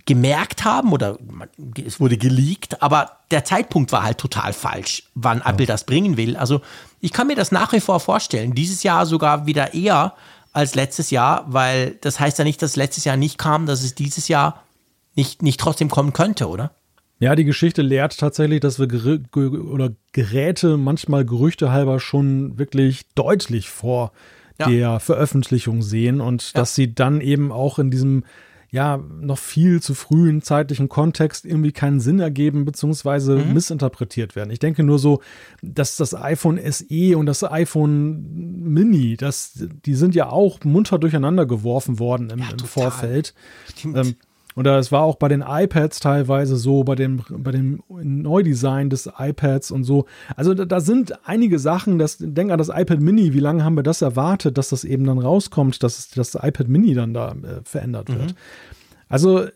gemerkt 0.07 0.65
haben 0.65 0.93
oder 0.93 1.19
es 1.85 1.99
wurde 1.99 2.17
geleakt, 2.17 2.81
aber 2.81 3.19
der 3.33 3.45
Zeitpunkt 3.45 3.91
war 3.91 4.05
halt 4.05 4.19
total 4.19 4.53
falsch, 4.53 5.03
wann 5.15 5.39
ja. 5.39 5.51
Apple 5.51 5.67
das 5.67 5.85
bringen 5.85 6.17
will. 6.17 6.37
Also 6.37 6.61
ich 7.01 7.13
kann 7.13 7.27
mir 7.27 7.35
das 7.35 7.53
nach 7.53 7.73
wie 7.73 7.81
vor 7.81 7.99
vorstellen. 7.99 8.55
Dieses 8.55 8.85
Jahr 8.85 9.05
sogar 9.05 9.47
wieder 9.47 9.75
eher 9.75 10.15
als 10.53 10.75
letztes 10.77 11.11
Jahr, 11.11 11.45
weil 11.49 11.99
das 12.01 12.21
heißt 12.21 12.39
ja 12.39 12.45
nicht, 12.45 12.63
dass 12.63 12.77
letztes 12.77 13.05
Jahr 13.05 13.17
nicht 13.17 13.37
kam, 13.37 13.67
dass 13.67 13.83
es 13.83 13.95
dieses 13.95 14.29
Jahr 14.29 14.63
nicht, 15.17 15.43
nicht 15.43 15.59
trotzdem 15.59 15.91
kommen 15.91 16.13
könnte, 16.13 16.49
oder? 16.49 16.71
Ja, 17.19 17.35
die 17.35 17.45
Geschichte 17.45 17.83
lehrt 17.83 18.19
tatsächlich, 18.19 18.61
dass 18.61 18.79
wir 18.79 18.89
oder 19.35 19.91
Geräte 20.13 20.77
manchmal 20.77 21.25
Gerüchte 21.25 21.73
halber 21.73 21.99
schon 21.99 22.59
wirklich 22.59 23.07
deutlich 23.15 23.71
vor 23.71 24.13
ja. 24.59 24.69
der 24.69 25.01
Veröffentlichung 25.01 25.83
sehen 25.83 26.21
und 26.21 26.53
ja. 26.53 26.61
dass 26.61 26.75
sie 26.75 26.95
dann 26.95 27.21
eben 27.21 27.53
auch 27.53 27.79
in 27.79 27.91
diesem 27.91 28.25
ja 28.71 28.99
noch 28.99 29.39
viel 29.39 29.81
zu 29.81 29.95
frühen 29.95 30.43
zeitlichen 30.43 30.89
Kontext 30.89 31.45
irgendwie 31.45 31.73
keinen 31.73 32.01
Sinn 32.01 32.21
ergeben 32.21 32.65
beziehungsweise 32.65 33.37
mhm. 33.37 33.55
missinterpretiert 33.55 34.37
werden. 34.37 34.51
Ich 34.51 34.59
denke 34.59 34.83
nur 34.83 34.99
so, 34.99 35.21
dass 35.63 35.97
das 35.97 36.15
iPhone 36.15 36.61
SE 36.71 37.17
und 37.17 37.27
das 37.27 37.45
iPhone 37.45 38.65
Mini, 38.65 39.17
das 39.17 39.53
die 39.85 39.95
sind 39.95 40.15
ja 40.15 40.31
auch 40.31 40.61
munter 40.65 40.99
durcheinander 40.99 41.47
geworfen 41.47 41.99
worden 41.99 42.31
im, 42.31 42.41
ja, 42.41 42.51
im 42.51 42.59
Vorfeld. 42.59 43.35
Stimmt. 43.69 43.97
Ähm, 43.97 44.17
oder 44.57 44.79
es 44.79 44.91
war 44.91 45.03
auch 45.03 45.17
bei 45.17 45.29
den 45.29 45.45
iPads 45.47 46.01
teilweise 46.01 46.57
so, 46.57 46.83
bei 46.83 46.95
dem, 46.95 47.23
bei 47.29 47.53
dem 47.53 47.83
Neudesign 47.89 48.89
des 48.89 49.09
iPads 49.19 49.71
und 49.71 49.85
so. 49.85 50.07
Also 50.35 50.55
da, 50.55 50.65
da 50.65 50.81
sind 50.81 51.13
einige 51.27 51.59
Sachen, 51.59 51.99
das, 51.99 52.17
denk 52.19 52.51
an 52.51 52.59
das 52.59 52.71
iPad 52.71 53.01
Mini, 53.01 53.35
wie 53.35 53.41
lange 53.41 53.65
haben 53.65 53.77
wir 53.77 53.83
das 53.83 54.01
erwartet, 54.01 54.57
dass 54.57 54.71
das 54.71 54.85
eben 54.85 55.05
dann 55.05 55.19
rauskommt, 55.19 55.83
dass 55.83 56.09
das 56.09 56.35
iPad 56.35 56.69
Mini 56.69 56.95
dann 56.95 57.13
da 57.13 57.33
äh, 57.33 57.61
verändert 57.65 58.09
wird. 58.09 58.31
Mhm. 58.31 58.37
Also 59.09 59.47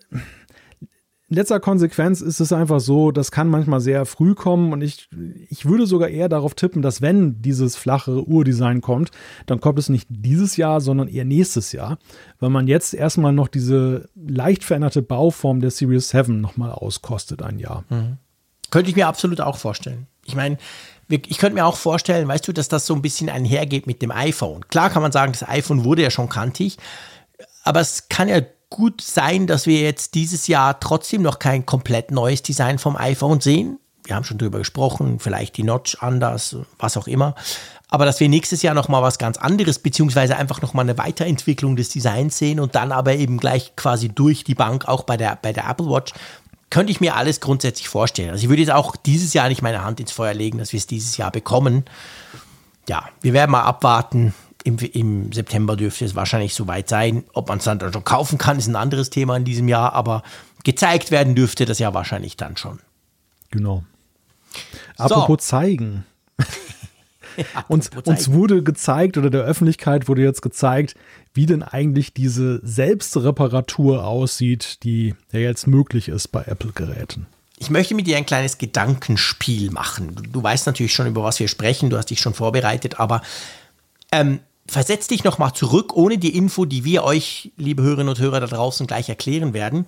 in 1.30 1.36
letzter 1.36 1.60
Konsequenz 1.60 2.20
ist 2.20 2.40
es 2.40 2.52
einfach 2.52 2.80
so, 2.80 3.12
das 3.12 3.30
kann 3.30 3.46
manchmal 3.46 3.80
sehr 3.80 4.04
früh 4.04 4.34
kommen 4.34 4.72
und 4.72 4.82
ich, 4.82 5.08
ich 5.48 5.64
würde 5.64 5.86
sogar 5.86 6.08
eher 6.08 6.28
darauf 6.28 6.54
tippen, 6.54 6.82
dass 6.82 7.02
wenn 7.02 7.40
dieses 7.40 7.76
flache 7.76 8.24
Urdesign 8.24 8.80
kommt, 8.80 9.12
dann 9.46 9.60
kommt 9.60 9.78
es 9.78 9.88
nicht 9.88 10.08
dieses 10.10 10.56
Jahr, 10.56 10.80
sondern 10.80 11.06
eher 11.06 11.24
nächstes 11.24 11.70
Jahr, 11.70 11.98
weil 12.40 12.50
man 12.50 12.66
jetzt 12.66 12.94
erstmal 12.94 13.32
noch 13.32 13.46
diese 13.46 14.08
leicht 14.16 14.64
veränderte 14.64 15.02
Bauform 15.02 15.60
der 15.60 15.70
Series 15.70 16.08
7 16.08 16.40
nochmal 16.40 16.72
auskostet, 16.72 17.42
ein 17.42 17.60
Jahr. 17.60 17.84
Mhm. 17.90 18.18
Könnte 18.72 18.90
ich 18.90 18.96
mir 18.96 19.06
absolut 19.06 19.40
auch 19.40 19.56
vorstellen. 19.56 20.08
Ich 20.24 20.34
meine, 20.34 20.58
ich 21.08 21.38
könnte 21.38 21.54
mir 21.54 21.64
auch 21.64 21.76
vorstellen, 21.76 22.26
weißt 22.26 22.46
du, 22.48 22.52
dass 22.52 22.68
das 22.68 22.86
so 22.86 22.94
ein 22.94 23.02
bisschen 23.02 23.28
einhergeht 23.28 23.86
mit 23.86 24.02
dem 24.02 24.10
iPhone. 24.10 24.66
Klar 24.68 24.90
kann 24.90 25.02
man 25.02 25.12
sagen, 25.12 25.32
das 25.32 25.48
iPhone 25.48 25.84
wurde 25.84 26.02
ja 26.02 26.10
schon 26.10 26.28
kantig, 26.28 26.76
aber 27.62 27.80
es 27.80 28.08
kann 28.08 28.28
ja 28.28 28.40
gut 28.70 29.00
sein, 29.00 29.46
dass 29.46 29.66
wir 29.66 29.80
jetzt 29.80 30.14
dieses 30.14 30.46
Jahr 30.46 30.78
trotzdem 30.80 31.22
noch 31.22 31.38
kein 31.38 31.66
komplett 31.66 32.10
neues 32.10 32.42
Design 32.42 32.78
vom 32.78 32.96
iPhone 32.96 33.40
sehen. 33.40 33.78
Wir 34.04 34.16
haben 34.16 34.24
schon 34.24 34.38
drüber 34.38 34.58
gesprochen, 34.58 35.18
vielleicht 35.18 35.56
die 35.56 35.62
Notch 35.62 35.98
anders, 36.00 36.56
was 36.78 36.96
auch 36.96 37.06
immer. 37.06 37.34
Aber 37.88 38.06
dass 38.06 38.20
wir 38.20 38.28
nächstes 38.28 38.62
Jahr 38.62 38.74
nochmal 38.74 39.02
was 39.02 39.18
ganz 39.18 39.36
anderes, 39.36 39.80
beziehungsweise 39.80 40.36
einfach 40.36 40.62
nochmal 40.62 40.84
eine 40.84 40.96
Weiterentwicklung 40.96 41.76
des 41.76 41.90
Designs 41.90 42.38
sehen 42.38 42.60
und 42.60 42.76
dann 42.76 42.92
aber 42.92 43.16
eben 43.16 43.38
gleich 43.38 43.74
quasi 43.76 44.08
durch 44.08 44.44
die 44.44 44.54
Bank 44.54 44.86
auch 44.86 45.02
bei 45.02 45.16
der, 45.16 45.36
bei 45.40 45.52
der 45.52 45.68
Apple 45.68 45.90
Watch, 45.90 46.12
könnte 46.70 46.92
ich 46.92 47.00
mir 47.00 47.16
alles 47.16 47.40
grundsätzlich 47.40 47.88
vorstellen. 47.88 48.30
Also 48.30 48.44
ich 48.44 48.48
würde 48.48 48.62
jetzt 48.62 48.72
auch 48.72 48.94
dieses 48.94 49.34
Jahr 49.34 49.48
nicht 49.48 49.60
meine 49.60 49.84
Hand 49.84 49.98
ins 49.98 50.12
Feuer 50.12 50.34
legen, 50.34 50.58
dass 50.58 50.72
wir 50.72 50.78
es 50.78 50.86
dieses 50.86 51.16
Jahr 51.16 51.32
bekommen. 51.32 51.84
Ja, 52.88 53.08
wir 53.20 53.32
werden 53.32 53.50
mal 53.50 53.62
abwarten 53.62 54.34
im, 54.64 54.78
im 54.78 55.32
September 55.32 55.76
dürfte 55.76 56.04
es 56.04 56.14
wahrscheinlich 56.14 56.54
soweit 56.54 56.88
sein. 56.88 57.24
Ob 57.32 57.48
man 57.48 57.58
es 57.58 57.64
dann 57.64 57.80
schon 57.80 58.04
kaufen 58.04 58.38
kann, 58.38 58.58
ist 58.58 58.66
ein 58.66 58.76
anderes 58.76 59.10
Thema 59.10 59.36
in 59.36 59.44
diesem 59.44 59.68
Jahr, 59.68 59.92
aber 59.92 60.22
gezeigt 60.64 61.10
werden 61.10 61.34
dürfte 61.34 61.64
das 61.64 61.78
ja 61.78 61.94
wahrscheinlich 61.94 62.36
dann 62.36 62.56
schon. 62.56 62.80
Genau. 63.50 63.84
Apropos 64.96 65.44
so. 65.44 65.50
zeigen. 65.50 66.04
uns, 67.68 67.90
uns 68.04 68.32
wurde 68.32 68.62
gezeigt 68.62 69.16
oder 69.16 69.30
der 69.30 69.42
Öffentlichkeit 69.42 70.08
wurde 70.08 70.22
jetzt 70.22 70.42
gezeigt, 70.42 70.94
wie 71.32 71.46
denn 71.46 71.62
eigentlich 71.62 72.12
diese 72.12 72.60
Selbstreparatur 72.62 74.04
aussieht, 74.04 74.82
die 74.82 75.14
ja 75.32 75.40
jetzt 75.40 75.66
möglich 75.66 76.08
ist 76.08 76.28
bei 76.28 76.42
Apple-Geräten. 76.42 77.26
Ich 77.58 77.70
möchte 77.70 77.94
mit 77.94 78.06
dir 78.06 78.16
ein 78.16 78.26
kleines 78.26 78.58
Gedankenspiel 78.58 79.70
machen. 79.70 80.14
Du, 80.14 80.22
du, 80.22 80.42
weißt 80.42 80.66
natürlich 80.66 80.94
schon, 80.94 81.06
über 81.06 81.22
was 81.22 81.38
wir 81.40 81.48
sprechen, 81.48 81.90
du 81.90 81.98
hast 81.98 82.06
dich 82.06 82.20
schon 82.20 82.34
vorbereitet, 82.34 82.98
aber 82.98 83.20
ähm, 84.12 84.40
versetz 84.70 85.08
dich 85.08 85.24
nochmal 85.24 85.52
zurück, 85.52 85.96
ohne 85.96 86.16
die 86.16 86.36
Info, 86.36 86.64
die 86.64 86.84
wir 86.84 87.02
euch, 87.02 87.52
liebe 87.56 87.82
Hörerinnen 87.82 88.08
und 88.08 88.20
Hörer 88.20 88.40
da 88.40 88.46
draußen, 88.46 88.86
gleich 88.86 89.08
erklären 89.08 89.52
werden. 89.52 89.86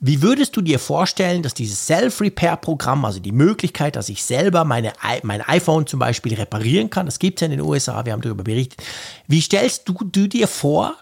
Wie 0.00 0.22
würdest 0.22 0.56
du 0.56 0.60
dir 0.60 0.78
vorstellen, 0.78 1.42
dass 1.42 1.54
dieses 1.54 1.86
Self-Repair-Programm, 1.86 3.04
also 3.04 3.18
die 3.18 3.32
Möglichkeit, 3.32 3.96
dass 3.96 4.08
ich 4.08 4.22
selber 4.22 4.64
meine, 4.64 4.92
mein 5.22 5.40
iPhone 5.40 5.86
zum 5.86 5.98
Beispiel 5.98 6.34
reparieren 6.34 6.90
kann, 6.90 7.06
das 7.06 7.18
gibt 7.18 7.38
es 7.38 7.40
ja 7.40 7.46
in 7.46 7.58
den 7.58 7.66
USA, 7.66 8.04
wir 8.04 8.12
haben 8.12 8.20
darüber 8.20 8.44
berichtet. 8.44 8.82
Wie 9.26 9.40
stellst 9.40 9.88
du, 9.88 9.94
du 9.94 10.28
dir 10.28 10.46
vor, 10.46 10.94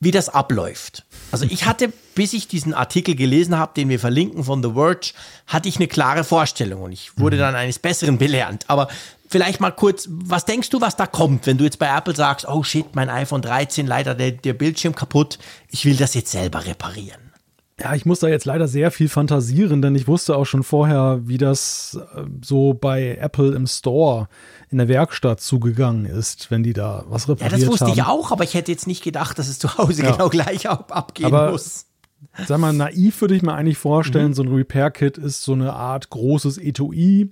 wie 0.00 0.10
das 0.10 0.28
abläuft? 0.28 1.04
Also 1.30 1.46
ich 1.48 1.64
hatte, 1.64 1.90
bis 2.14 2.34
ich 2.34 2.48
diesen 2.48 2.74
Artikel 2.74 3.14
gelesen 3.14 3.56
habe, 3.56 3.72
den 3.74 3.88
wir 3.88 4.00
verlinken 4.00 4.44
von 4.44 4.62
The 4.62 4.72
Verge, 4.72 5.12
hatte 5.46 5.68
ich 5.68 5.76
eine 5.76 5.88
klare 5.88 6.24
Vorstellung 6.24 6.82
und 6.82 6.92
ich 6.92 7.18
wurde 7.18 7.36
mhm. 7.36 7.40
dann 7.40 7.54
eines 7.54 7.78
Besseren 7.78 8.18
belehrt. 8.18 8.64
Aber 8.66 8.88
vielleicht 9.32 9.60
mal 9.60 9.72
kurz, 9.72 10.08
was 10.10 10.44
denkst 10.44 10.70
du, 10.70 10.80
was 10.80 10.94
da 10.94 11.06
kommt, 11.06 11.46
wenn 11.46 11.58
du 11.58 11.64
jetzt 11.64 11.78
bei 11.78 11.88
Apple 11.88 12.14
sagst, 12.14 12.46
oh 12.46 12.62
shit, 12.62 12.94
mein 12.94 13.08
iPhone 13.08 13.42
13, 13.42 13.86
leider 13.86 14.14
der, 14.14 14.32
der 14.32 14.52
Bildschirm 14.52 14.94
kaputt, 14.94 15.38
ich 15.68 15.84
will 15.84 15.96
das 15.96 16.14
jetzt 16.14 16.30
selber 16.30 16.66
reparieren? 16.66 17.32
Ja, 17.80 17.94
ich 17.94 18.04
muss 18.04 18.20
da 18.20 18.28
jetzt 18.28 18.44
leider 18.44 18.68
sehr 18.68 18.90
viel 18.90 19.08
fantasieren, 19.08 19.82
denn 19.82 19.96
ich 19.96 20.06
wusste 20.06 20.36
auch 20.36 20.44
schon 20.44 20.62
vorher, 20.62 21.20
wie 21.24 21.38
das 21.38 21.98
äh, 22.14 22.22
so 22.42 22.74
bei 22.74 23.16
Apple 23.16 23.54
im 23.54 23.66
Store 23.66 24.28
in 24.70 24.78
der 24.78 24.88
Werkstatt 24.88 25.40
zugegangen 25.40 26.04
ist, 26.04 26.50
wenn 26.50 26.62
die 26.62 26.74
da 26.74 27.04
was 27.08 27.28
repariert 27.28 27.52
haben. 27.52 27.60
Ja, 27.60 27.66
das 27.66 27.72
wusste 27.72 27.86
haben. 27.86 27.94
ich 27.94 28.02
auch, 28.04 28.30
aber 28.30 28.44
ich 28.44 28.54
hätte 28.54 28.70
jetzt 28.70 28.86
nicht 28.86 29.02
gedacht, 29.02 29.38
dass 29.38 29.48
es 29.48 29.58
zu 29.58 29.78
Hause 29.78 30.04
ja. 30.04 30.12
genau 30.12 30.28
gleich 30.28 30.68
ab 30.68 30.94
abgehen 30.94 31.26
aber, 31.26 31.50
muss. 31.50 31.86
Sag 32.46 32.58
mal, 32.58 32.72
naiv 32.72 33.20
würde 33.20 33.34
ich 33.34 33.42
mir 33.42 33.54
eigentlich 33.54 33.78
vorstellen, 33.78 34.28
mhm. 34.28 34.34
so 34.34 34.42
ein 34.42 34.48
Repair-Kit 34.48 35.18
ist 35.18 35.42
so 35.42 35.52
eine 35.52 35.72
Art 35.72 36.10
großes 36.10 36.58
Etui. 36.58 37.30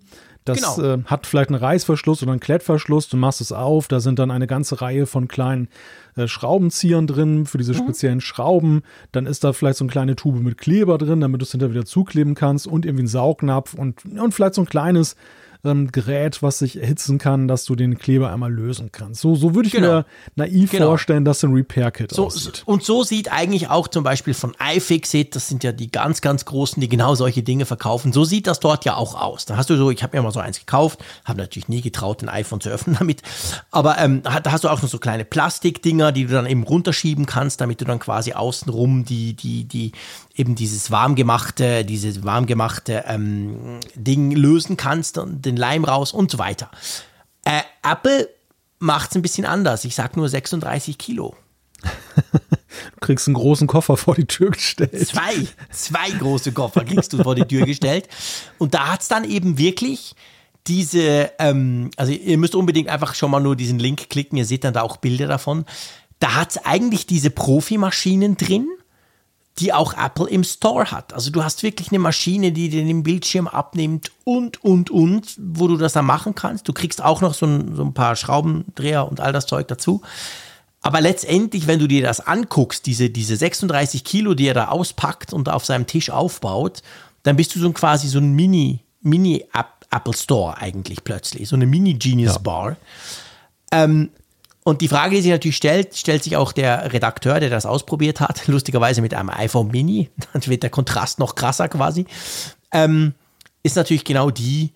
Das 0.54 0.76
genau. 0.76 0.94
äh, 0.94 1.02
hat 1.04 1.26
vielleicht 1.26 1.50
einen 1.50 1.60
Reißverschluss 1.60 2.22
oder 2.22 2.32
einen 2.32 2.40
Klettverschluss. 2.40 3.08
Du 3.08 3.16
machst 3.16 3.40
es 3.40 3.52
auf, 3.52 3.88
da 3.88 4.00
sind 4.00 4.18
dann 4.18 4.30
eine 4.30 4.46
ganze 4.46 4.80
Reihe 4.80 5.06
von 5.06 5.28
kleinen 5.28 5.68
äh, 6.16 6.26
Schraubenziehern 6.26 7.06
drin 7.06 7.46
für 7.46 7.58
diese 7.58 7.72
mhm. 7.72 7.78
speziellen 7.78 8.20
Schrauben. 8.20 8.82
Dann 9.12 9.26
ist 9.26 9.44
da 9.44 9.52
vielleicht 9.52 9.78
so 9.78 9.84
eine 9.84 9.92
kleine 9.92 10.16
Tube 10.16 10.40
mit 10.40 10.58
Kleber 10.58 10.98
drin, 10.98 11.20
damit 11.20 11.40
du 11.40 11.44
es 11.44 11.50
hinterher 11.50 11.74
wieder 11.74 11.86
zukleben 11.86 12.34
kannst 12.34 12.66
und 12.66 12.84
irgendwie 12.84 13.04
ein 13.04 13.08
Saugnapf 13.08 13.74
und, 13.74 14.04
und 14.04 14.34
vielleicht 14.34 14.54
so 14.54 14.62
ein 14.62 14.68
kleines 14.68 15.16
ähm, 15.64 15.92
Gerät, 15.92 16.42
was 16.42 16.58
sich 16.58 16.80
erhitzen 16.80 17.18
kann, 17.18 17.48
dass 17.48 17.64
du 17.64 17.74
den 17.74 17.98
Kleber 17.98 18.32
einmal 18.32 18.52
lösen 18.52 18.90
kannst. 18.92 19.20
So, 19.20 19.34
so 19.34 19.54
würde 19.54 19.66
ich 19.66 19.74
genau. 19.74 19.88
mir 19.88 20.06
naiv 20.36 20.70
genau. 20.70 20.86
vorstellen, 20.86 21.24
dass 21.24 21.42
ein 21.42 21.52
Repair-Kit 21.52 22.12
so, 22.12 22.26
aussieht. 22.26 22.62
Und 22.66 22.82
so 22.82 23.02
sieht 23.02 23.32
eigentlich 23.32 23.68
auch 23.68 23.88
zum 23.88 24.04
Beispiel 24.04 24.34
von 24.34 24.54
iFixit, 24.60 25.34
das 25.36 25.48
sind 25.48 25.64
ja 25.64 25.72
die 25.72 25.90
ganz, 25.90 26.20
ganz 26.20 26.44
großen, 26.44 26.80
die 26.80 26.88
genau 26.88 27.14
solche 27.14 27.42
Dinge 27.42 27.66
verkaufen, 27.66 28.12
so 28.12 28.24
sieht 28.24 28.46
das 28.46 28.60
dort 28.60 28.84
ja 28.84 28.96
auch 28.96 29.20
aus. 29.20 29.46
Da 29.46 29.56
hast 29.56 29.70
du 29.70 29.76
so, 29.76 29.90
ich 29.90 30.02
habe 30.02 30.16
mir 30.16 30.22
mal 30.22 30.32
so 30.32 30.40
eins 30.40 30.58
gekauft, 30.58 31.00
habe 31.24 31.40
natürlich 31.40 31.68
nie 31.68 31.80
getraut, 31.80 32.22
ein 32.22 32.28
iPhone 32.28 32.60
zu 32.60 32.70
öffnen 32.70 32.96
damit, 32.98 33.22
aber 33.70 33.98
ähm, 33.98 34.22
da 34.22 34.52
hast 34.52 34.64
du 34.64 34.68
auch 34.68 34.82
noch 34.82 34.88
so 34.88 34.98
kleine 34.98 35.24
Plastikdinger, 35.24 36.12
die 36.12 36.26
du 36.26 36.32
dann 36.32 36.46
eben 36.46 36.62
runterschieben 36.62 37.26
kannst, 37.26 37.60
damit 37.60 37.80
du 37.80 37.84
dann 37.84 37.98
quasi 37.98 38.32
außenrum 38.32 39.04
die, 39.04 39.34
die, 39.34 39.64
die, 39.64 39.92
eben 40.40 40.54
dieses 40.54 40.90
warmgemachte, 40.90 41.84
dieses 41.84 42.24
warmgemachte 42.24 43.04
ähm, 43.06 43.78
Ding 43.94 44.32
lösen 44.32 44.78
kannst 44.78 45.18
und 45.18 45.44
den 45.44 45.56
Leim 45.56 45.84
raus 45.84 46.12
und 46.12 46.30
so 46.30 46.38
weiter. 46.38 46.70
Äh, 47.44 47.60
Apple 47.82 48.28
macht 48.78 49.10
es 49.10 49.16
ein 49.16 49.22
bisschen 49.22 49.44
anders. 49.44 49.84
Ich 49.84 49.94
sag 49.94 50.16
nur 50.16 50.28
36 50.28 50.96
Kilo. 50.98 51.36
Du 51.82 53.00
kriegst 53.00 53.26
einen 53.28 53.34
großen 53.34 53.66
Koffer 53.66 53.96
vor 53.96 54.14
die 54.14 54.26
Tür 54.26 54.50
gestellt. 54.50 55.08
Zwei, 55.08 55.46
zwei 55.70 56.10
große 56.10 56.52
Koffer 56.52 56.84
kriegst 56.84 57.12
du 57.12 57.22
vor 57.22 57.34
die 57.34 57.44
Tür 57.44 57.66
gestellt. 57.66 58.08
Und 58.58 58.74
da 58.74 58.92
hat 58.92 59.02
es 59.02 59.08
dann 59.08 59.24
eben 59.24 59.58
wirklich 59.58 60.14
diese, 60.66 61.30
ähm, 61.38 61.90
also 61.96 62.12
ihr 62.12 62.38
müsst 62.38 62.54
unbedingt 62.54 62.88
einfach 62.88 63.14
schon 63.14 63.30
mal 63.30 63.40
nur 63.40 63.56
diesen 63.56 63.78
Link 63.78 64.08
klicken, 64.08 64.38
ihr 64.38 64.44
seht 64.44 64.64
dann 64.64 64.74
da 64.74 64.82
auch 64.82 64.98
Bilder 64.98 65.26
davon. 65.26 65.64
Da 66.18 66.34
hat 66.34 66.50
es 66.50 66.58
eigentlich 66.64 67.06
diese 67.06 67.30
Profimaschinen 67.30 68.36
drin 68.36 68.68
die 69.58 69.72
auch 69.72 69.94
Apple 69.94 70.28
im 70.28 70.44
Store 70.44 70.90
hat. 70.90 71.12
Also 71.12 71.30
du 71.30 71.44
hast 71.44 71.62
wirklich 71.62 71.90
eine 71.90 71.98
Maschine, 71.98 72.52
die 72.52 72.68
dir 72.68 72.84
den 72.84 73.02
Bildschirm 73.02 73.46
abnimmt 73.46 74.10
und, 74.24 74.62
und, 74.64 74.90
und, 74.90 75.36
wo 75.38 75.68
du 75.68 75.76
das 75.76 75.92
dann 75.92 76.06
machen 76.06 76.34
kannst. 76.34 76.66
Du 76.68 76.72
kriegst 76.72 77.02
auch 77.02 77.20
noch 77.20 77.34
so 77.34 77.46
ein, 77.46 77.74
so 77.74 77.82
ein 77.82 77.92
paar 77.92 78.16
Schraubendreher 78.16 79.06
und 79.08 79.20
all 79.20 79.32
das 79.32 79.46
Zeug 79.46 79.68
dazu. 79.68 80.02
Aber 80.82 81.00
letztendlich, 81.00 81.66
wenn 81.66 81.78
du 81.78 81.86
dir 81.86 82.02
das 82.02 82.20
anguckst, 82.26 82.86
diese, 82.86 83.10
diese 83.10 83.36
36 83.36 84.02
Kilo, 84.02 84.34
die 84.34 84.46
er 84.46 84.54
da 84.54 84.68
auspackt 84.68 85.32
und 85.32 85.48
auf 85.50 85.66
seinem 85.66 85.86
Tisch 85.86 86.08
aufbaut, 86.08 86.82
dann 87.22 87.36
bist 87.36 87.54
du 87.54 87.60
so 87.60 87.70
quasi 87.72 88.08
so 88.08 88.18
ein 88.18 88.32
Mini, 88.32 88.80
Mini 89.02 89.44
Apple 89.90 90.16
Store 90.16 90.56
eigentlich 90.56 91.04
plötzlich, 91.04 91.48
so 91.48 91.56
eine 91.56 91.66
Mini 91.66 91.94
Genius 91.94 92.38
Bar. 92.38 92.76
Ja. 93.72 93.84
Ähm, 93.84 94.10
und 94.64 94.80
die 94.82 94.88
Frage, 94.88 95.16
die 95.16 95.22
sich 95.22 95.30
natürlich 95.30 95.56
stellt, 95.56 95.96
stellt 95.96 96.22
sich 96.22 96.36
auch 96.36 96.52
der 96.52 96.92
Redakteur, 96.92 97.40
der 97.40 97.50
das 97.50 97.66
ausprobiert 97.66 98.20
hat, 98.20 98.46
lustigerweise 98.46 99.00
mit 99.00 99.14
einem 99.14 99.30
iPhone 99.30 99.68
Mini, 99.68 100.10
dann 100.32 100.46
wird 100.46 100.62
der 100.62 100.70
Kontrast 100.70 101.18
noch 101.18 101.34
krasser 101.34 101.68
quasi, 101.68 102.06
ähm, 102.72 103.14
ist 103.62 103.76
natürlich 103.76 104.04
genau 104.04 104.30
die, 104.30 104.72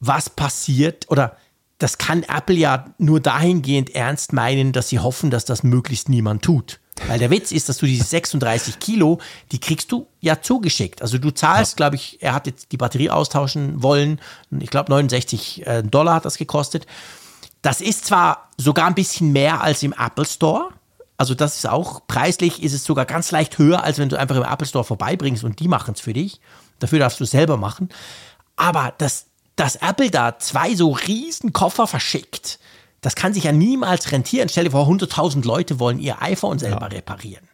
was 0.00 0.30
passiert 0.30 1.10
oder 1.10 1.36
das 1.78 1.98
kann 1.98 2.22
Apple 2.22 2.56
ja 2.56 2.86
nur 2.98 3.20
dahingehend 3.20 3.94
ernst 3.94 4.32
meinen, 4.32 4.72
dass 4.72 4.88
sie 4.88 4.98
hoffen, 4.98 5.30
dass 5.30 5.44
das 5.44 5.62
möglichst 5.62 6.08
niemand 6.08 6.42
tut. 6.42 6.80
Weil 7.06 7.18
der 7.18 7.30
Witz 7.30 7.52
ist, 7.52 7.68
dass 7.68 7.76
du 7.76 7.84
diese 7.84 8.04
36 8.04 8.78
Kilo, 8.78 9.18
die 9.52 9.60
kriegst 9.60 9.92
du 9.92 10.06
ja 10.20 10.40
zugeschickt. 10.40 11.02
Also 11.02 11.18
du 11.18 11.30
zahlst, 11.30 11.72
ja. 11.72 11.76
glaube 11.76 11.96
ich, 11.96 12.22
er 12.22 12.32
hat 12.32 12.46
jetzt 12.46 12.72
die 12.72 12.78
Batterie 12.78 13.10
austauschen 13.10 13.82
wollen. 13.82 14.18
Ich 14.60 14.70
glaube, 14.70 14.90
69 14.90 15.66
äh, 15.66 15.82
Dollar 15.82 16.14
hat 16.14 16.24
das 16.24 16.38
gekostet. 16.38 16.86
Das 17.62 17.80
ist 17.80 18.06
zwar 18.06 18.48
sogar 18.56 18.86
ein 18.86 18.94
bisschen 18.94 19.32
mehr 19.32 19.60
als 19.62 19.82
im 19.82 19.92
Apple 19.92 20.24
Store. 20.24 20.68
Also 21.16 21.34
das 21.34 21.56
ist 21.56 21.68
auch 21.68 22.06
preislich 22.06 22.62
ist 22.62 22.72
es 22.72 22.84
sogar 22.84 23.06
ganz 23.06 23.30
leicht 23.30 23.58
höher, 23.58 23.82
als 23.82 23.98
wenn 23.98 24.08
du 24.08 24.18
einfach 24.18 24.36
im 24.36 24.42
Apple 24.42 24.66
Store 24.66 24.84
vorbeibringst 24.84 25.44
und 25.44 25.60
die 25.60 25.68
machen 25.68 25.94
es 25.94 26.00
für 26.00 26.12
dich. 26.12 26.40
Dafür 26.78 26.98
darfst 26.98 27.20
du 27.20 27.24
es 27.24 27.30
selber 27.30 27.56
machen. 27.56 27.88
Aber 28.56 28.92
dass, 28.98 29.26
dass 29.56 29.76
Apple 29.76 30.10
da 30.10 30.38
zwei 30.38 30.74
so 30.74 30.92
riesen 30.92 31.52
Koffer 31.52 31.86
verschickt, 31.86 32.58
das 33.00 33.14
kann 33.14 33.32
sich 33.32 33.44
ja 33.44 33.52
niemals 33.52 34.12
rentieren. 34.12 34.48
Stell 34.48 34.64
dir 34.64 34.70
vor, 34.70 34.86
100.000 34.88 35.46
Leute 35.46 35.78
wollen 35.78 35.98
ihr 35.98 36.20
iPhone 36.22 36.58
selber 36.58 36.88
ja. 36.90 36.96
reparieren. 36.98 37.48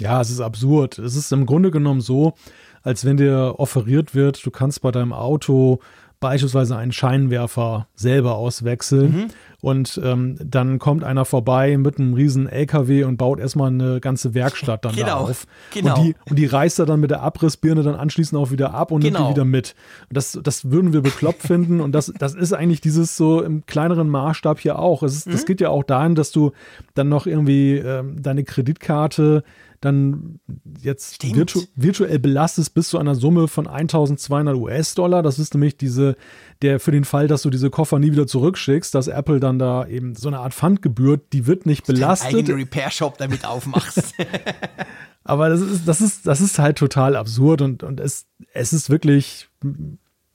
Ja, 0.00 0.20
es 0.20 0.30
ist 0.30 0.40
absurd. 0.40 0.98
Es 0.98 1.14
ist 1.14 1.32
im 1.32 1.46
Grunde 1.46 1.70
genommen 1.70 2.00
so, 2.00 2.34
als 2.82 3.04
wenn 3.04 3.16
dir 3.16 3.54
offeriert 3.58 4.14
wird, 4.14 4.44
du 4.44 4.50
kannst 4.50 4.82
bei 4.82 4.90
deinem 4.90 5.12
Auto 5.12 5.80
beispielsweise 6.24 6.74
einen 6.78 6.92
Scheinwerfer 6.92 7.86
selber 7.94 8.36
auswechseln. 8.36 9.12
Mhm. 9.12 9.26
Und 9.64 9.98
ähm, 10.04 10.36
dann 10.44 10.78
kommt 10.78 11.04
einer 11.04 11.24
vorbei 11.24 11.78
mit 11.78 11.98
einem 11.98 12.12
riesen 12.12 12.46
LKW 12.46 13.04
und 13.04 13.16
baut 13.16 13.40
erstmal 13.40 13.68
eine 13.68 13.98
ganze 13.98 14.34
Werkstatt 14.34 14.84
dann 14.84 14.94
genau, 14.94 15.06
da 15.06 15.14
auf. 15.14 15.46
Genau. 15.72 15.96
Und, 15.96 16.04
die, 16.04 16.14
und 16.28 16.38
die 16.38 16.44
reißt 16.44 16.80
er 16.80 16.84
dann 16.84 17.00
mit 17.00 17.10
der 17.10 17.22
Abrissbirne 17.22 17.82
dann 17.82 17.94
anschließend 17.94 18.38
auch 18.38 18.50
wieder 18.50 18.74
ab 18.74 18.92
und 18.92 19.00
genau. 19.00 19.20
nimmt 19.20 19.30
die 19.30 19.34
genau. 19.34 19.36
wieder 19.36 19.44
mit. 19.46 19.74
Und 20.10 20.18
das, 20.18 20.38
das 20.42 20.70
würden 20.70 20.92
wir 20.92 21.00
bekloppt 21.00 21.40
finden. 21.46 21.80
Und 21.80 21.92
das, 21.92 22.12
das 22.18 22.34
ist 22.34 22.52
eigentlich 22.52 22.82
dieses 22.82 23.16
so 23.16 23.40
im 23.40 23.64
kleineren 23.64 24.10
Maßstab 24.10 24.60
hier 24.60 24.78
auch. 24.78 25.02
Es 25.02 25.14
ist, 25.14 25.28
mhm. 25.28 25.32
Das 25.32 25.46
geht 25.46 25.62
ja 25.62 25.70
auch 25.70 25.84
dahin, 25.84 26.14
dass 26.14 26.30
du 26.30 26.52
dann 26.92 27.08
noch 27.08 27.26
irgendwie 27.26 27.76
ähm, 27.78 28.22
deine 28.22 28.44
Kreditkarte 28.44 29.44
dann 29.84 30.40
jetzt 30.80 31.22
virtu 31.34 31.60
virtuell 31.76 32.18
belastest 32.18 32.74
bis 32.74 32.88
zu 32.88 32.98
einer 32.98 33.14
Summe 33.14 33.48
von 33.48 33.66
1200 33.66 34.56
US-Dollar. 34.56 35.22
Das 35.22 35.38
ist 35.38 35.54
nämlich 35.54 35.76
diese, 35.76 36.16
der 36.62 36.80
für 36.80 36.90
den 36.90 37.04
Fall, 37.04 37.28
dass 37.28 37.42
du 37.42 37.50
diese 37.50 37.68
Koffer 37.68 37.98
nie 37.98 38.12
wieder 38.12 38.26
zurückschickst, 38.26 38.94
dass 38.94 39.08
Apple 39.08 39.40
dann 39.40 39.53
da 39.58 39.86
eben 39.86 40.14
so 40.14 40.28
eine 40.28 40.38
Art 40.40 40.54
Pfandgebühr, 40.54 41.20
die 41.32 41.46
wird 41.46 41.66
nicht 41.66 41.86
belastet. 41.86 42.28
Einen 42.28 42.38
eigenen 42.38 42.58
Repair-Shop 42.58 43.18
damit 43.18 43.44
aufmachst. 43.44 44.14
Aber 45.24 45.48
das 45.48 45.60
ist, 45.60 45.88
das 45.88 46.00
ist, 46.00 46.26
das 46.26 46.40
ist 46.40 46.58
halt 46.58 46.76
total 46.76 47.16
absurd 47.16 47.62
und, 47.62 47.82
und 47.82 47.98
es, 47.98 48.26
es 48.52 48.72
ist 48.72 48.90
wirklich, 48.90 49.48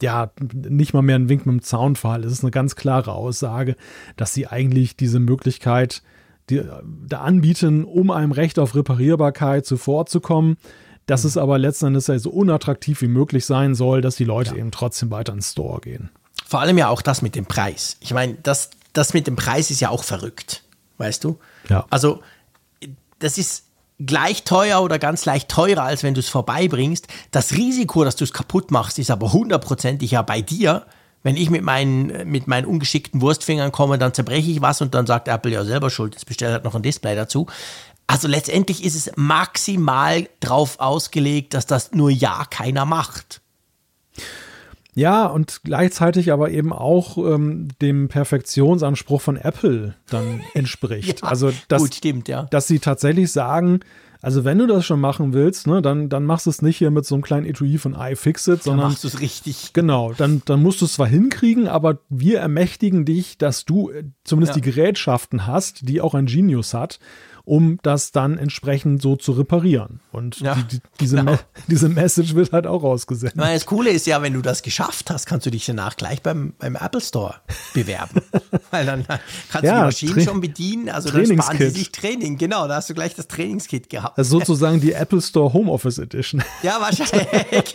ja, 0.02 0.32
nicht 0.54 0.94
mal 0.94 1.04
mehr 1.04 1.16
ein 1.16 1.30
Wink 1.30 1.46
mit 1.46 1.54
dem 1.54 1.62
Zaunfall. 1.62 2.24
Es 2.24 2.32
ist 2.32 2.44
eine 2.44 2.52
ganz 2.52 2.76
klare 2.76 3.14
Aussage, 3.14 3.76
dass 4.18 4.34
sie 4.34 4.48
eigentlich 4.48 4.98
diese 4.98 5.20
Möglichkeit 5.20 6.02
die, 6.50 6.64
da 7.08 7.22
anbieten, 7.22 7.84
um 7.84 8.10
einem 8.10 8.32
Recht 8.32 8.58
auf 8.58 8.74
Reparierbarkeit 8.74 9.66
zuvorzukommen. 9.66 10.58
Dass 11.06 11.24
mhm. 11.24 11.28
es 11.30 11.38
aber 11.38 11.60
letzten 11.60 11.88
Endes 11.88 12.08
ja 12.08 12.18
so 12.18 12.32
unattraktiv 12.32 13.02
wie 13.02 13.08
möglich 13.08 13.46
sein 13.46 13.76
soll, 13.76 14.02
dass 14.02 14.16
die 14.16 14.26
Leute 14.26 14.52
ja. 14.52 14.58
eben 14.58 14.72
trotzdem 14.72 15.12
weiter 15.12 15.34
ins 15.34 15.52
Store 15.52 15.82
gehen. 15.82 16.10
Vor 16.48 16.62
allem 16.62 16.80
ja 16.80 16.88
auch 16.90 17.04
das 17.04 17.22
mit 17.22 17.36
dem 17.36 17.46
Preis. 17.46 17.98
Ich 18.00 18.14
meine, 18.14 18.38
das, 18.42 18.72
das 18.94 19.14
mit 19.14 19.28
dem 19.28 19.36
Preis 19.36 19.72
ist 19.72 19.80
ja 19.80 19.90
auch 19.90 20.04
verrückt, 20.04 20.64
weißt 20.98 21.24
du? 21.24 21.40
Ja. 21.70 21.86
Also, 21.90 22.22
das 23.20 23.38
ist 23.38 23.66
gleich 24.00 24.44
teuer 24.44 24.82
oder 24.82 24.98
ganz 24.98 25.26
leicht 25.26 25.50
teurer, 25.50 25.84
als 25.84 26.04
wenn 26.04 26.14
du 26.14 26.22
es 26.22 26.30
vorbeibringst. 26.30 27.08
Das 27.32 27.54
Risiko, 27.54 28.04
dass 28.04 28.16
du 28.16 28.24
es 28.24 28.34
kaputt 28.34 28.72
machst, 28.72 28.98
ist 28.98 29.12
aber 29.12 29.34
hundertprozentig 29.34 30.12
ja 30.12 30.22
bei 30.22 30.42
dir, 30.42 30.86
wenn 31.22 31.36
ich 31.36 31.50
mit 31.50 31.64
meinen, 31.64 32.30
mit 32.30 32.48
meinen 32.48 32.66
ungeschickten 32.66 33.20
Wurstfingern 33.22 33.74
komme, 33.74 33.98
dann 33.98 34.14
zerbreche 34.14 34.52
ich 34.52 34.62
was 34.62 34.82
und 34.82 34.96
dann 34.96 35.06
sagt 35.06 35.28
Apple 35.28 35.52
ja 35.52 35.66
selber 35.66 35.90
schuld, 35.90 36.14
jetzt 36.14 36.26
bestellt 36.26 36.54
halt 36.54 36.64
noch 36.64 36.76
ein 36.76 36.82
Display 36.82 37.16
dazu. 37.16 37.48
Also 38.08 38.28
letztendlich 38.28 38.84
ist 38.84 38.96
es 38.96 39.12
maximal 39.18 40.28
drauf 40.40 40.80
ausgelegt, 40.80 41.54
dass 41.54 41.66
das 41.66 41.92
nur 41.92 42.10
ja 42.10 42.46
keiner 42.50 42.86
macht. 42.86 43.42
Ja, 45.00 45.28
und 45.28 45.62
gleichzeitig 45.64 46.34
aber 46.34 46.52
eben 46.52 46.74
auch 46.74 47.18
ähm, 47.18 47.70
dem 47.82 48.10
Perfektionsanspruch 48.10 49.22
von 49.22 49.38
Apple 49.38 49.96
dann 50.10 50.42
entspricht. 50.54 51.22
ja, 51.22 51.28
also, 51.28 51.54
dass, 51.70 51.82
gut, 51.82 51.96
stimmt, 51.96 52.28
ja. 52.28 52.44
dass 52.52 52.68
sie 52.68 52.80
tatsächlich 52.80 53.32
sagen, 53.32 53.80
also 54.22 54.44
wenn 54.44 54.58
du 54.58 54.68
das 54.68 54.86
schon 54.86 55.00
machen 55.00 55.32
willst, 55.32 55.68
ne, 55.68 55.82
dann, 55.82 56.10
dann 56.10 56.26
machst 56.26 56.46
du 56.46 56.50
es 56.50 56.62
nicht 56.62 56.76
hier 56.76 56.92
mit 56.92 57.06
so 57.06 57.16
einem 57.16 57.22
kleinen 57.22 57.46
Etui 57.46 57.78
von 57.78 57.96
iFixit, 57.98 58.62
sondern 58.62 58.82
dann 58.82 58.92
machst 58.92 59.06
du 59.06 59.08
es 59.08 59.22
richtig. 59.22 59.72
Genau, 59.72 60.12
dann, 60.12 60.42
dann 60.44 60.62
musst 60.62 60.82
du 60.82 60.86
es 60.86 60.94
zwar 60.94 61.08
hinkriegen, 61.08 61.70
aber 61.70 62.00
wir 62.10 62.40
ermächtigen 62.40 63.06
dich, 63.06 63.38
dass 63.38 63.64
du 63.64 63.92
äh, 63.92 64.04
zumindest 64.26 64.58
ja. 64.58 64.62
die 64.62 64.70
Gerätschaften 64.70 65.48
hast, 65.48 65.88
die 65.88 66.02
auch 66.02 66.14
ein 66.14 66.26
Genius 66.26 66.74
hat, 66.74 67.00
um 67.50 67.80
das 67.82 68.12
dann 68.12 68.38
entsprechend 68.38 69.02
so 69.02 69.16
zu 69.16 69.32
reparieren. 69.32 70.02
Und 70.12 70.40
ja, 70.40 70.54
die, 70.54 70.64
die, 70.64 70.82
diese, 71.00 71.16
genau. 71.16 71.32
Me 71.32 71.40
diese 71.68 71.90
Message 71.90 72.36
wird 72.36 72.52
halt 72.52 72.68
auch 72.68 72.84
rausgesendet. 72.84 73.38
Meine, 73.38 73.56
das 73.56 73.66
Coole 73.66 73.90
ist 73.90 74.06
ja, 74.06 74.22
wenn 74.22 74.34
du 74.34 74.42
das 74.44 74.62
geschafft 74.62 75.10
hast, 75.10 75.26
kannst 75.26 75.48
du 75.48 75.50
dich 75.50 75.66
danach 75.66 75.98
gleich 75.98 76.22
beim, 76.22 76.54
beim 76.60 76.76
Apple 76.76 77.02
Store 77.02 77.36
bewerben. 77.74 78.22
Weil 78.72 78.86
dann 78.86 79.04
kannst 79.50 79.64
ja, 79.64 79.74
du 79.74 79.80
die 79.80 79.86
Maschinen 79.86 80.22
schon 80.22 80.42
bedienen. 80.42 80.90
Also 80.90 81.10
dann 81.10 81.26
sparen 81.26 81.58
sie 81.58 81.70
sich 81.72 81.92
Training. 81.92 82.38
Genau, 82.38 82.68
da 82.68 82.76
hast 82.76 82.92
du 82.92 82.94
gleich 82.94 83.16
das 83.16 83.28
Trainingskit 83.28 83.90
genau. 83.90 84.12
Das 84.16 84.28
ist 84.28 84.32
sozusagen 84.32 84.80
die 84.80 84.94
Apple 84.94 85.22
Store 85.22 85.52
Homeoffice 85.52 85.98
Edition. 85.98 86.44
Ja, 86.62 86.78
wahrscheinlich. 86.82 87.74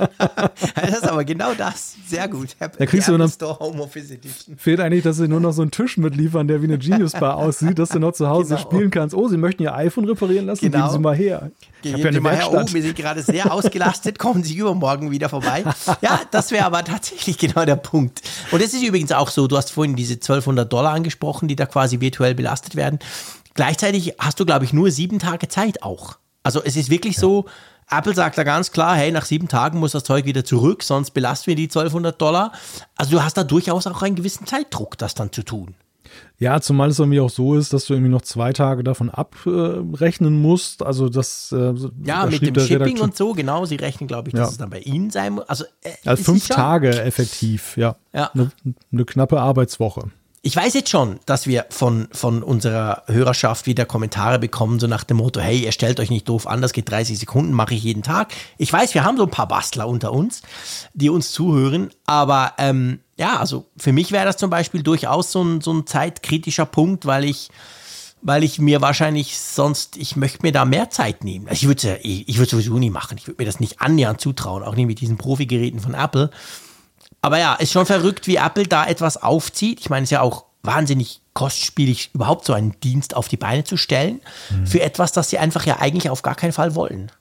das 0.77 0.91
ist 0.91 1.09
aber 1.09 1.25
genau 1.25 1.55
das. 1.55 1.95
Sehr 2.07 2.29
gut. 2.29 2.55
Da 2.59 2.68
kriegst 2.68 3.09
die 3.09 3.12
du 3.12 3.16
Apple 3.16 3.29
Store 3.29 3.59
Homeoffice 3.59 4.11
Edition. 4.11 4.57
Fehlt 4.59 4.79
eigentlich, 4.79 5.03
dass 5.03 5.16
sie 5.16 5.27
nur 5.27 5.41
noch 5.41 5.53
so 5.53 5.62
einen 5.62 5.70
Tisch 5.70 5.97
mitliefern, 5.97 6.47
der 6.47 6.61
wie 6.61 6.66
eine 6.66 6.79
Genius 6.79 7.12
Bar 7.12 7.37
aussieht, 7.37 7.79
dass 7.79 7.89
du 7.89 7.99
noch 7.99 8.12
zu 8.12 8.29
Hause 8.29 8.57
genau. 8.57 8.61
spielen 8.61 8.91
kannst. 8.91 9.14
Oh, 9.14 9.27
sie 9.29 9.39
möchten 9.39 9.64
ihr 9.65 9.75
iPhone 9.75 10.05
reparieren 10.05 10.47
lassen, 10.47 10.71
genau. 10.71 10.85
geben 10.85 10.93
Sie 10.93 10.99
mal 11.01 11.17
her. 11.17 11.51
Ich 11.83 11.93
habe 11.93 12.03
ja 12.03 12.09
eine 12.09 12.21
mal 12.21 12.37
her, 12.37 12.51
oh, 12.51 12.65
wir 12.73 12.83
sind 12.83 12.97
gerade 12.97 13.23
sehr 13.23 13.53
ausgelastet, 13.53 14.19
kommen 14.19 14.43
Sie 14.43 14.57
übermorgen 14.57 15.11
wieder 15.11 15.29
vorbei. 15.29 15.65
Ja, 16.01 16.21
das 16.31 16.51
wäre 16.51 16.65
aber 16.65 16.85
tatsächlich 16.85 17.37
genau 17.39 17.65
der 17.65 17.77
Punkt. 17.77 18.23
Und 18.51 18.62
das 18.62 18.73
ist 18.73 18.83
übrigens 18.83 19.12
auch 19.12 19.29
so, 19.29 19.47
du 19.47 19.57
hast 19.57 19.71
vorhin 19.71 19.97
diese 19.97 20.15
1200 20.15 20.73
Dollar 20.73 20.93
angesprochen, 20.93 21.49
die 21.49 21.57
da 21.57 21.67
quasi 21.67 22.01
virtuell 22.01 22.35
belastet 22.35 22.77
werden. 22.77 22.99
Gleichzeitig 23.55 24.15
hast 24.19 24.41
du, 24.41 24.47
glaube 24.47 24.65
ich, 24.65 24.73
nur 24.73 24.91
sieben 24.91 25.19
Tage 25.19 25.49
Zeit 25.49 25.83
auch. 25.83 26.17
Also 26.43 26.62
es 26.62 26.77
ist 26.77 26.91
wirklich 26.91 27.15
ja. 27.17 27.21
so, 27.21 27.47
Apple 27.91 28.15
sagt 28.15 28.39
da 28.39 28.45
ganz 28.45 28.71
klar, 28.71 28.97
hey, 28.97 29.12
nach 29.12 29.25
sieben 29.25 29.49
Tagen 29.49 29.79
muss 29.79 29.93
das 29.93 30.05
Zeug 30.05 30.25
wieder 30.25 30.45
zurück, 30.45 30.83
sonst 30.83 31.11
belasten 31.11 31.49
wir 31.49 31.57
die 31.57 31.65
1200 31.65 32.21
Dollar. 32.21 32.53
Also 32.97 33.12
du 33.12 33.23
hast 33.23 33.37
da 33.37 33.45
durchaus 33.45 33.87
auch 33.87 34.03
einen 34.03 34.17
gewissen 34.17 34.47
Zeitdruck, 34.47 34.99
das 34.99 35.15
dann 35.15 35.33
zu 35.33 35.43
tun. 35.43 35.75
Ja, 36.39 36.61
zumal 36.61 36.91
es 36.91 36.99
irgendwie 36.99 37.21
auch 37.21 37.31
so 37.31 37.55
ist, 37.55 37.73
dass 37.73 37.87
du 37.87 37.95
irgendwie 37.95 38.11
noch 38.11 38.23
zwei 38.23 38.53
Tage 38.53 38.83
davon 38.83 39.09
abrechnen 39.11 40.41
musst. 40.41 40.83
Also 40.83 41.09
das 41.09 41.53
äh, 41.53 41.75
ja 42.05 42.27
mit 42.27 42.43
dem 42.43 42.55
Shipping 42.55 42.83
Redakteur. 42.83 43.03
und 43.03 43.17
so 43.17 43.33
genau. 43.33 43.65
Sie 43.65 43.77
rechnen, 43.77 44.09
glaube 44.09 44.29
ich, 44.29 44.35
dass 44.35 44.49
ja. 44.49 44.53
es 44.53 44.59
dann 44.59 44.71
bei 44.71 44.81
Ihnen 44.81 45.11
sein 45.11 45.35
muss. 45.35 45.49
Also, 45.49 45.65
äh, 45.83 45.91
also 46.05 46.23
fünf 46.25 46.49
Tage 46.49 47.03
effektiv, 47.03 47.77
ja. 47.77 47.97
ja. 48.12 48.31
Eine, 48.35 48.51
eine 48.93 49.05
knappe 49.05 49.41
Arbeitswoche. 49.41 50.11
Ich 50.47 50.55
weiß 50.55 50.75
jetzt 50.75 50.91
schon, 50.91 51.21
dass 51.25 51.47
wir 51.47 51.65
von, 51.71 52.07
von 52.12 52.43
unserer 52.43 53.05
Hörerschaft 53.07 53.67
wieder 53.67 53.87
Kommentare 53.87 54.39
bekommen, 54.39 54.79
so 54.79 54.87
nach 54.87 55.03
dem 55.03 55.17
Motto, 55.17 55.41
hey, 55.41 55.65
ihr 55.65 55.73
stellt 55.73 55.99
euch 56.01 56.11
nicht 56.11 56.29
doof 56.29 56.47
an, 56.47 56.61
das 56.61 56.75
geht 56.75 56.91
30 56.91 57.19
Sekunden, 57.19 57.55
mache 57.55 57.73
ich 57.73 57.83
jeden 57.83 58.03
Tag. 58.03 58.31
Ich 58.59 58.71
weiß, 58.71 58.93
wir 58.93 59.05
haben 59.05 59.17
so 59.17 59.23
ein 59.23 59.31
paar 59.31 59.49
Bastler 59.49 59.89
unter 59.89 60.12
uns, 60.12 60.43
die 60.93 61.09
uns 61.09 61.33
zuhören, 61.33 61.89
aber 62.05 62.53
ähm, 62.59 63.01
ja, 63.17 63.39
also 63.39 63.67
für 63.77 63.93
mich 63.93 64.12
wäre 64.12 64.25
das 64.25 64.37
zum 64.37 64.51
Beispiel 64.51 64.83
durchaus 64.83 65.31
so 65.31 65.43
ein, 65.43 65.61
so 65.61 65.73
ein 65.73 65.87
zeitkritischer 65.87 66.67
Punkt, 66.67 67.07
weil 67.07 67.25
ich, 67.25 67.49
weil 68.23 68.43
ich 68.43 68.59
mir 68.59 68.81
wahrscheinlich 68.81 69.39
sonst, 69.39 69.97
ich 69.97 70.17
möchte 70.17 70.43
mir 70.43 70.53
da 70.53 70.65
mehr 70.65 70.91
Zeit 70.91 71.23
nehmen. 71.23 71.49
Also 71.49 71.62
ich 71.62 71.69
würde 71.69 71.89
ja, 71.89 71.97
ich, 72.03 72.29
ich 72.29 72.39
würde 72.39 72.51
sowieso 72.51 72.79
nie 72.79 72.91
machen. 72.91 73.17
Ich 73.19 73.27
würde 73.27 73.41
mir 73.43 73.47
das 73.47 73.61
nicht 73.61 73.81
annähernd 73.81 74.21
zutrauen, 74.21 74.62
auch 74.62 74.75
nicht 74.75 74.87
mit 74.87 75.01
diesen 75.01 75.17
Profi-Geräten 75.17 75.81
von 75.81 75.95
Apple. 75.95 76.31
Aber 77.23 77.39
ja, 77.39 77.55
ist 77.55 77.73
schon 77.73 77.87
verrückt, 77.87 78.27
wie 78.27 78.37
Apple 78.37 78.65
da 78.65 78.87
etwas 78.87 79.23
aufzieht. 79.23 79.81
Ich 79.81 79.91
meine, 79.91 80.05
es 80.05 80.09
ist 80.09 80.12
ja 80.12 80.21
auch 80.21 80.47
wahnsinnig 80.62 81.21
kostspielig, 81.35 82.11
überhaupt 82.15 82.47
so 82.47 82.53
einen 82.53 82.79
Dienst 82.81 83.15
auf 83.15 83.29
die 83.29 83.37
Beine 83.37 83.65
zu 83.65 83.77
stellen, 83.77 84.21
mhm. 84.51 84.67
für 84.67 84.81
etwas, 84.81 85.12
das 85.12 85.31
sie 85.31 85.39
einfach 85.39 85.67
ja 85.67 85.79
eigentlich 85.79 86.11
auf 86.11 86.23
gar 86.23 86.35
keinen 86.35 86.53
Fall 86.53 86.75
wollen. 86.75 87.12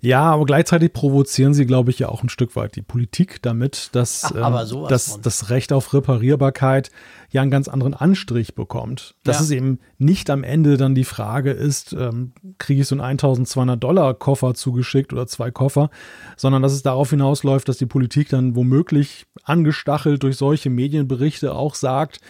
Ja, 0.00 0.22
aber 0.22 0.44
gleichzeitig 0.44 0.92
provozieren 0.92 1.54
sie, 1.54 1.66
glaube 1.66 1.90
ich, 1.90 1.98
ja 1.98 2.08
auch 2.08 2.22
ein 2.22 2.28
Stück 2.28 2.54
weit 2.54 2.76
die 2.76 2.82
Politik 2.82 3.42
damit, 3.42 3.90
dass, 3.92 4.24
Ach, 4.24 4.70
ähm, 4.70 4.86
dass 4.88 5.20
das 5.20 5.50
Recht 5.50 5.72
auf 5.72 5.92
Reparierbarkeit 5.92 6.92
ja 7.30 7.42
einen 7.42 7.50
ganz 7.50 7.66
anderen 7.66 7.94
Anstrich 7.94 8.54
bekommt. 8.54 9.16
Dass 9.24 9.38
ja. 9.38 9.42
es 9.42 9.50
eben 9.50 9.80
nicht 9.98 10.30
am 10.30 10.44
Ende 10.44 10.76
dann 10.76 10.94
die 10.94 11.04
Frage 11.04 11.50
ist, 11.50 11.92
ähm, 11.94 12.32
kriege 12.58 12.82
ich 12.82 12.86
so 12.86 12.94
einen 12.94 13.02
1200 13.02 13.82
Dollar 13.82 14.14
Koffer 14.14 14.54
zugeschickt 14.54 15.12
oder 15.12 15.26
zwei 15.26 15.50
Koffer, 15.50 15.90
sondern 16.36 16.62
dass 16.62 16.72
es 16.72 16.82
darauf 16.82 17.10
hinausläuft, 17.10 17.68
dass 17.68 17.78
die 17.78 17.86
Politik 17.86 18.28
dann 18.28 18.54
womöglich 18.54 19.26
angestachelt 19.42 20.22
durch 20.22 20.36
solche 20.36 20.70
Medienberichte 20.70 21.54
auch 21.54 21.74
sagt, 21.74 22.20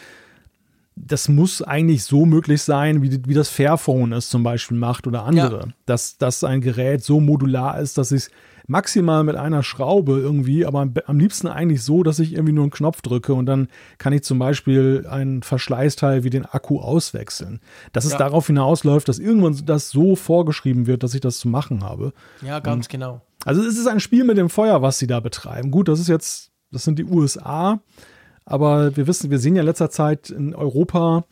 das 1.07 1.29
muss 1.29 1.63
eigentlich 1.63 2.05
so 2.05 2.27
möglich 2.27 2.63
sein, 2.63 3.03
wie, 3.03 3.21
wie 3.27 3.35
das 3.35 3.49
Fairphone 3.49 4.13
es 4.13 4.29
zum 4.29 4.43
Beispiel 4.43 4.77
macht 4.77 5.07
oder 5.07 5.25
andere. 5.25 5.61
Ja. 5.61 5.73
Dass, 5.87 6.19
dass 6.19 6.45
ein 6.45 6.61
Gerät 6.61 7.03
so 7.03 7.21
modular 7.21 7.81
ist, 7.81 7.99
dass 7.99 8.13
ich 8.13 8.25
es 8.25 8.31
maximal 8.69 9.25
mit 9.25 9.35
einer 9.35 9.63
Schraube 9.63 10.19
irgendwie, 10.19 10.67
aber 10.67 10.81
am, 10.81 10.95
am, 11.07 11.19
liebsten 11.19 11.49
eigentlich 11.49 11.83
so, 11.83 12.03
dass 12.03 12.19
ich 12.19 12.35
irgendwie 12.35 12.53
nur 12.53 12.65
einen 12.65 12.71
Knopf 12.71 13.01
drücke 13.01 13.33
und 13.33 13.47
dann 13.47 13.69
kann 13.97 14.13
ich 14.13 14.23
zum 14.23 14.39
Beispiel 14.39 15.07
ein 15.11 15.43
Verschleißteil 15.43 16.23
wie 16.23 16.31
den 16.31 16.45
Akku 16.45 16.79
auswechseln. 16.79 17.61
Dass 17.93 18.05
ja. 18.05 18.13
es 18.13 18.17
darauf 18.19 18.47
hinausläuft, 18.47 19.09
dass 19.09 19.19
irgendwann 19.19 19.59
das 19.65 19.91
so 19.91 20.15
vorgeschrieben 20.15 20.87
wird, 20.87 21.03
dass 21.03 21.15
ich 21.15 21.23
das 21.23 21.39
zu 21.39 21.49
machen 21.49 21.83
habe. 21.83 22.13
Ja, 22.43 22.61
ganz 22.61 22.87
und, 22.87 22.91
genau. 22.91 23.23
Also 23.45 23.63
es 23.63 23.79
ist 23.79 23.87
ein 23.87 24.01
Spiel 24.01 24.25
mit 24.25 24.37
dem 24.37 24.51
Feuer, 24.51 24.83
was 24.83 24.99
sie 24.99 25.07
da 25.07 25.21
betreiben. 25.21 25.71
Gut, 25.71 25.89
das 25.89 25.99
ist 25.99 26.09
jetzt, 26.09 26.51
das 26.71 26.85
sind 26.85 26.99
die 26.99 27.05
USA. 27.05 27.81
Aber 28.49 28.97
wir 28.97 29.07
wissen, 29.07 29.31
wir 29.31 29.39
sehen 29.39 29.57
ja 29.57 29.61
in 29.61 29.67
letzter 29.67 29.91
Zeit 29.91 30.31
in 30.31 30.55
Europa, 30.55 31.25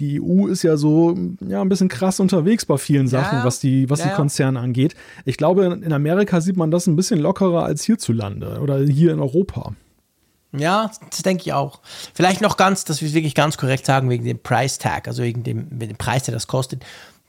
die 0.00 0.20
EU 0.20 0.46
ist 0.48 0.62
ja 0.62 0.76
so 0.76 1.14
ja 1.46 1.60
ein 1.60 1.68
bisschen 1.68 1.88
krass 1.88 2.18
unterwegs 2.18 2.64
bei 2.64 2.78
vielen 2.78 3.06
Sachen, 3.06 3.38
ja, 3.38 3.44
was 3.44 3.60
die 3.60 3.88
was 3.90 4.00
ja, 4.00 4.08
die 4.08 4.14
Konzerne 4.14 4.58
angeht. 4.58 4.96
Ich 5.24 5.36
glaube, 5.36 5.66
in 5.66 5.92
Amerika 5.92 6.40
sieht 6.40 6.56
man 6.56 6.70
das 6.70 6.86
ein 6.86 6.96
bisschen 6.96 7.20
lockerer 7.20 7.64
als 7.64 7.84
hierzulande 7.84 8.58
oder 8.60 8.78
hier 8.78 9.12
in 9.12 9.20
Europa. 9.20 9.74
Ja, 10.56 10.90
das 11.10 11.22
denke 11.22 11.42
ich 11.42 11.52
auch. 11.52 11.80
Vielleicht 12.14 12.40
noch 12.40 12.56
ganz, 12.56 12.84
dass 12.84 13.00
wir 13.00 13.08
es 13.08 13.14
wirklich 13.14 13.34
ganz 13.34 13.56
korrekt 13.56 13.86
sagen, 13.86 14.08
wegen 14.08 14.24
dem 14.24 14.38
Price 14.38 14.78
Tag, 14.78 15.06
also 15.06 15.22
wegen 15.22 15.42
dem, 15.42 15.78
dem 15.78 15.96
Preis, 15.96 16.24
der 16.24 16.34
das 16.34 16.46
kostet. 16.46 16.84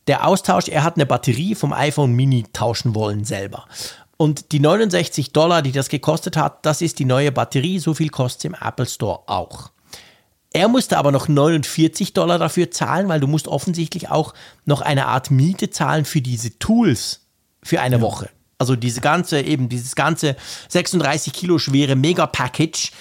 Der 0.07 0.27
Austausch, 0.27 0.67
er 0.67 0.83
hat 0.83 0.95
eine 0.95 1.07
Batterie 1.07 1.55
vom 1.55 1.73
iPhone 1.73 2.13
Mini 2.13 2.45
tauschen 2.53 2.93
wollen 2.93 3.23
selber. 3.23 3.65
Und 4.17 4.51
die 4.51 4.59
69 4.59 5.33
Dollar, 5.33 5.61
die 5.61 5.71
das 5.71 5.89
gekostet 5.89 6.37
hat, 6.37 6.65
das 6.65 6.81
ist 6.81 6.99
die 6.99 7.05
neue 7.05 7.31
Batterie. 7.31 7.79
So 7.79 7.93
viel 7.93 8.09
kostet 8.09 8.39
es 8.39 8.45
im 8.45 8.55
Apple 8.67 8.85
Store 8.85 9.21
auch. 9.27 9.71
Er 10.53 10.69
musste 10.69 10.97
aber 10.97 11.11
noch 11.11 11.27
49 11.27 12.13
Dollar 12.13 12.39
dafür 12.39 12.71
zahlen, 12.71 13.09
weil 13.09 13.19
du 13.19 13.27
musst 13.27 13.49
offensichtlich 13.49 14.09
auch 14.09 14.33
noch 14.63 14.79
eine 14.81 15.07
Art 15.07 15.29
Miete 15.29 15.69
zahlen 15.69 16.05
für 16.05 16.21
diese 16.21 16.57
Tools 16.59 17.25
für 17.61 17.81
eine 17.81 17.97
ja. 17.97 18.01
Woche. 18.01 18.29
Also 18.57 18.77
diese 18.77 19.01
ganze, 19.01 19.41
eben 19.41 19.67
dieses 19.67 19.95
ganze 19.95 20.37
36 20.69 21.33
Kilo 21.33 21.59
schwere 21.59 21.97
Mega-Package 21.97 22.93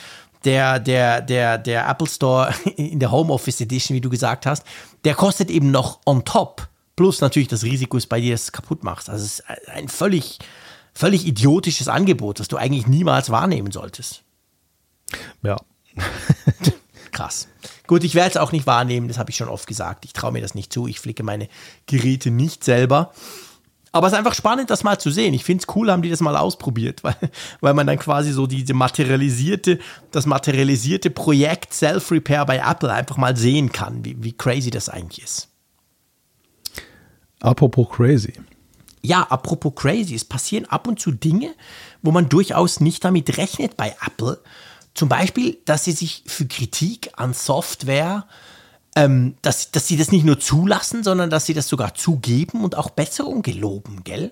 der, 0.44 0.80
der, 0.80 1.20
der, 1.20 1.58
der 1.58 1.88
Apple 1.88 2.08
Store 2.08 2.52
in 2.76 2.98
der 2.98 3.12
Homeoffice 3.12 3.60
Edition, 3.60 3.94
wie 3.94 4.00
du 4.00 4.10
gesagt 4.10 4.46
hast, 4.46 4.64
der 5.04 5.14
kostet 5.14 5.50
eben 5.50 5.70
noch 5.70 6.00
on 6.06 6.24
top. 6.24 6.68
Plus 6.96 7.20
natürlich 7.20 7.48
das 7.48 7.62
Risiko 7.62 7.96
ist 7.96 8.08
bei 8.08 8.20
dir, 8.20 8.32
dass 8.32 8.42
du 8.42 8.48
es 8.48 8.52
kaputt 8.52 8.84
machst. 8.84 9.08
Also 9.08 9.24
es 9.24 9.40
ist 9.40 9.68
ein 9.68 9.88
völlig, 9.88 10.38
völlig 10.94 11.26
idiotisches 11.26 11.88
Angebot, 11.88 12.40
das 12.40 12.48
du 12.48 12.56
eigentlich 12.56 12.86
niemals 12.86 13.30
wahrnehmen 13.30 13.72
solltest. 13.72 14.22
Ja. 15.42 15.56
Krass. 17.12 17.48
Gut, 17.86 18.02
ich 18.02 18.14
werde 18.14 18.30
es 18.30 18.36
auch 18.36 18.52
nicht 18.52 18.66
wahrnehmen, 18.66 19.08
das 19.08 19.18
habe 19.18 19.30
ich 19.30 19.36
schon 19.36 19.48
oft 19.48 19.66
gesagt. 19.66 20.04
Ich 20.04 20.12
traue 20.12 20.32
mir 20.32 20.40
das 20.40 20.54
nicht 20.54 20.72
zu. 20.72 20.86
Ich 20.86 21.00
flicke 21.00 21.22
meine 21.22 21.48
Geräte 21.86 22.30
nicht 22.30 22.64
selber. 22.64 23.12
Aber 23.92 24.08
es 24.08 24.12
ist 24.12 24.18
einfach 24.18 24.34
spannend, 24.34 24.70
das 24.70 24.82
mal 24.82 24.98
zu 24.98 25.10
sehen. 25.10 25.34
Ich 25.34 25.44
finde 25.44 25.62
es 25.62 25.76
cool, 25.76 25.92
haben 25.92 26.02
die 26.02 26.10
das 26.10 26.20
mal 26.20 26.36
ausprobiert, 26.36 27.04
weil, 27.04 27.14
weil 27.60 27.74
man 27.74 27.86
dann 27.86 27.98
quasi 27.98 28.32
so 28.32 28.48
diese 28.48 28.74
materialisierte, 28.74 29.78
das 30.10 30.26
materialisierte 30.26 31.10
Projekt 31.10 31.72
Self-Repair 31.72 32.46
bei 32.46 32.56
Apple 32.58 32.92
einfach 32.92 33.16
mal 33.16 33.36
sehen 33.36 33.70
kann, 33.70 34.04
wie, 34.04 34.16
wie 34.20 34.32
crazy 34.32 34.70
das 34.70 34.88
eigentlich 34.88 35.22
ist. 35.22 35.48
Apropos 37.40 37.88
crazy 37.90 38.32
ja, 39.04 39.22
apropos 39.22 39.74
crazy, 39.74 40.14
es 40.14 40.24
passieren 40.24 40.64
ab 40.64 40.88
und 40.88 40.98
zu 40.98 41.12
Dinge, 41.12 41.54
wo 42.02 42.10
man 42.10 42.30
durchaus 42.30 42.80
nicht 42.80 43.04
damit 43.04 43.36
rechnet 43.36 43.76
bei 43.76 43.94
Apple. 44.04 44.40
Zum 44.94 45.10
Beispiel, 45.10 45.58
dass 45.66 45.84
sie 45.84 45.92
sich 45.92 46.24
für 46.26 46.46
Kritik 46.46 47.10
an 47.16 47.34
Software, 47.34 48.26
ähm, 48.96 49.34
dass, 49.42 49.70
dass 49.72 49.88
sie 49.88 49.98
das 49.98 50.10
nicht 50.10 50.24
nur 50.24 50.40
zulassen, 50.40 51.04
sondern 51.04 51.28
dass 51.28 51.44
sie 51.44 51.52
das 51.52 51.68
sogar 51.68 51.94
zugeben 51.94 52.64
und 52.64 52.78
auch 52.78 52.90
Besserung 52.90 53.42
geloben, 53.42 54.04
gell? 54.04 54.30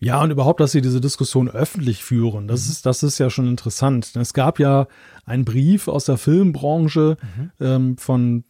Ja, 0.00 0.20
und 0.22 0.30
überhaupt, 0.30 0.58
dass 0.58 0.72
sie 0.72 0.80
diese 0.80 1.00
Diskussion 1.00 1.48
öffentlich 1.48 2.02
führen, 2.02 2.48
das, 2.48 2.64
mhm. 2.64 2.72
ist, 2.72 2.86
das 2.86 3.02
ist 3.04 3.18
ja 3.18 3.30
schon 3.30 3.46
interessant. 3.46 4.16
Es 4.16 4.34
gab 4.34 4.58
ja 4.58 4.88
einen 5.24 5.44
Brief 5.44 5.86
aus 5.86 6.06
der 6.06 6.16
Filmbranche 6.16 7.16
mhm. 7.36 7.50
ähm, 7.60 7.96
von 7.96 8.44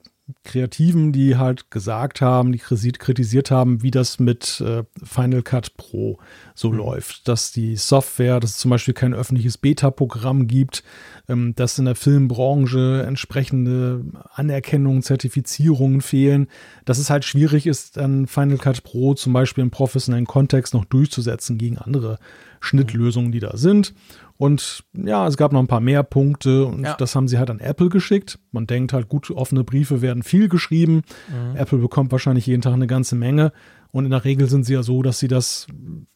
Kreativen, 0.45 1.13
die 1.13 1.37
halt 1.37 1.71
gesagt 1.71 2.21
haben, 2.21 2.53
die 2.53 2.59
kritisiert 2.59 3.51
haben, 3.51 3.83
wie 3.83 3.91
das 3.91 4.19
mit 4.19 4.61
äh, 4.61 4.85
Final 5.03 5.43
Cut 5.43 5.77
Pro 5.77 6.19
so 6.55 6.71
mhm. 6.71 6.79
läuft. 6.79 7.29
Dass 7.29 7.53
die 7.53 7.77
Software, 7.77 8.41
dass 8.41 8.51
es 8.51 8.57
zum 8.59 8.71
Beispiel 8.71 8.95
kein 8.95 9.15
öffentliches 9.15 9.59
Beta-Programm 9.59 10.47
gibt, 10.47 10.83
ähm, 11.29 11.55
dass 11.55 11.79
in 11.79 11.85
der 11.85 11.95
Filmbranche 11.95 13.05
entsprechende 13.07 14.05
Anerkennungen, 14.33 15.03
Zertifizierungen 15.03 16.01
fehlen, 16.01 16.49
dass 16.85 16.99
es 16.99 17.11
halt 17.11 17.25
schwierig 17.25 17.67
ist, 17.67 17.97
dann 17.97 18.27
Final 18.27 18.59
Cut 18.59 18.83
Pro 18.83 19.15
zum 19.15 19.33
Beispiel 19.33 19.63
im 19.63 19.71
professionellen 19.71 20.27
Kontext 20.27 20.75
noch 20.75 20.85
durchzusetzen 20.85 21.59
gegen 21.59 21.79
andere 21.79 22.19
Schnittlösungen, 22.61 23.33
die 23.33 23.41
da 23.41 23.57
sind. 23.57 23.95
Und 24.41 24.85
ja, 24.95 25.27
es 25.27 25.37
gab 25.37 25.53
noch 25.53 25.61
ein 25.61 25.67
paar 25.67 25.81
mehr 25.81 26.03
Punkte 26.03 26.65
und 26.65 26.83
ja. 26.83 26.95
das 26.95 27.15
haben 27.15 27.29
sie 27.29 27.37
halt 27.37 27.51
an 27.51 27.61
Apple 27.61 27.91
geschickt. 27.91 28.39
Man 28.53 28.67
denkt 28.67 28.95
halt, 28.95 29.11
gut, 29.11 29.31
offene 29.31 29.65
Briefe 29.65 30.01
werden 30.01 30.23
viel 30.23 30.49
geschrieben. 30.49 31.03
Mhm. 31.29 31.57
Apple 31.57 31.77
bekommt 31.77 32.11
wahrscheinlich 32.11 32.47
jeden 32.47 32.63
Tag 32.63 32.73
eine 32.73 32.87
ganze 32.87 33.17
Menge. 33.17 33.53
Und 33.93 34.07
in 34.07 34.13
der 34.13 34.25
Regel 34.25 34.49
sind 34.49 34.65
sie 34.65 34.73
ja 34.73 34.83
so, 34.83 35.03
dass 35.03 35.19
sie 35.19 35.29
das 35.29 35.67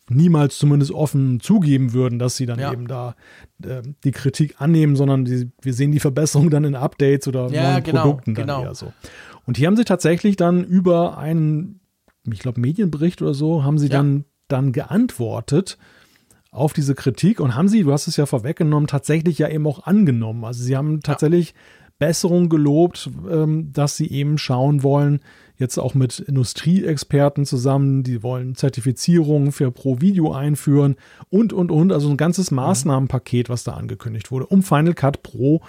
niemals 0.09 0.57
zumindest 0.57 0.91
offen 0.91 1.41
zugeben 1.41 1.93
würden, 1.93 2.19
dass 2.19 2.37
sie 2.37 2.47
dann 2.47 2.59
ja. 2.59 2.73
eben 2.73 2.89
da 2.89 3.15
äh, 3.63 3.83
die 4.05 4.13
Kritik 4.13 4.55
annehmen, 4.59 4.97
sondern 4.97 5.27
die, 5.27 5.51
wir 5.61 5.75
sehen 5.75 5.93
die 5.93 6.01
Verbesserung 6.01 6.49
dann 6.49 6.65
in 6.65 6.77
Updates 6.77 7.29
oder 7.29 7.51
ja, 7.51 7.73
neuen 7.73 7.85
genau, 7.85 8.03
Produkten 8.05 8.35
dann 8.35 8.47
genau. 8.47 8.63
eher 8.63 8.75
so. 8.75 8.95
Und 9.45 9.59
hier 9.59 9.67
haben 9.67 9.77
sie 9.77 9.85
tatsächlich 9.85 10.37
dann 10.37 10.65
über 10.65 11.19
einen 11.19 11.81
ich 12.33 12.39
glaube, 12.39 12.61
Medienbericht 12.61 13.21
oder 13.23 13.35
so, 13.35 13.65
haben 13.65 13.79
sie 13.79 13.89
ja. 13.89 13.99
dann, 13.99 14.25
dann 14.49 14.73
geantwortet 14.73 15.77
auf 16.55 16.73
diese 16.73 16.95
Kritik 16.95 17.41
und 17.41 17.57
haben 17.57 17.69
sie, 17.69 17.83
du 17.83 17.93
hast 17.93 18.07
es 18.07 18.17
ja 18.17 18.27
vorweggenommen, 18.27 18.87
tatsächlich 18.87 19.39
ja 19.39 19.49
eben 19.49 19.67
auch 19.67 19.85
angenommen. 19.87 20.45
Also 20.45 20.63
sie 20.63 20.77
haben 20.77 21.01
tatsächlich 21.01 21.49
ja. 21.49 21.55
Besserung 21.99 22.49
gelobt, 22.49 23.11
ähm, 23.31 23.73
dass 23.73 23.97
sie 23.97 24.11
eben 24.11 24.39
schauen 24.39 24.83
wollen, 24.83 25.21
jetzt 25.57 25.79
auch 25.79 25.95
mit 25.95 26.21
Industrieexperten 26.21 27.45
zusammen, 27.45 28.03
die 28.03 28.23
wollen 28.23 28.55
Zertifizierungen 28.55 29.53
für 29.53 29.71
Pro 29.71 30.01
Video 30.01 30.33
einführen 30.33 30.97
und, 31.29 31.53
und, 31.53 31.71
und. 31.71 31.93
Also 31.93 32.09
ein 32.09 32.17
ganzes 32.17 32.51
mhm. 32.51 32.57
Maßnahmenpaket, 32.57 33.49
was 33.49 33.65
da 33.65 33.73
angekündigt 33.73 34.31
wurde, 34.31 34.47
um 34.47 34.63
Final 34.63 34.95
Cut 34.95 35.23
Pro 35.23 35.61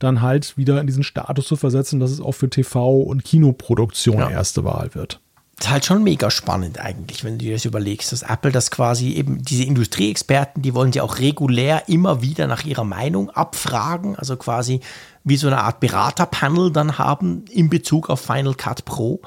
dann 0.00 0.22
halt 0.22 0.56
wieder 0.56 0.80
in 0.80 0.88
diesen 0.88 1.04
Status 1.04 1.46
zu 1.46 1.54
versetzen, 1.54 2.00
dass 2.00 2.10
es 2.10 2.20
auch 2.20 2.32
für 2.32 2.46
TV- 2.46 3.02
und 3.02 3.24
Kinoproduktion 3.24 4.18
ja. 4.18 4.30
erste 4.30 4.64
Wahl 4.64 4.94
wird. 4.94 5.20
Halt 5.68 5.84
schon 5.84 6.02
mega 6.02 6.30
spannend 6.30 6.78
eigentlich, 6.78 7.24
wenn 7.24 7.38
du 7.38 7.44
dir 7.44 7.54
das 7.54 7.64
überlegst, 7.64 8.12
dass 8.12 8.22
Apple 8.22 8.52
das 8.52 8.70
quasi 8.70 9.12
eben, 9.12 9.42
diese 9.42 9.64
Industrieexperten, 9.64 10.62
die 10.62 10.74
wollen 10.74 10.92
ja 10.92 11.02
auch 11.02 11.18
regulär 11.18 11.88
immer 11.88 12.22
wieder 12.22 12.46
nach 12.46 12.64
ihrer 12.64 12.84
Meinung 12.84 13.30
abfragen, 13.30 14.16
also 14.16 14.36
quasi 14.36 14.80
wie 15.24 15.36
so 15.36 15.46
eine 15.46 15.62
Art 15.62 15.80
Beraterpanel 15.80 16.72
dann 16.72 16.98
haben 16.98 17.44
in 17.50 17.70
Bezug 17.70 18.10
auf 18.10 18.20
Final 18.20 18.54
Cut 18.54 18.84
Pro. 18.84 19.20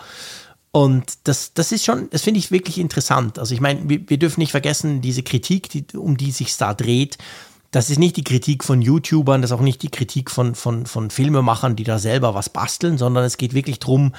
Und 0.71 1.19
das, 1.23 1.53
das 1.53 1.71
ist 1.71 1.85
schon, 1.85 2.09
das 2.09 2.23
finde 2.23 2.39
ich 2.39 2.51
wirklich 2.51 2.79
interessant. 2.79 3.39
Also 3.39 3.53
ich 3.53 3.61
meine, 3.61 3.87
wir, 3.87 4.09
wir, 4.09 4.17
dürfen 4.17 4.41
nicht 4.41 4.51
vergessen, 4.51 5.01
diese 5.01 5.23
Kritik, 5.23 5.69
die, 5.69 5.85
um 5.95 6.17
die 6.17 6.31
sich 6.31 6.57
da 6.57 6.73
dreht, 6.73 7.17
das 7.71 7.89
ist 7.89 7.99
nicht 7.99 8.17
die 8.17 8.23
Kritik 8.23 8.63
von 8.63 8.81
YouTubern, 8.81 9.41
das 9.41 9.51
ist 9.51 9.57
auch 9.57 9.61
nicht 9.61 9.83
die 9.83 9.89
Kritik 9.89 10.31
von, 10.31 10.55
von, 10.55 10.85
von 10.85 11.11
Filmemachern, 11.11 11.75
die 11.75 11.83
da 11.83 11.99
selber 11.99 12.33
was 12.33 12.49
basteln, 12.49 12.97
sondern 12.97 13.23
es 13.23 13.37
geht 13.37 13.53
wirklich 13.53 13.79
darum, 13.79 14.13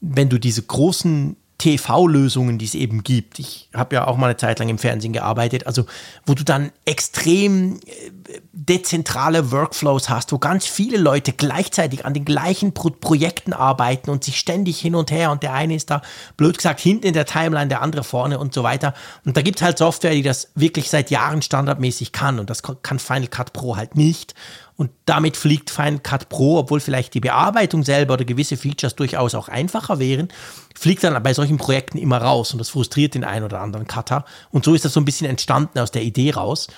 wenn 0.00 0.28
du 0.28 0.38
diese 0.38 0.62
großen 0.62 1.36
TV-Lösungen, 1.58 2.58
die 2.58 2.66
es 2.66 2.74
eben 2.74 3.02
gibt. 3.02 3.38
Ich 3.38 3.70
habe 3.74 3.96
ja 3.96 4.06
auch 4.06 4.16
mal 4.16 4.26
eine 4.26 4.36
Zeit 4.36 4.58
lang 4.58 4.68
im 4.68 4.78
Fernsehen 4.78 5.14
gearbeitet, 5.14 5.66
also 5.66 5.86
wo 6.26 6.34
du 6.34 6.44
dann 6.44 6.70
extrem 6.84 7.76
äh, 7.86 8.40
dezentrale 8.52 9.52
Workflows 9.52 10.10
hast, 10.10 10.32
wo 10.32 10.38
ganz 10.38 10.66
viele 10.66 10.98
Leute 10.98 11.32
gleichzeitig 11.32 12.04
an 12.04 12.12
den 12.12 12.24
gleichen 12.24 12.74
Pro 12.74 12.90
Projekten 12.90 13.52
arbeiten 13.52 14.10
und 14.10 14.22
sich 14.22 14.38
ständig 14.38 14.78
hin 14.80 14.94
und 14.94 15.10
her 15.10 15.30
und 15.30 15.42
der 15.42 15.54
eine 15.54 15.74
ist 15.74 15.90
da, 15.90 16.02
blöd 16.36 16.58
gesagt, 16.58 16.80
hinten 16.80 17.06
in 17.06 17.14
der 17.14 17.26
Timeline, 17.26 17.68
der 17.68 17.82
andere 17.82 18.04
vorne 18.04 18.38
und 18.38 18.52
so 18.52 18.62
weiter. 18.62 18.94
Und 19.24 19.36
da 19.36 19.42
gibt 19.42 19.58
es 19.58 19.62
halt 19.62 19.78
Software, 19.78 20.12
die 20.12 20.22
das 20.22 20.50
wirklich 20.54 20.90
seit 20.90 21.10
Jahren 21.10 21.42
standardmäßig 21.42 22.12
kann 22.12 22.38
und 22.38 22.50
das 22.50 22.62
kann 22.62 22.98
Final 22.98 23.28
Cut 23.28 23.52
Pro 23.52 23.76
halt 23.76 23.96
nicht. 23.96 24.34
Und 24.76 24.90
damit 25.06 25.36
fliegt 25.36 25.70
Final 25.70 26.00
Cut 26.00 26.28
Pro, 26.28 26.58
obwohl 26.58 26.80
vielleicht 26.80 27.14
die 27.14 27.20
Bearbeitung 27.20 27.82
selber 27.82 28.14
oder 28.14 28.24
gewisse 28.26 28.58
Features 28.58 28.94
durchaus 28.94 29.34
auch 29.34 29.48
einfacher 29.48 29.98
wären, 29.98 30.28
fliegt 30.74 31.02
dann 31.02 31.20
bei 31.22 31.32
solchen 31.32 31.56
Projekten 31.56 31.96
immer 31.96 32.18
raus 32.18 32.52
und 32.52 32.58
das 32.58 32.68
frustriert 32.68 33.14
den 33.14 33.24
einen 33.24 33.44
oder 33.44 33.60
anderen 33.60 33.86
Cutter. 33.86 34.26
Und 34.50 34.64
so 34.64 34.74
ist 34.74 34.84
das 34.84 34.92
so 34.92 35.00
ein 35.00 35.06
bisschen 35.06 35.28
entstanden 35.28 35.78
aus 35.78 35.90
der 35.90 36.02
Idee 36.02 36.32
raus. 36.32 36.68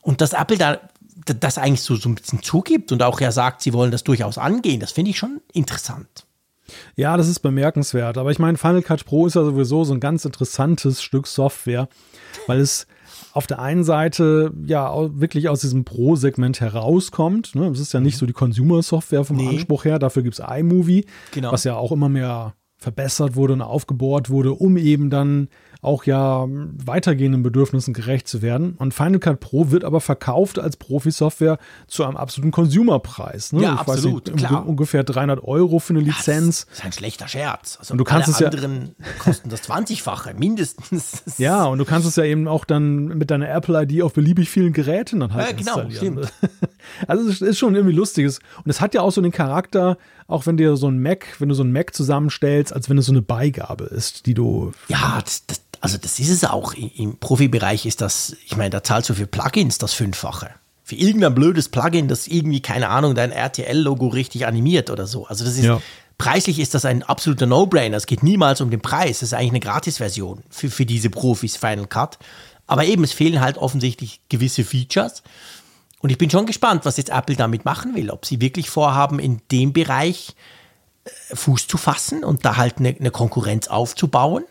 Und 0.00 0.20
dass 0.22 0.32
Apple 0.32 0.56
da 0.56 0.78
das 1.26 1.58
eigentlich 1.58 1.82
so, 1.82 1.96
so 1.96 2.08
ein 2.08 2.16
bisschen 2.16 2.42
zugibt 2.42 2.92
und 2.92 3.02
auch 3.02 3.20
ja 3.20 3.30
sagt, 3.30 3.62
sie 3.62 3.72
wollen 3.72 3.90
das 3.90 4.04
durchaus 4.04 4.36
angehen, 4.36 4.80
das 4.80 4.92
finde 4.92 5.10
ich 5.10 5.18
schon 5.18 5.40
interessant. 5.52 6.26
Ja, 6.96 7.16
das 7.16 7.28
ist 7.28 7.40
bemerkenswert. 7.40 8.18
Aber 8.18 8.30
ich 8.30 8.38
meine, 8.38 8.58
Final 8.58 8.82
Cut 8.82 9.04
Pro 9.04 9.26
ist 9.26 9.34
ja 9.34 9.44
sowieso 9.44 9.84
so 9.84 9.92
ein 9.92 10.00
ganz 10.00 10.24
interessantes 10.24 11.02
Stück 11.02 11.26
Software, 11.26 11.88
weil 12.46 12.60
es 12.60 12.86
auf 13.34 13.48
der 13.48 13.58
einen 13.58 13.82
Seite 13.82 14.52
ja 14.64 14.94
wirklich 15.20 15.48
aus 15.48 15.60
diesem 15.60 15.84
Pro-Segment 15.84 16.60
herauskommt. 16.60 17.56
Ne? 17.56 17.66
Es 17.66 17.80
ist 17.80 17.92
ja 17.92 17.98
nicht 17.98 18.16
so 18.16 18.26
die 18.26 18.32
Consumer-Software 18.32 19.24
vom 19.24 19.36
nee. 19.36 19.48
Anspruch 19.48 19.84
her. 19.84 19.98
Dafür 19.98 20.22
gibt 20.22 20.38
es 20.38 20.44
iMovie, 20.46 21.04
genau. 21.32 21.50
was 21.50 21.64
ja 21.64 21.74
auch 21.74 21.90
immer 21.90 22.08
mehr 22.08 22.54
verbessert 22.76 23.34
wurde 23.34 23.54
und 23.54 23.62
aufgebohrt 23.62 24.30
wurde, 24.30 24.52
um 24.52 24.76
eben 24.76 25.10
dann 25.10 25.48
auch 25.84 26.04
ja 26.04 26.46
weitergehenden 26.48 27.42
Bedürfnissen 27.42 27.94
gerecht 27.94 28.26
zu 28.26 28.42
werden. 28.42 28.74
Und 28.78 28.94
Final 28.94 29.18
Cut 29.18 29.40
Pro 29.40 29.70
wird 29.70 29.84
aber 29.84 30.00
verkauft 30.00 30.58
als 30.58 30.76
Profi-Software 30.76 31.58
zu 31.86 32.04
einem 32.04 32.16
absoluten 32.16 32.50
Consumerpreis. 32.50 33.52
Ne? 33.52 33.62
Ja, 33.62 33.74
ich 33.74 33.80
absolut, 33.80 34.26
nicht, 34.26 34.38
klar. 34.38 34.66
Ungefähr 34.66 35.04
300 35.04 35.42
Euro 35.44 35.78
für 35.78 35.92
eine 35.92 36.00
Lizenz. 36.00 36.66
das 36.66 36.78
ist 36.78 36.84
ein 36.84 36.92
schlechter 36.92 37.28
Scherz. 37.28 37.76
Also 37.78 37.92
und 37.92 37.98
du 37.98 38.04
kannst 38.04 38.28
es 38.28 38.42
anderen 38.42 38.94
ja, 38.98 39.06
kosten 39.18 39.48
das 39.48 39.62
20-fache, 39.68 40.34
mindestens. 40.34 41.22
Ja, 41.38 41.64
und 41.64 41.78
du 41.78 41.84
kannst 41.84 42.06
es 42.06 42.16
ja 42.16 42.24
eben 42.24 42.46
auch 42.46 42.64
dann 42.64 43.06
mit 43.06 43.30
deiner 43.30 43.48
Apple-ID 43.50 44.02
auf 44.02 44.12
beliebig 44.12 44.48
vielen 44.48 44.72
Geräten 44.72 45.20
dann 45.20 45.34
halt 45.34 45.46
ja, 45.46 45.52
genau, 45.52 45.80
installieren. 45.80 46.24
Stimmt. 46.24 46.32
Also 47.08 47.28
es 47.28 47.40
ist 47.40 47.58
schon 47.58 47.74
irgendwie 47.74 47.94
lustiges. 47.94 48.40
Und 48.62 48.70
es 48.70 48.82
hat 48.82 48.94
ja 48.94 49.00
auch 49.00 49.10
so 49.10 49.22
den 49.22 49.32
Charakter, 49.32 49.96
auch 50.26 50.46
wenn 50.46 50.56
dir 50.56 50.76
so 50.76 50.88
ein 50.88 51.00
Mac, 51.00 51.36
wenn 51.38 51.48
du 51.48 51.54
so 51.54 51.62
ein 51.62 51.72
Mac 51.72 51.94
zusammenstellst, 51.94 52.72
als 52.72 52.88
wenn 52.88 52.98
es 52.98 53.06
so 53.06 53.12
eine 53.12 53.22
Beigabe 53.22 53.84
ist, 53.84 54.26
die 54.26 54.34
du. 54.34 54.72
Ja, 54.88 55.20
das, 55.22 55.46
das, 55.46 55.60
also 55.80 55.98
das 55.98 56.18
ist 56.18 56.30
es 56.30 56.44
auch. 56.44 56.74
Im 56.74 57.18
Profibereich 57.18 57.84
ist 57.86 58.00
das, 58.00 58.36
ich 58.46 58.56
meine, 58.56 58.70
da 58.70 58.82
zahlst 58.82 59.10
du 59.10 59.14
für 59.14 59.26
Plugins 59.26 59.78
das 59.78 59.92
Fünffache. 59.92 60.50
Für 60.82 60.96
irgendein 60.96 61.34
blödes 61.34 61.68
Plugin, 61.68 62.08
das 62.08 62.26
irgendwie, 62.26 62.60
keine 62.60 62.88
Ahnung, 62.88 63.14
dein 63.14 63.32
RTL-Logo 63.32 64.08
richtig 64.08 64.46
animiert 64.46 64.90
oder 64.90 65.06
so. 65.06 65.26
Also 65.26 65.44
das 65.44 65.56
ist, 65.56 65.64
ja. 65.64 65.80
preislich 66.18 66.58
ist 66.58 66.74
das 66.74 66.84
ein 66.84 67.02
absoluter 67.02 67.46
No-Brainer. 67.46 67.96
Es 67.96 68.06
geht 68.06 68.22
niemals 68.22 68.60
um 68.60 68.70
den 68.70 68.80
Preis. 68.80 69.20
Das 69.20 69.28
ist 69.28 69.34
eigentlich 69.34 69.50
eine 69.50 69.60
Gratis-Version 69.60 70.42
für, 70.50 70.70
für 70.70 70.86
diese 70.86 71.10
Profis 71.10 71.56
Final 71.56 71.86
Cut. 71.86 72.18
Aber 72.66 72.84
eben, 72.86 73.04
es 73.04 73.12
fehlen 73.12 73.40
halt 73.40 73.58
offensichtlich 73.58 74.20
gewisse 74.28 74.64
Features. 74.64 75.22
Und 76.04 76.10
ich 76.10 76.18
bin 76.18 76.28
schon 76.28 76.44
gespannt, 76.44 76.84
was 76.84 76.98
jetzt 76.98 77.08
Apple 77.08 77.34
damit 77.34 77.64
machen 77.64 77.94
will. 77.94 78.10
Ob 78.10 78.26
sie 78.26 78.42
wirklich 78.42 78.68
vorhaben, 78.68 79.18
in 79.18 79.40
dem 79.50 79.72
Bereich 79.72 80.36
äh, 81.04 81.34
Fuß 81.34 81.66
zu 81.66 81.78
fassen 81.78 82.24
und 82.24 82.44
da 82.44 82.58
halt 82.58 82.76
eine, 82.76 82.90
eine 82.90 83.10
Konkurrenz 83.10 83.68
aufzubauen 83.68 84.44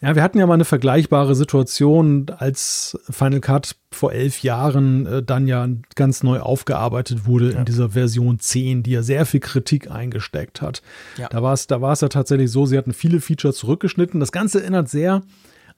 ja, 0.00 0.14
wir 0.14 0.22
hatten 0.22 0.38
ja 0.38 0.46
mal 0.46 0.54
eine 0.54 0.64
vergleichbare 0.64 1.34
Situation, 1.34 2.26
als 2.38 2.96
Final 3.10 3.40
Cut 3.40 3.74
vor 3.90 4.12
elf 4.12 4.44
Jahren 4.44 5.06
äh, 5.06 5.22
dann 5.24 5.48
ja 5.48 5.66
ganz 5.96 6.22
neu 6.22 6.38
aufgearbeitet 6.38 7.26
wurde 7.26 7.52
ja. 7.52 7.58
in 7.58 7.64
dieser 7.64 7.90
Version 7.90 8.38
10, 8.38 8.84
die 8.84 8.92
ja 8.92 9.02
sehr 9.02 9.26
viel 9.26 9.40
Kritik 9.40 9.90
eingesteckt 9.90 10.62
hat. 10.62 10.82
Ja. 11.16 11.28
Da 11.28 11.42
war 11.42 11.52
es 11.52 11.66
da 11.66 11.78
ja 11.80 12.08
tatsächlich 12.08 12.52
so, 12.52 12.64
sie 12.64 12.78
hatten 12.78 12.92
viele 12.92 13.20
Features 13.20 13.56
zurückgeschnitten. 13.56 14.20
Das 14.20 14.30
Ganze 14.30 14.60
erinnert 14.60 14.88
sehr 14.88 15.22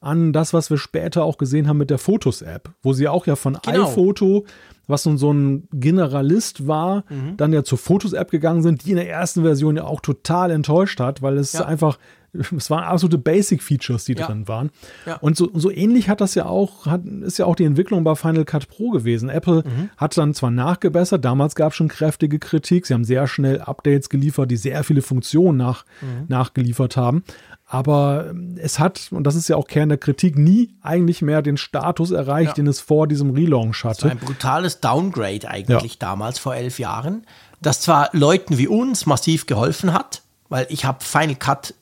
an 0.01 0.33
das, 0.33 0.53
was 0.55 0.71
wir 0.71 0.79
später 0.79 1.25
auch 1.25 1.39
gesehen 1.39 1.69
haben 1.69 1.77
mit 1.77 1.91
der 1.91 1.99
Fotos-App, 1.99 2.71
wo 2.83 2.93
sie 2.93 3.09
auch 3.09 3.27
ja 3.27 3.37
von 3.37 3.59
genau. 3.63 3.87
iPhoto, 3.87 4.47
was 4.87 5.05
nun 5.07 5.19
so 5.19 5.33
ein 5.33 5.69
Generalist 5.73 6.67
war, 6.67 7.05
mhm. 7.09 7.37
dann 7.37 7.53
ja 7.53 7.63
zur 7.63 7.79
Fotos-App 7.79 8.31
gegangen 8.31 8.63
sind, 8.63 8.85
die 8.85 8.91
in 8.91 8.97
der 8.97 9.09
ersten 9.09 9.43
Version 9.43 9.77
ja 9.77 9.85
auch 9.85 10.01
total 10.01 10.51
enttäuscht 10.51 11.01
hat, 11.01 11.23
weil 11.23 11.37
es 11.37 11.53
ja. 11.53 11.65
einfach 11.67 11.99
es 12.33 12.71
waren 12.71 12.85
absolute 12.85 13.19
Basic-Features, 13.19 14.05
die 14.05 14.15
ja. 14.15 14.27
drin 14.27 14.49
waren. 14.49 14.71
Ja. 15.07 15.17
Und 15.17 15.37
so, 15.37 15.51
so 15.55 15.71
ähnlich 15.71 16.09
hat 16.09 16.21
das 16.21 16.35
ja 16.35 16.47
auch, 16.47 16.87
hat, 16.87 17.05
ist 17.05 17.39
ja 17.39 17.47
auch 17.47 17.57
die 17.57 17.65
Entwicklung 17.65 18.05
bei 18.05 18.15
Final 18.15 18.45
Cut 18.45 18.69
Pro 18.69 18.91
gewesen. 18.91 19.29
Apple 19.29 19.65
mhm. 19.65 19.91
hat 19.97 20.17
dann 20.17 20.35
zwar 20.35 20.51
nachgebessert, 20.51 21.25
damals 21.25 21.55
gab 21.55 21.73
es 21.73 21.77
schon 21.77 21.89
kräftige 21.89 22.39
Kritik, 22.39 22.87
sie 22.87 22.95
haben 22.95 23.05
sehr 23.05 23.27
schnell 23.27 23.61
Updates 23.61 24.09
geliefert, 24.09 24.51
die 24.51 24.57
sehr 24.57 24.85
viele 24.85 25.03
Funktionen 25.03 25.59
nach, 25.59 25.85
mhm. 26.01 26.27
nachgeliefert 26.29 26.97
haben. 26.97 27.25
Aber 27.67 28.27
ähm, 28.31 28.57
es 28.61 28.81
hat, 28.81 29.09
und 29.13 29.25
das 29.25 29.37
ist 29.37 29.49
ja 29.49 29.55
auch 29.55 29.69
Kern 29.69 29.89
der 29.89 29.99
Kritik, 29.99 30.37
nie 30.37 30.75
eigentlich 30.83 31.23
mehr 31.23 31.41
den 31.41 31.57
Status 31.57 32.11
erreicht, 32.11 32.49
ja. 32.49 32.55
den 32.55 32.67
es 32.67 32.81
vor 32.81 33.07
diesem 33.07 33.31
Relaunch 33.31 33.85
hatte. 33.85 34.03
Das 34.03 34.05
war 34.05 34.11
ein 34.11 34.19
brutales 34.19 34.81
Downgrade 34.81 35.49
eigentlich 35.49 36.01
damals 36.01 36.41
vor 36.41 36.57
elf 36.57 36.81
Jahren, 36.81 37.25
das 37.63 37.81
zwar 37.81 38.11
Leuten 38.13 38.59
wie 38.59 38.67
uns 38.67 39.07
massiv 39.07 39.47
geholfen 39.47 39.93
hat, 39.93 40.23
weil 40.49 40.67
ich 40.69 40.85
habe 40.85 41.05
Final 41.05 41.37
Cut 41.37 41.75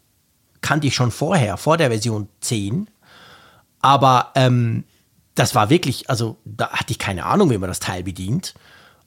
kannte 0.61 0.87
ich 0.87 0.95
schon 0.95 1.11
vorher, 1.11 1.57
vor 1.57 1.77
der 1.77 1.91
Version 1.91 2.29
10. 2.41 2.89
Aber 3.81 4.33
ähm, 4.35 4.85
das 5.35 5.55
war 5.55 5.71
wirklich, 5.71 6.11
also 6.11 6.37
da 6.45 6.71
hatte 6.71 6.91
ich 6.91 6.99
keine 6.99 7.25
Ahnung, 7.25 7.51
wie 7.51 7.59
man 7.59 7.69
das 7.69 7.81
Teil 7.81 8.03
bedient. 8.03 8.55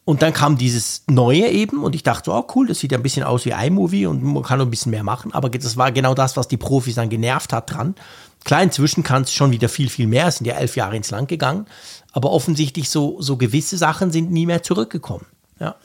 Und 0.03 0.21
dann 0.23 0.33
kam 0.33 0.57
dieses 0.57 1.03
Neue 1.07 1.47
eben 1.47 1.83
und 1.83 1.93
ich 1.93 2.03
dachte, 2.03 2.31
oh 2.31 2.45
cool, 2.55 2.67
das 2.67 2.79
sieht 2.79 2.91
ja 2.91 2.97
ein 2.97 3.03
bisschen 3.03 3.23
aus 3.23 3.45
wie 3.45 3.51
iMovie 3.51 4.07
und 4.07 4.23
man 4.23 4.41
kann 4.41 4.57
noch 4.57 4.65
ein 4.65 4.71
bisschen 4.71 4.89
mehr 4.89 5.03
machen. 5.03 5.33
Aber 5.33 5.49
das 5.49 5.77
war 5.77 5.91
genau 5.91 6.15
das, 6.15 6.37
was 6.37 6.47
die 6.47 6.57
Profis 6.57 6.95
dann 6.95 7.09
genervt 7.09 7.53
hat 7.53 7.71
dran. 7.71 7.95
Klar, 8.43 8.63
inzwischen 8.63 9.03
kann 9.03 9.21
es 9.21 9.31
schon 9.31 9.51
wieder 9.51 9.69
viel, 9.69 9.89
viel 9.89 10.07
mehr. 10.07 10.27
Es 10.27 10.37
sind 10.37 10.47
ja 10.47 10.55
elf 10.55 10.75
Jahre 10.75 10.97
ins 10.97 11.11
Land 11.11 11.27
gegangen. 11.27 11.67
Aber 12.11 12.31
offensichtlich 12.31 12.89
so, 12.89 13.21
so 13.21 13.37
gewisse 13.37 13.77
Sachen 13.77 14.11
sind 14.11 14.31
nie 14.31 14.47
mehr 14.47 14.63
zurückgekommen. 14.63 15.27
Ja. 15.59 15.75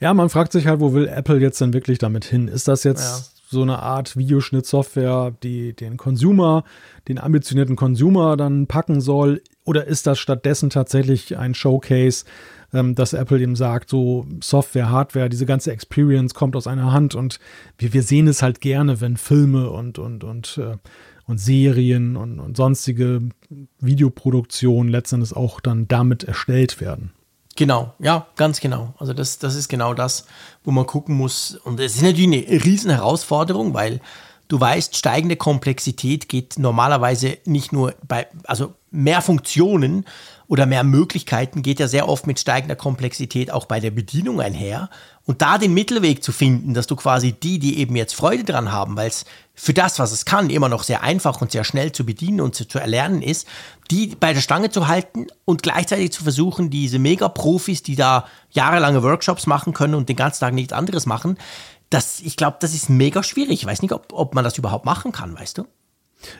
Ja, 0.00 0.14
man 0.14 0.30
fragt 0.30 0.52
sich 0.52 0.66
halt, 0.66 0.80
wo 0.80 0.94
will 0.94 1.08
Apple 1.08 1.38
jetzt 1.38 1.60
denn 1.60 1.74
wirklich 1.74 1.98
damit 1.98 2.24
hin? 2.24 2.48
Ist 2.48 2.68
das 2.68 2.84
jetzt 2.84 3.39
so 3.50 3.62
eine 3.62 3.80
Art 3.80 4.16
Videoschnittsoftware, 4.16 5.32
die 5.42 5.74
den 5.74 5.96
Consumer, 5.96 6.64
den 7.08 7.18
ambitionierten 7.18 7.76
Consumer 7.76 8.36
dann 8.36 8.66
packen 8.66 9.00
soll? 9.00 9.42
Oder 9.64 9.86
ist 9.86 10.06
das 10.06 10.18
stattdessen 10.18 10.70
tatsächlich 10.70 11.36
ein 11.36 11.54
Showcase, 11.54 12.24
ähm, 12.72 12.94
dass 12.94 13.12
Apple 13.12 13.40
eben 13.40 13.56
sagt, 13.56 13.90
so 13.90 14.26
Software, 14.40 14.90
Hardware, 14.90 15.28
diese 15.28 15.46
ganze 15.46 15.72
Experience 15.72 16.34
kommt 16.34 16.54
aus 16.54 16.68
einer 16.68 16.92
Hand 16.92 17.14
und 17.14 17.40
wir, 17.78 17.92
wir 17.92 18.02
sehen 18.02 18.28
es 18.28 18.42
halt 18.42 18.60
gerne, 18.60 19.00
wenn 19.00 19.16
Filme 19.16 19.70
und, 19.70 19.98
und, 19.98 20.22
und, 20.22 20.58
äh, 20.58 20.76
und 21.26 21.38
Serien 21.38 22.16
und, 22.16 22.38
und 22.38 22.56
sonstige 22.56 23.20
Videoproduktionen 23.80 24.90
letztendlich 24.90 25.34
auch 25.34 25.60
dann 25.60 25.88
damit 25.88 26.24
erstellt 26.24 26.80
werden. 26.80 27.12
Genau, 27.56 27.92
ja, 27.98 28.26
ganz 28.36 28.60
genau. 28.60 28.94
Also 28.98 29.12
das, 29.12 29.38
das 29.38 29.54
ist 29.54 29.68
genau 29.68 29.92
das, 29.92 30.24
wo 30.64 30.70
man 30.70 30.86
gucken 30.86 31.16
muss. 31.16 31.56
Und 31.56 31.78
es 31.80 31.96
ist 31.96 32.02
natürlich 32.02 32.26
eine 32.26 32.64
riesen 32.64 32.90
Herausforderung, 32.90 33.74
weil 33.74 34.00
Du 34.50 34.58
weißt, 34.58 34.96
steigende 34.96 35.36
Komplexität 35.36 36.28
geht 36.28 36.58
normalerweise 36.58 37.38
nicht 37.44 37.72
nur 37.72 37.94
bei, 38.08 38.26
also 38.42 38.74
mehr 38.90 39.22
Funktionen 39.22 40.04
oder 40.48 40.66
mehr 40.66 40.82
Möglichkeiten 40.82 41.62
geht 41.62 41.78
ja 41.78 41.86
sehr 41.86 42.08
oft 42.08 42.26
mit 42.26 42.40
steigender 42.40 42.74
Komplexität 42.74 43.52
auch 43.52 43.66
bei 43.66 43.78
der 43.78 43.92
Bedienung 43.92 44.40
einher. 44.40 44.90
Und 45.24 45.40
da 45.40 45.56
den 45.56 45.72
Mittelweg 45.72 46.24
zu 46.24 46.32
finden, 46.32 46.74
dass 46.74 46.88
du 46.88 46.96
quasi 46.96 47.30
die, 47.30 47.60
die 47.60 47.78
eben 47.78 47.94
jetzt 47.94 48.16
Freude 48.16 48.42
dran 48.42 48.72
haben, 48.72 48.96
weil 48.96 49.06
es 49.06 49.24
für 49.62 49.74
das, 49.74 49.98
was 49.98 50.10
es 50.10 50.24
kann, 50.24 50.48
immer 50.48 50.70
noch 50.70 50.84
sehr 50.84 51.02
einfach 51.02 51.38
und 51.42 51.52
sehr 51.52 51.64
schnell 51.64 51.92
zu 51.92 52.06
bedienen 52.06 52.40
und 52.40 52.54
zu, 52.54 52.66
zu 52.66 52.78
erlernen 52.78 53.20
ist, 53.20 53.46
die 53.90 54.16
bei 54.18 54.32
der 54.32 54.40
Stange 54.40 54.70
zu 54.70 54.88
halten 54.88 55.26
und 55.44 55.62
gleichzeitig 55.62 56.12
zu 56.12 56.22
versuchen, 56.22 56.70
diese 56.70 56.98
Mega-Profis, 56.98 57.82
die 57.82 57.94
da 57.94 58.24
jahrelange 58.52 59.02
Workshops 59.02 59.46
machen 59.46 59.74
können 59.74 59.94
und 59.94 60.08
den 60.08 60.16
ganzen 60.16 60.40
Tag 60.40 60.54
nichts 60.54 60.72
anderes 60.72 61.04
machen, 61.04 61.36
das, 61.90 62.20
ich 62.20 62.38
glaube, 62.38 62.56
das 62.60 62.72
ist 62.72 62.88
mega 62.88 63.22
schwierig. 63.22 63.60
Ich 63.60 63.66
weiß 63.66 63.82
nicht, 63.82 63.92
ob, 63.92 64.14
ob 64.14 64.34
man 64.34 64.44
das 64.44 64.56
überhaupt 64.56 64.86
machen 64.86 65.12
kann, 65.12 65.38
weißt 65.38 65.58
du? 65.58 65.66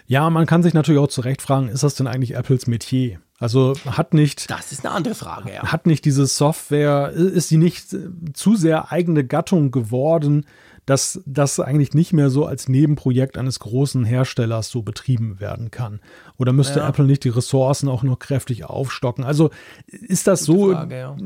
Ja, 0.07 0.31
man 0.31 0.47
kann 0.47 0.63
sich 0.63 0.73
natürlich 0.73 1.01
auch 1.01 1.09
zu 1.09 1.21
Recht 1.21 1.43
fragen, 1.43 1.69
ist 1.69 1.83
das 1.83 1.97
denn 1.97 2.07
eigentlich 2.07 2.37
Apples 2.37 2.67
Metier? 2.69 3.21
Also 3.39 3.75
hat 3.85 4.15
nicht. 4.15 4.51
Das 4.51 4.73
ist 4.73 4.87
eine 4.87 4.95
andere 4.95 5.15
Frage, 5.15 5.53
ja. 5.53 5.63
Hat 5.71 5.87
nicht 5.87 6.07
diese 6.07 6.27
Software, 6.27 7.11
ist 7.11 7.49
sie 7.49 7.59
nicht 7.59 7.95
zu 8.33 8.57
sehr 8.57 8.93
eigene 8.93 9.25
Gattung 9.25 9.71
geworden, 9.71 10.47
dass 10.87 11.23
das 11.27 11.61
eigentlich 11.61 11.95
nicht 11.95 12.13
mehr 12.13 12.31
so 12.31 12.47
als 12.47 12.69
Nebenprojekt 12.69 13.39
eines 13.39 13.61
großen 13.61 14.05
Herstellers 14.05 14.71
so 14.71 14.83
betrieben 14.83 15.41
werden 15.41 15.71
kann. 15.71 16.01
Oder 16.39 16.53
müsste 16.53 16.81
ja. 16.81 16.89
Apple 16.89 17.05
nicht 17.05 17.25
die 17.25 17.29
Ressourcen 17.29 17.89
auch 17.89 18.03
noch 18.03 18.19
kräftig 18.19 18.65
aufstocken? 18.65 19.25
Also 19.25 19.51
ist 19.87 20.27
das 20.27 20.47
Gute 20.47 20.59
so? 20.59 20.73
Frage, 20.73 20.97
ja. 20.97 21.17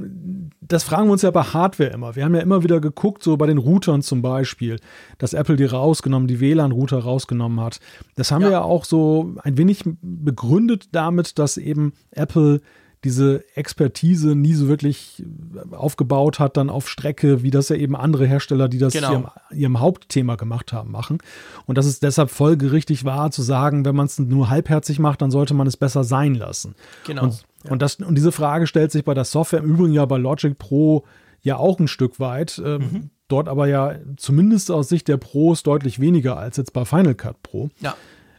Das 0.60 0.82
fragen 0.82 1.09
wir 1.09 1.12
uns 1.12 1.22
ja 1.22 1.31
bei 1.31 1.43
Hardware 1.43 1.90
immer. 1.90 2.16
Wir 2.16 2.24
haben 2.24 2.35
ja 2.35 2.40
immer 2.40 2.62
wieder 2.62 2.81
geguckt, 2.81 3.22
so 3.22 3.36
bei 3.36 3.47
den 3.47 3.59
Routern 3.59 4.02
zum 4.02 4.22
Beispiel, 4.22 4.78
dass 5.18 5.32
Apple 5.32 5.56
die 5.56 5.64
rausgenommen, 5.64 6.28
die 6.28 6.40
WLAN-Router 6.40 6.98
rausgenommen 6.98 7.60
hat. 7.60 7.81
Das 8.16 8.31
haben 8.31 8.43
ja. 8.43 8.48
wir 8.48 8.52
ja 8.52 8.62
auch 8.62 8.85
so 8.85 9.35
ein 9.43 9.56
wenig 9.56 9.85
begründet 10.02 10.89
damit, 10.93 11.39
dass 11.39 11.56
eben 11.56 11.93
Apple 12.10 12.60
diese 13.05 13.44
Expertise 13.55 14.35
nie 14.35 14.55
so 14.55 14.66
wirklich 14.66 15.22
aufgebaut 15.70 16.39
hat, 16.39 16.56
dann 16.56 16.70
auf 16.70 16.89
Strecke, 16.89 17.43
wie 17.43 17.51
das 17.51 17.68
ja 17.68 17.76
eben 17.76 17.94
andere 17.94 18.26
Hersteller, 18.26 18.68
die 18.68 18.78
das 18.78 18.94
genau. 18.94 19.12
ihrem, 19.12 19.26
ihrem, 19.52 19.81
Hauptthema 19.81 20.36
gemacht 20.36 20.72
haben, 20.72 20.90
machen. 20.90 21.18
Und 21.66 21.76
dass 21.76 21.86
es 21.86 22.01
deshalb 22.01 22.31
folgerichtig 22.31 23.05
war, 23.05 23.31
zu 23.31 23.43
sagen, 23.43 23.85
wenn 23.85 23.94
man 23.94 24.06
es 24.06 24.18
nur 24.18 24.48
halbherzig 24.48 24.98
macht, 24.98 25.22
dann 25.22 25.31
sollte 25.31 25.52
man 25.55 25.66
es 25.66 25.76
besser 25.76 26.02
sein 26.02 26.35
lassen. 26.35 26.74
Genau. 27.06 27.24
Und, 27.24 27.44
ja. 27.64 27.70
und, 27.70 27.82
das, 27.82 27.97
und 27.97 28.14
diese 28.14 28.32
Frage 28.32 28.66
stellt 28.66 28.90
sich 28.90 29.05
bei 29.05 29.14
der 29.14 29.24
Software 29.24 29.60
im 29.60 29.66
Übrigen 29.66 29.93
ja 29.93 30.06
bei 30.06 30.16
Logic 30.16 30.59
Pro 30.59 31.05
ja 31.43 31.56
auch 31.56 31.78
ein 31.78 31.89
Stück 31.89 32.18
weit. 32.18 32.60
Ähm, 32.64 32.81
mhm. 32.81 33.10
Dort 33.28 33.48
aber 33.48 33.68
ja 33.68 33.94
zumindest 34.16 34.70
aus 34.70 34.89
Sicht 34.89 35.09
der 35.09 35.18
Pros 35.18 35.62
deutlich 35.62 36.01
weniger 36.01 36.36
als 36.36 36.56
jetzt 36.56 36.72
bei 36.72 36.85
Final 36.85 37.14
Cut 37.14 37.43
Pro. 37.43 37.68
Ja. 37.81 37.94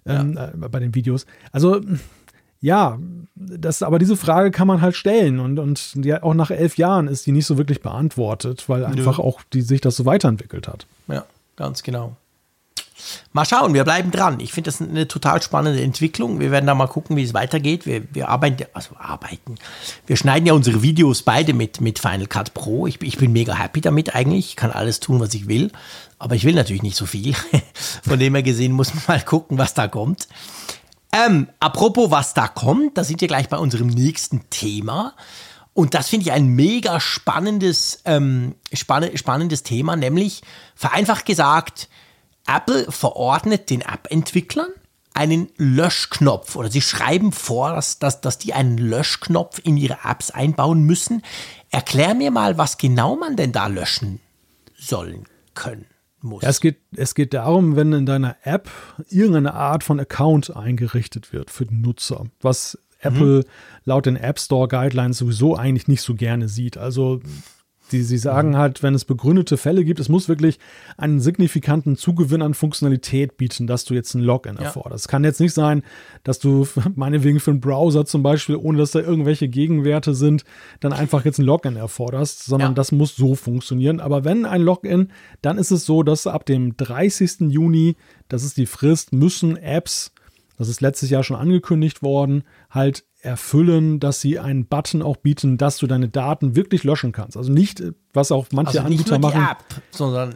Ähm, 0.06 0.34
ja. 0.34 0.50
Äh, 0.50 0.70
bei 0.70 0.80
den 0.80 0.94
Videos. 0.96 1.26
Also 1.52 1.82
ja, 2.66 2.98
das, 3.36 3.84
aber 3.84 4.00
diese 4.00 4.18
Frage 4.18 4.50
kann 4.50 4.66
man 4.68 4.82
halt 4.82 4.96
stellen 4.96 5.40
und, 5.40 5.60
und 5.60 6.04
ja, 6.04 6.24
auch 6.24 6.34
nach 6.34 6.50
elf 6.50 6.78
Jahren 6.78 7.08
ist 7.08 7.28
die 7.28 7.32
nicht 7.32 7.46
so 7.46 7.60
wirklich 7.60 7.80
beantwortet, 7.80 8.68
weil 8.68 8.84
einfach 8.84 9.20
Nö. 9.20 9.24
auch 9.24 9.42
die, 9.54 9.62
sich 9.62 9.82
das 9.82 9.96
so 9.96 10.06
weiterentwickelt 10.06 10.68
hat. 10.68 10.88
Ja, 11.08 11.26
ganz 11.58 11.84
genau. 11.84 12.16
Mal 13.34 13.46
schauen, 13.46 13.76
wir 13.76 13.84
bleiben 13.84 14.10
dran. 14.10 14.40
Ich 14.40 14.52
finde 14.52 14.72
das 14.72 14.82
eine 14.82 15.08
total 15.08 15.44
spannende 15.44 15.84
Entwicklung. 15.84 16.40
Wir 16.40 16.50
werden 16.50 16.66
da 16.66 16.74
mal 16.74 16.88
gucken, 16.88 17.16
wie 17.18 17.24
es 17.24 17.36
weitergeht. 17.36 17.86
Wir, 17.86 18.02
wir 18.14 18.30
arbeiten, 18.30 18.66
also 18.74 18.96
arbeiten. 18.98 19.56
Wir 20.08 20.16
schneiden 20.16 20.48
ja 20.48 20.54
unsere 20.54 20.82
Videos 20.82 21.22
beide 21.22 21.54
mit, 21.54 21.82
mit 21.82 22.00
Final 22.00 22.26
Cut 22.26 22.56
Pro. 22.56 22.88
Ich, 22.88 23.00
ich 23.04 23.18
bin 23.18 23.32
mega 23.32 23.54
happy 23.54 23.82
damit 23.82 24.16
eigentlich. 24.16 24.48
Ich 24.48 24.56
kann 24.56 24.72
alles 24.72 25.02
tun, 25.02 25.20
was 25.20 25.36
ich 25.36 25.48
will. 25.48 25.72
Aber 26.18 26.34
ich 26.34 26.46
will 26.46 26.56
natürlich 26.56 26.82
nicht 26.82 26.98
so 26.98 27.06
viel. 27.06 27.36
Von 28.02 28.18
dem 28.18 28.34
her 28.34 28.44
gesehen 28.44 28.72
muss 28.72 28.92
man 28.96 29.04
mal 29.08 29.22
gucken, 29.22 29.60
was 29.60 29.76
da 29.76 29.88
kommt. 29.88 30.28
Ähm, 31.16 31.48
apropos, 31.62 32.12
was 32.12 32.34
da 32.34 32.50
kommt, 32.50 32.98
da 32.98 33.06
sind 33.06 33.22
wir 33.22 33.30
gleich 33.30 33.48
bei 33.48 33.58
unserem 33.58 33.88
nächsten 33.88 34.50
Thema. 34.50 35.14
Und 35.74 35.94
das 35.94 36.10
finde 36.10 36.26
ich 36.26 36.32
ein 36.34 36.48
mega 36.48 37.00
spannendes, 37.00 38.02
ähm, 38.04 38.56
spann 38.74 39.16
spannendes 39.18 39.64
Thema, 39.64 39.96
nämlich 39.96 40.42
vereinfacht 40.76 41.26
gesagt, 41.26 41.88
Apple 42.46 42.92
verordnet 42.92 43.70
den 43.70 43.80
App-Entwicklern 43.82 44.72
einen 45.14 45.48
Löschknopf 45.56 46.58
oder 46.58 46.70
sie 46.70 46.82
schreiben 46.82 47.32
vor, 47.32 47.74
dass, 47.74 48.00
dass, 48.00 48.20
dass 48.20 48.38
die 48.38 48.54
einen 48.54 48.78
Löschknopf 48.78 49.62
in 49.64 49.78
ihre 49.78 50.00
Apps 50.04 50.32
einbauen 50.32 50.84
müssen. 50.84 51.22
Erklär 51.72 52.14
mir 52.14 52.32
mal, 52.32 52.58
was 52.58 52.78
genau 52.78 53.16
man 53.16 53.38
denn 53.38 53.54
da 53.54 53.68
löschen 53.68 54.20
sollen 54.78 55.24
können 55.54 55.86
muss. 56.26 56.44
Ja, 56.44 56.50
es, 56.50 56.60
geht, 56.60 56.78
es 56.96 57.16
geht 57.16 57.34
darum, 57.34 57.76
wenn 57.76 57.94
in 57.94 58.06
deiner 58.06 58.36
App 58.44 58.70
irgendeine 59.10 59.54
Art 59.54 59.84
von 59.84 60.00
Account 60.00 60.56
eingerichtet 60.56 61.32
wird 61.32 61.52
für 61.52 61.66
den 61.66 61.82
Nutzer, 61.82 62.26
was 62.42 62.78
Apple 63.00 63.40
mhm. 63.40 63.44
laut 63.86 64.06
den 64.06 64.16
App 64.18 64.40
Store 64.40 64.68
Guidelines 64.68 65.20
sowieso 65.20 65.56
eigentlich 65.56 65.88
nicht 65.88 66.02
so 66.02 66.16
gerne 66.16 66.48
sieht. 66.48 66.78
Also 66.78 67.22
die, 67.92 68.02
sie 68.02 68.18
sagen 68.18 68.50
mhm. 68.50 68.58
halt, 68.58 68.84
wenn 68.84 68.96
es 68.96 69.06
begründete 69.06 69.58
Fälle 69.58 69.84
gibt, 69.84 70.00
es 70.00 70.10
muss 70.10 70.28
wirklich 70.28 70.60
einen 70.98 71.20
signifikanten 71.20 71.98
Zugewinn 71.98 72.42
an 72.42 72.54
Funktionalität 72.54 73.38
bieten, 73.38 73.68
dass 73.68 73.86
du 73.86 73.94
jetzt 73.94 74.14
ein 74.14 74.22
Login 74.22 74.56
ja. 74.56 74.66
erforderst. 74.66 75.06
Es 75.06 75.08
kann 75.08 75.24
jetzt 75.24 75.40
nicht 75.40 75.54
sein, 75.54 75.84
dass 76.24 76.40
du 76.40 76.68
meinetwegen 76.96 77.40
für 77.40 77.52
einen 77.52 77.62
Browser 77.62 78.06
zum 78.06 78.24
Beispiel, 78.24 78.56
ohne 78.56 78.78
dass 78.78 78.92
da 78.92 79.00
irgendwelche 79.00 79.48
Gegenwerte 79.48 80.14
sind, 80.14 80.46
dann 80.80 80.94
einfach 80.94 81.26
jetzt 81.26 81.40
ein 81.40 81.46
Login 81.46 81.76
erforderst, 81.76 82.46
sondern 82.46 82.72
ja. 82.72 82.76
das 82.76 82.92
muss 82.92 83.16
so 83.16 83.36
funktionieren. 83.36 84.00
Aber 84.00 84.24
wenn 84.24 84.46
ein 84.46 84.62
Login, 84.62 85.12
dann 85.42 85.58
ist 85.58 85.72
es 85.72 85.86
so, 85.86 86.04
dass 86.04 86.28
ab 86.28 86.46
dem 86.46 86.78
30. 86.78 87.52
Juni, 87.52 87.96
das 88.28 88.44
ist 88.44 88.58
die 88.58 88.66
Frist, 88.66 89.14
müssen 89.14 89.58
Apps, 89.58 90.12
das 90.58 90.70
ist 90.70 90.82
letztes 90.82 91.10
Jahr 91.10 91.24
schon 91.24 91.38
angekündigt 91.38 92.02
worden, 92.02 92.44
halt 92.70 93.04
erfüllen, 93.26 94.00
dass 94.00 94.22
sie 94.22 94.40
einen 94.40 94.68
Button 94.68 95.02
auch 95.02 95.18
bieten, 95.18 95.58
dass 95.58 95.78
du 95.78 95.88
deine 95.88 96.08
Daten 96.08 96.56
wirklich 96.56 96.84
löschen 96.84 97.12
kannst. 97.12 97.36
Also 97.36 97.52
nicht, 97.52 97.84
was 98.14 98.32
auch 98.32 98.48
manche 98.52 98.80
also 98.80 98.92
Anbieter 98.92 99.20
machen. 99.20 99.42
Die 99.42 99.52
App, 99.52 99.82
sondern 99.92 100.36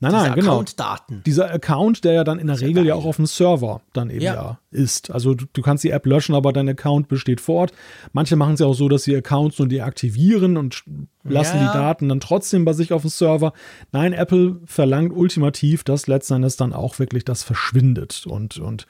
Nein, 0.00 0.12
nein, 0.12 0.34
genau. 0.34 0.52
Account-Daten. 0.52 1.22
Dieser 1.24 1.50
Account, 1.50 2.04
der 2.04 2.12
ja 2.12 2.24
dann 2.24 2.38
in 2.38 2.48
der 2.48 2.60
Regel 2.60 2.84
ja, 2.84 2.94
auch 2.94 3.04
auf 3.04 3.16
dem 3.16 3.26
Server 3.26 3.80
dann 3.92 4.10
eben 4.10 4.22
ja, 4.22 4.34
ja 4.34 4.58
ist. 4.70 5.10
Also 5.10 5.34
du, 5.34 5.46
du, 5.52 5.62
kannst 5.62 5.84
die 5.84 5.90
App 5.90 6.04
löschen, 6.04 6.34
aber 6.34 6.52
dein 6.52 6.68
Account 6.68 7.08
besteht 7.08 7.40
fort. 7.40 7.72
Manche 8.12 8.36
machen 8.36 8.54
es 8.54 8.60
ja 8.60 8.66
auch 8.66 8.74
so, 8.74 8.88
dass 8.88 9.04
sie 9.04 9.16
Accounts 9.16 9.58
nur 9.58 9.68
deaktivieren 9.68 10.56
und 10.56 10.82
lassen 11.22 11.56
ja. 11.56 11.68
die 11.68 11.78
Daten 11.78 12.08
dann 12.08 12.20
trotzdem 12.20 12.64
bei 12.64 12.72
sich 12.72 12.92
auf 12.92 13.02
dem 13.02 13.10
Server. 13.10 13.52
Nein, 13.92 14.12
Apple 14.12 14.60
verlangt 14.66 15.12
ultimativ, 15.12 15.84
dass 15.84 16.06
letztendlich 16.06 16.56
dann 16.56 16.72
auch 16.72 16.98
wirklich 16.98 17.24
das 17.24 17.42
verschwindet. 17.42 18.26
Und, 18.26 18.58
und 18.58 18.86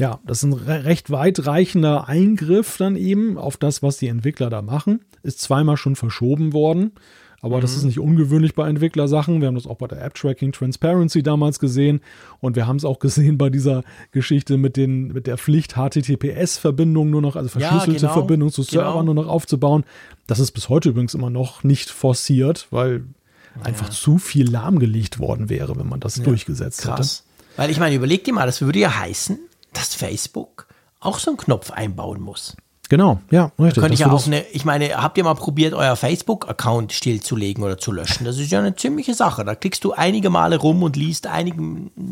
ja, 0.00 0.18
das 0.24 0.42
ist 0.42 0.44
ein 0.44 0.54
recht 0.54 1.10
weitreichender 1.10 2.08
Eingriff 2.08 2.78
dann 2.78 2.96
eben 2.96 3.36
auf 3.36 3.58
das, 3.58 3.82
was 3.82 3.98
die 3.98 4.08
Entwickler 4.08 4.48
da 4.48 4.62
machen. 4.62 5.00
Ist 5.22 5.42
zweimal 5.42 5.76
schon 5.76 5.94
verschoben 5.94 6.54
worden. 6.54 6.92
Aber 7.42 7.58
mhm. 7.58 7.60
das 7.60 7.76
ist 7.76 7.84
nicht 7.84 7.98
ungewöhnlich 7.98 8.54
bei 8.54 8.66
Entwicklersachen. 8.66 9.42
Wir 9.42 9.48
haben 9.48 9.56
das 9.56 9.66
auch 9.66 9.76
bei 9.76 9.86
der 9.88 10.02
App 10.02 10.14
Tracking 10.14 10.52
Transparency 10.52 11.22
damals 11.22 11.58
gesehen. 11.58 12.00
Und 12.40 12.56
wir 12.56 12.66
haben 12.66 12.76
es 12.76 12.86
auch 12.86 12.98
gesehen 12.98 13.36
bei 13.36 13.50
dieser 13.50 13.82
Geschichte 14.10 14.56
mit, 14.56 14.78
den, 14.78 15.08
mit 15.08 15.26
der 15.26 15.36
Pflicht, 15.36 15.74
HTTPS-Verbindung 15.74 17.10
nur 17.10 17.20
noch, 17.20 17.36
also 17.36 17.50
verschlüsselte 17.50 17.92
ja, 17.92 17.98
genau, 17.98 18.12
Verbindung 18.14 18.50
zu 18.50 18.62
Servern 18.62 19.04
genau. 19.04 19.12
nur 19.12 19.24
noch 19.24 19.30
aufzubauen. 19.30 19.84
Das 20.26 20.38
ist 20.38 20.52
bis 20.52 20.70
heute 20.70 20.88
übrigens 20.88 21.12
immer 21.12 21.28
noch 21.28 21.62
nicht 21.62 21.90
forciert, 21.90 22.68
weil 22.70 23.04
ja. 23.56 23.62
einfach 23.64 23.90
zu 23.90 24.16
viel 24.16 24.50
lahmgelegt 24.50 25.18
worden 25.18 25.50
wäre, 25.50 25.76
wenn 25.76 25.90
man 25.90 26.00
das 26.00 26.16
ja, 26.16 26.24
durchgesetzt 26.24 26.80
krass. 26.80 27.18
hätte. 27.18 27.58
Weil 27.58 27.70
ich 27.70 27.78
meine, 27.78 27.96
überleg 27.96 28.24
dir 28.24 28.32
mal, 28.32 28.46
das 28.46 28.62
würde 28.62 28.78
ja 28.78 28.98
heißen, 28.98 29.38
dass 29.72 29.94
Facebook 29.94 30.66
auch 31.00 31.18
so 31.18 31.30
einen 31.30 31.38
Knopf 31.38 31.70
einbauen 31.70 32.20
muss. 32.20 32.56
Genau, 32.90 33.20
ja, 33.30 33.52
richtig. 33.56 33.80
Könnte 33.80 33.94
ich 33.94 34.00
ja 34.00 34.10
auch 34.10 34.26
eine, 34.26 34.44
ich 34.48 34.64
meine, 34.64 35.00
habt 35.00 35.16
ihr 35.16 35.22
mal 35.22 35.34
probiert, 35.34 35.74
euer 35.74 35.94
Facebook-Account 35.94 36.92
stillzulegen 36.92 37.62
oder 37.62 37.78
zu 37.78 37.92
löschen? 37.92 38.24
Das 38.24 38.36
ist 38.36 38.50
ja 38.50 38.58
eine 38.58 38.74
ziemliche 38.74 39.14
Sache. 39.14 39.44
Da 39.44 39.54
klickst 39.54 39.84
du 39.84 39.92
einige 39.92 40.28
Male 40.28 40.56
rum 40.56 40.82
und 40.82 40.96
liest 40.96 41.28
einig, 41.28 41.54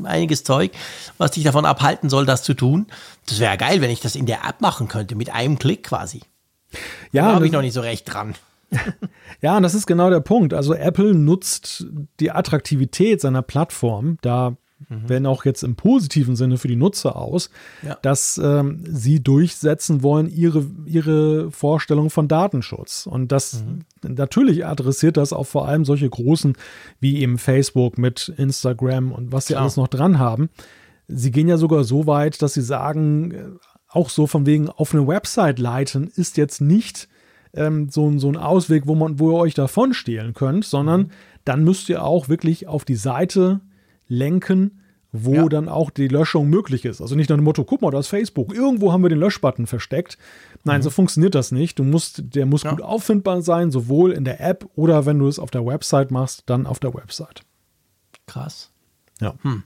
einiges 0.05 0.45
Zeug, 0.45 0.71
was 1.19 1.33
dich 1.33 1.43
davon 1.43 1.67
abhalten 1.67 2.09
soll, 2.09 2.27
das 2.27 2.45
zu 2.45 2.55
tun. 2.55 2.87
Das 3.27 3.41
wäre 3.41 3.57
geil, 3.57 3.81
wenn 3.81 3.91
ich 3.91 3.99
das 3.99 4.15
in 4.15 4.27
der 4.27 4.45
App 4.49 4.61
machen 4.61 4.87
könnte, 4.87 5.17
mit 5.17 5.35
einem 5.35 5.59
Klick 5.59 5.83
quasi. 5.83 6.21
Ja. 7.11 7.27
Da 7.27 7.35
habe 7.35 7.47
ich 7.47 7.53
noch 7.53 7.63
nicht 7.63 7.75
so 7.75 7.81
recht 7.81 8.13
dran. 8.13 8.37
ja, 9.41 9.57
und 9.57 9.65
das 9.65 9.75
ist 9.75 9.89
genau 9.89 10.11
der 10.11 10.21
Punkt. 10.21 10.55
Also 10.55 10.75
Apple 10.75 11.13
nutzt 11.13 11.87
die 12.21 12.31
Attraktivität 12.31 13.21
seiner 13.21 13.43
Plattform 13.43 14.19
da 14.21 14.57
mhm. 14.89 15.03
wenn 15.07 15.27
auch 15.27 15.45
jetzt 15.45 15.63
im 15.63 15.77
positiven 15.77 16.37
Sinne 16.37 16.59
für 16.59 16.69
die 16.69 16.77
Nutzer 16.77 17.17
aus, 17.17 17.51
ja. 17.83 17.97
dass 18.03 18.39
ähm, 18.39 18.85
sie 18.89 19.23
durchsetzen 19.23 20.03
wollen 20.03 20.29
ihre, 20.29 20.67
ihre 20.87 21.51
Vorstellung 21.51 22.11
von 22.11 22.29
Datenschutz. 22.29 23.07
Und 23.07 23.33
das 23.33 23.65
mhm. 23.65 24.15
natürlich 24.15 24.67
adressiert 24.67 25.17
das 25.17 25.33
auch 25.33 25.47
vor 25.47 25.69
allem 25.69 25.85
solche 25.85 26.09
großen 26.09 26.55
wie 27.01 27.19
eben 27.19 27.39
Facebook 27.39 27.99
mit 27.99 28.33
Instagram 28.37 29.13
und 29.13 29.33
was 29.33 29.47
sie 29.47 29.57
alles 29.57 29.77
noch 29.77 29.89
dran 29.89 30.19
haben. 30.19 30.49
Sie 31.09 31.31
gehen 31.31 31.49
ja 31.49 31.57
sogar 31.57 31.85
so 31.85 32.07
weit, 32.07 32.43
dass 32.43 32.55
sie 32.55 32.63
sagen, 32.63 33.31
äh, 33.33 33.45
auch 33.89 34.11
so 34.11 34.27
von 34.27 34.45
wegen 34.47 34.69
auf 34.69 34.95
eine 34.95 35.07
Website 35.07 35.59
leiten 35.59 36.11
ist 36.15 36.37
jetzt 36.37 36.61
nicht 36.61 37.09
ähm, 37.55 37.89
so, 37.89 38.19
so 38.19 38.29
ein 38.29 38.37
Ausweg, 38.37 38.87
wo 38.87 38.95
man, 38.95 39.19
wo 39.19 39.31
ihr 39.31 39.39
euch 39.39 39.55
davon 39.55 39.95
stehlen 39.95 40.35
könnt, 40.35 40.67
sondern 40.67 41.01
mhm. 41.03 41.11
dann 41.45 41.65
müsst 41.65 41.89
ihr 41.89 42.05
auch 42.05 42.29
wirklich 42.29 42.67
auf 42.67 42.85
die 42.85 42.97
Seite 42.97 43.61
lenken 44.09 44.81
wo 45.13 45.35
ja. 45.35 45.49
dann 45.49 45.69
auch 45.69 45.91
die 45.91 46.09
Löschung 46.09 46.49
möglich 46.49 46.85
ist. 46.85 47.01
Also 47.01 47.15
nicht 47.15 47.31
nach 47.31 47.37
dem 47.37 47.45
Motto, 47.45 47.65
guck 47.65 47.81
mal, 47.81 47.91
da 47.91 47.99
ist 47.99 48.09
Facebook, 48.09 48.55
irgendwo 48.55 48.93
haben 48.93 49.03
wir 49.03 49.09
den 49.09 49.19
Löschbutton 49.19 49.67
versteckt. 49.67 50.19
Nein, 50.65 50.81
mhm. 50.81 50.83
so 50.83 50.91
funktioniert 50.91 51.35
das 51.35 51.51
nicht. 51.51 51.79
Du 51.79 51.85
musst, 51.85 52.23
der 52.35 52.47
muss 52.47 52.65
ja. 52.65 52.71
gut 52.71 52.83
auffindbar 52.83 53.43
sein, 53.43 53.71
sowohl 53.71 54.13
in 54.13 54.25
der 54.25 54.41
App 54.41 54.69
oder 54.77 55.07
wenn 55.07 55.19
du 55.19 55.29
es 55.29 55.39
auf 55.39 55.51
der 55.51 55.65
Website 55.65 56.11
machst, 56.11 56.43
dann 56.47 56.67
auf 56.67 56.79
der 56.79 56.93
Website. 56.95 57.43
Krass. 58.27 58.71
Ja. 59.21 59.35
Hm. 59.43 59.63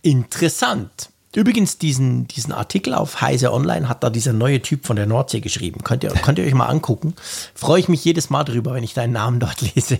Interessant. 0.00 1.10
Übrigens, 1.34 1.78
diesen, 1.78 2.26
diesen 2.28 2.52
Artikel 2.52 2.94
auf 2.94 3.20
Heise 3.20 3.52
Online 3.52 3.88
hat 3.88 4.02
da 4.02 4.10
dieser 4.10 4.32
neue 4.32 4.60
Typ 4.60 4.84
von 4.84 4.96
der 4.96 5.06
Nordsee 5.06 5.40
geschrieben. 5.40 5.82
Könnt 5.82 6.04
ihr, 6.04 6.10
könnt 6.10 6.38
ihr 6.38 6.44
euch 6.44 6.54
mal 6.54 6.66
angucken. 6.66 7.14
Freue 7.54 7.80
ich 7.80 7.88
mich 7.88 8.04
jedes 8.04 8.28
Mal 8.28 8.44
drüber, 8.44 8.74
wenn 8.74 8.84
ich 8.84 8.94
deinen 8.94 9.12
Namen 9.12 9.40
dort 9.40 9.60
lese. 9.74 9.98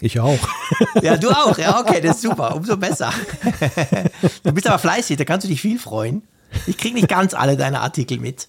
Ich 0.00 0.20
auch. 0.20 0.38
Ja, 1.02 1.16
du 1.16 1.30
auch. 1.30 1.56
Ja, 1.58 1.80
okay, 1.80 2.00
das 2.00 2.16
ist 2.16 2.22
super. 2.22 2.54
Umso 2.54 2.76
besser. 2.76 3.12
Du 4.42 4.52
bist 4.52 4.66
aber 4.66 4.78
fleißig, 4.78 5.16
da 5.16 5.24
kannst 5.24 5.44
du 5.44 5.48
dich 5.48 5.60
viel 5.60 5.78
freuen. 5.78 6.22
Ich 6.66 6.76
kriege 6.76 6.94
nicht 6.94 7.08
ganz 7.08 7.34
alle 7.34 7.56
deine 7.56 7.80
Artikel 7.80 8.18
mit. 8.18 8.48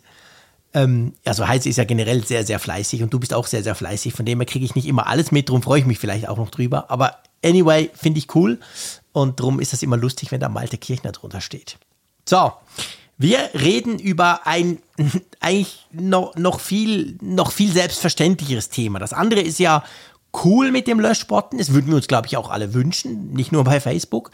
Ähm, 0.73 1.13
also 1.25 1.47
Heise 1.47 1.69
ist 1.69 1.77
ja 1.77 1.83
generell 1.83 2.23
sehr, 2.25 2.45
sehr 2.45 2.59
fleißig 2.59 3.03
und 3.03 3.13
du 3.13 3.19
bist 3.19 3.33
auch 3.33 3.47
sehr, 3.47 3.63
sehr 3.63 3.75
fleißig. 3.75 4.13
Von 4.13 4.25
dem 4.25 4.39
her 4.39 4.45
kriege 4.45 4.65
ich 4.65 4.75
nicht 4.75 4.87
immer 4.87 5.07
alles 5.07 5.31
mit, 5.31 5.49
darum 5.49 5.61
freue 5.61 5.79
ich 5.79 5.85
mich 5.85 5.99
vielleicht 5.99 6.27
auch 6.27 6.37
noch 6.37 6.49
drüber. 6.49 6.89
Aber 6.89 7.17
anyway, 7.43 7.89
finde 7.93 8.19
ich 8.19 8.33
cool 8.35 8.59
und 9.11 9.39
darum 9.39 9.59
ist 9.59 9.73
das 9.73 9.83
immer 9.83 9.97
lustig, 9.97 10.31
wenn 10.31 10.39
da 10.39 10.49
Malte 10.49 10.77
Kirchner 10.77 11.11
drunter 11.11 11.41
steht. 11.41 11.77
So, 12.27 12.51
wir 13.17 13.49
reden 13.53 13.99
über 13.99 14.47
ein 14.47 14.79
eigentlich 15.39 15.87
noch, 15.91 16.35
noch, 16.35 16.59
viel, 16.59 17.17
noch 17.21 17.51
viel 17.51 17.71
selbstverständlicheres 17.71 18.69
Thema. 18.69 18.99
Das 18.99 19.13
andere 19.13 19.41
ist 19.41 19.59
ja 19.59 19.83
cool 20.43 20.71
mit 20.71 20.87
dem 20.87 20.99
Löschbutton. 20.99 21.57
Das 21.57 21.73
würden 21.73 21.87
wir 21.87 21.95
uns, 21.95 22.07
glaube 22.07 22.27
ich, 22.27 22.37
auch 22.37 22.49
alle 22.49 22.73
wünschen, 22.73 23.31
nicht 23.33 23.51
nur 23.51 23.63
bei 23.63 23.79
Facebook. 23.79 24.31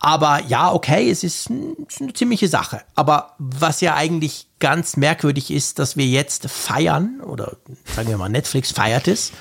Aber 0.00 0.42
ja, 0.46 0.72
okay, 0.72 1.10
es 1.10 1.24
ist, 1.24 1.50
ein, 1.50 1.74
ist 1.88 2.00
eine 2.00 2.12
ziemliche 2.12 2.48
Sache. 2.48 2.82
Aber 2.94 3.34
was 3.38 3.80
ja 3.80 3.94
eigentlich 3.94 4.46
ganz 4.60 4.96
merkwürdig 4.96 5.50
ist, 5.50 5.78
dass 5.78 5.96
wir 5.96 6.06
jetzt 6.06 6.48
feiern, 6.48 7.20
oder 7.20 7.56
sagen 7.96 8.08
wir 8.08 8.16
mal, 8.16 8.28
Netflix 8.28 8.70
feiert 8.70 9.08
es. 9.08 9.32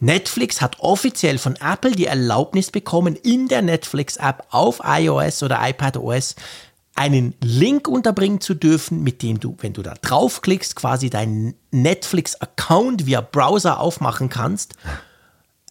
Netflix 0.00 0.60
hat 0.60 0.78
offiziell 0.80 1.38
von 1.38 1.56
Apple 1.56 1.92
die 1.92 2.06
Erlaubnis 2.06 2.70
bekommen, 2.70 3.16
in 3.16 3.48
der 3.48 3.62
Netflix-App 3.62 4.46
auf 4.50 4.80
iOS 4.84 5.42
oder 5.42 5.58
iPadOS 5.60 6.36
einen 6.94 7.34
Link 7.42 7.88
unterbringen 7.88 8.40
zu 8.40 8.54
dürfen, 8.54 9.02
mit 9.02 9.22
dem 9.22 9.40
du, 9.40 9.56
wenn 9.60 9.72
du 9.72 9.82
da 9.82 9.94
draufklickst, 9.94 10.76
quasi 10.76 11.10
deinen 11.10 11.54
Netflix-Account 11.70 13.06
via 13.06 13.20
Browser 13.20 13.80
aufmachen 13.80 14.28
kannst 14.28 14.74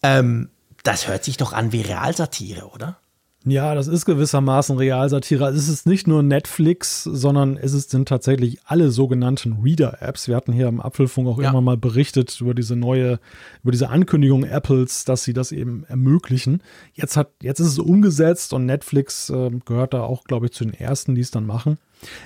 ähm, 0.02 0.50
das 0.82 1.08
hört 1.08 1.24
sich 1.24 1.36
doch 1.36 1.52
an 1.52 1.72
wie 1.72 1.82
Realsatire, 1.82 2.68
oder? 2.68 2.98
Ja, 3.44 3.74
das 3.74 3.86
ist 3.86 4.04
gewissermaßen 4.04 4.76
Realsatire. 4.76 5.44
Also 5.44 5.58
es 5.58 5.68
ist 5.68 5.86
nicht 5.86 6.06
nur 6.06 6.22
Netflix, 6.22 7.04
sondern 7.04 7.56
es 7.56 7.72
sind 7.72 8.08
tatsächlich 8.08 8.58
alle 8.64 8.90
sogenannten 8.90 9.60
Reader-Apps. 9.62 10.28
Wir 10.28 10.36
hatten 10.36 10.52
hier 10.52 10.66
im 10.66 10.80
Apfelfunk 10.80 11.28
auch 11.28 11.40
ja. 11.40 11.48
immer 11.48 11.60
mal 11.60 11.76
berichtet 11.76 12.40
über 12.40 12.52
diese 12.52 12.74
neue, 12.74 13.20
über 13.62 13.70
diese 13.70 13.90
Ankündigung 13.90 14.44
Apples, 14.44 15.04
dass 15.04 15.22
sie 15.22 15.32
das 15.32 15.52
eben 15.52 15.84
ermöglichen. 15.84 16.62
Jetzt 16.92 17.16
hat, 17.16 17.30
jetzt 17.40 17.60
ist 17.60 17.68
es 17.68 17.78
umgesetzt 17.78 18.52
und 18.52 18.66
Netflix 18.66 19.30
äh, 19.30 19.50
gehört 19.64 19.94
da 19.94 20.02
auch, 20.02 20.24
glaube 20.24 20.46
ich, 20.46 20.52
zu 20.52 20.64
den 20.64 20.74
ersten, 20.74 21.14
die 21.14 21.22
es 21.22 21.30
dann 21.30 21.46
machen. 21.46 21.78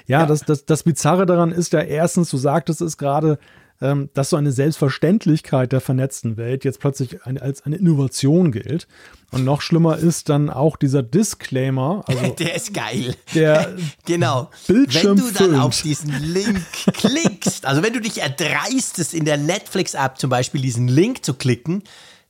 Ja, 0.06 0.20
ja, 0.20 0.26
Das, 0.26 0.40
das, 0.40 0.64
das 0.64 0.82
Bizarre 0.82 1.26
daran 1.26 1.52
ist 1.52 1.72
ja 1.72 1.80
erstens, 1.80 2.30
du 2.30 2.38
sagtest 2.38 2.80
es 2.80 2.96
gerade, 2.96 3.38
ähm, 3.82 4.08
dass 4.14 4.30
so 4.30 4.36
eine 4.36 4.52
Selbstverständlichkeit 4.52 5.72
der 5.72 5.80
vernetzten 5.80 6.36
Welt 6.36 6.64
jetzt 6.64 6.78
plötzlich 6.78 7.26
ein, 7.26 7.36
als 7.36 7.66
eine 7.66 7.76
Innovation 7.76 8.52
gilt. 8.52 8.86
Und 9.32 9.44
noch 9.44 9.60
schlimmer 9.60 9.98
ist 9.98 10.28
dann 10.28 10.50
auch 10.50 10.76
dieser 10.76 11.02
Disclaimer. 11.02 12.04
Also 12.06 12.28
der 12.38 12.54
ist 12.54 12.72
geil. 12.72 13.16
Der 13.34 13.74
genau. 14.06 14.50
Bildschirm 14.68 15.18
wenn 15.18 15.26
du 15.26 15.32
dann 15.32 15.60
auf 15.60 15.82
diesen 15.82 16.12
Link 16.22 16.62
klickst, 16.92 17.66
also 17.66 17.82
wenn 17.82 17.92
du 17.92 18.00
dich 18.00 18.20
erdreistest, 18.22 19.14
in 19.14 19.24
der 19.24 19.36
Netflix-App 19.36 20.16
zum 20.18 20.30
Beispiel 20.30 20.62
diesen 20.62 20.86
Link 20.86 21.24
zu 21.24 21.34
klicken, 21.34 21.82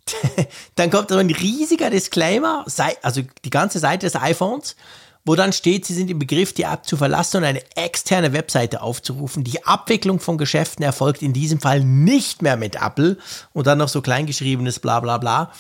dann 0.75 0.91
kommt 0.91 1.11
so 1.11 1.17
ein 1.19 1.31
riesiger 1.31 1.91
Disclaimer, 1.91 2.65
also 3.03 3.21
die 3.45 3.51
ganze 3.51 3.79
Seite 3.79 4.07
des 4.07 4.17
iPhones 4.17 4.75
wo 5.25 5.37
dann 5.37 5.53
steht, 5.53 5.85
Sie 5.85 5.95
sind 5.95 6.11
im 6.11 6.19
Begriff, 6.19 6.53
die 6.53 6.65
App 6.65 6.85
zu 6.85 6.97
verlassen 6.97 7.39
und 7.39 7.45
eine 7.45 7.63
externe 7.77 8.33
Webseite 8.33 8.83
aufzurufen. 8.83 9.45
Die 9.45 9.65
Abwicklung 9.65 10.19
von 10.19 10.37
Geschäften 10.37 10.85
erfolgt 10.85 11.23
in 11.23 11.33
diesem 11.33 11.61
Fall 11.61 11.85
nicht 11.85 12.43
mehr 12.43 12.57
mit 12.57 12.77
Apple 12.77 13.19
und 13.53 13.67
dann 13.67 13.79
noch 13.79 13.89
so 13.89 14.03
kleingeschriebenes 14.03 14.81
bla 14.81 15.01
bla 15.01 15.19
bla. 15.19 15.53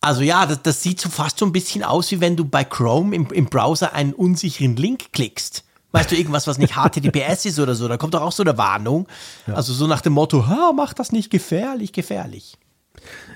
Also 0.00 0.20
ja, 0.20 0.44
das, 0.44 0.60
das 0.62 0.82
sieht 0.82 1.00
so 1.00 1.08
fast 1.08 1.38
so 1.38 1.46
ein 1.46 1.52
bisschen 1.52 1.82
aus, 1.82 2.10
wie 2.10 2.20
wenn 2.20 2.36
du 2.36 2.44
bei 2.44 2.62
Chrome 2.62 3.16
im, 3.16 3.26
im 3.30 3.46
Browser 3.46 3.94
einen 3.94 4.12
unsicheren 4.12 4.76
Link 4.76 5.12
klickst. 5.12 5.64
Weißt 5.92 6.10
du, 6.10 6.16
irgendwas, 6.16 6.46
was 6.46 6.58
nicht 6.58 6.74
HTTPS 6.76 7.46
ist 7.46 7.58
oder 7.58 7.74
so, 7.74 7.88
da 7.88 7.96
kommt 7.96 8.12
doch 8.12 8.20
auch 8.20 8.32
so 8.32 8.42
eine 8.42 8.58
Warnung. 8.58 9.06
Ja. 9.46 9.54
Also 9.54 9.72
so 9.72 9.86
nach 9.86 10.02
dem 10.02 10.12
Motto, 10.12 10.44
mach 10.76 10.92
das 10.92 11.10
nicht 11.10 11.30
gefährlich, 11.30 11.92
gefährlich. 11.92 12.58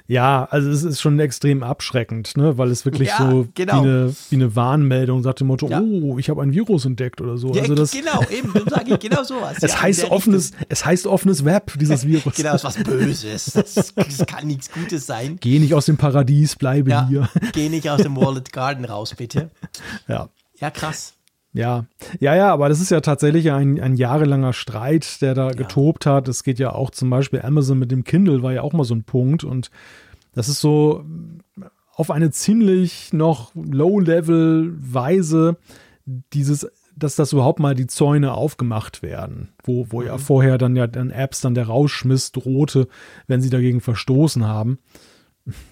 Ja, 0.06 0.48
also 0.50 0.70
es 0.70 0.84
ist 0.84 1.00
schon 1.00 1.20
extrem 1.20 1.62
abschreckend, 1.62 2.36
ne? 2.36 2.56
weil 2.56 2.70
es 2.70 2.84
wirklich 2.84 3.10
ja, 3.10 3.18
so 3.18 3.46
genau. 3.54 3.74
wie, 3.74 3.86
eine, 3.86 4.16
wie 4.30 4.36
eine 4.36 4.56
Warnmeldung 4.56 5.22
sagt 5.22 5.40
dem 5.40 5.48
Motto, 5.48 5.68
ja. 5.68 5.80
oh, 5.80 6.18
ich 6.18 6.30
habe 6.30 6.42
ein 6.42 6.52
Virus 6.52 6.86
entdeckt 6.86 7.20
oder 7.20 7.36
so. 7.36 7.52
Ja, 7.52 7.62
also 7.62 7.74
das, 7.74 7.90
genau, 7.90 8.22
eben, 8.30 8.52
sage 8.68 8.94
ich 8.94 8.98
genau 9.00 9.22
sowas. 9.22 9.58
es, 9.60 9.80
heißt 9.80 10.10
offenes, 10.10 10.52
es 10.68 10.84
heißt 10.84 11.06
offenes 11.06 11.44
Web, 11.44 11.72
dieses 11.78 12.06
Virus. 12.06 12.34
genau, 12.34 12.54
es 12.54 12.64
ist 12.64 12.64
was 12.64 12.84
Böses. 12.84 13.44
Das, 13.52 13.94
das, 13.94 14.26
kann 14.26 14.46
nichts 14.46 14.70
Gutes 14.72 15.06
sein. 15.06 15.36
Geh 15.40 15.58
nicht 15.58 15.74
aus 15.74 15.86
dem 15.86 15.98
Paradies, 15.98 16.56
bleibe 16.56 17.06
hier. 17.08 17.28
Geh 17.52 17.68
nicht 17.68 17.90
aus 17.90 18.02
dem 18.02 18.16
Wallet 18.16 18.52
Garden 18.52 18.84
raus, 18.84 19.14
bitte. 19.16 19.50
Ja. 20.08 20.28
Ja, 20.60 20.70
krass. 20.70 21.14
Ja, 21.52 21.86
ja, 22.20 22.36
ja, 22.36 22.52
aber 22.52 22.68
das 22.68 22.80
ist 22.80 22.90
ja 22.90 23.00
tatsächlich 23.00 23.50
ein, 23.50 23.80
ein 23.80 23.96
jahrelanger 23.96 24.52
Streit, 24.52 25.22
der 25.22 25.34
da 25.34 25.46
ja. 25.46 25.52
getobt 25.52 26.04
hat. 26.06 26.28
Es 26.28 26.44
geht 26.44 26.58
ja 26.58 26.72
auch 26.72 26.90
zum 26.90 27.08
Beispiel 27.10 27.40
Amazon 27.42 27.78
mit 27.78 27.90
dem 27.90 28.04
Kindle 28.04 28.42
war 28.42 28.52
ja 28.52 28.62
auch 28.62 28.74
mal 28.74 28.84
so 28.84 28.94
ein 28.94 29.04
Punkt 29.04 29.44
und 29.44 29.70
das 30.34 30.48
ist 30.48 30.60
so 30.60 31.04
auf 31.94 32.10
eine 32.10 32.30
ziemlich 32.30 33.12
noch 33.12 33.52
Low-Level-Weise 33.54 35.56
dieses, 36.32 36.70
dass 36.94 37.16
das 37.16 37.32
überhaupt 37.32 37.60
mal 37.60 37.74
die 37.74 37.88
Zäune 37.88 38.34
aufgemacht 38.34 39.02
werden, 39.02 39.48
wo, 39.64 39.86
wo 39.90 40.00
mhm. 40.00 40.06
ja 40.06 40.18
vorher 40.18 40.58
dann 40.58 40.76
ja 40.76 40.86
dann 40.86 41.10
Apps 41.10 41.40
dann 41.40 41.54
der 41.54 41.66
Rausschmiss 41.66 42.30
drohte, 42.32 42.88
wenn 43.26 43.40
sie 43.40 43.50
dagegen 43.50 43.80
verstoßen 43.80 44.46
haben 44.46 44.78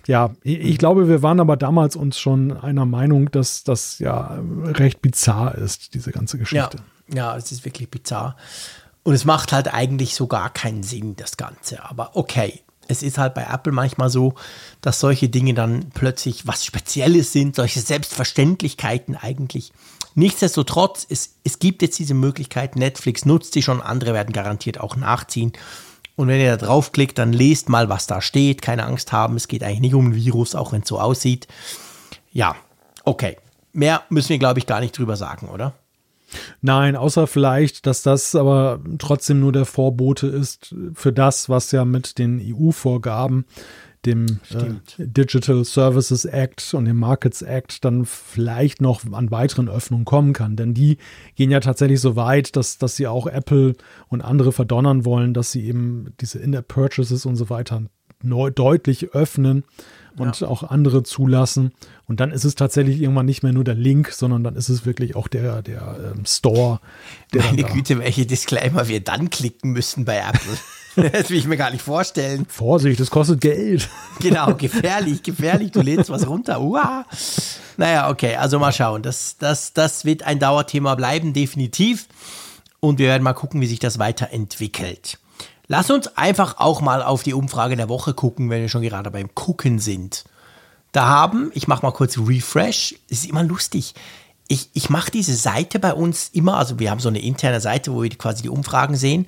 ja, 0.07 0.31
ich 0.43 0.78
glaube, 0.78 1.09
wir 1.09 1.23
waren 1.23 1.40
aber 1.40 1.57
damals 1.57 1.97
uns 1.97 2.19
schon 2.19 2.57
einer 2.57 2.86
Meinung, 2.86 3.31
dass 3.31 3.65
das 3.65 3.98
ja 3.98 4.39
recht 4.65 5.03
bizarr 5.03 5.55
ist, 5.57 5.94
diese 5.94 6.12
ganze 6.12 6.39
Geschichte. 6.39 6.78
Ja, 7.09 7.16
ja, 7.16 7.36
es 7.36 7.53
ist 7.53 7.65
wirklich 7.65 7.90
bizarr. 7.90 8.36
Und 9.03 9.15
es 9.15 9.24
macht 9.24 9.53
halt 9.53 9.73
eigentlich 9.73 10.15
so 10.15 10.27
gar 10.27 10.51
keinen 10.51 10.82
Sinn, 10.82 11.15
das 11.16 11.36
Ganze. 11.36 11.85
Aber 11.85 12.16
okay, 12.16 12.61
es 12.89 13.03
ist 13.03 13.19
halt 13.19 13.35
bei 13.35 13.44
Apple 13.44 13.73
manchmal 13.73 14.11
so, 14.11 14.35
dass 14.81 15.01
solche 15.01 15.28
Dinge 15.28 15.55
dann 15.55 15.90
plötzlich 15.94 16.47
was 16.47 16.65
Spezielles 16.65 17.32
sind, 17.32 17.57
solche 17.57 17.81
Selbstverständlichkeiten 17.81 19.16
eigentlich. 19.16 19.73
Nichtsdestotrotz, 20.15 21.07
es, 21.09 21.35
es 21.44 21.59
gibt 21.59 21.82
jetzt 21.82 21.98
diese 21.98 22.15
Möglichkeit, 22.15 22.77
Netflix 22.77 23.24
nutzt 23.27 23.53
sie 23.53 23.62
schon, 23.62 23.82
andere 23.82 24.15
werden 24.15 24.32
garantiert 24.32 24.81
auch 24.81 24.97
nachziehen. 24.97 25.53
Und 26.16 26.28
wenn 26.28 26.40
ihr 26.40 26.56
da 26.56 26.66
draufklickt, 26.66 27.18
dann 27.18 27.32
lest 27.32 27.68
mal, 27.68 27.88
was 27.88 28.06
da 28.06 28.20
steht. 28.20 28.62
Keine 28.62 28.84
Angst 28.84 29.12
haben, 29.12 29.36
es 29.36 29.48
geht 29.48 29.62
eigentlich 29.62 29.80
nicht 29.80 29.94
um 29.94 30.09
ein 30.09 30.14
Virus, 30.14 30.55
auch 30.55 30.72
wenn 30.72 30.82
es 30.82 30.88
so 30.88 30.98
aussieht. 30.98 31.47
Ja, 32.32 32.56
okay. 33.05 33.36
Mehr 33.72 34.02
müssen 34.09 34.30
wir, 34.30 34.38
glaube 34.38 34.59
ich, 34.59 34.66
gar 34.66 34.80
nicht 34.80 34.97
drüber 34.97 35.16
sagen, 35.16 35.48
oder? 35.48 35.74
Nein, 36.60 36.97
außer 36.97 37.26
vielleicht, 37.26 37.86
dass 37.86 38.02
das 38.02 38.34
aber 38.34 38.80
trotzdem 38.98 39.40
nur 39.40 39.52
der 39.52 39.66
Vorbote 39.66 40.26
ist 40.26 40.74
für 40.94 41.12
das, 41.12 41.48
was 41.48 41.70
ja 41.72 41.84
mit 41.84 42.18
den 42.18 42.40
EU-Vorgaben 42.40 43.44
dem 44.07 44.41
äh, 44.51 44.73
Digital 44.99 45.65
Services 45.65 46.24
Act 46.24 46.74
und 46.74 46.87
dem 46.87 46.97
Markets 46.97 47.43
Act 47.43 47.85
dann 47.85 48.05
vielleicht 48.05 48.81
noch 48.81 49.03
an 49.12 49.31
weiteren 49.31 49.69
Öffnungen 49.69 50.05
kommen 50.05 50.33
kann. 50.33 50.57
Denn 50.57 50.73
die 50.73 50.99
gehen 51.35 51.51
ja 51.51 51.61
tatsächlich 51.61 52.01
so 52.01 52.16
weit, 52.16 52.57
dass, 52.57 52.78
dass 52.78 52.97
sie 52.97 53.07
auch 53.07 53.27
Apple 53.27 53.74
und 54.09 54.23
andere 54.23 54.53
verdonnern 54.53 55.05
wollen, 55.05 55.35
dass 55.35 55.53
sie 55.53 55.66
eben 55.66 56.12
diese 56.20 56.39
In-App-Purchases 56.39 57.27
und 57.27 57.37
so 57.37 57.51
weiter 57.51 57.83
neu, 58.23 58.51
deutlich 58.51 59.12
öffnen 59.12 59.65
und 60.16 60.41
ja. 60.41 60.49
auch 60.49 60.62
andere 60.62 61.03
zulassen. 61.03 61.73
Und 62.07 62.20
dann 62.20 62.31
ist 62.31 62.45
es 62.45 62.55
tatsächlich 62.55 63.01
irgendwann 63.01 63.27
nicht 63.27 63.43
mehr 63.43 63.53
nur 63.53 63.65
der 63.65 63.74
Link, 63.74 64.11
sondern 64.12 64.43
dann 64.45 64.57
ist 64.57 64.69
es 64.69 64.87
wirklich 64.87 65.15
auch 65.15 65.28
der, 65.28 65.62
der 65.62 66.15
ähm, 66.15 66.24
Store. 66.24 66.81
Der 67.35 67.43
Meine 67.43 67.65
Güte, 67.65 67.99
welche 67.99 68.24
Disclaimer 68.24 68.89
wir 68.89 69.01
dann 69.01 69.31
klicken 69.31 69.73
müssen 69.73 70.05
bei 70.05 70.19
Apple. 70.19 70.41
Das 71.12 71.31
will 71.31 71.39
ich 71.39 71.47
mir 71.47 71.56
gar 71.56 71.70
nicht 71.70 71.82
vorstellen. 71.82 72.47
Vorsicht, 72.48 72.98
das 72.98 73.10
kostet 73.10 73.40
Geld. 73.40 73.89
Genau, 74.18 74.55
gefährlich, 74.55 75.23
gefährlich. 75.23 75.73
Du 75.73 75.82
lädst 75.82 76.09
was 76.09 76.27
runter. 76.27 76.60
Uah. 76.62 77.05
Naja, 77.77 78.09
okay, 78.09 78.36
also 78.36 78.59
mal 78.59 78.73
schauen. 78.73 79.02
Das, 79.02 79.36
das, 79.39 79.74
das 79.74 80.06
wird 80.06 80.23
ein 80.23 80.39
Dauerthema 80.39 80.94
bleiben, 80.94 81.35
definitiv. 81.35 82.09
Und 82.81 82.98
wir 82.98 83.09
werden 83.09 83.23
mal 83.23 83.35
gucken, 83.35 83.60
wie 83.60 83.66
sich 83.66 83.78
das 83.78 83.98
weiterentwickelt. 83.98 85.18
Lass 85.68 85.90
uns 85.90 86.16
einfach 86.16 86.59
auch 86.59 86.81
mal 86.81 87.02
auf 87.02 87.23
die 87.23 87.35
Umfrage 87.35 87.77
der 87.77 87.90
Woche 87.90 88.14
gucken, 88.14 88.48
wenn 88.48 88.62
wir 88.62 88.68
schon 88.68 88.82
gerade 88.82 89.10
beim 89.10 89.35
Gucken 89.35 89.78
sind. 89.78 90.24
Da 90.93 91.06
haben, 91.06 91.51
ich 91.52 91.68
mache 91.68 91.85
mal 91.85 91.93
kurz 91.93 92.16
Refresh, 92.16 92.94
es 93.10 93.18
ist 93.18 93.28
immer 93.28 93.43
lustig. 93.43 93.94
Ich, 94.48 94.70
ich 94.73 94.89
mache 94.89 95.10
diese 95.10 95.35
Seite 95.35 95.78
bei 95.78 95.93
uns 95.93 96.31
immer, 96.32 96.56
also 96.56 96.78
wir 96.78 96.90
haben 96.90 97.01
so 97.01 97.09
eine 97.09 97.20
interne 97.20 97.60
Seite, 97.60 97.93
wo 97.93 98.02
wir 98.02 98.10
quasi 98.10 98.43
die 98.43 98.48
Umfragen 98.48 98.97
sehen. 98.97 99.27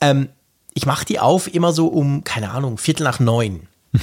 Ähm, 0.00 0.28
ich 0.78 0.86
mache 0.86 1.04
die 1.04 1.18
auf 1.18 1.52
immer 1.52 1.72
so 1.72 1.88
um, 1.88 2.22
keine 2.22 2.50
Ahnung, 2.52 2.78
Viertel 2.78 3.02
nach 3.02 3.18
neun. 3.18 3.66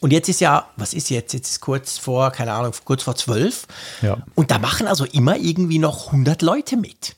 Und 0.00 0.12
jetzt 0.12 0.28
ist 0.28 0.40
ja, 0.40 0.68
was 0.76 0.92
ist 0.92 1.08
jetzt? 1.08 1.32
Jetzt 1.32 1.48
ist 1.48 1.60
kurz 1.60 1.96
vor, 1.96 2.30
keine 2.32 2.52
Ahnung, 2.52 2.72
kurz 2.84 3.02
vor 3.02 3.16
zwölf. 3.16 3.66
Ja. 4.02 4.18
Und 4.34 4.50
da 4.50 4.58
machen 4.58 4.86
also 4.86 5.06
immer 5.06 5.36
irgendwie 5.38 5.78
noch 5.78 6.08
100 6.08 6.42
Leute 6.42 6.76
mit. 6.76 7.16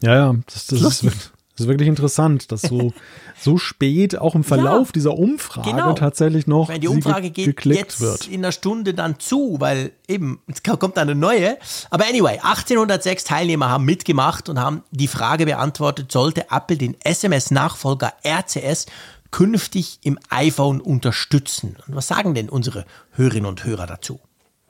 Ja, 0.00 0.14
ja, 0.14 0.34
das, 0.46 0.68
das, 0.68 1.02
ist, 1.02 1.32
das 1.58 1.64
ist, 1.64 1.68
wirklich 1.68 1.88
interessant, 1.88 2.52
dass 2.52 2.62
so, 2.62 2.92
so 3.40 3.58
spät 3.58 4.16
auch 4.16 4.34
im 4.34 4.44
Verlauf 4.44 4.88
ja, 4.88 4.92
dieser 4.92 5.18
Umfrage 5.18 5.70
genau. 5.70 5.92
tatsächlich 5.94 6.46
noch 6.46 6.68
Wenn 6.68 6.80
die 6.80 6.88
Umfrage 6.88 7.30
ge 7.30 7.52
geht 7.52 7.64
jetzt 7.76 8.00
wird. 8.00 8.28
in 8.28 8.44
einer 8.44 8.52
Stunde 8.52 8.94
dann 8.94 9.18
zu, 9.18 9.56
weil 9.58 9.92
eben, 10.06 10.40
es 10.46 10.62
kommt 10.62 10.96
eine 10.98 11.14
neue. 11.14 11.58
Aber 11.90 12.04
anyway, 12.06 12.38
1806 12.40 13.24
Teilnehmer 13.24 13.68
haben 13.68 13.84
mitgemacht 13.84 14.48
und 14.48 14.60
haben 14.60 14.82
die 14.92 15.08
Frage 15.08 15.46
beantwortet, 15.46 16.12
sollte 16.12 16.46
Apple 16.50 16.76
den 16.76 16.96
SMS-Nachfolger 17.02 18.12
RCS 18.24 18.86
künftig 19.30 19.98
im 20.02 20.18
iPhone 20.30 20.80
unterstützen? 20.80 21.76
Und 21.86 21.96
was 21.96 22.08
sagen 22.08 22.34
denn 22.34 22.48
unsere 22.48 22.84
Hörerinnen 23.12 23.46
und 23.46 23.64
Hörer 23.64 23.86
dazu? 23.86 24.20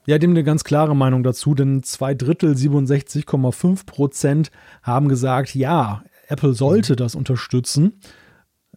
Ja, 0.09 0.17
dem 0.17 0.31
eine 0.31 0.43
ganz 0.43 0.65
klare 0.65 0.97
Meinung 0.97 1.23
dazu, 1.23 1.55
denn 1.55 1.83
zwei 1.83 2.15
Drittel, 2.15 2.55
67,5 2.55 3.85
Prozent 3.85 4.51
haben 4.83 5.11
gesagt, 5.11 5.55
ja, 5.55 6.03
Apple 6.29 6.55
sollte 6.55 6.95
das 6.95 7.15
unterstützen. 7.15 8.01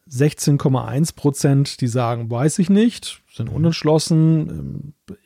16,1 0.10 1.16
Prozent, 1.16 1.82
die 1.82 1.88
sagen, 1.88 2.30
weiß 2.30 2.60
ich 2.60 2.70
nicht, 2.70 3.22
sind 3.34 3.50
unentschlossen, 3.50 4.50
ähm, 4.50 5.18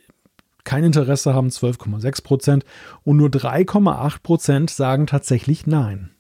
kein 0.64 0.84
Interesse 0.84 1.34
haben 1.34 1.50
12,6 1.50 2.24
Prozent 2.24 2.66
und 3.04 3.18
nur 3.18 3.30
3,8 3.30 4.24
Prozent 4.24 4.70
sagen 4.72 5.06
tatsächlich 5.08 5.68
nein. 5.68 6.15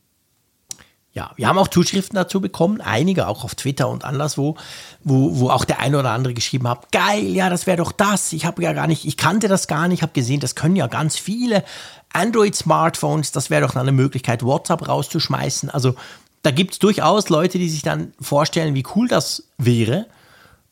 Ja, 1.16 1.32
wir 1.38 1.48
haben 1.48 1.58
auch 1.58 1.70
Zuschriften 1.70 2.18
dazu 2.18 2.42
bekommen, 2.42 2.82
einige 2.82 3.30
auch 3.30 3.46
auf 3.46 3.56
Twitter 3.56 3.88
und 3.88 4.04
anderswo, 4.04 4.58
wo, 5.02 5.40
wo 5.40 5.50
auch 5.50 5.64
der 5.64 5.80
eine 5.80 5.98
oder 5.98 6.12
andere 6.12 6.34
geschrieben 6.34 6.68
hat, 6.68 6.92
geil, 6.92 7.28
ja, 7.28 7.50
das 7.50 7.66
wäre 7.68 7.78
doch 7.78 7.94
das. 7.94 8.34
Ich 8.34 8.46
habe 8.46 8.62
ja 8.62 8.74
gar 8.74 8.86
nicht, 8.86 9.06
ich 9.06 9.16
kannte 9.16 9.48
das 9.48 9.68
gar 9.68 9.88
nicht, 9.88 10.02
habe 10.02 10.12
gesehen, 10.12 10.42
das 10.42 10.56
können 10.56 10.76
ja 10.76 10.88
ganz 10.88 11.18
viele 11.18 11.64
Android-Smartphones, 12.12 13.32
das 13.32 13.50
wäre 13.50 13.66
doch 13.66 13.78
eine 13.78 13.94
Möglichkeit, 13.94 14.44
WhatsApp 14.44 14.90
rauszuschmeißen. 14.90 15.70
Also 15.70 15.96
da 16.42 16.52
gibt 16.52 16.74
es 16.74 16.80
durchaus 16.80 17.30
Leute, 17.30 17.60
die 17.60 17.70
sich 17.70 17.82
dann 17.82 18.14
vorstellen, 18.20 18.76
wie 18.76 18.86
cool 18.96 19.08
das 19.08 19.44
wäre. 19.58 20.08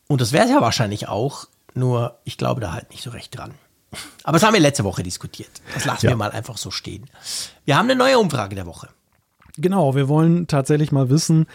Und 0.10 0.20
das 0.20 0.34
wäre 0.34 0.44
es 0.44 0.52
ja 0.52 0.60
wahrscheinlich 0.60 1.08
auch, 1.08 1.48
nur 1.74 2.20
ich 2.26 2.38
glaube 2.38 2.60
da 2.60 2.74
halt 2.74 2.90
nicht 2.90 3.02
so 3.02 3.12
recht 3.12 3.38
dran. 3.38 3.54
Aber 4.24 4.34
das 4.40 4.44
haben 4.46 4.56
wir 4.56 4.60
letzte 4.60 4.84
Woche 4.84 5.04
diskutiert. 5.04 5.62
Das 5.74 5.86
lassen 5.86 6.08
ja. 6.08 6.12
wir 6.12 6.18
mal 6.18 6.32
einfach 6.32 6.58
so 6.58 6.70
stehen. 6.70 7.10
Wir 7.64 7.78
haben 7.78 7.86
eine 7.86 7.96
neue 7.96 8.20
Umfrage 8.20 8.56
der 8.56 8.66
Woche. 8.66 8.90
Genau, 9.58 9.96
wir 9.96 10.08
wollen 10.08 10.48
tatsächlich 10.48 10.92
mal 10.92 11.10
wissen, 11.10 11.46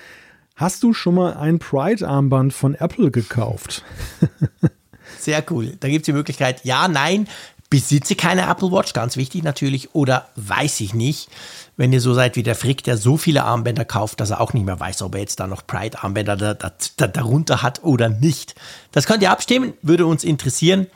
hast 0.54 0.82
du 0.82 0.92
schon 0.92 1.16
mal 1.16 1.34
ein 1.34 1.58
Pride-Armband 1.58 2.52
von 2.52 2.74
Apple 2.74 3.10
gekauft? 3.10 3.84
Sehr 5.18 5.44
cool. 5.50 5.76
Da 5.80 5.88
gibt 5.88 6.02
es 6.02 6.06
die 6.06 6.12
Möglichkeit, 6.12 6.64
ja, 6.64 6.86
nein, 6.86 7.26
besitze 7.70 8.14
keine 8.14 8.48
Apple 8.48 8.70
Watch, 8.70 8.92
ganz 8.92 9.16
wichtig 9.16 9.42
natürlich, 9.42 9.94
oder 9.94 10.28
weiß 10.36 10.80
ich 10.80 10.94
nicht. 10.94 11.28
Wenn 11.76 11.92
ihr 11.92 12.00
so 12.00 12.14
seid 12.14 12.36
wie 12.36 12.42
der 12.42 12.54
Frick, 12.54 12.82
der 12.84 12.96
so 12.96 13.16
viele 13.16 13.44
Armbänder 13.44 13.84
kauft, 13.84 14.20
dass 14.20 14.30
er 14.30 14.40
auch 14.40 14.52
nicht 14.52 14.64
mehr 14.64 14.78
weiß, 14.78 15.02
ob 15.02 15.14
er 15.14 15.20
jetzt 15.20 15.40
da 15.40 15.46
noch 15.46 15.66
Pride-Armbänder 15.66 16.36
da, 16.36 16.54
da, 16.54 16.72
da, 16.96 17.06
darunter 17.06 17.62
hat 17.62 17.82
oder 17.82 18.08
nicht. 18.08 18.54
Das 18.92 19.06
könnt 19.06 19.22
ihr 19.22 19.30
abstimmen, 19.30 19.74
würde 19.82 20.06
uns 20.06 20.24
interessieren. 20.24 20.86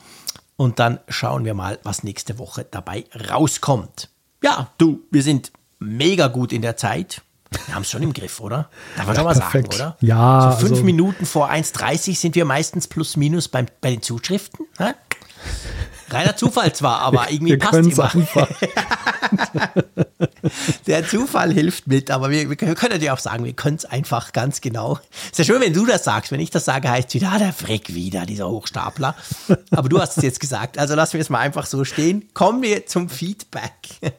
Und 0.55 0.79
dann 0.79 0.99
schauen 1.07 1.45
wir 1.45 1.53
mal, 1.53 1.79
was 1.83 2.03
nächste 2.03 2.37
Woche 2.37 2.65
dabei 2.69 3.05
rauskommt. 3.29 4.09
Ja, 4.43 4.71
du, 4.77 5.01
wir 5.09 5.23
sind 5.23 5.51
mega 5.83 6.27
gut 6.27 6.51
in 6.53 6.61
der 6.61 6.77
Zeit. 6.77 7.21
Wir 7.67 7.75
haben 7.75 7.83
es 7.83 7.91
schon 7.91 8.01
im 8.01 8.13
Griff, 8.13 8.39
oder? 8.39 8.69
Darf 8.95 9.05
man 9.05 9.15
ja, 9.15 9.21
schon 9.21 9.23
mal 9.25 9.33
perfekt. 9.35 9.73
sagen, 9.73 9.95
oder? 9.95 10.07
Ja. 10.07 10.51
So 10.53 10.59
fünf 10.59 10.71
also, 10.71 10.83
Minuten 10.83 11.25
vor 11.25 11.51
1,30 11.51 12.15
sind 12.15 12.35
wir 12.35 12.45
meistens 12.45 12.87
plus 12.87 13.15
minus 13.15 13.47
beim, 13.47 13.67
bei 13.79 13.91
den 13.91 14.01
Zuschriften. 14.01 14.65
Ne? 14.79 14.95
Reiner 16.09 16.35
Zufall 16.35 16.73
zwar, 16.73 16.99
aber 16.99 17.31
irgendwie 17.31 17.53
wir 17.53 17.59
passt 17.59 17.75
immer. 17.75 18.13
Einfach. 18.13 18.49
Der 20.87 21.07
Zufall 21.07 21.53
hilft 21.53 21.87
mit, 21.87 22.11
aber 22.11 22.29
wir, 22.29 22.49
wir 22.49 22.55
können 22.55 23.01
ja 23.01 23.13
auch 23.13 23.19
sagen, 23.19 23.45
wir 23.45 23.53
können 23.53 23.77
es 23.77 23.85
einfach 23.85 24.33
ganz 24.33 24.61
genau. 24.61 24.99
Ist 25.31 25.39
ja 25.39 25.45
schön, 25.45 25.61
wenn 25.61 25.73
du 25.73 25.85
das 25.85 26.03
sagst. 26.03 26.31
Wenn 26.31 26.39
ich 26.39 26.51
das 26.51 26.65
sage, 26.65 26.89
heißt 26.89 27.09
es 27.09 27.15
wieder, 27.15 27.31
ah, 27.31 27.39
der 27.39 27.53
Frick 27.53 27.93
wieder, 27.93 28.25
dieser 28.25 28.49
Hochstapler. 28.49 29.15
Aber 29.71 29.89
du 29.89 29.99
hast 29.99 30.17
es 30.17 30.23
jetzt 30.23 30.39
gesagt, 30.39 30.77
also 30.77 30.95
lassen 30.95 31.13
wir 31.13 31.21
es 31.21 31.29
mal 31.29 31.39
einfach 31.39 31.65
so 31.65 31.83
stehen. 31.85 32.29
Kommen 32.33 32.61
wir 32.61 32.85
zum 32.85 33.09
Feedback. 33.09 33.73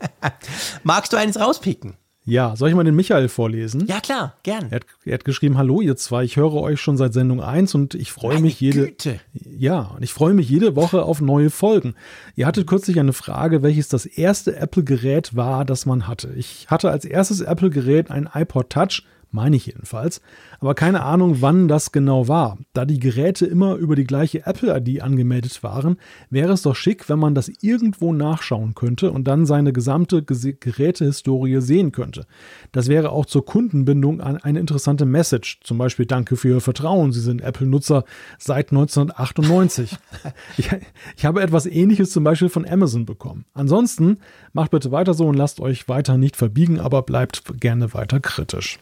Magst 0.82 1.12
du 1.12 1.16
eines 1.16 1.38
rauspicken? 1.38 1.96
Ja, 2.26 2.56
soll 2.56 2.70
ich 2.70 2.74
mal 2.74 2.84
den 2.84 2.96
Michael 2.96 3.28
vorlesen? 3.28 3.84
Ja, 3.86 4.00
klar, 4.00 4.34
gern. 4.44 4.68
Er 4.70 4.76
hat, 4.76 4.86
er 5.04 5.14
hat 5.14 5.24
geschrieben: 5.26 5.58
Hallo, 5.58 5.82
ihr 5.82 5.94
zwei, 5.96 6.24
ich 6.24 6.36
höre 6.36 6.54
euch 6.54 6.80
schon 6.80 6.96
seit 6.96 7.12
Sendung 7.12 7.42
1 7.42 7.74
und 7.74 7.94
ich 7.94 8.12
freue 8.12 8.40
mich 8.40 8.60
jede. 8.60 8.86
Güte. 8.86 9.20
Ja, 9.34 9.92
und 9.94 10.02
ich 10.02 10.12
freue 10.12 10.32
mich 10.32 10.48
jede 10.48 10.74
Woche 10.74 11.02
auf 11.02 11.20
neue 11.20 11.50
Folgen. 11.50 11.94
Ihr 12.34 12.46
hattet 12.46 12.66
kürzlich 12.66 12.98
eine 12.98 13.12
Frage, 13.12 13.62
welches 13.62 13.88
das 13.88 14.06
erste 14.06 14.56
Apple-Gerät 14.56 15.36
war, 15.36 15.66
das 15.66 15.84
man 15.84 16.08
hatte. 16.08 16.32
Ich 16.34 16.68
hatte 16.70 16.90
als 16.90 17.04
erstes 17.04 17.42
Apple-Gerät 17.42 18.10
ein 18.10 18.28
iPod 18.32 18.70
Touch 18.70 19.02
meine 19.34 19.56
ich 19.56 19.66
jedenfalls, 19.66 20.20
aber 20.60 20.74
keine 20.74 21.02
Ahnung, 21.02 21.38
wann 21.40 21.68
das 21.68 21.92
genau 21.92 22.28
war. 22.28 22.56
Da 22.72 22.84
die 22.84 23.00
Geräte 23.00 23.44
immer 23.44 23.74
über 23.74 23.96
die 23.96 24.04
gleiche 24.04 24.46
Apple-ID 24.46 25.02
angemeldet 25.02 25.62
waren, 25.62 25.96
wäre 26.30 26.52
es 26.52 26.62
doch 26.62 26.76
schick, 26.76 27.08
wenn 27.08 27.18
man 27.18 27.34
das 27.34 27.50
irgendwo 27.60 28.12
nachschauen 28.12 28.74
könnte 28.74 29.10
und 29.10 29.24
dann 29.24 29.44
seine 29.44 29.72
gesamte 29.72 30.22
Gerätehistorie 30.22 31.60
sehen 31.60 31.92
könnte. 31.92 32.26
Das 32.72 32.88
wäre 32.88 33.10
auch 33.10 33.26
zur 33.26 33.44
Kundenbindung 33.44 34.20
eine 34.20 34.60
interessante 34.60 35.04
Message. 35.04 35.60
Zum 35.64 35.78
Beispiel 35.78 36.06
Danke 36.06 36.36
für 36.36 36.48
Ihr 36.48 36.60
Vertrauen, 36.60 37.12
Sie 37.12 37.20
sind 37.20 37.42
Apple-Nutzer 37.42 38.04
seit 38.38 38.70
1998. 38.70 39.96
ich, 40.56 40.70
ich 41.16 41.24
habe 41.24 41.42
etwas 41.42 41.66
ähnliches 41.66 42.10
zum 42.10 42.22
Beispiel 42.24 42.48
von 42.48 42.66
Amazon 42.66 43.04
bekommen. 43.04 43.44
Ansonsten 43.52 44.18
macht 44.52 44.70
bitte 44.70 44.92
weiter 44.92 45.12
so 45.12 45.26
und 45.26 45.34
lasst 45.34 45.60
euch 45.60 45.88
weiter 45.88 46.16
nicht 46.16 46.36
verbiegen, 46.36 46.78
aber 46.78 47.02
bleibt 47.02 47.60
gerne 47.60 47.92
weiter 47.94 48.20
kritisch. 48.20 48.78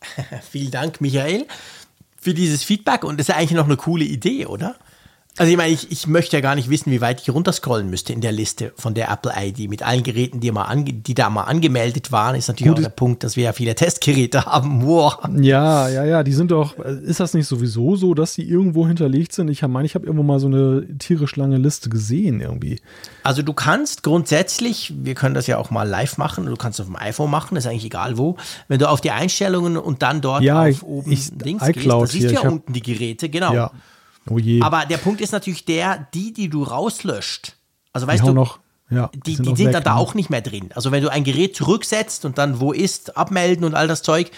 Vielen 0.50 0.70
Dank, 0.70 1.00
Michael, 1.00 1.46
für 2.20 2.34
dieses 2.34 2.62
Feedback. 2.62 3.04
Und 3.04 3.18
das 3.18 3.28
ist 3.28 3.34
eigentlich 3.34 3.52
noch 3.52 3.66
eine 3.66 3.76
coole 3.76 4.04
Idee, 4.04 4.46
oder? 4.46 4.76
Also 5.36 5.50
ich 5.50 5.56
meine, 5.56 5.72
ich, 5.72 5.90
ich 5.90 6.06
möchte 6.06 6.36
ja 6.36 6.40
gar 6.40 6.54
nicht 6.54 6.68
wissen, 6.68 6.90
wie 6.90 7.00
weit 7.00 7.20
ich 7.22 7.30
runterscrollen 7.30 7.88
müsste 7.88 8.12
in 8.12 8.20
der 8.20 8.32
Liste 8.32 8.72
von 8.76 8.94
der 8.94 9.10
Apple 9.10 9.32
ID 9.36 9.70
mit 9.70 9.82
allen 9.82 10.02
Geräten, 10.02 10.40
die, 10.40 10.50
mal 10.50 10.64
ange, 10.64 10.92
die 10.92 11.14
da 11.14 11.30
mal 11.30 11.44
angemeldet 11.44 12.12
waren. 12.12 12.34
Ist 12.34 12.48
natürlich 12.48 12.68
Gut. 12.74 12.78
auch 12.78 12.82
der 12.82 12.90
Punkt, 12.90 13.24
dass 13.24 13.36
wir 13.36 13.44
ja 13.44 13.52
viele 13.52 13.74
Testgeräte 13.76 14.44
haben. 14.44 14.84
Wow. 14.84 15.18
Ja, 15.40 15.88
ja, 15.88 16.04
ja, 16.04 16.22
die 16.22 16.32
sind 16.32 16.50
doch, 16.50 16.78
ist 16.78 17.20
das 17.20 17.32
nicht 17.32 17.46
sowieso 17.46 17.96
so, 17.96 18.14
dass 18.14 18.34
die 18.34 18.48
irgendwo 18.48 18.86
hinterlegt 18.86 19.32
sind? 19.32 19.48
Ich 19.48 19.62
meine, 19.62 19.86
ich 19.86 19.94
habe 19.94 20.04
irgendwo 20.04 20.24
mal 20.24 20.40
so 20.40 20.48
eine 20.48 20.86
tierisch 20.98 21.36
lange 21.36 21.58
Liste 21.58 21.88
gesehen 21.88 22.40
irgendwie. 22.40 22.80
Also 23.22 23.42
du 23.42 23.52
kannst 23.52 24.02
grundsätzlich, 24.02 24.92
wir 24.96 25.14
können 25.14 25.34
das 25.34 25.46
ja 25.46 25.58
auch 25.58 25.70
mal 25.70 25.88
live 25.88 26.18
machen, 26.18 26.46
du 26.46 26.56
kannst 26.56 26.80
auf 26.80 26.86
dem 26.86 26.96
iPhone 26.96 27.30
machen, 27.30 27.56
ist 27.56 27.66
eigentlich 27.66 27.84
egal 27.84 28.18
wo. 28.18 28.36
Wenn 28.68 28.78
du 28.78 28.88
auf 28.88 29.00
die 29.00 29.10
Einstellungen 29.10 29.76
und 29.76 30.02
dann 30.02 30.20
dort 30.20 30.42
ja, 30.42 30.62
auf 30.62 30.68
ich, 30.68 30.82
oben 30.82 31.12
ich, 31.12 31.30
links 31.42 31.64
gehst, 31.66 31.86
da 31.86 32.06
siehst 32.06 32.30
du 32.30 32.34
ja 32.34 32.40
unten 32.40 32.72
die 32.72 32.82
Geräte, 32.82 33.28
genau. 33.28 33.54
Ja. 33.54 33.70
Oh 34.28 34.38
je. 34.38 34.60
Aber 34.62 34.86
der 34.86 34.98
Punkt 34.98 35.20
ist 35.20 35.32
natürlich 35.32 35.64
der, 35.64 36.08
die, 36.14 36.32
die 36.32 36.48
du 36.48 36.62
rauslöscht, 36.62 37.56
also 37.92 38.06
weißt 38.06 38.22
die 38.22 38.28
du, 38.28 38.34
noch, 38.34 38.58
ja, 38.90 39.10
die, 39.14 39.36
sind, 39.36 39.46
die 39.46 39.56
sind 39.56 39.66
weg, 39.66 39.72
dann 39.72 39.84
da 39.84 39.94
ne? 39.94 40.00
auch 40.00 40.14
nicht 40.14 40.30
mehr 40.30 40.42
drin. 40.42 40.70
Also 40.74 40.92
wenn 40.92 41.02
du 41.02 41.10
ein 41.10 41.24
Gerät 41.24 41.56
zurücksetzt 41.56 42.24
und 42.24 42.38
dann 42.38 42.60
wo 42.60 42.72
ist, 42.72 43.16
abmelden 43.16 43.64
und 43.64 43.74
all 43.74 43.88
das 43.88 44.02
Zeug, 44.02 44.30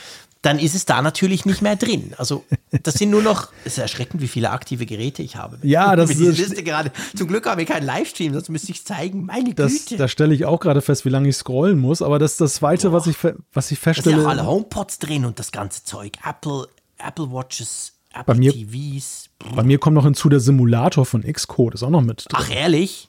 dann 0.42 0.58
ist 0.58 0.74
es 0.74 0.84
da 0.84 1.00
natürlich 1.00 1.46
nicht 1.46 1.62
mehr 1.62 1.76
drin. 1.76 2.14
Also 2.18 2.44
das 2.82 2.94
sind 2.94 3.10
nur 3.10 3.22
noch, 3.22 3.48
es 3.64 3.74
ist 3.74 3.78
erschreckend, 3.78 4.20
wie 4.20 4.28
viele 4.28 4.50
aktive 4.50 4.86
Geräte 4.86 5.22
ich 5.22 5.36
habe. 5.36 5.56
Ja, 5.62 5.94
das 5.94 6.10
ist 6.10 6.18
Liste 6.18 6.64
gerade. 6.64 6.90
Zum 7.16 7.28
Glück 7.28 7.46
haben 7.46 7.58
wir 7.58 7.64
keinen 7.64 7.86
Livestream, 7.86 8.34
sonst 8.34 8.48
müsste 8.48 8.72
ich 8.72 8.78
es 8.78 8.84
zeigen. 8.84 9.24
Meine 9.24 9.54
das, 9.54 9.72
Güte. 9.72 9.96
Da 9.96 10.08
stelle 10.08 10.34
ich 10.34 10.44
auch 10.44 10.58
gerade 10.58 10.82
fest, 10.82 11.04
wie 11.04 11.10
lange 11.10 11.28
ich 11.28 11.36
scrollen 11.36 11.78
muss. 11.78 12.02
Aber 12.02 12.18
das 12.18 12.32
ist 12.32 12.40
das 12.40 12.54
Zweite, 12.54 12.92
was 12.92 13.06
ich, 13.06 13.16
was 13.52 13.70
ich 13.70 13.78
feststelle. 13.78 14.16
Da 14.16 14.22
sind 14.22 14.30
ja 14.30 14.34
auch 14.34 14.38
alle 14.38 14.46
HomePods 14.46 14.98
drin 14.98 15.24
und 15.24 15.38
das 15.38 15.52
ganze 15.52 15.84
Zeug. 15.84 16.14
Apple, 16.28 16.66
Apple 16.98 17.30
Watches, 17.30 17.92
Apple 18.12 18.34
bei 18.34 18.34
mir, 18.34 18.52
TVs. 18.52 19.30
Bei 19.54 19.62
mir 19.62 19.78
kommt 19.78 19.94
noch 19.94 20.04
hinzu 20.04 20.28
der 20.28 20.40
Simulator 20.40 21.04
von 21.04 21.22
Xcode, 21.22 21.74
ist 21.74 21.82
auch 21.82 21.90
noch 21.90 22.02
mit 22.02 22.26
drin. 22.28 22.38
Ach, 22.40 22.50
ehrlich? 22.50 23.08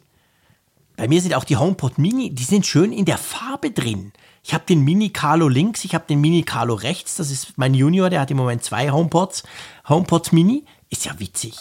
Bei 0.96 1.08
mir 1.08 1.22
sind 1.22 1.34
auch 1.34 1.44
die 1.44 1.58
HomePod 1.58 1.98
Mini, 1.98 2.30
die 2.30 2.44
sind 2.44 2.66
schön 2.66 2.92
in 2.92 3.06
der 3.06 3.18
Farbe 3.18 3.72
drin. 3.72 4.12
Ich 4.44 4.54
habe 4.54 4.66
den 4.68 4.82
Mini 4.82 5.10
Carlo 5.10 5.48
links, 5.48 5.86
ich 5.86 5.96
habe 5.96 6.06
den 6.08 6.22
Mini 6.22 6.44
Carlo 6.44 6.76
rechts. 6.76 7.16
Das 7.16 7.32
ist 7.32 7.58
mein 7.58 7.74
Junior, 7.74 8.10
der 8.10 8.20
hat 8.20 8.30
im 8.30 8.38
Moment 8.38 8.64
zwei 8.64 8.92
HomePods. 8.92 9.44
HomePods 9.88 10.32
Mini 10.34 10.66
ist 10.90 11.06
ja 11.06 11.18
witzig. 11.20 11.56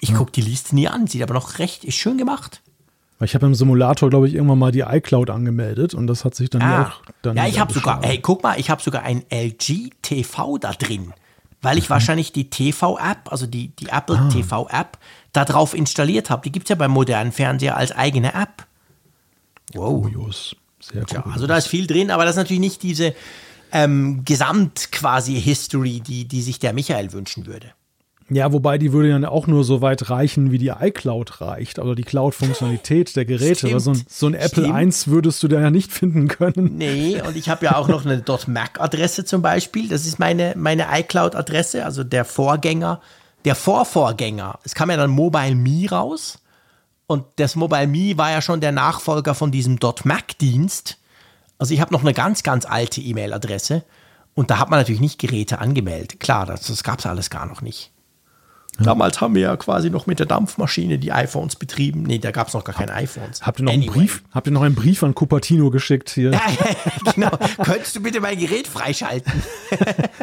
Ich 0.00 0.10
ja. 0.10 0.16
gucke 0.16 0.32
die 0.32 0.42
Liste 0.42 0.74
nie 0.74 0.86
an, 0.86 1.06
sieht 1.06 1.22
aber 1.22 1.34
noch 1.34 1.58
recht, 1.58 1.82
ist 1.82 1.96
schön 1.96 2.18
gemacht. 2.18 2.60
Ich 3.20 3.34
habe 3.34 3.46
im 3.46 3.54
Simulator, 3.54 4.10
glaube 4.10 4.28
ich, 4.28 4.34
irgendwann 4.34 4.58
mal 4.58 4.70
die 4.70 4.80
iCloud 4.80 5.30
angemeldet 5.30 5.94
und 5.94 6.06
das 6.06 6.24
hat 6.24 6.34
sich 6.34 6.50
dann 6.50 6.62
ah. 6.62 6.82
auch 6.82 7.02
dann. 7.22 7.36
Ja, 7.36 7.46
ich 7.46 7.58
habe 7.58 7.72
sogar, 7.72 8.02
hey, 8.02 8.18
guck 8.18 8.42
mal, 8.42 8.60
ich 8.60 8.70
habe 8.70 8.82
sogar 8.82 9.02
ein 9.02 9.24
LG 9.30 9.90
TV 10.02 10.58
da 10.58 10.72
drin. 10.72 11.14
Weil 11.64 11.78
ich 11.78 11.88
mhm. 11.88 11.94
wahrscheinlich 11.94 12.32
die 12.32 12.50
TV-App, 12.50 13.32
also 13.32 13.46
die, 13.46 13.68
die 13.68 13.88
Apple 13.88 14.18
ah. 14.18 14.28
TV-App, 14.28 14.98
da 15.32 15.44
drauf 15.44 15.74
installiert 15.74 16.30
habe. 16.30 16.42
Die 16.42 16.52
gibt 16.52 16.66
es 16.66 16.70
ja 16.70 16.76
beim 16.76 16.90
modernen 16.90 17.32
Fernseher 17.32 17.76
als 17.76 17.92
eigene 17.92 18.34
App. 18.34 18.66
Wow. 19.72 20.02
Kurios. 20.02 20.56
Sehr 20.80 21.06
Tja, 21.06 21.24
also 21.32 21.46
da 21.46 21.56
ist 21.56 21.66
viel 21.66 21.86
drin, 21.86 22.10
aber 22.10 22.24
das 22.24 22.32
ist 22.32 22.42
natürlich 22.42 22.60
nicht 22.60 22.82
diese 22.82 23.14
ähm, 23.72 24.22
Gesamt 24.24 24.92
quasi 24.92 25.40
History, 25.40 26.00
die, 26.00 26.26
die 26.26 26.42
sich 26.42 26.58
der 26.58 26.74
Michael 26.74 27.12
wünschen 27.12 27.46
würde. 27.46 27.72
Ja, 28.34 28.52
wobei 28.52 28.78
die 28.78 28.92
würde 28.92 29.10
ja 29.10 29.28
auch 29.28 29.46
nur 29.46 29.62
so 29.62 29.80
weit 29.80 30.10
reichen, 30.10 30.50
wie 30.50 30.58
die 30.58 30.72
iCloud 30.76 31.40
reicht, 31.40 31.78
also 31.78 31.94
die 31.94 32.02
Cloud-Funktionalität 32.02 33.14
der 33.14 33.24
Geräte. 33.24 33.68
Stimmt, 33.68 33.80
so 33.80 33.92
ein, 33.92 34.02
so 34.08 34.26
ein 34.26 34.34
Apple 34.34 34.64
Stimmt. 34.64 35.06
I 35.06 35.10
würdest 35.10 35.40
du 35.44 35.46
da 35.46 35.60
ja 35.60 35.70
nicht 35.70 35.92
finden 35.92 36.26
können. 36.26 36.76
Nee, 36.76 37.22
und 37.22 37.36
ich 37.36 37.48
habe 37.48 37.66
ja 37.66 37.76
auch 37.76 37.86
noch 37.86 38.04
eine 38.04 38.24
.Mac-Adresse 38.48 39.24
zum 39.24 39.40
Beispiel. 39.40 39.88
Das 39.88 40.04
ist 40.04 40.18
meine, 40.18 40.54
meine 40.56 40.86
iCloud-Adresse, 40.90 41.84
also 41.84 42.02
der 42.02 42.24
Vorgänger, 42.24 43.00
der 43.44 43.54
Vorvorgänger. 43.54 44.58
Es 44.64 44.74
kam 44.74 44.90
ja 44.90 44.96
dann 44.96 45.10
Mobile 45.10 45.54
Me 45.54 45.88
raus. 45.88 46.40
Und 47.06 47.24
das 47.36 47.54
Mobile 47.54 47.86
Me 47.86 48.18
war 48.18 48.32
ja 48.32 48.42
schon 48.42 48.60
der 48.60 48.72
Nachfolger 48.72 49.36
von 49.36 49.52
diesem 49.52 49.78
.Mac-Dienst. 50.02 50.98
Also 51.58 51.72
ich 51.72 51.80
habe 51.80 51.92
noch 51.92 52.00
eine 52.00 52.14
ganz, 52.14 52.42
ganz 52.42 52.66
alte 52.66 53.00
E-Mail-Adresse. 53.00 53.84
Und 54.34 54.50
da 54.50 54.58
hat 54.58 54.70
man 54.70 54.80
natürlich 54.80 55.00
nicht 55.00 55.20
Geräte 55.20 55.60
angemeldet. 55.60 56.18
Klar, 56.18 56.46
das, 56.46 56.66
das 56.66 56.82
gab 56.82 56.98
es 56.98 57.06
alles 57.06 57.30
gar 57.30 57.46
noch 57.46 57.62
nicht. 57.62 57.93
Damals 58.78 59.20
haben 59.20 59.34
wir 59.34 59.42
ja 59.42 59.56
quasi 59.56 59.88
noch 59.88 60.06
mit 60.06 60.18
der 60.18 60.26
Dampfmaschine 60.26 60.98
die 60.98 61.12
iPhones 61.12 61.56
betrieben. 61.56 62.02
Nee, 62.02 62.18
da 62.18 62.32
gab 62.32 62.48
es 62.48 62.54
noch 62.54 62.64
gar 62.64 62.74
keine 62.74 62.92
iPhones. 62.94 63.42
Habt 63.42 63.60
ihr 63.60 63.64
noch 63.64 63.72
anyway. 63.72 63.86
einen 63.86 63.94
Brief? 63.94 64.24
Habt 64.32 64.48
ihr 64.48 64.52
noch 64.52 64.62
einen 64.62 64.74
Brief 64.74 65.02
an 65.02 65.14
Cupertino 65.14 65.70
geschickt 65.70 66.10
hier? 66.10 66.32
Ja, 66.32 66.40
genau. 67.14 67.30
Könntest 67.62 67.94
du 67.94 68.02
bitte 68.02 68.20
mein 68.20 68.38
Gerät 68.38 68.66
freischalten? 68.66 69.32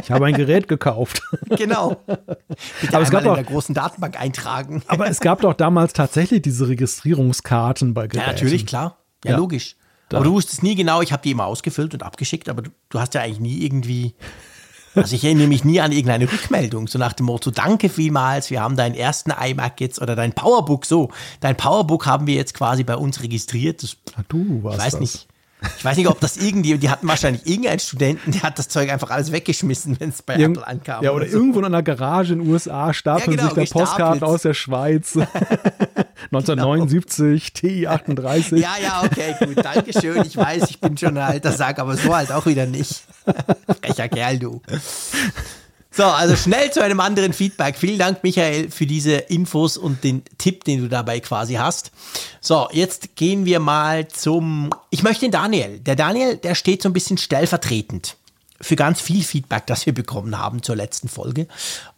ich 0.02 0.12
habe 0.12 0.26
ein 0.26 0.34
Gerät 0.34 0.68
gekauft. 0.68 1.22
genau. 1.50 2.02
Bitte 2.82 2.94
aber 2.94 3.04
es 3.04 3.10
gab 3.10 3.26
in 3.26 3.34
der 3.34 3.44
großen 3.44 3.74
Datenbank 3.74 4.20
eintragen. 4.20 4.84
aber 4.88 5.08
es 5.08 5.22
gab 5.22 5.42
doch 5.42 5.54
damals 5.54 5.94
tatsächlich 5.94 6.42
diese 6.42 6.68
Registrierungskarten 6.68 7.94
bei 7.94 8.08
Geräten. 8.08 8.28
Ja, 8.28 8.34
natürlich, 8.34 8.66
klar. 8.66 8.98
Ja, 9.24 9.32
ja. 9.32 9.38
logisch. 9.38 9.76
Da. 10.10 10.18
Aber 10.18 10.26
du 10.26 10.34
wusstest 10.34 10.62
nie 10.62 10.76
genau, 10.76 11.02
ich 11.02 11.14
habe 11.14 11.24
die 11.24 11.32
immer 11.32 11.46
ausgefüllt 11.46 11.94
und 11.94 12.04
abgeschickt, 12.04 12.50
aber 12.50 12.64
du, 12.64 12.72
du 12.90 13.00
hast 13.00 13.14
ja 13.14 13.22
eigentlich 13.22 13.40
nie 13.40 13.64
irgendwie 13.64 14.14
also 14.96 15.16
ich 15.16 15.24
erinnere 15.24 15.48
mich 15.48 15.64
nie 15.64 15.82
an 15.82 15.92
irgendeine 15.92 16.32
Rückmeldung, 16.32 16.88
so 16.88 17.00
nach 17.00 17.14
dem 17.14 17.28
Motto, 17.28 17.52
danke 17.52 17.90
vielmals, 17.90 18.50
wir 18.50 18.62
haben 18.62 18.76
deinen 18.76 18.96
ersten 18.96 19.32
iMac 19.32 19.80
jetzt 19.80 20.02
oder 20.02 20.16
dein 20.16 20.34
Powerbook 20.34 20.86
so. 20.86 21.10
Dein 21.40 21.56
Powerbook 21.58 22.06
haben 22.06 22.28
wir 22.28 22.36
jetzt 22.36 22.54
quasi 22.54 22.84
bei 22.84 22.96
uns 22.96 23.22
registriert. 23.22 23.84
Das, 23.84 23.98
Ach, 24.18 24.24
du 24.28 24.64
warst 24.64 24.78
ich 24.78 24.84
weiß 24.84 24.92
das. 24.94 25.00
nicht. 25.00 25.28
Ich 25.78 25.86
weiß 25.86 25.98
nicht, 25.98 26.08
ob 26.08 26.20
das 26.20 26.38
irgendwie, 26.38 26.78
die 26.78 26.90
hatten 26.90 27.08
wahrscheinlich 27.08 27.46
irgendeinen 27.46 27.80
Studenten, 27.80 28.32
der 28.32 28.44
hat 28.44 28.58
das 28.58 28.68
Zeug 28.68 28.90
einfach 28.90 29.12
alles 29.12 29.32
weggeschmissen, 29.32 30.00
wenn 30.00 30.10
es 30.10 30.24
bei 30.24 30.36
Irgend, 30.36 30.58
Apple 30.58 30.68
ankam. 30.68 31.04
Ja, 31.04 31.12
oder, 31.12 31.24
oder 31.24 31.32
so. 31.32 31.38
irgendwo 31.38 31.60
in 31.60 31.66
einer 31.66 31.84
Garage 31.84 32.34
in 32.34 32.40
den 32.40 32.50
USA 32.50 32.94
stapeln 32.94 33.38
ja, 33.38 33.44
genau, 33.44 33.56
sich 33.56 33.70
da 33.70 33.80
Postkarten 33.80 34.24
aus 34.24 34.42
der 34.42 34.56
Schweiz. 34.56 35.18
1979, 36.32 37.54
genau. 37.54 37.94
TI38. 37.94 38.56
Ja, 38.58 38.76
ja, 38.82 39.04
okay, 39.04 39.36
gut, 39.40 39.64
danke 39.64 40.00
schön. 40.00 40.24
Ich 40.26 40.38
weiß, 40.38 40.70
ich 40.70 40.80
bin 40.80 40.98
schon 40.98 41.18
ein 41.18 41.24
alter 41.24 41.52
Sack, 41.52 41.80
aber 41.80 41.98
so 41.98 42.16
halt 42.16 42.32
auch 42.32 42.46
wieder 42.46 42.66
nicht. 42.66 43.04
Frecher 43.82 44.10
Kerl, 44.10 44.40
du. 44.40 44.62
So, 45.94 46.06
also 46.06 46.38
schnell 46.38 46.72
zu 46.72 46.82
einem 46.82 47.02
anderen 47.02 47.34
Feedback. 47.34 47.76
Vielen 47.76 48.00
Dank, 48.00 48.24
Michael, 48.24 48.72
für 48.72 48.86
diese 48.86 49.16
Infos 49.16 49.76
und 49.76 50.06
den 50.06 50.24
Tipp, 50.38 50.64
den 50.64 50.82
du 50.82 50.88
dabei 50.88 51.20
quasi 51.20 51.56
hast. 51.56 51.92
So, 52.40 52.70
jetzt 52.72 53.18
gehen 53.18 53.46
wir 53.46 53.60
mal 53.60 54.08
zum. 54.08 54.70
Ich 54.90 55.04
möchte 55.04 55.26
den 55.26 55.32
Daniel. 55.32 55.80
Der 55.80 55.98
Daniel, 55.98 56.38
der 56.38 56.56
steht 56.56 56.82
so 56.82 56.88
ein 56.88 56.94
bisschen 56.94 57.18
stellvertretend 57.18 58.16
für 58.62 58.76
ganz 58.76 59.02
viel 59.02 59.24
Feedback, 59.24 59.68
das 59.68 59.86
wir 59.86 59.94
bekommen 59.94 60.38
haben 60.38 60.64
zur 60.64 60.76
letzten 60.76 61.10
Folge. 61.10 61.48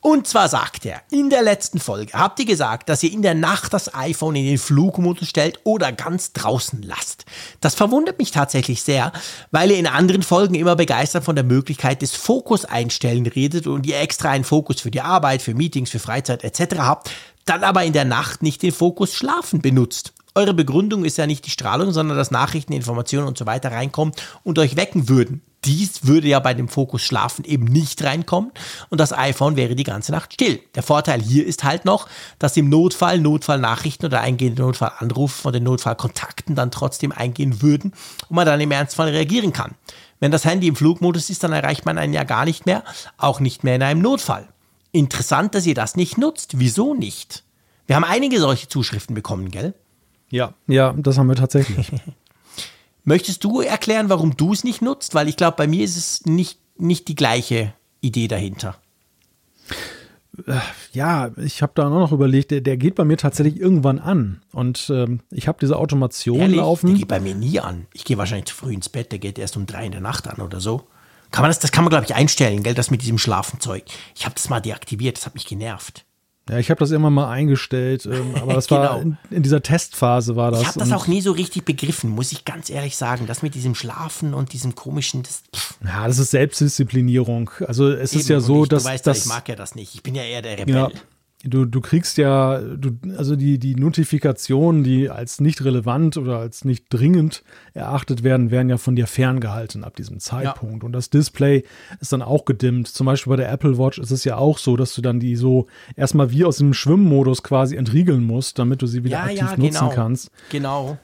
Und 0.02 0.28
zwar 0.28 0.50
sagt 0.50 0.86
er, 0.86 1.02
in 1.12 1.30
der 1.30 1.44
letzten 1.44 1.80
Folge 1.80 2.14
habt 2.14 2.40
ihr 2.40 2.46
gesagt, 2.46 2.90
dass 2.90 3.04
ihr 3.04 3.12
in 3.12 3.22
der 3.22 3.36
Nacht 3.36 3.74
das 3.74 3.94
iPhone 3.94 4.36
in 4.36 4.46
den 4.46 4.58
Flugmodus 4.58 5.30
stellt 5.30 5.60
oder 5.64 5.92
ganz 5.92 6.34
draußen 6.34 6.82
lasst. 6.82 7.26
Das 7.62 7.76
verwundert 7.76 8.20
mich 8.20 8.32
tatsächlich 8.32 8.82
sehr, 8.82 9.12
weil 9.52 9.72
ihr 9.72 9.78
in 9.78 9.88
anderen 9.88 10.24
Folgen 10.24 10.56
immer 10.56 10.76
begeistert 10.76 11.24
von 11.24 11.36
der 11.36 11.46
Möglichkeit 11.46 12.02
des 12.02 12.16
Fokus 12.16 12.66
einstellen 12.66 13.26
redet 13.26 13.68
und 13.68 13.86
ihr 13.86 14.00
extra 14.00 14.30
einen 14.30 14.44
Fokus 14.44 14.82
für 14.82 14.92
die 14.92 15.02
Arbeit, 15.02 15.42
für 15.42 15.54
Meetings, 15.54 15.90
für 15.90 16.00
Freizeit 16.00 16.44
etc. 16.44 16.78
habt, 16.80 17.12
dann 17.46 17.64
aber 17.64 17.84
in 17.84 17.94
der 17.94 18.06
Nacht 18.06 18.42
nicht 18.42 18.62
den 18.64 18.72
Fokus 18.72 19.14
Schlafen 19.14 19.62
benutzt. 19.62 20.14
Eure 20.36 20.54
Begründung 20.54 21.06
ist 21.06 21.18
ja 21.18 21.28
nicht 21.28 21.46
die 21.46 21.52
Strahlung, 21.52 21.92
sondern 21.92 22.18
dass 22.18 22.32
Nachrichten, 22.32 22.74
Informationen 22.74 23.28
und 23.28 23.38
so 23.38 23.46
weiter 23.46 23.72
reinkommen 23.72 24.16
und 24.44 24.58
euch 24.58 24.76
wecken 24.76 25.08
würden. 25.08 25.42
Dies 25.66 26.06
würde 26.06 26.28
ja 26.28 26.40
bei 26.40 26.54
dem 26.54 26.68
Fokus 26.68 27.02
Schlafen 27.02 27.46
eben 27.46 27.66
nicht 27.66 28.04
reinkommen 28.04 28.52
und 28.90 29.00
das 29.00 29.14
iPhone 29.14 29.56
wäre 29.56 29.76
die 29.76 29.84
ganze 29.84 30.12
Nacht 30.12 30.34
still. 30.34 30.60
Der 30.76 30.84
Vorteil 30.84 31.22
hier 31.22 31.46
ist 31.46 31.64
halt 31.64 31.86
noch, 31.86 32.08
dass 32.40 32.58
im 32.58 32.70
Notfall 32.70 33.20
Notfallnachrichten 33.20 34.08
oder 34.08 34.22
eingehende 34.22 34.62
Notfallanrufe 34.62 35.42
von 35.42 35.54
den 35.54 35.64
Notfallkontakten 35.64 36.56
dann 36.56 36.72
trotzdem 36.72 37.12
eingehen 37.12 37.62
würden 37.62 37.94
und 38.30 38.36
man 38.36 38.46
dann 38.46 38.62
im 38.62 38.72
Ernstfall 38.72 39.10
reagieren 39.10 39.54
kann. 39.54 39.76
Wenn 40.20 40.32
das 40.32 40.46
Handy 40.46 40.68
im 40.68 40.76
Flugmodus 40.76 41.30
ist, 41.30 41.44
dann 41.44 41.52
erreicht 41.52 41.86
man 41.86 41.98
einen 41.98 42.14
ja 42.14 42.24
gar 42.24 42.46
nicht 42.46 42.66
mehr, 42.66 42.84
auch 43.18 43.40
nicht 43.40 43.64
mehr 43.64 43.76
in 43.76 43.84
einem 43.84 44.02
Notfall. 44.02 44.48
Interessant, 44.92 45.56
dass 45.56 45.66
ihr 45.66 45.76
das 45.76 45.96
nicht 45.96 46.18
nutzt. 46.18 46.60
Wieso 46.60 46.94
nicht? 46.94 47.44
Wir 47.88 47.96
haben 47.96 48.04
einige 48.06 48.40
solche 48.40 48.68
Zuschriften 48.68 49.16
bekommen, 49.16 49.52
gell? 49.52 49.74
Ja, 50.30 50.54
ja, 50.68 50.94
das 50.98 51.18
haben 51.18 51.28
wir 51.28 51.36
tatsächlich. 51.36 51.92
Möchtest 53.04 53.44
du 53.44 53.62
erklären, 53.62 54.10
warum 54.10 54.38
du 54.38 54.54
es 54.54 54.64
nicht 54.64 54.82
nutzt? 54.82 55.14
Weil 55.14 55.28
ich 55.28 55.38
glaube, 55.38 55.58
bei 55.58 55.68
mir 55.68 55.84
ist 55.84 55.98
es 55.98 56.26
nicht, 56.26 56.60
nicht 56.78 57.08
die 57.08 57.16
gleiche 57.16 57.74
Idee 58.02 58.28
dahinter. 58.28 58.78
Äh, 60.48 60.60
ja, 60.94 61.32
ich 61.38 61.62
habe 61.62 61.74
da 61.76 61.90
noch 61.90 62.12
überlegt, 62.12 62.52
der, 62.52 62.62
der, 62.62 62.78
geht 62.78 62.96
bei 62.96 63.04
mir 63.04 63.18
tatsächlich 63.18 63.60
irgendwann 63.60 64.00
an. 64.00 64.42
Und 64.52 64.90
ähm, 64.94 65.20
ich 65.32 65.48
habe 65.48 65.60
diese 65.62 65.78
Automation 65.78 66.40
Ehrlich? 66.40 66.58
laufen. 66.58 66.88
Der 66.88 66.98
geht 66.98 67.08
bei 67.08 67.20
mir 67.20 67.36
nie 67.36 67.60
an. 67.60 67.88
Ich 67.94 68.06
gehe 68.06 68.18
wahrscheinlich 68.18 68.48
zu 68.48 68.56
früh 68.56 68.74
ins 68.74 68.90
Bett, 68.90 69.12
der 69.12 69.20
geht 69.20 69.38
erst 69.38 69.58
um 69.58 69.66
drei 69.66 69.86
in 69.86 69.92
der 69.92 70.02
Nacht 70.02 70.28
an 70.28 70.44
oder 70.44 70.60
so. 70.60 70.88
Kann 71.32 71.44
man 71.44 71.50
das, 71.50 71.60
das 71.60 71.72
kann 71.72 71.84
man, 71.84 71.90
glaube 71.90 72.06
ich, 72.06 72.16
einstellen, 72.16 72.64
gell, 72.64 72.74
das 72.74 72.92
mit 72.92 73.02
diesem 73.02 73.18
Schlafenzeug. 73.18 73.84
Ich 74.16 74.26
habe 74.26 74.36
das 74.36 74.50
mal 74.50 74.60
deaktiviert, 74.60 75.18
das 75.18 75.26
hat 75.26 75.34
mich 75.34 75.46
genervt. 75.46 76.06
Ja, 76.50 76.60
ich 76.60 76.70
habe 76.70 76.80
das 76.80 76.92
immer 76.92 77.10
mal 77.10 77.30
eingestellt, 77.30 78.06
ähm, 78.06 78.36
aber 78.42 78.54
das 78.54 78.68
genau. 78.68 78.82
war 78.82 79.02
in, 79.02 79.18
in, 79.30 79.44
dieser 79.44 79.64
Testphase 79.64 80.36
war 80.36 80.52
das. 80.52 80.62
Ich 80.62 80.68
habe 80.68 80.80
das 80.80 80.92
auch 80.92 81.08
nie 81.08 81.22
so 81.22 81.32
richtig 81.32 81.64
begriffen, 81.64 82.10
muss 82.10 82.32
ich 82.32 82.44
ganz 82.44 82.70
ehrlich 82.70 82.98
sagen. 82.98 83.28
Das 83.28 83.42
mit 83.42 83.56
diesem 83.56 83.76
Schlafen 83.76 84.34
und 84.34 84.52
diesem 84.52 84.76
komischen. 84.76 85.24
Das, 85.24 85.44
ja, 85.84 86.06
das 86.06 86.20
ist 86.20 86.32
Selbstdisziplinierung. 86.32 87.50
Also 87.66 87.90
es 87.90 88.12
Eben, 88.12 88.22
ist 88.22 88.30
ja 88.30 88.40
so, 88.42 88.64
ich, 88.64 88.70
dass. 88.70 88.84
Du 88.84 88.90
weißt, 88.90 89.08
dass, 89.08 89.20
ich 89.20 89.26
mag 89.26 89.48
ja 89.48 89.56
das 89.56 89.76
nicht. 89.76 89.96
Ich 89.96 90.04
bin 90.04 90.16
ja 90.16 90.24
eher 90.24 90.42
der 90.42 90.60
Rebell. 90.60 90.76
Ja, 90.76 90.90
Du, 91.46 91.66
du 91.66 91.82
kriegst 91.82 92.18
ja, 92.18 92.60
du, 92.60 92.92
also 93.18 93.36
die, 93.36 93.60
die 93.60 93.76
Notifikationen, 93.76 94.84
die 94.84 95.10
als 95.10 95.42
nicht 95.42 95.64
relevant 95.66 96.16
oder 96.16 96.38
als 96.38 96.64
nicht 96.64 96.86
dringend 96.90 97.44
erachtet 97.74 98.24
werden, 98.24 98.50
werden 98.50 98.70
ja 98.70 98.78
von 98.78 98.96
dir 98.96 99.08
ferngehalten 99.08 99.84
ab 99.84 99.96
diesem 99.98 100.20
Zeitpunkt. 100.20 100.84
Ja. 100.84 100.86
Und 100.86 100.94
das 100.94 101.10
Display 101.10 101.66
ist 102.00 102.14
dann 102.14 102.22
auch 102.22 102.46
gedimmt. 102.46 102.88
Zum 102.88 103.06
Beispiel 103.06 103.32
bei 103.32 103.38
der 103.38 103.52
Apple 103.52 103.78
Watch 103.78 103.98
ist 103.98 104.12
es 104.12 104.24
ja 104.24 104.38
auch 104.38 104.58
so, 104.58 104.78
dass 104.78 104.96
du 104.96 105.02
dann 105.02 105.20
die 105.20 105.36
so 105.36 105.68
erstmal 105.98 106.32
wie 106.32 106.46
aus 106.46 106.58
dem 106.58 106.74
Schwimmmodus 106.74 107.44
quasi 107.44 107.76
entriegeln 107.76 108.24
musst, 108.24 108.58
damit 108.58 108.82
du 108.82 108.88
sie 108.88 109.04
wieder 109.04 109.18
ja, 109.18 109.24
aktiv 109.24 109.42
ja, 109.42 109.58
nutzen 109.58 109.80
genau. 109.80 109.90
kannst. 109.90 110.32
Genau. 110.50 110.98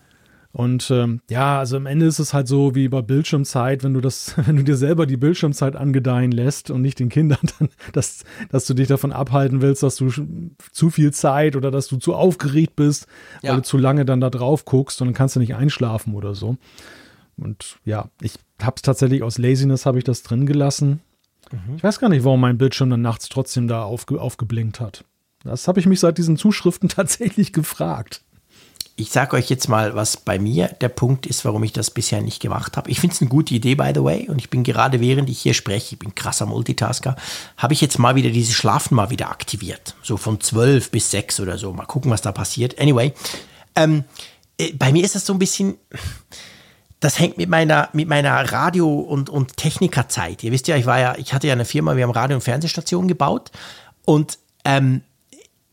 Und 0.52 0.90
ähm, 0.90 1.22
ja, 1.30 1.60
also 1.60 1.78
am 1.78 1.86
Ende 1.86 2.08
ist 2.08 2.18
es 2.18 2.34
halt 2.34 2.48
so 2.48 2.74
wie 2.74 2.88
bei 2.88 3.04
Bildschirmzeit, 3.04 3.84
wenn 3.84 3.94
du 3.94 4.02
das, 4.02 4.34
wenn 4.46 4.58
du 4.58 4.64
dir 4.64 4.78
selber 4.78 5.06
die 5.06 5.18
Bildschirmzeit 5.18 5.76
angedeihen 5.76 6.32
lässt 6.32 6.72
und 6.72 6.82
nicht 6.82 7.00
den 7.00 7.10
Kindern 7.10 7.40
dann, 7.60 7.70
dass, 7.94 8.24
dass 8.50 8.66
du 8.66 8.74
dich 8.74 8.88
davon 8.88 9.12
abhalten 9.12 9.62
willst, 9.62 9.84
dass 9.84 9.96
du 9.98 10.10
zu 10.72 10.90
viel 10.90 11.14
Zeit 11.14 11.56
oder 11.56 11.70
dass 11.70 11.88
du 11.88 11.98
zu 11.98 12.16
aufgeregt 12.16 12.76
bist, 12.76 13.06
ja. 13.44 13.52
weil 13.52 13.58
du 13.58 13.64
zu 13.64 13.78
lange 13.78 14.06
dann 14.06 14.22
da 14.22 14.30
drauf 14.30 14.66
guckst 14.66 15.02
und 15.02 15.10
dann 15.10 15.14
kannst 15.14 15.36
du 15.36 15.40
nicht 15.40 15.56
einschlafen 15.56 16.16
oder 16.16 16.34
so. 16.34 16.58
Und 17.38 17.78
ja, 17.86 18.10
ich 18.22 18.34
habe 18.62 18.76
es 18.76 18.82
tatsächlich 18.82 19.24
aus 19.24 19.38
Laziness 19.38 19.86
habe 19.86 20.00
ich 20.00 20.04
das 20.04 20.24
drin 20.24 20.46
gelassen. 20.46 21.00
Mhm. 21.52 21.76
Ich 21.78 21.84
weiß 21.84 22.00
gar 22.00 22.10
nicht, 22.10 22.24
warum 22.26 22.42
mein 22.42 22.58
Bildschirm 22.58 22.90
dann 22.90 23.02
nachts 23.02 23.30
trotzdem 23.30 23.68
da 23.68 23.84
aufge, 23.84 24.20
aufgeblinkt 24.20 24.80
hat. 24.80 25.06
Das 25.44 25.68
habe 25.68 25.80
ich 25.80 25.86
mich 25.86 26.00
seit 26.00 26.18
diesen 26.18 26.38
Zuschriften 26.38 26.90
tatsächlich 26.90 27.54
gefragt 27.54 28.24
ich 29.00 29.12
sage 29.12 29.38
euch 29.38 29.50
jetzt 29.50 29.70
mal, 29.70 29.96
was 29.96 30.18
bei 30.18 30.40
mir 30.40 30.68
der 30.82 30.90
Punkt 30.90 31.26
ist, 31.26 31.46
warum 31.46 31.64
ich 31.64 31.72
das 31.72 31.90
bisher 31.90 32.22
nicht 32.22 32.42
gemacht 32.42 32.76
habe. 32.76 32.92
Ich 32.92 33.00
finde 33.00 33.16
es 33.16 33.22
eine 33.22 33.30
gute 33.30 33.54
Idee, 33.54 33.76
by 33.76 33.92
the 33.96 34.04
way. 34.04 34.28
Und 34.28 34.40
ich 34.40 34.50
bin 34.50 34.64
gerade, 34.64 35.00
während 35.00 35.30
ich 35.30 35.40
hier 35.40 35.54
spreche, 35.54 35.96
ich 35.96 36.00
bin 36.00 36.16
krasser 36.16 36.46
Multitasker, 36.46 37.16
habe 37.58 37.74
ich 37.74 37.82
jetzt 37.82 37.98
mal 37.98 38.16
wieder 38.16 38.30
dieses 38.30 38.56
Schlafen 38.56 38.96
mal 38.96 39.10
wieder 39.10 39.30
aktiviert. 39.30 39.96
So 40.04 40.18
von 40.18 40.42
12 40.42 40.92
bis 40.92 41.12
6 41.12 41.40
oder 41.40 41.58
so. 41.58 41.72
Mal 41.72 41.86
gucken, 41.86 42.12
was 42.12 42.22
da 42.22 42.32
passiert. 42.32 42.80
Anyway, 42.80 43.14
ähm, 43.76 44.04
äh, 44.58 44.74
bei 44.74 44.92
mir 44.92 45.04
ist 45.06 45.16
das 45.16 45.26
so 45.26 45.34
ein 45.34 45.40
bisschen, 45.40 45.78
das 47.00 47.20
hängt 47.20 47.38
mit 47.38 47.50
meiner, 47.50 47.90
mit 47.94 48.10
meiner 48.10 48.52
Radio- 48.52 49.00
und, 49.00 49.30
und 49.30 49.56
Technikerzeit. 49.56 50.44
Ihr 50.44 50.52
wisst 50.52 50.68
ja, 50.68 50.76
ich 50.76 50.86
war 50.86 51.00
ja, 51.00 51.16
ich 51.18 51.34
hatte 51.34 51.48
ja 51.48 51.54
eine 51.54 51.66
Firma, 51.66 51.96
wir 51.96 52.04
haben 52.04 52.12
Radio- 52.12 52.36
und 52.36 52.44
Fernsehstationen 52.44 53.08
gebaut. 53.08 53.52
Und 54.04 54.40
ähm, 54.66 55.04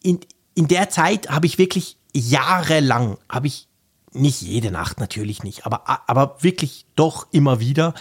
in, 0.02 0.20
in 0.54 0.68
der 0.68 0.90
Zeit 0.90 1.28
habe 1.28 1.46
ich 1.46 1.58
wirklich 1.58 1.96
jahrelang 2.16 3.18
habe 3.28 3.46
ich 3.46 3.68
nicht 4.12 4.40
jede 4.40 4.70
Nacht 4.70 4.98
natürlich 4.98 5.42
nicht, 5.42 5.66
aber, 5.66 5.82
aber 6.08 6.36
wirklich 6.40 6.86
doch 6.96 7.26
immer 7.30 7.60
wieder 7.60 7.94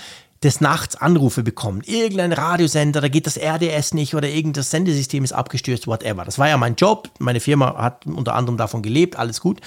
des 0.43 0.61
Nachts 0.61 0.95
Anrufe 0.95 1.43
bekommen. 1.43 1.81
Irgendein 1.85 2.31
Radiosender, 2.31 3.01
da 3.01 3.07
geht 3.07 3.25
das 3.25 3.37
RDS 3.37 3.93
nicht 3.93 4.15
oder 4.15 4.29
irgendein 4.29 4.63
Sendesystem 4.63 5.23
ist 5.23 5.33
abgestürzt, 5.33 5.87
whatever. 5.87 6.23
Das 6.23 6.37
war 6.37 6.47
ja 6.47 6.57
mein 6.57 6.75
Job. 6.75 7.09
Meine 7.19 7.39
Firma 7.39 7.75
hat 7.77 8.05
unter 8.05 8.35
anderem 8.35 8.57
davon 8.57 8.81
gelebt, 8.81 9.17
alles 9.17 9.41
gut. 9.41 9.59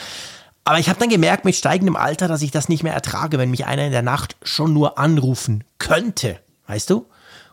Aber 0.64 0.78
ich 0.78 0.88
habe 0.88 1.00
dann 1.00 1.08
gemerkt 1.08 1.44
mit 1.44 1.56
steigendem 1.56 1.96
Alter, 1.96 2.28
dass 2.28 2.42
ich 2.42 2.50
das 2.50 2.68
nicht 2.68 2.82
mehr 2.82 2.92
ertrage, 2.94 3.38
wenn 3.38 3.50
mich 3.50 3.66
einer 3.66 3.86
in 3.86 3.92
der 3.92 4.02
Nacht 4.02 4.36
schon 4.42 4.72
nur 4.72 4.98
anrufen 4.98 5.64
könnte. 5.78 6.38
Weißt 6.66 6.90
du? 6.90 7.06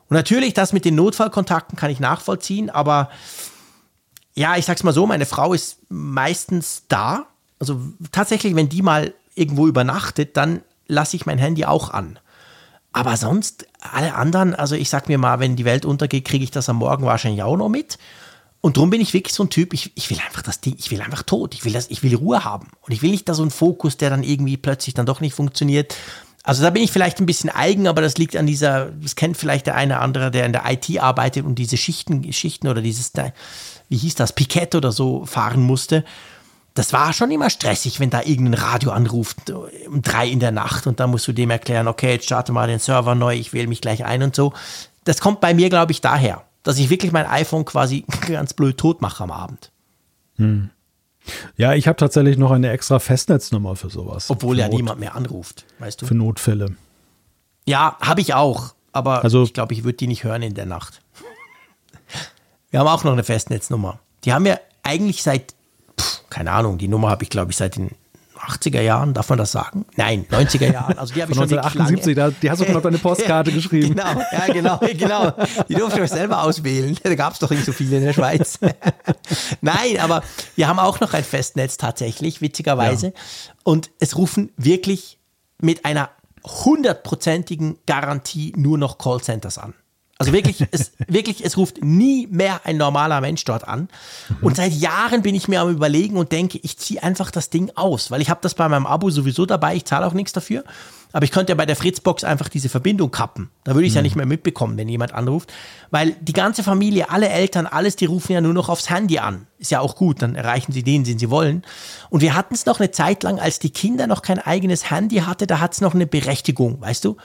Und 0.08 0.16
natürlich, 0.16 0.54
das 0.54 0.74
mit 0.74 0.86
den 0.86 0.96
Notfallkontakten 0.96 1.78
kann 1.78 1.90
ich 1.90 2.00
nachvollziehen, 2.00 2.70
aber 2.70 3.10
ja, 4.36 4.58
ich 4.58 4.66
sag's 4.66 4.84
mal 4.84 4.94
so, 4.94 5.08
meine 5.08 5.26
Frau 5.26 5.54
ist 5.54 5.80
meistens 5.90 6.84
da. 6.88 7.26
Also 7.60 7.82
tatsächlich, 8.12 8.56
wenn 8.56 8.70
die 8.70 8.82
mal 8.82 9.14
irgendwo 9.34 9.68
übernachtet, 9.68 10.38
dann 10.38 10.62
lasse 10.88 11.16
ich 11.16 11.26
mein 11.26 11.38
Handy 11.38 11.66
auch 11.66 11.90
an. 11.90 12.20
Aber 12.92 13.18
sonst, 13.18 13.68
alle 13.82 14.16
anderen, 14.16 14.56
also 14.56 14.76
ich 14.76 14.90
sag 14.90 15.10
mir 15.10 15.18
mal, 15.18 15.40
wenn 15.40 15.56
die 15.56 15.66
Welt 15.66 15.86
untergeht, 15.86 16.26
kriege 16.26 16.44
ich 16.44 16.52
das 16.52 16.70
am 16.70 16.78
Morgen 16.78 17.06
wahrscheinlich 17.06 17.44
auch 17.44 17.58
noch 17.58 17.70
mit. 17.70 17.98
Und 18.62 18.78
darum 18.78 18.90
bin 18.90 19.02
ich 19.02 19.14
wirklich 19.14 19.34
so 19.34 19.44
ein 19.44 19.50
Typ, 19.50 19.74
ich, 19.74 19.92
ich 19.96 20.10
will 20.10 20.18
einfach 20.26 20.42
das 20.42 20.60
Ding, 20.60 20.76
ich 20.80 20.90
will 20.92 21.02
einfach 21.02 21.24
tot, 21.24 21.54
ich 21.54 21.66
will, 21.66 21.74
das, 21.74 21.90
ich 21.90 22.04
will 22.04 22.16
Ruhe 22.16 22.44
haben. 22.44 22.70
Und 22.82 22.94
ich 22.94 23.02
will 23.02 23.12
nicht 23.12 23.28
da 23.30 23.34
so 23.34 23.44
einen 23.44 23.52
Fokus, 23.52 23.98
der 23.98 24.10
dann 24.10 24.24
irgendwie 24.24 24.58
plötzlich 24.58 24.96
dann 24.96 25.06
doch 25.06 25.22
nicht 25.22 25.36
funktioniert. 25.36 25.96
Also 26.44 26.64
da 26.64 26.70
bin 26.70 26.84
ich 26.84 26.92
vielleicht 26.92 27.20
ein 27.20 27.26
bisschen 27.26 27.50
eigen, 27.50 27.88
aber 27.88 28.02
das 28.02 28.18
liegt 28.18 28.36
an 28.36 28.48
dieser, 28.48 28.92
das 28.92 29.16
kennt 29.16 29.38
vielleicht 29.38 29.68
der 29.68 29.76
eine 29.76 29.96
oder 29.96 30.02
andere, 30.02 30.32
der 30.32 30.46
in 30.46 30.54
der 30.54 30.64
IT 30.66 31.00
arbeitet 31.00 31.46
und 31.46 31.56
diese 31.56 31.78
Schichten, 31.78 32.32
Schichten 32.32 32.68
oder 32.68 32.82
dieses, 32.82 33.12
wie 33.90 33.98
hieß 33.98 34.16
das, 34.16 34.34
Pikett 34.34 34.76
oder 34.76 34.92
so 34.92 35.26
fahren 35.26 35.62
musste. 35.62 36.04
Das 36.74 36.92
war 36.92 37.14
schon 37.14 37.32
immer 37.32 37.50
stressig, 37.50 38.00
wenn 38.00 38.10
da 38.10 38.22
irgendein 38.22 38.56
Radio 38.56 38.92
anruft 38.92 39.50
um 39.50 40.02
drei 40.02 40.28
in 40.28 40.40
der 40.40 40.52
Nacht 40.52 40.88
und 40.88 41.00
dann 41.00 41.10
musst 41.10 41.28
du 41.28 41.32
dem 41.32 41.50
erklären, 41.50 41.88
okay, 41.88 42.14
jetzt 42.14 42.26
starte 42.26 42.52
mal 42.52 42.68
den 42.68 42.80
Server 42.80 43.16
neu, 43.16 43.36
ich 43.36 43.54
wähle 43.54 43.68
mich 43.68 43.82
gleich 43.82 44.04
ein 44.04 44.24
und 44.24 44.36
so. 44.36 44.54
Das 45.06 45.22
kommt 45.22 45.40
bei 45.40 45.54
mir, 45.54 45.70
glaube 45.70 45.94
ich, 45.94 46.02
daher 46.02 46.44
dass 46.66 46.80
ich 46.80 46.90
wirklich 46.90 47.14
mein 47.14 47.26
iPhone 47.26 47.64
quasi 47.64 48.04
ganz 48.28 48.54
blöd 48.54 48.78
tot 48.78 49.02
mache 49.02 49.24
am 49.24 49.32
Abend. 49.32 49.72
Hm. 50.36 50.70
Ja, 51.56 51.74
ich 51.74 51.88
habe 51.88 51.96
tatsächlich 51.96 52.38
noch 52.38 52.52
eine 52.52 52.70
extra 52.72 53.00
Festnetznummer 53.00 53.76
für 53.76 53.90
sowas. 53.90 54.30
Obwohl 54.30 54.58
für 54.58 54.62
ja 54.62 54.68
Not, 54.68 54.78
niemand 54.78 55.00
mehr 55.00 55.16
anruft, 55.16 55.66
weißt 55.80 56.02
du? 56.02 56.06
Für 56.06 56.16
Notfälle. 56.16 56.76
Ja, 57.66 57.98
habe 58.02 58.22
ich 58.22 58.34
auch. 58.34 58.76
Aber 58.92 59.24
also, 59.24 59.44
ich 59.44 59.54
glaube, 59.54 59.74
ich 59.74 59.84
würde 59.84 59.98
die 59.98 60.08
nicht 60.08 60.24
hören 60.24 60.42
in 60.42 60.54
der 60.54 60.66
Nacht. 60.66 61.02
Wir 62.72 62.80
haben 62.80 62.88
auch 62.88 63.04
noch 63.04 63.14
eine 63.14 63.24
Festnetznummer. 63.24 64.00
Die 64.24 64.34
haben 64.34 64.46
wir 64.46 64.60
eigentlich 64.84 65.24
seit, 65.24 65.54
pff, 66.00 66.22
keine 66.30 66.52
Ahnung, 66.52 66.78
die 66.78 66.88
Nummer 66.88 67.10
habe 67.10 67.24
ich, 67.24 67.30
glaube 67.30 67.52
ich, 67.52 67.58
seit 67.58 67.76
den 67.76 67.92
80er 68.38 68.82
Jahren, 68.82 69.14
darf 69.14 69.30
man 69.30 69.38
das 69.38 69.52
sagen? 69.52 69.86
Nein, 69.96 70.26
90er 70.30 70.72
Jahren. 70.72 70.98
Also 70.98 71.14
die 71.14 71.22
habe 71.22 71.32
ich 71.32 71.38
schon 71.38 71.46
1978, 71.46 72.16
da, 72.16 72.30
die 72.30 72.52
hast 72.52 72.62
du 72.62 72.72
noch 72.72 72.82
deine 72.82 72.98
Postkarte 72.98 73.52
geschrieben. 73.54 73.96
Genau, 73.96 74.22
ja, 74.32 74.54
genau, 74.54 74.80
genau. 74.98 75.34
Die 75.68 75.76
durfte 75.76 76.04
ich 76.04 76.10
selber 76.10 76.44
auswählen. 76.44 76.98
Da 77.04 77.16
gab 77.16 77.34
es 77.34 77.40
doch 77.40 77.50
nicht 77.50 77.66
so 77.66 77.72
viele 77.72 77.98
in 77.98 78.04
der 78.04 78.14
Schweiz. 78.14 78.60
Nein, 79.62 80.00
aber 80.00 80.24
wir 80.56 80.68
haben 80.68 80.80
auch 80.80 81.00
noch 81.00 81.14
ein 81.14 81.24
Festnetz 81.24 81.78
tatsächlich, 81.78 82.42
witzigerweise. 82.42 83.08
Ja. 83.08 83.14
Und 83.64 83.90
es 84.00 84.18
rufen 84.18 84.52
wirklich 84.58 85.18
mit 85.60 85.86
einer 85.86 86.10
hundertprozentigen 86.44 87.78
Garantie 87.86 88.54
nur 88.56 88.78
noch 88.78 88.98
Callcenters 88.98 89.58
an. 89.58 89.74
Also 90.18 90.32
wirklich, 90.32 90.66
es, 90.72 90.94
wirklich, 91.08 91.44
es 91.44 91.58
ruft 91.58 91.84
nie 91.84 92.28
mehr 92.28 92.62
ein 92.64 92.78
normaler 92.78 93.20
Mensch 93.20 93.44
dort 93.44 93.68
an. 93.68 93.90
Und 94.42 94.56
seit 94.56 94.72
Jahren 94.72 95.22
bin 95.22 95.36
ich 95.36 95.50
mir 95.50 95.60
am 95.60 95.70
überlegen 95.70 96.16
und 96.16 96.32
denke, 96.32 96.58
ich 96.64 96.78
ziehe 96.78 97.04
einfach 97.04 97.32
das 97.32 97.50
Ding 97.50 97.70
aus, 97.76 98.12
weil 98.12 98.22
ich 98.22 98.30
habe 98.30 98.40
das 98.42 98.54
bei 98.54 98.70
meinem 98.70 98.86
Abo 98.86 99.10
sowieso 99.10 99.46
dabei, 99.46 99.76
ich 99.76 99.84
zahle 99.84 100.08
auch 100.08 100.14
nichts 100.14 100.32
dafür. 100.32 100.64
Aber 101.12 101.24
ich 101.24 101.32
könnte 101.32 101.52
ja 101.52 101.56
bei 101.56 101.66
der 101.66 101.78
Fritzbox 101.78 102.26
einfach 102.26 102.50
diese 102.50 102.68
Verbindung 102.68 103.10
kappen. 103.10 103.50
Da 103.64 103.74
würde 103.74 103.86
ich 103.86 103.92
es 103.92 103.94
mhm. 103.94 104.00
ja 104.00 104.02
nicht 104.02 104.16
mehr 104.18 104.26
mitbekommen, 104.26 104.78
wenn 104.78 104.90
jemand 104.90 105.14
anruft. 105.14 105.52
Weil 105.90 106.12
die 106.20 106.34
ganze 106.34 106.62
Familie, 106.62 107.10
alle 107.10 107.30
Eltern, 107.30 107.68
alles, 107.68 107.96
die 107.96 108.06
rufen 108.06 108.34
ja 108.34 108.42
nur 108.42 108.54
noch 108.54 108.68
aufs 108.68 108.90
Handy 108.90 109.20
an. 109.20 109.48
Ist 109.58 109.72
ja 109.72 109.80
auch 109.80 109.96
gut, 109.96 110.22
dann 110.22 110.36
erreichen 110.36 110.74
sie 110.74 110.84
den, 110.84 111.06
den 111.06 111.18
sie 111.18 111.30
wollen. 111.30 111.64
Und 112.10 112.20
wir 112.20 112.36
hatten 112.36 112.54
es 112.54 112.66
noch 112.66 112.82
eine 112.82 112.92
Zeit 112.92 113.24
lang, 113.24 113.40
als 113.40 113.60
die 113.60 113.70
Kinder 113.70 114.08
noch 114.08 114.22
kein 114.22 114.40
eigenes 114.40 114.92
Handy 114.92 115.18
hatte, 115.18 115.48
da 115.48 115.60
hat 115.60 115.74
es 115.74 115.80
noch 115.80 115.94
eine 115.94 116.06
Berechtigung, 116.06 116.82
weißt 116.82 117.06
du? 117.06 117.16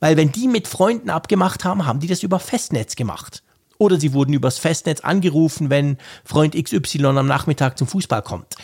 Weil 0.00 0.16
wenn 0.16 0.32
die 0.32 0.48
mit 0.48 0.66
Freunden 0.66 1.10
abgemacht 1.10 1.64
haben, 1.64 1.86
haben 1.86 2.00
die 2.00 2.08
das 2.08 2.22
über 2.22 2.40
Festnetz 2.40 2.96
gemacht. 2.96 3.42
Oder 3.78 4.00
sie 4.00 4.12
wurden 4.12 4.32
übers 4.32 4.58
Festnetz 4.58 5.00
angerufen, 5.00 5.70
wenn 5.70 5.98
Freund 6.24 6.54
XY 6.54 7.06
am 7.06 7.26
Nachmittag 7.26 7.78
zum 7.78 7.86
Fußball 7.86 8.22
kommt. 8.22 8.56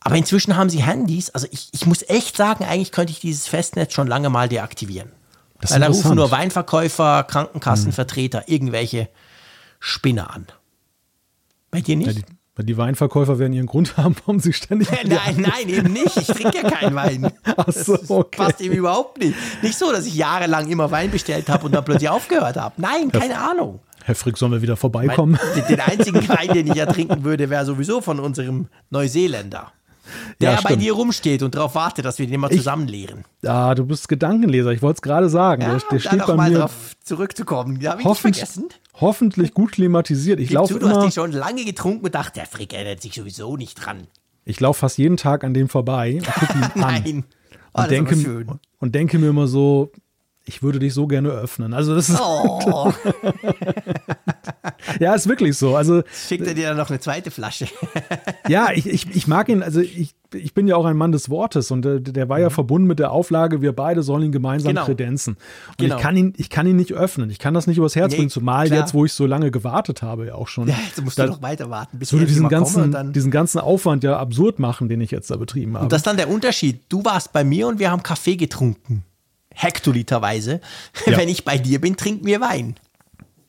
Aber 0.00 0.16
inzwischen 0.16 0.56
haben 0.56 0.70
sie 0.70 0.82
Handys. 0.82 1.30
Also 1.30 1.46
ich, 1.50 1.68
ich 1.72 1.86
muss 1.86 2.02
echt 2.08 2.36
sagen, 2.36 2.64
eigentlich 2.64 2.92
könnte 2.92 3.12
ich 3.12 3.20
dieses 3.20 3.48
Festnetz 3.48 3.92
schon 3.92 4.06
lange 4.06 4.30
mal 4.30 4.48
deaktivieren. 4.48 5.12
Das 5.60 5.72
Weil 5.72 5.80
da 5.80 5.86
rufen 5.86 6.16
nur 6.16 6.30
Weinverkäufer, 6.30 7.22
Krankenkassenvertreter, 7.24 8.40
hm. 8.40 8.52
irgendwelche 8.52 9.08
Spinner 9.78 10.34
an. 10.34 10.46
Bei 11.70 11.80
dir 11.80 11.96
nicht? 11.96 12.18
Ja, 12.18 12.24
die 12.64 12.76
Weinverkäufer 12.76 13.38
werden 13.38 13.52
ihren 13.52 13.66
Grund 13.66 13.96
haben, 13.96 14.16
warum 14.20 14.40
sie 14.40 14.52
ständig. 14.52 14.88
nein, 15.04 15.36
nein, 15.36 15.68
eben 15.68 15.92
nicht. 15.92 16.16
Ich 16.16 16.26
trinke 16.26 16.58
ja 16.62 16.70
keinen 16.70 16.94
Wein. 16.94 17.32
Ach 17.56 17.72
so, 17.72 17.98
okay. 18.08 18.36
Das 18.38 18.46
passt 18.46 18.60
eben 18.60 18.74
überhaupt 18.74 19.18
nicht. 19.18 19.34
Nicht 19.62 19.76
so, 19.78 19.92
dass 19.92 20.06
ich 20.06 20.14
jahrelang 20.14 20.68
immer 20.68 20.90
Wein 20.90 21.10
bestellt 21.10 21.48
habe 21.48 21.66
und 21.66 21.74
dann 21.74 21.84
plötzlich 21.84 22.08
aufgehört 22.08 22.56
habe. 22.56 22.74
Nein, 22.78 23.10
keine 23.10 23.34
Herr, 23.34 23.50
Ahnung. 23.50 23.80
Herr 24.04 24.14
Frick, 24.14 24.36
sollen 24.36 24.52
wir 24.52 24.62
wieder 24.62 24.76
vorbeikommen? 24.76 25.38
Mein, 25.54 25.66
den 25.66 25.80
einzigen 25.80 26.28
Wein, 26.28 26.48
den 26.48 26.66
ich 26.66 26.74
ja 26.74 26.86
trinken 26.86 27.24
würde, 27.24 27.50
wäre 27.50 27.64
sowieso 27.64 28.00
von 28.00 28.18
unserem 28.20 28.66
Neuseeländer 28.90 29.72
der 30.40 30.52
ja, 30.52 30.60
bei 30.62 30.76
dir 30.76 30.92
rumsteht 30.92 31.42
und 31.42 31.54
darauf 31.54 31.74
wartet, 31.74 32.04
dass 32.04 32.18
wir 32.18 32.26
den 32.26 32.40
mal 32.40 32.50
zusammen 32.50 32.88
leeren. 32.88 33.24
Ja, 33.42 33.74
du 33.74 33.84
bist 33.84 34.08
Gedankenleser, 34.08 34.70
ich 34.70 34.82
wollte 34.82 34.96
es 34.96 35.02
gerade 35.02 35.28
sagen. 35.28 35.62
Ja, 35.62 35.78
der, 35.78 35.88
der 35.90 35.98
steht 35.98 36.26
bei 36.26 36.34
mal 36.34 36.50
mir. 36.50 36.58
Drauf 36.58 36.96
zurückzukommen. 37.02 37.80
Ja, 37.80 37.92
habe 37.92 38.02
ich 38.02 38.18
vergessen. 38.18 38.68
Hoffentlich 39.00 39.54
gut 39.54 39.72
klimatisiert. 39.72 40.40
Ich 40.40 40.50
laufe 40.50 40.78
Du 40.78 40.88
hast 40.88 41.06
die 41.06 41.12
schon 41.12 41.32
lange 41.32 41.64
getrunken 41.64 42.04
und 42.04 42.14
dachte, 42.14 42.40
der 42.40 42.46
Frick 42.46 42.72
erinnert 42.72 43.00
sich 43.00 43.14
sowieso 43.14 43.56
nicht 43.56 43.74
dran. 43.74 44.06
Ich 44.44 44.60
laufe 44.60 44.80
fast 44.80 44.98
jeden 44.98 45.16
Tag 45.16 45.44
an 45.44 45.54
dem 45.54 45.68
vorbei 45.68 46.18
und 46.18 46.26
gucke 46.26 46.58
ihn 46.58 46.62
an. 46.64 46.70
Nein. 46.74 47.24
Oh, 47.74 47.82
und, 47.82 47.90
denke, 47.90 48.46
und 48.80 48.94
denke 48.94 49.18
mir 49.18 49.28
immer 49.28 49.46
so, 49.46 49.92
ich 50.44 50.62
würde 50.62 50.78
dich 50.78 50.92
so 50.92 51.06
gerne 51.06 51.28
öffnen. 51.28 51.72
Also 51.72 51.94
das 51.94 52.08
ist. 52.08 52.20
Oh. 52.20 52.92
ja, 55.00 55.14
ist 55.14 55.28
wirklich 55.28 55.56
so. 55.56 55.76
Also 55.76 56.02
schickt 56.12 56.46
er 56.46 56.54
dir 56.54 56.68
dann 56.68 56.76
noch 56.76 56.90
eine 56.90 56.98
zweite 56.98 57.30
Flasche. 57.30 57.68
ja, 58.48 58.72
ich, 58.74 58.86
ich, 58.86 59.14
ich 59.14 59.28
mag 59.28 59.48
ihn. 59.48 59.62
Also 59.62 59.80
ich, 59.80 60.14
ich 60.34 60.52
bin 60.52 60.66
ja 60.66 60.76
auch 60.76 60.84
ein 60.84 60.96
Mann 60.96 61.12
des 61.12 61.30
Wortes 61.30 61.70
und 61.70 61.84
der, 61.84 62.00
der 62.00 62.28
war 62.28 62.40
ja 62.40 62.48
mhm. 62.48 62.54
verbunden 62.54 62.88
mit 62.88 62.98
der 62.98 63.12
Auflage, 63.12 63.62
wir 63.62 63.72
beide 63.72 64.02
sollen 64.02 64.24
ihn 64.24 64.32
gemeinsam 64.32 64.70
genau. 64.70 64.84
kredenzen. 64.84 65.36
Und 65.68 65.78
genau. 65.78 65.96
ich 65.96 66.02
kann 66.02 66.16
ihn, 66.16 66.32
ich 66.36 66.50
kann 66.50 66.66
ihn 66.66 66.76
nicht 66.76 66.92
öffnen. 66.92 67.30
Ich 67.30 67.38
kann 67.38 67.54
das 67.54 67.68
nicht 67.68 67.78
übers 67.78 67.94
Herz 67.94 68.10
nee, 68.10 68.18
bringen, 68.18 68.30
zumal 68.30 68.66
klar. 68.66 68.80
jetzt, 68.80 68.94
wo 68.94 69.04
ich 69.04 69.12
so 69.12 69.26
lange 69.26 69.52
gewartet 69.52 70.02
habe, 70.02 70.26
ja 70.26 70.34
auch 70.34 70.48
schon. 70.48 70.66
Ja, 70.66 70.76
jetzt 70.84 71.02
musst 71.04 71.18
da, 71.20 71.26
du 71.26 71.32
noch 71.32 71.42
weiter 71.42 71.70
warten, 71.70 72.00
bis 72.00 72.12
würde 72.12 72.26
diesen 72.26 72.48
ganzen, 72.48 73.12
diesen 73.12 73.30
ganzen 73.30 73.60
Aufwand 73.60 74.02
ja 74.02 74.18
absurd 74.18 74.58
machen, 74.58 74.88
den 74.88 75.00
ich 75.00 75.12
jetzt 75.12 75.30
da 75.30 75.36
betrieben 75.36 75.74
habe. 75.74 75.84
Und 75.84 75.92
das 75.92 76.00
ist 76.00 76.06
dann 76.06 76.16
der 76.16 76.28
Unterschied. 76.28 76.80
Du 76.88 77.04
warst 77.04 77.32
bei 77.32 77.44
mir 77.44 77.68
und 77.68 77.78
wir 77.78 77.92
haben 77.92 78.02
Kaffee 78.02 78.36
getrunken. 78.36 79.04
Hektoliterweise. 79.54 80.60
Ja. 81.06 81.16
Wenn 81.16 81.28
ich 81.28 81.44
bei 81.44 81.58
dir 81.58 81.80
bin, 81.80 81.96
trink 81.96 82.22
mir 82.22 82.40
Wein. 82.40 82.76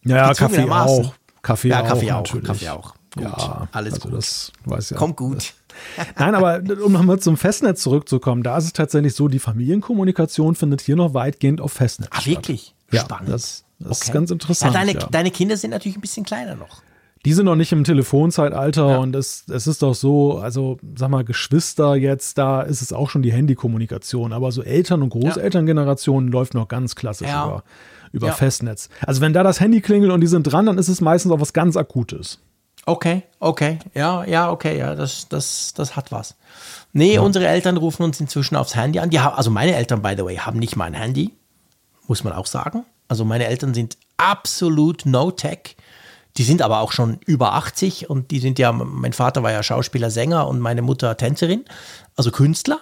Ja, 0.03 0.27
ja 0.27 0.33
Kaffee 0.33 0.69
auch. 0.69 1.13
Kaffee 1.41 1.69
ja, 1.69 1.81
Kaffee 1.81 2.11
auch. 2.11 2.21
auch 2.21 2.43
Kaffee 2.43 2.69
auch. 2.69 2.95
Gut, 3.13 3.23
ja, 3.23 3.67
alles 3.71 3.93
also 3.95 4.09
gut. 4.09 4.17
Das 4.17 4.51
weiß 4.65 4.89
ja. 4.91 4.97
Kommt 4.97 5.17
gut. 5.17 5.53
Nein, 6.17 6.33
aber 6.33 6.61
um 6.83 6.91
nochmal 6.91 7.19
zum 7.19 7.37
Festnetz 7.37 7.81
zurückzukommen, 7.81 8.43
da 8.43 8.57
ist 8.57 8.65
es 8.65 8.73
tatsächlich 8.73 9.13
so, 9.13 9.27
die 9.27 9.39
Familienkommunikation 9.39 10.55
findet 10.55 10.81
hier 10.81 10.95
noch 10.95 11.13
weitgehend 11.13 11.61
auf 11.61 11.73
Festnetz 11.73 12.09
Ach, 12.11 12.25
wirklich? 12.25 12.73
Ja, 12.91 13.01
Spannend. 13.01 13.29
Das, 13.29 13.65
das 13.79 13.99
okay. 13.99 14.07
ist 14.07 14.13
ganz 14.13 14.31
interessant. 14.31 14.73
Ja, 14.73 14.79
deine, 14.79 14.99
ja. 14.99 15.07
deine 15.11 15.31
Kinder 15.31 15.57
sind 15.57 15.71
natürlich 15.71 15.97
ein 15.97 16.01
bisschen 16.01 16.25
kleiner 16.25 16.55
noch 16.55 16.81
die 17.25 17.33
sind 17.33 17.45
noch 17.45 17.55
nicht 17.55 17.71
im 17.71 17.83
Telefonzeitalter 17.83 18.89
ja. 18.89 18.97
und 18.97 19.15
es, 19.15 19.45
es 19.49 19.67
ist 19.67 19.81
doch 19.81 19.95
so, 19.95 20.39
also 20.39 20.77
sag 20.95 21.09
mal, 21.09 21.23
Geschwister 21.23 21.95
jetzt, 21.95 22.37
da 22.37 22.61
ist 22.61 22.81
es 22.81 22.91
auch 22.91 23.09
schon 23.09 23.21
die 23.21 23.31
Handykommunikation, 23.31 24.33
aber 24.33 24.51
so 24.51 24.61
Eltern- 24.61 25.01
und 25.01 25.09
Großelterngenerationen 25.09 26.29
ja. 26.29 26.33
läuft 26.33 26.53
noch 26.53 26.67
ganz 26.67 26.95
klassisch 26.95 27.29
ja. 27.29 27.45
über, 27.45 27.63
über 28.11 28.31
Festnetz. 28.33 28.89
Also 29.05 29.21
wenn 29.21 29.33
da 29.33 29.43
das 29.43 29.59
Handy 29.59 29.79
klingelt 29.79 30.11
und 30.11 30.21
die 30.21 30.27
sind 30.27 30.43
dran, 30.43 30.65
dann 30.65 30.77
ist 30.77 30.89
es 30.89 30.99
meistens 30.99 31.31
auch 31.31 31.39
was 31.39 31.53
ganz 31.53 31.77
Akutes. 31.77 32.39
Okay, 32.85 33.23
okay, 33.39 33.79
ja, 33.93 34.25
ja, 34.25 34.51
okay, 34.51 34.77
ja, 34.77 34.93
das, 34.93 35.29
das, 35.29 35.73
das 35.73 35.95
hat 35.95 36.11
was. 36.11 36.35
Nee, 36.91 37.17
unsere 37.17 37.47
Eltern 37.47 37.77
rufen 37.77 38.03
uns 38.03 38.19
inzwischen 38.19 38.57
aufs 38.57 38.75
Handy 38.75 38.99
an. 38.99 39.09
Die 39.09 39.21
haben, 39.21 39.35
also 39.37 39.49
meine 39.49 39.73
Eltern, 39.73 40.01
by 40.01 40.15
the 40.17 40.25
way, 40.25 40.35
haben 40.35 40.59
nicht 40.59 40.75
mal 40.75 40.85
ein 40.85 40.93
Handy, 40.93 41.31
muss 42.07 42.25
man 42.25 42.33
auch 42.33 42.45
sagen. 42.45 42.83
Also 43.07 43.23
meine 43.23 43.45
Eltern 43.45 43.73
sind 43.73 43.97
absolut 44.17 45.05
no-tech 45.05 45.77
die 46.37 46.43
sind 46.43 46.61
aber 46.61 46.79
auch 46.79 46.91
schon 46.91 47.19
über 47.25 47.53
80 47.53 48.09
und 48.09 48.31
die 48.31 48.39
sind 48.39 48.57
ja, 48.57 48.71
mein 48.71 49.13
Vater 49.13 49.43
war 49.43 49.51
ja 49.51 49.61
Schauspieler, 49.61 50.09
Sänger 50.09 50.47
und 50.47 50.59
meine 50.59 50.81
Mutter 50.81 51.15
Tänzerin, 51.15 51.65
also 52.15 52.31
Künstler. 52.31 52.79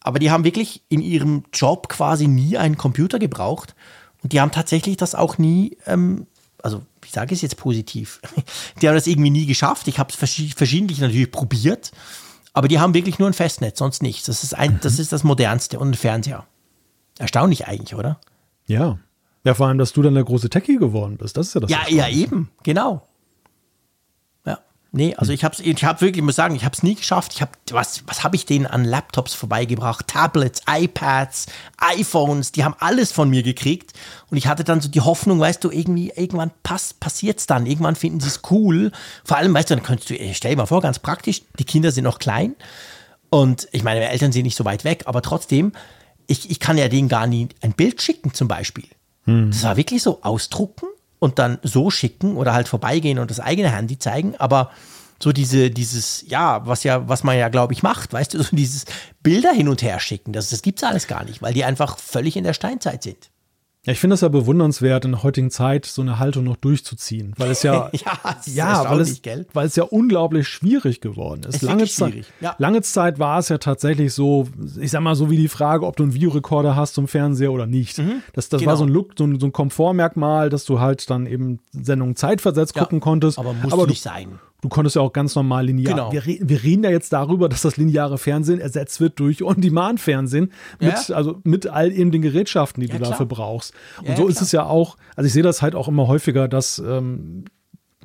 Aber 0.00 0.18
die 0.18 0.30
haben 0.30 0.44
wirklich 0.44 0.82
in 0.88 1.00
ihrem 1.00 1.44
Job 1.52 1.88
quasi 1.88 2.28
nie 2.28 2.56
einen 2.56 2.76
Computer 2.76 3.18
gebraucht. 3.18 3.74
Und 4.22 4.32
die 4.32 4.40
haben 4.40 4.50
tatsächlich 4.50 4.96
das 4.96 5.14
auch 5.14 5.38
nie, 5.38 5.76
ähm, 5.86 6.26
also 6.62 6.82
ich 7.04 7.12
sage 7.12 7.34
es 7.34 7.42
jetzt 7.42 7.58
positiv, 7.58 8.20
die 8.80 8.88
haben 8.88 8.94
das 8.94 9.06
irgendwie 9.06 9.30
nie 9.30 9.46
geschafft. 9.46 9.86
Ich 9.88 9.98
habe 9.98 10.10
es 10.10 10.16
verschiedentlich 10.54 11.00
natürlich 11.00 11.30
probiert, 11.30 11.92
aber 12.54 12.68
die 12.68 12.80
haben 12.80 12.94
wirklich 12.94 13.18
nur 13.18 13.28
ein 13.28 13.34
Festnetz, 13.34 13.78
sonst 13.78 14.02
nichts. 14.02 14.26
Das 14.26 14.44
ist, 14.44 14.54
ein, 14.54 14.78
das, 14.82 14.98
ist 14.98 15.12
das 15.12 15.24
Modernste 15.24 15.78
und 15.78 15.90
ein 15.90 15.94
Fernseher. 15.94 16.46
Erstaunlich 17.18 17.66
eigentlich, 17.66 17.94
oder? 17.94 18.18
Ja, 18.66 18.98
Ja, 19.44 19.54
vor 19.54 19.68
allem, 19.68 19.78
dass 19.78 19.92
du 19.92 20.02
dann 20.02 20.14
der 20.14 20.24
große 20.24 20.50
Techie 20.50 20.78
geworden 20.78 21.16
bist. 21.16 21.36
Das 21.36 21.48
ist 21.48 21.54
ja 21.54 21.60
das. 21.60 21.70
Ja, 21.70 21.82
ja, 21.88 22.08
eben, 22.08 22.50
genau. 22.62 23.02
Nee, 24.96 25.12
also 25.16 25.32
ich 25.32 25.42
habe 25.42 25.56
ich 25.60 25.84
hab 25.84 26.00
wirklich, 26.02 26.22
muss 26.22 26.36
sagen, 26.36 26.54
ich 26.54 26.64
habe 26.64 26.72
es 26.72 26.84
nie 26.84 26.94
geschafft. 26.94 27.32
Ich 27.34 27.42
habe 27.42 27.50
was 27.72 28.04
was 28.06 28.22
habe 28.22 28.36
ich 28.36 28.46
denen 28.46 28.64
an 28.64 28.84
Laptops 28.84 29.34
vorbeigebracht? 29.34 30.06
Tablets, 30.06 30.62
iPads, 30.70 31.46
iPhones, 31.78 32.52
die 32.52 32.62
haben 32.62 32.76
alles 32.78 33.10
von 33.10 33.28
mir 33.28 33.42
gekriegt 33.42 33.92
und 34.30 34.36
ich 34.36 34.46
hatte 34.46 34.62
dann 34.62 34.80
so 34.80 34.88
die 34.88 35.00
Hoffnung, 35.00 35.40
weißt 35.40 35.64
du, 35.64 35.72
irgendwie 35.72 36.12
irgendwann 36.14 36.52
pass, 36.62 36.94
passiert's 36.94 37.48
dann, 37.48 37.66
irgendwann 37.66 37.96
finden 37.96 38.20
sie 38.20 38.28
es 38.28 38.42
cool. 38.52 38.92
Vor 39.24 39.36
allem, 39.36 39.52
weißt 39.52 39.70
du, 39.70 39.74
dann 39.74 39.82
könntest 39.82 40.10
du 40.10 40.14
stell 40.32 40.52
dir 40.52 40.58
mal 40.58 40.66
vor, 40.66 40.80
ganz 40.80 41.00
praktisch, 41.00 41.42
die 41.58 41.64
Kinder 41.64 41.90
sind 41.90 42.04
noch 42.04 42.20
klein 42.20 42.54
und 43.30 43.66
ich 43.72 43.82
meine, 43.82 43.98
meine 43.98 44.12
Eltern 44.12 44.30
sind 44.30 44.44
nicht 44.44 44.56
so 44.56 44.64
weit 44.64 44.84
weg, 44.84 45.02
aber 45.06 45.22
trotzdem, 45.22 45.72
ich, 46.28 46.52
ich 46.52 46.60
kann 46.60 46.78
ja 46.78 46.86
denen 46.86 47.08
gar 47.08 47.26
nie 47.26 47.48
ein 47.62 47.72
Bild 47.72 48.00
schicken 48.00 48.32
zum 48.32 48.46
Beispiel. 48.46 48.86
Hm. 49.24 49.50
Das 49.50 49.62
war 49.62 49.76
wirklich 49.76 50.02
so 50.02 50.20
ausdrucken 50.22 50.86
und 51.18 51.38
dann 51.38 51.58
so 51.62 51.90
schicken 51.90 52.36
oder 52.36 52.52
halt 52.52 52.68
vorbeigehen 52.68 53.18
und 53.18 53.30
das 53.30 53.40
eigene 53.40 53.70
Handy 53.70 53.98
zeigen, 53.98 54.34
aber 54.38 54.70
so 55.22 55.32
diese, 55.32 55.70
dieses, 55.70 56.24
ja, 56.28 56.66
was 56.66 56.84
ja, 56.84 57.08
was 57.08 57.24
man 57.24 57.38
ja, 57.38 57.48
glaube 57.48 57.72
ich, 57.72 57.82
macht, 57.82 58.12
weißt 58.12 58.34
du, 58.34 58.42
so 58.42 58.54
dieses 58.54 58.84
Bilder 59.22 59.52
hin 59.52 59.68
und 59.68 59.82
her 59.82 60.00
schicken, 60.00 60.32
das, 60.32 60.50
das 60.50 60.62
gibt 60.62 60.80
es 60.80 60.84
alles 60.84 61.06
gar 61.06 61.24
nicht, 61.24 61.40
weil 61.40 61.54
die 61.54 61.64
einfach 61.64 61.98
völlig 61.98 62.36
in 62.36 62.44
der 62.44 62.52
Steinzeit 62.52 63.02
sind. 63.02 63.30
Ja, 63.84 63.92
ich 63.92 64.00
finde 64.00 64.14
es 64.14 64.22
ja 64.22 64.28
bewundernswert, 64.28 65.04
in 65.04 65.12
der 65.12 65.22
heutigen 65.22 65.50
Zeit 65.50 65.84
so 65.84 66.00
eine 66.00 66.18
Haltung 66.18 66.44
noch 66.44 66.56
durchzuziehen, 66.56 67.34
weil 67.36 67.50
es 67.50 67.62
ja, 67.62 67.90
ja, 67.92 68.36
ja 68.46 68.90
weil, 68.90 69.00
es, 69.00 69.20
weil 69.52 69.66
es 69.66 69.76
ja 69.76 69.84
unglaublich 69.84 70.48
schwierig 70.48 71.02
geworden 71.02 71.42
ist. 71.46 71.56
ist 71.56 71.62
lange, 71.62 71.86
Zeit, 71.86 72.26
ja. 72.40 72.54
lange 72.58 72.80
Zeit 72.80 73.18
war 73.18 73.38
es 73.38 73.50
ja 73.50 73.58
tatsächlich 73.58 74.14
so, 74.14 74.48
ich 74.80 74.90
sag 74.90 75.02
mal 75.02 75.14
so 75.14 75.30
wie 75.30 75.36
die 75.36 75.48
Frage, 75.48 75.86
ob 75.86 75.96
du 75.96 76.04
einen 76.04 76.14
Videorekorder 76.14 76.76
hast 76.76 76.94
zum 76.94 77.08
Fernseher 77.08 77.52
oder 77.52 77.66
nicht. 77.66 77.98
Mhm, 77.98 78.22
das 78.32 78.48
das 78.48 78.60
genau. 78.60 78.70
war 78.70 78.76
so 78.78 78.84
ein 78.84 78.90
Look, 78.90 79.12
so 79.18 79.24
ein, 79.24 79.38
so 79.38 79.46
ein, 79.46 79.52
Komfortmerkmal, 79.52 80.48
dass 80.48 80.64
du 80.64 80.80
halt 80.80 81.08
dann 81.10 81.26
eben 81.26 81.58
Sendungen 81.72 82.16
zeitversetzt 82.16 82.74
ja, 82.76 82.82
gucken 82.82 83.00
konntest. 83.00 83.38
Aber 83.38 83.52
muss 83.52 83.72
aber 83.72 83.86
nicht 83.86 84.04
du, 84.04 84.08
sein. 84.08 84.38
Du 84.64 84.70
konntest 84.70 84.96
ja 84.96 85.02
auch 85.02 85.12
ganz 85.12 85.34
normal 85.34 85.66
linear. 85.66 85.92
Genau. 85.92 86.10
Wir, 86.10 86.24
wir, 86.24 86.62
reden 86.62 86.84
ja 86.84 86.90
jetzt 86.90 87.12
darüber, 87.12 87.50
dass 87.50 87.60
das 87.60 87.76
lineare 87.76 88.16
Fernsehen 88.16 88.60
ersetzt 88.60 88.98
wird 88.98 89.20
durch 89.20 89.42
On-Demand-Fernsehen. 89.42 90.52
Mit, 90.80 91.08
ja. 91.08 91.14
Also 91.14 91.38
mit 91.44 91.66
all 91.66 91.92
eben 91.92 92.10
den 92.10 92.22
Gerätschaften, 92.22 92.80
die 92.80 92.86
ja, 92.86 92.94
du 92.94 93.00
klar. 93.00 93.10
dafür 93.10 93.26
brauchst. 93.26 93.74
Und 93.98 94.08
ja, 94.08 94.16
so 94.16 94.26
ist 94.26 94.40
es 94.40 94.52
ja 94.52 94.64
auch, 94.64 94.96
also 95.16 95.26
ich 95.26 95.34
sehe 95.34 95.42
das 95.42 95.60
halt 95.60 95.74
auch 95.74 95.86
immer 95.86 96.06
häufiger, 96.08 96.48
dass 96.48 96.78
ähm, 96.78 97.44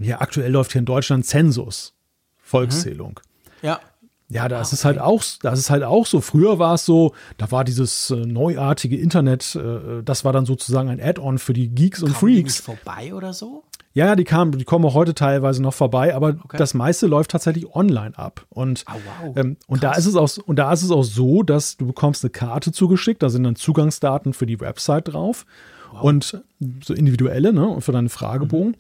ja, 0.02 0.20
aktuell 0.20 0.52
läuft 0.52 0.74
hier 0.74 0.80
in 0.80 0.86
Deutschland 0.86 1.26
Zensus, 1.26 1.94
Volkszählung. 2.40 3.22
Mhm. 3.62 3.68
Ja. 3.70 3.80
Ja, 4.28 4.50
da 4.50 4.60
ist 4.60 4.74
es 4.74 4.84
halt 4.84 5.00
auch, 5.00 5.24
das 5.42 5.60
ist 5.60 5.70
halt 5.70 5.84
auch 5.84 6.06
so. 6.06 6.20
Früher 6.20 6.60
war 6.60 6.74
es 6.74 6.86
so, 6.86 7.14
da 7.38 7.52
war 7.52 7.64
dieses 7.64 8.12
äh, 8.12 8.18
neuartige 8.18 8.98
Internet, 8.98 9.56
äh, 9.56 10.04
das 10.04 10.26
war 10.26 10.34
dann 10.34 10.46
sozusagen 10.46 10.90
ein 10.90 11.00
Add-on 11.00 11.40
für 11.40 11.54
die 11.54 11.70
Geeks 11.70 12.04
und 12.04 12.12
Kam 12.12 12.20
Freaks. 12.20 12.60
Vorbei 12.60 13.14
oder 13.14 13.32
so? 13.32 13.64
Ja, 13.94 14.16
die 14.16 14.24
kamen, 14.24 14.52
die 14.52 14.66
kommen 14.66 14.86
auch 14.86 14.94
heute 14.94 15.16
teilweise 15.16 15.62
noch 15.62 15.74
vorbei, 15.74 16.16
aber 16.16 16.36
okay. 16.44 16.58
das 16.58 16.74
meiste 16.74 17.08
läuft 17.08 17.32
tatsächlich 17.32 17.74
online 17.74 18.18
ab. 18.18 18.46
Und, 18.50 18.86
oh, 18.88 19.00
wow. 19.24 19.38
ähm, 19.38 19.58
und 19.68 19.84
da 19.84 19.94
ist 19.94 20.06
es 20.06 20.16
auch, 20.16 20.30
und 20.46 20.58
da 20.58 20.72
ist 20.72 20.84
es 20.84 20.92
auch 20.92 21.04
so, 21.04 21.42
dass 21.42 21.78
du 21.78 21.88
bekommst 21.88 22.24
eine 22.24 22.30
Karte 22.30 22.72
zugeschickt, 22.72 23.24
da 23.24 23.30
sind 23.30 23.44
dann 23.44 23.56
Zugangsdaten 23.56 24.34
für 24.34 24.46
die 24.46 24.60
Website 24.60 25.14
drauf 25.14 25.46
wow. 25.92 26.04
und 26.04 26.44
so 26.84 26.94
individuelle, 26.94 27.52
ne, 27.52 27.68
und 27.68 27.82
für 27.82 27.92
deinen 27.92 28.10
Fragebogen. 28.10 28.72
Mhm. 28.72 28.76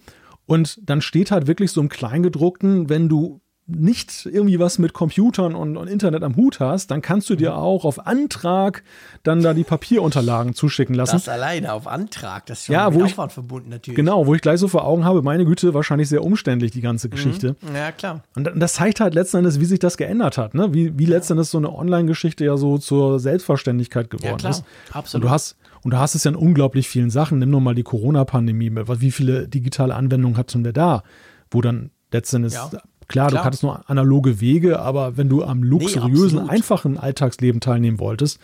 Und 0.45 0.89
dann 0.89 1.01
steht 1.01 1.31
halt 1.31 1.47
wirklich 1.47 1.71
so 1.71 1.81
im 1.81 1.89
Kleingedruckten, 1.89 2.89
wenn 2.89 3.09
du 3.09 3.41
nicht 3.69 4.25
irgendwie 4.25 4.59
was 4.59 4.79
mit 4.79 4.93
Computern 4.93 5.55
und, 5.55 5.77
und, 5.77 5.87
Internet 5.87 6.23
am 6.23 6.35
Hut 6.35 6.59
hast, 6.59 6.91
dann 6.91 7.01
kannst 7.01 7.29
du 7.29 7.35
dir 7.35 7.51
mhm. 7.51 7.57
auch 7.57 7.85
auf 7.85 8.05
Antrag 8.05 8.83
dann 9.23 9.41
da 9.41 9.53
die 9.53 9.63
Papierunterlagen 9.63 10.53
zuschicken 10.53 10.95
lassen. 10.95 11.13
Das 11.13 11.29
alleine 11.29 11.73
auf 11.73 11.87
Antrag, 11.87 12.45
das 12.45 12.59
ist 12.59 12.65
schon 12.65 12.73
ja, 12.73 12.89
mit 12.89 13.01
Aufwand 13.01 13.31
ich, 13.31 13.33
verbunden 13.33 13.69
natürlich. 13.69 13.95
Genau, 13.95 14.25
wo 14.27 14.35
ich 14.35 14.41
gleich 14.41 14.59
so 14.59 14.67
vor 14.67 14.85
Augen 14.85 15.05
habe, 15.05 15.21
meine 15.21 15.45
Güte, 15.45 15.73
wahrscheinlich 15.73 16.09
sehr 16.09 16.23
umständlich 16.23 16.71
die 16.71 16.81
ganze 16.81 17.07
mhm. 17.07 17.11
Geschichte. 17.11 17.55
Mhm. 17.61 17.75
Ja, 17.75 17.91
klar. 17.91 18.23
Und 18.35 18.49
das 18.55 18.73
zeigt 18.73 18.99
halt 18.99 19.13
letzten 19.13 19.37
Endes, 19.37 19.59
wie 19.59 19.65
sich 19.65 19.79
das 19.79 19.97
geändert 19.97 20.37
hat, 20.37 20.53
ne? 20.53 20.73
wie, 20.73 20.97
wie 20.97 21.05
letzten 21.05 21.33
Endes 21.33 21.51
so 21.51 21.57
eine 21.57 21.73
Online-Geschichte 21.73 22.45
ja 22.45 22.57
so 22.57 22.77
zur 22.77 23.19
Selbstverständlichkeit 23.19 24.09
geworden 24.09 24.31
ja, 24.31 24.37
klar. 24.37 24.51
ist. 24.51 24.63
Absolut. 24.91 25.23
Und 25.23 25.29
du 25.29 25.33
hast 25.33 25.57
und 25.81 25.91
du 25.91 25.97
hast 25.97 26.15
es 26.15 26.23
ja 26.23 26.31
in 26.31 26.35
unglaublich 26.35 26.89
vielen 26.89 27.09
Sachen. 27.09 27.39
Nimm 27.39 27.51
nur 27.51 27.61
mal 27.61 27.75
die 27.75 27.83
Corona-Pandemie. 27.83 28.71
Wie 28.71 29.11
viele 29.11 29.47
digitale 29.47 29.95
Anwendungen 29.95 30.37
hatten 30.37 30.65
wir 30.65 30.73
da? 30.73 31.03
Wo 31.51 31.61
dann 31.61 31.91
letztendlich 32.11 32.53
ja. 32.53 32.69
Klar, 33.09 33.27
Klar, 33.29 33.41
du 33.41 33.45
hattest 33.45 33.63
nur 33.63 33.89
analoge 33.89 34.39
Wege, 34.39 34.79
aber 34.79 35.17
wenn 35.17 35.29
du 35.29 35.43
am 35.43 35.63
luxuriösen, 35.63 36.45
nee, 36.45 36.49
einfachen 36.49 36.97
Alltagsleben 36.97 37.59
teilnehmen 37.59 37.99
wolltest, 37.99 38.39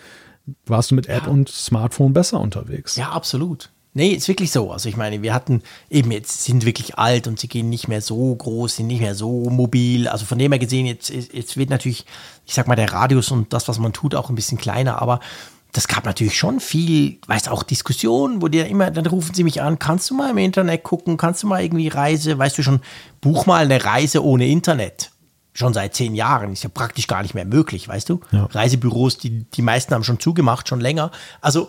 warst 0.65 0.91
du 0.91 0.95
mit 0.95 1.07
App 1.07 1.27
ja. 1.27 1.31
und 1.31 1.49
Smartphone 1.49 2.13
besser 2.13 2.39
unterwegs. 2.39 2.95
Ja, 2.95 3.11
absolut. 3.11 3.69
Nee, 3.93 4.09
ist 4.09 4.27
wirklich 4.27 4.51
so. 4.51 4.71
Also 4.71 4.89
ich 4.89 4.97
meine, 4.97 5.21
wir 5.21 5.33
hatten 5.33 5.61
eben 5.89 6.11
jetzt 6.11 6.43
sind 6.43 6.65
wirklich 6.65 6.97
alt 6.97 7.27
und 7.27 7.39
sie 7.39 7.47
gehen 7.47 7.69
nicht 7.69 7.87
mehr 7.87 8.01
so 8.01 8.35
groß, 8.35 8.75
sind 8.75 8.87
nicht 8.87 8.99
mehr 8.99 9.15
so 9.15 9.49
mobil. 9.49 10.09
Also 10.09 10.25
von 10.25 10.37
dem 10.37 10.51
her 10.51 10.59
gesehen, 10.59 10.85
jetzt, 10.85 11.09
jetzt 11.09 11.55
wird 11.55 11.69
natürlich, 11.69 12.05
ich 12.45 12.53
sag 12.53 12.67
mal, 12.67 12.75
der 12.75 12.91
Radius 12.91 13.31
und 13.31 13.53
das, 13.53 13.69
was 13.69 13.79
man 13.79 13.93
tut, 13.93 14.13
auch 14.13 14.29
ein 14.29 14.35
bisschen 14.35 14.57
kleiner. 14.57 15.01
Aber 15.01 15.21
das 15.75 15.89
gab 15.89 16.05
natürlich 16.05 16.37
schon 16.37 16.61
viel, 16.61 17.19
weißt 17.27 17.47
du, 17.47 17.51
auch 17.51 17.61
Diskussionen, 17.61 18.41
wo 18.41 18.47
die 18.47 18.59
immer, 18.59 18.91
dann 18.91 19.05
rufen 19.07 19.33
sie 19.33 19.43
mich 19.43 19.61
an, 19.61 19.77
kannst 19.77 20.09
du 20.09 20.15
mal 20.15 20.31
im 20.31 20.37
Internet 20.37 20.83
gucken, 20.83 21.17
kannst 21.17 21.43
du 21.43 21.47
mal 21.47 21.61
irgendwie 21.61 21.89
Reise, 21.89 22.37
weißt 22.37 22.57
du 22.57 22.63
schon, 22.63 22.79
buch 23.19 23.45
mal 23.45 23.65
eine 23.65 23.83
Reise 23.83 24.23
ohne 24.23 24.47
Internet. 24.47 25.11
Schon 25.51 25.73
seit 25.73 25.93
zehn 25.93 26.15
Jahren, 26.15 26.53
ist 26.53 26.63
ja 26.63 26.69
praktisch 26.69 27.07
gar 27.07 27.23
nicht 27.23 27.33
mehr 27.33 27.43
möglich, 27.43 27.89
weißt 27.89 28.07
du? 28.07 28.21
Ja. 28.31 28.45
Reisebüros, 28.45 29.17
die, 29.17 29.43
die 29.49 29.61
meisten 29.61 29.93
haben 29.93 30.05
schon 30.05 30.19
zugemacht, 30.19 30.69
schon 30.69 30.79
länger. 30.79 31.11
Also 31.41 31.67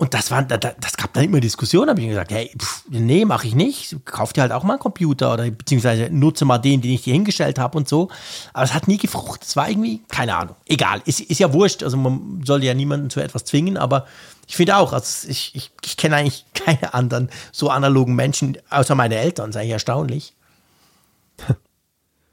und 0.00 0.14
das 0.14 0.30
war, 0.30 0.44
das 0.44 0.96
gab 0.96 1.12
dann 1.12 1.24
immer 1.24 1.40
Diskussionen, 1.40 1.90
habe 1.90 2.00
ich 2.00 2.06
gesagt, 2.06 2.30
hey, 2.30 2.54
pff, 2.56 2.84
nee, 2.88 3.24
mache 3.24 3.48
ich 3.48 3.56
nicht. 3.56 3.96
Kauf 4.04 4.32
dir 4.32 4.42
halt 4.42 4.52
auch 4.52 4.62
mal 4.62 4.74
einen 4.74 4.80
Computer 4.80 5.34
oder 5.34 5.50
beziehungsweise 5.50 6.08
nutze 6.08 6.44
mal 6.44 6.58
den, 6.58 6.80
den 6.80 6.92
ich 6.92 7.02
dir 7.02 7.14
hingestellt 7.14 7.58
habe 7.58 7.76
und 7.76 7.88
so. 7.88 8.08
Aber 8.52 8.62
es 8.62 8.74
hat 8.74 8.86
nie 8.86 8.96
gefruchtet. 8.96 9.48
Es 9.48 9.56
war 9.56 9.68
irgendwie, 9.68 10.02
keine 10.08 10.36
Ahnung. 10.36 10.54
Egal, 10.66 11.02
ist, 11.04 11.18
ist 11.18 11.40
ja 11.40 11.52
wurscht. 11.52 11.82
Also 11.82 11.96
man 11.96 12.42
soll 12.44 12.62
ja 12.62 12.74
niemanden 12.74 13.10
zu 13.10 13.18
etwas 13.18 13.44
zwingen, 13.44 13.76
aber 13.76 14.06
ich 14.46 14.54
finde 14.54 14.76
auch, 14.76 14.92
also 14.92 15.28
ich, 15.28 15.56
ich, 15.56 15.72
ich 15.84 15.96
kenne 15.96 16.14
eigentlich 16.14 16.44
keine 16.54 16.94
anderen 16.94 17.28
so 17.50 17.68
analogen 17.68 18.14
Menschen, 18.14 18.56
außer 18.70 18.94
meine 18.94 19.16
Eltern, 19.16 19.50
sei 19.50 19.64
ich 19.64 19.70
erstaunlich. 19.70 20.32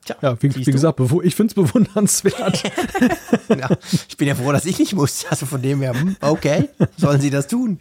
Tja, 0.05 0.15
ja, 0.21 0.41
wie, 0.41 0.55
wie 0.55 0.63
gesagt, 0.63 0.99
ich 1.23 1.35
finde 1.35 1.51
es 1.51 1.55
bewundernswert. 1.55 2.63
ja, 3.49 3.69
ich 4.07 4.17
bin 4.17 4.27
ja 4.27 4.35
froh, 4.35 4.51
dass 4.51 4.65
ich 4.65 4.77
nicht 4.77 4.93
muss. 4.93 5.25
Also 5.29 5.47
von 5.47 5.61
dem 5.61 5.81
her, 5.81 5.93
hm, 5.93 6.15
okay, 6.21 6.69
sollen 6.95 7.19
sie 7.19 7.31
das 7.31 7.47
tun. 7.47 7.79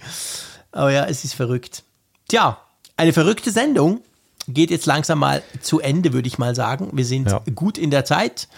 Aber 0.72 0.90
ja, 0.90 1.04
es 1.04 1.24
ist 1.24 1.34
verrückt. 1.34 1.84
Tja, 2.28 2.58
eine 2.96 3.12
verrückte 3.12 3.50
Sendung 3.50 4.00
geht 4.48 4.70
jetzt 4.70 4.86
langsam 4.86 5.18
mal 5.18 5.42
zu 5.60 5.80
Ende, 5.80 6.12
würde 6.12 6.28
ich 6.28 6.38
mal 6.38 6.54
sagen. 6.54 6.90
Wir 6.92 7.04
sind 7.04 7.30
ja. 7.30 7.42
gut 7.54 7.76
in 7.76 7.90
der 7.90 8.04
Zeit. 8.06 8.48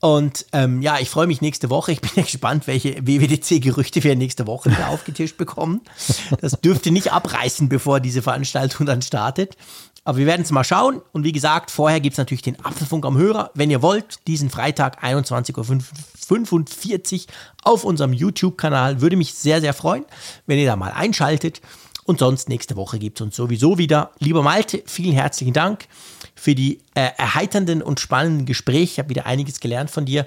Und 0.00 0.46
ähm, 0.52 0.82
ja, 0.82 0.98
ich 0.98 1.08
freue 1.08 1.26
mich 1.26 1.40
nächste 1.40 1.70
Woche. 1.70 1.92
Ich 1.92 2.00
bin 2.00 2.10
ja 2.16 2.22
gespannt, 2.22 2.66
welche 2.66 3.06
WWDC-Gerüchte 3.06 4.02
wir 4.04 4.14
nächste 4.16 4.46
Woche 4.46 4.70
wieder 4.70 4.88
aufgetischt 4.90 5.36
bekommen. 5.36 5.80
Das 6.40 6.60
dürfte 6.60 6.90
nicht 6.90 7.12
abreißen, 7.12 7.68
bevor 7.68 8.00
diese 8.00 8.22
Veranstaltung 8.22 8.86
dann 8.86 9.02
startet. 9.02 9.56
Aber 10.06 10.16
wir 10.18 10.26
werden 10.26 10.42
es 10.42 10.52
mal 10.52 10.62
schauen. 10.62 11.02
Und 11.12 11.24
wie 11.24 11.32
gesagt, 11.32 11.72
vorher 11.72 11.98
gibt 11.98 12.14
es 12.14 12.18
natürlich 12.18 12.42
den 12.42 12.64
Apfelfunk 12.64 13.04
am 13.04 13.18
Hörer. 13.18 13.50
Wenn 13.54 13.72
ihr 13.72 13.82
wollt, 13.82 14.24
diesen 14.28 14.50
Freitag 14.50 15.02
21.45 15.02 17.14
Uhr 17.14 17.20
auf 17.64 17.82
unserem 17.82 18.12
YouTube-Kanal. 18.12 19.00
Würde 19.00 19.16
mich 19.16 19.34
sehr, 19.34 19.60
sehr 19.60 19.74
freuen, 19.74 20.04
wenn 20.46 20.60
ihr 20.60 20.66
da 20.66 20.76
mal 20.76 20.92
einschaltet. 20.92 21.60
Und 22.04 22.20
sonst 22.20 22.48
nächste 22.48 22.76
Woche 22.76 23.00
gibt 23.00 23.18
es 23.18 23.26
uns 23.26 23.34
sowieso 23.34 23.78
wieder. 23.78 24.12
Lieber 24.20 24.44
Malte, 24.44 24.84
vielen 24.86 25.12
herzlichen 25.12 25.52
Dank 25.52 25.88
für 26.36 26.54
die 26.54 26.78
äh, 26.94 27.10
erheiternden 27.16 27.82
und 27.82 27.98
spannenden 27.98 28.46
Gespräche. 28.46 28.84
Ich 28.84 29.00
habe 29.00 29.08
wieder 29.08 29.26
einiges 29.26 29.58
gelernt 29.58 29.90
von 29.90 30.04
dir. 30.04 30.24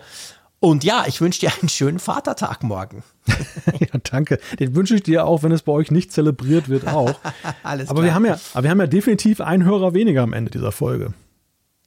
Und 0.61 0.83
ja, 0.83 1.05
ich 1.07 1.21
wünsche 1.21 1.39
dir 1.39 1.51
einen 1.61 1.69
schönen 1.69 1.99
Vatertag 1.99 2.63
morgen. 2.63 3.03
ja, 3.79 3.99
danke. 4.03 4.39
Den 4.59 4.75
wünsche 4.75 4.95
ich 4.95 5.03
dir 5.03 5.25
auch, 5.25 5.41
wenn 5.43 5.53
es 5.53 5.61
bei 5.61 5.71
euch 5.71 5.89
nicht 5.89 6.11
zelebriert 6.11 6.67
wird, 6.67 6.87
auch. 6.87 7.17
Alles 7.63 7.89
aber 7.89 8.01
klar. 8.01 8.05
wir 8.05 8.13
haben 8.13 8.25
ja, 8.25 8.39
aber 8.53 8.63
wir 8.63 8.69
haben 8.71 8.79
ja 8.79 8.87
definitiv 8.87 9.39
einen 9.39 9.63
Hörer 9.63 9.93
weniger 9.93 10.21
am 10.21 10.33
Ende 10.33 10.51
dieser 10.51 10.71
Folge. 10.71 11.13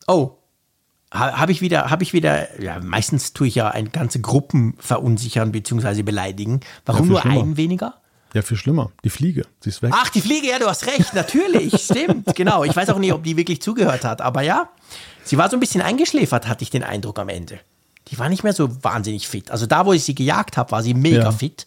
Oh. 0.06 0.38
Habe 1.10 1.52
ich 1.52 1.60
wieder, 1.60 1.90
habe 1.90 2.02
ich 2.04 2.14
wieder, 2.14 2.58
ja, 2.58 2.80
meistens 2.80 3.34
tue 3.34 3.46
ich 3.46 3.54
ja 3.56 3.68
ein 3.68 3.92
ganze 3.92 4.22
Gruppen 4.22 4.74
verunsichern 4.78 5.52
bzw. 5.52 6.02
beleidigen. 6.02 6.60
Warum 6.86 7.04
ja, 7.04 7.10
nur 7.10 7.20
schlimmer. 7.20 7.40
einen 7.42 7.56
weniger? 7.58 8.00
Ja, 8.32 8.40
viel 8.40 8.56
schlimmer. 8.56 8.92
Die 9.04 9.10
Fliege, 9.10 9.44
sie 9.60 9.68
ist 9.68 9.82
weg. 9.82 9.92
Ach, 9.94 10.08
die 10.08 10.22
Fliege, 10.22 10.48
ja, 10.48 10.58
du 10.58 10.66
hast 10.66 10.86
recht, 10.86 11.12
natürlich, 11.12 11.74
stimmt, 11.82 12.34
genau. 12.34 12.64
Ich 12.64 12.74
weiß 12.74 12.88
auch 12.88 12.98
nicht, 12.98 13.12
ob 13.12 13.22
die 13.22 13.36
wirklich 13.36 13.60
zugehört 13.60 14.06
hat, 14.06 14.22
aber 14.22 14.40
ja, 14.40 14.70
sie 15.22 15.36
war 15.36 15.50
so 15.50 15.58
ein 15.58 15.60
bisschen 15.60 15.82
eingeschläfert, 15.82 16.48
hatte 16.48 16.62
ich 16.62 16.70
den 16.70 16.82
Eindruck 16.82 17.18
am 17.18 17.28
Ende 17.28 17.60
die 18.12 18.18
war 18.18 18.28
nicht 18.28 18.44
mehr 18.44 18.52
so 18.52 18.68
wahnsinnig 18.84 19.26
fit. 19.26 19.50
Also 19.50 19.64
da, 19.64 19.86
wo 19.86 19.94
ich 19.94 20.04
sie 20.04 20.14
gejagt 20.14 20.58
habe, 20.58 20.70
war 20.70 20.82
sie 20.82 20.92
mega 20.92 21.22
ja. 21.22 21.32
fit. 21.32 21.66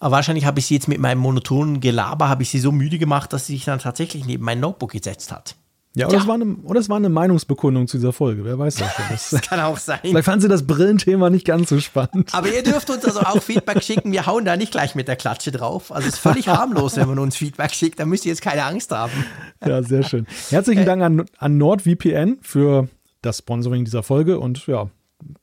Aber 0.00 0.16
wahrscheinlich 0.16 0.44
habe 0.44 0.58
ich 0.58 0.66
sie 0.66 0.74
jetzt 0.74 0.88
mit 0.88 0.98
meinem 0.98 1.18
monotonen 1.18 1.80
Gelaber, 1.80 2.28
habe 2.28 2.42
ich 2.42 2.50
sie 2.50 2.58
so 2.58 2.72
müde 2.72 2.98
gemacht, 2.98 3.32
dass 3.32 3.46
sie 3.46 3.54
sich 3.54 3.64
dann 3.64 3.78
tatsächlich 3.78 4.26
neben 4.26 4.44
mein 4.44 4.60
Notebook 4.60 4.90
gesetzt 4.90 5.30
hat. 5.30 5.54
Ja, 5.94 6.08
oder, 6.08 6.16
ja. 6.16 6.20
Es 6.20 6.26
war 6.26 6.34
eine, 6.34 6.56
oder 6.64 6.80
es 6.80 6.88
war 6.90 6.96
eine 6.96 7.08
Meinungsbekundung 7.08 7.86
zu 7.86 7.96
dieser 7.96 8.12
Folge. 8.12 8.44
Wer 8.44 8.58
weiß 8.58 8.74
das 8.74 8.94
schon. 8.94 9.04
Das, 9.10 9.30
das 9.30 9.40
kann 9.42 9.60
auch 9.60 9.78
sein. 9.78 10.00
Vielleicht 10.02 10.24
fanden 10.24 10.40
Sie 10.42 10.48
das 10.48 10.66
Brillenthema 10.66 11.30
nicht 11.30 11.46
ganz 11.46 11.70
so 11.70 11.80
spannend. 11.80 12.34
Aber 12.34 12.52
ihr 12.52 12.64
dürft 12.64 12.90
uns 12.90 13.04
also 13.04 13.20
auch 13.20 13.40
Feedback 13.40 13.82
schicken. 13.82 14.12
Wir 14.12 14.26
hauen 14.26 14.44
da 14.44 14.56
nicht 14.56 14.72
gleich 14.72 14.96
mit 14.96 15.06
der 15.08 15.16
Klatsche 15.16 15.52
drauf. 15.52 15.92
Also 15.92 16.08
es 16.08 16.14
ist 16.14 16.20
völlig 16.20 16.48
harmlos, 16.48 16.96
wenn 16.96 17.08
man 17.08 17.20
uns 17.20 17.36
Feedback 17.36 17.72
schickt. 17.72 18.00
Da 18.00 18.04
müsst 18.04 18.26
ihr 18.26 18.32
jetzt 18.32 18.42
keine 18.42 18.64
Angst 18.64 18.90
haben. 18.90 19.24
Ja, 19.64 19.82
sehr 19.82 20.02
schön. 20.02 20.26
Herzlichen 20.50 20.84
Dank 20.84 21.02
an, 21.02 21.24
an 21.38 21.56
NordVPN 21.56 22.40
für 22.42 22.88
das 23.22 23.38
Sponsoring 23.38 23.84
dieser 23.86 24.02
Folge. 24.02 24.38
Und 24.38 24.66
ja, 24.66 24.90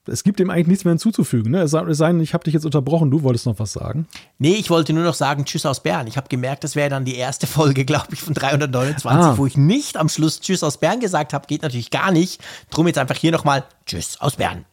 es 0.05 0.23
gibt 0.23 0.39
dem 0.39 0.49
eigentlich 0.49 0.67
nichts 0.67 0.85
mehr 0.85 0.91
hinzuzufügen. 0.91 1.51
Ne? 1.51 1.61
Es 1.61 1.71
sei 1.71 2.11
denn, 2.11 2.19
ich 2.19 2.33
habe 2.33 2.43
dich 2.43 2.53
jetzt 2.53 2.65
unterbrochen, 2.65 3.09
du 3.09 3.23
wolltest 3.23 3.45
noch 3.45 3.59
was 3.59 3.73
sagen. 3.73 4.07
Nee, 4.37 4.55
ich 4.55 4.69
wollte 4.69 4.93
nur 4.93 5.03
noch 5.03 5.13
sagen, 5.13 5.45
Tschüss 5.45 5.65
aus 5.65 5.81
Bern. 5.81 6.07
Ich 6.07 6.17
habe 6.17 6.27
gemerkt, 6.29 6.63
das 6.63 6.75
wäre 6.75 6.89
dann 6.89 7.05
die 7.05 7.15
erste 7.15 7.47
Folge, 7.47 7.85
glaube 7.85 8.07
ich, 8.11 8.21
von 8.21 8.33
329, 8.33 9.05
ah. 9.05 9.37
wo 9.37 9.45
ich 9.45 9.57
nicht 9.57 9.97
am 9.97 10.09
Schluss 10.09 10.39
Tschüss 10.39 10.63
aus 10.63 10.77
Bern 10.77 10.99
gesagt 10.99 11.33
habe. 11.33 11.47
Geht 11.47 11.63
natürlich 11.63 11.89
gar 11.89 12.11
nicht. 12.11 12.41
Drum 12.69 12.87
jetzt 12.87 12.97
einfach 12.97 13.17
hier 13.17 13.31
nochmal 13.31 13.65
Tschüss 13.85 14.19
aus 14.19 14.35
Bern. 14.35 14.65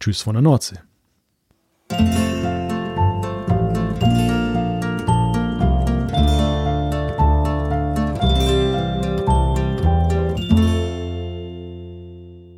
Tschüss 0.00 0.22
von 0.22 0.34
der 0.34 0.42
Nordsee. 0.42 0.78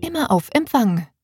Immer 0.00 0.30
auf 0.30 0.48
Empfang 0.52 1.06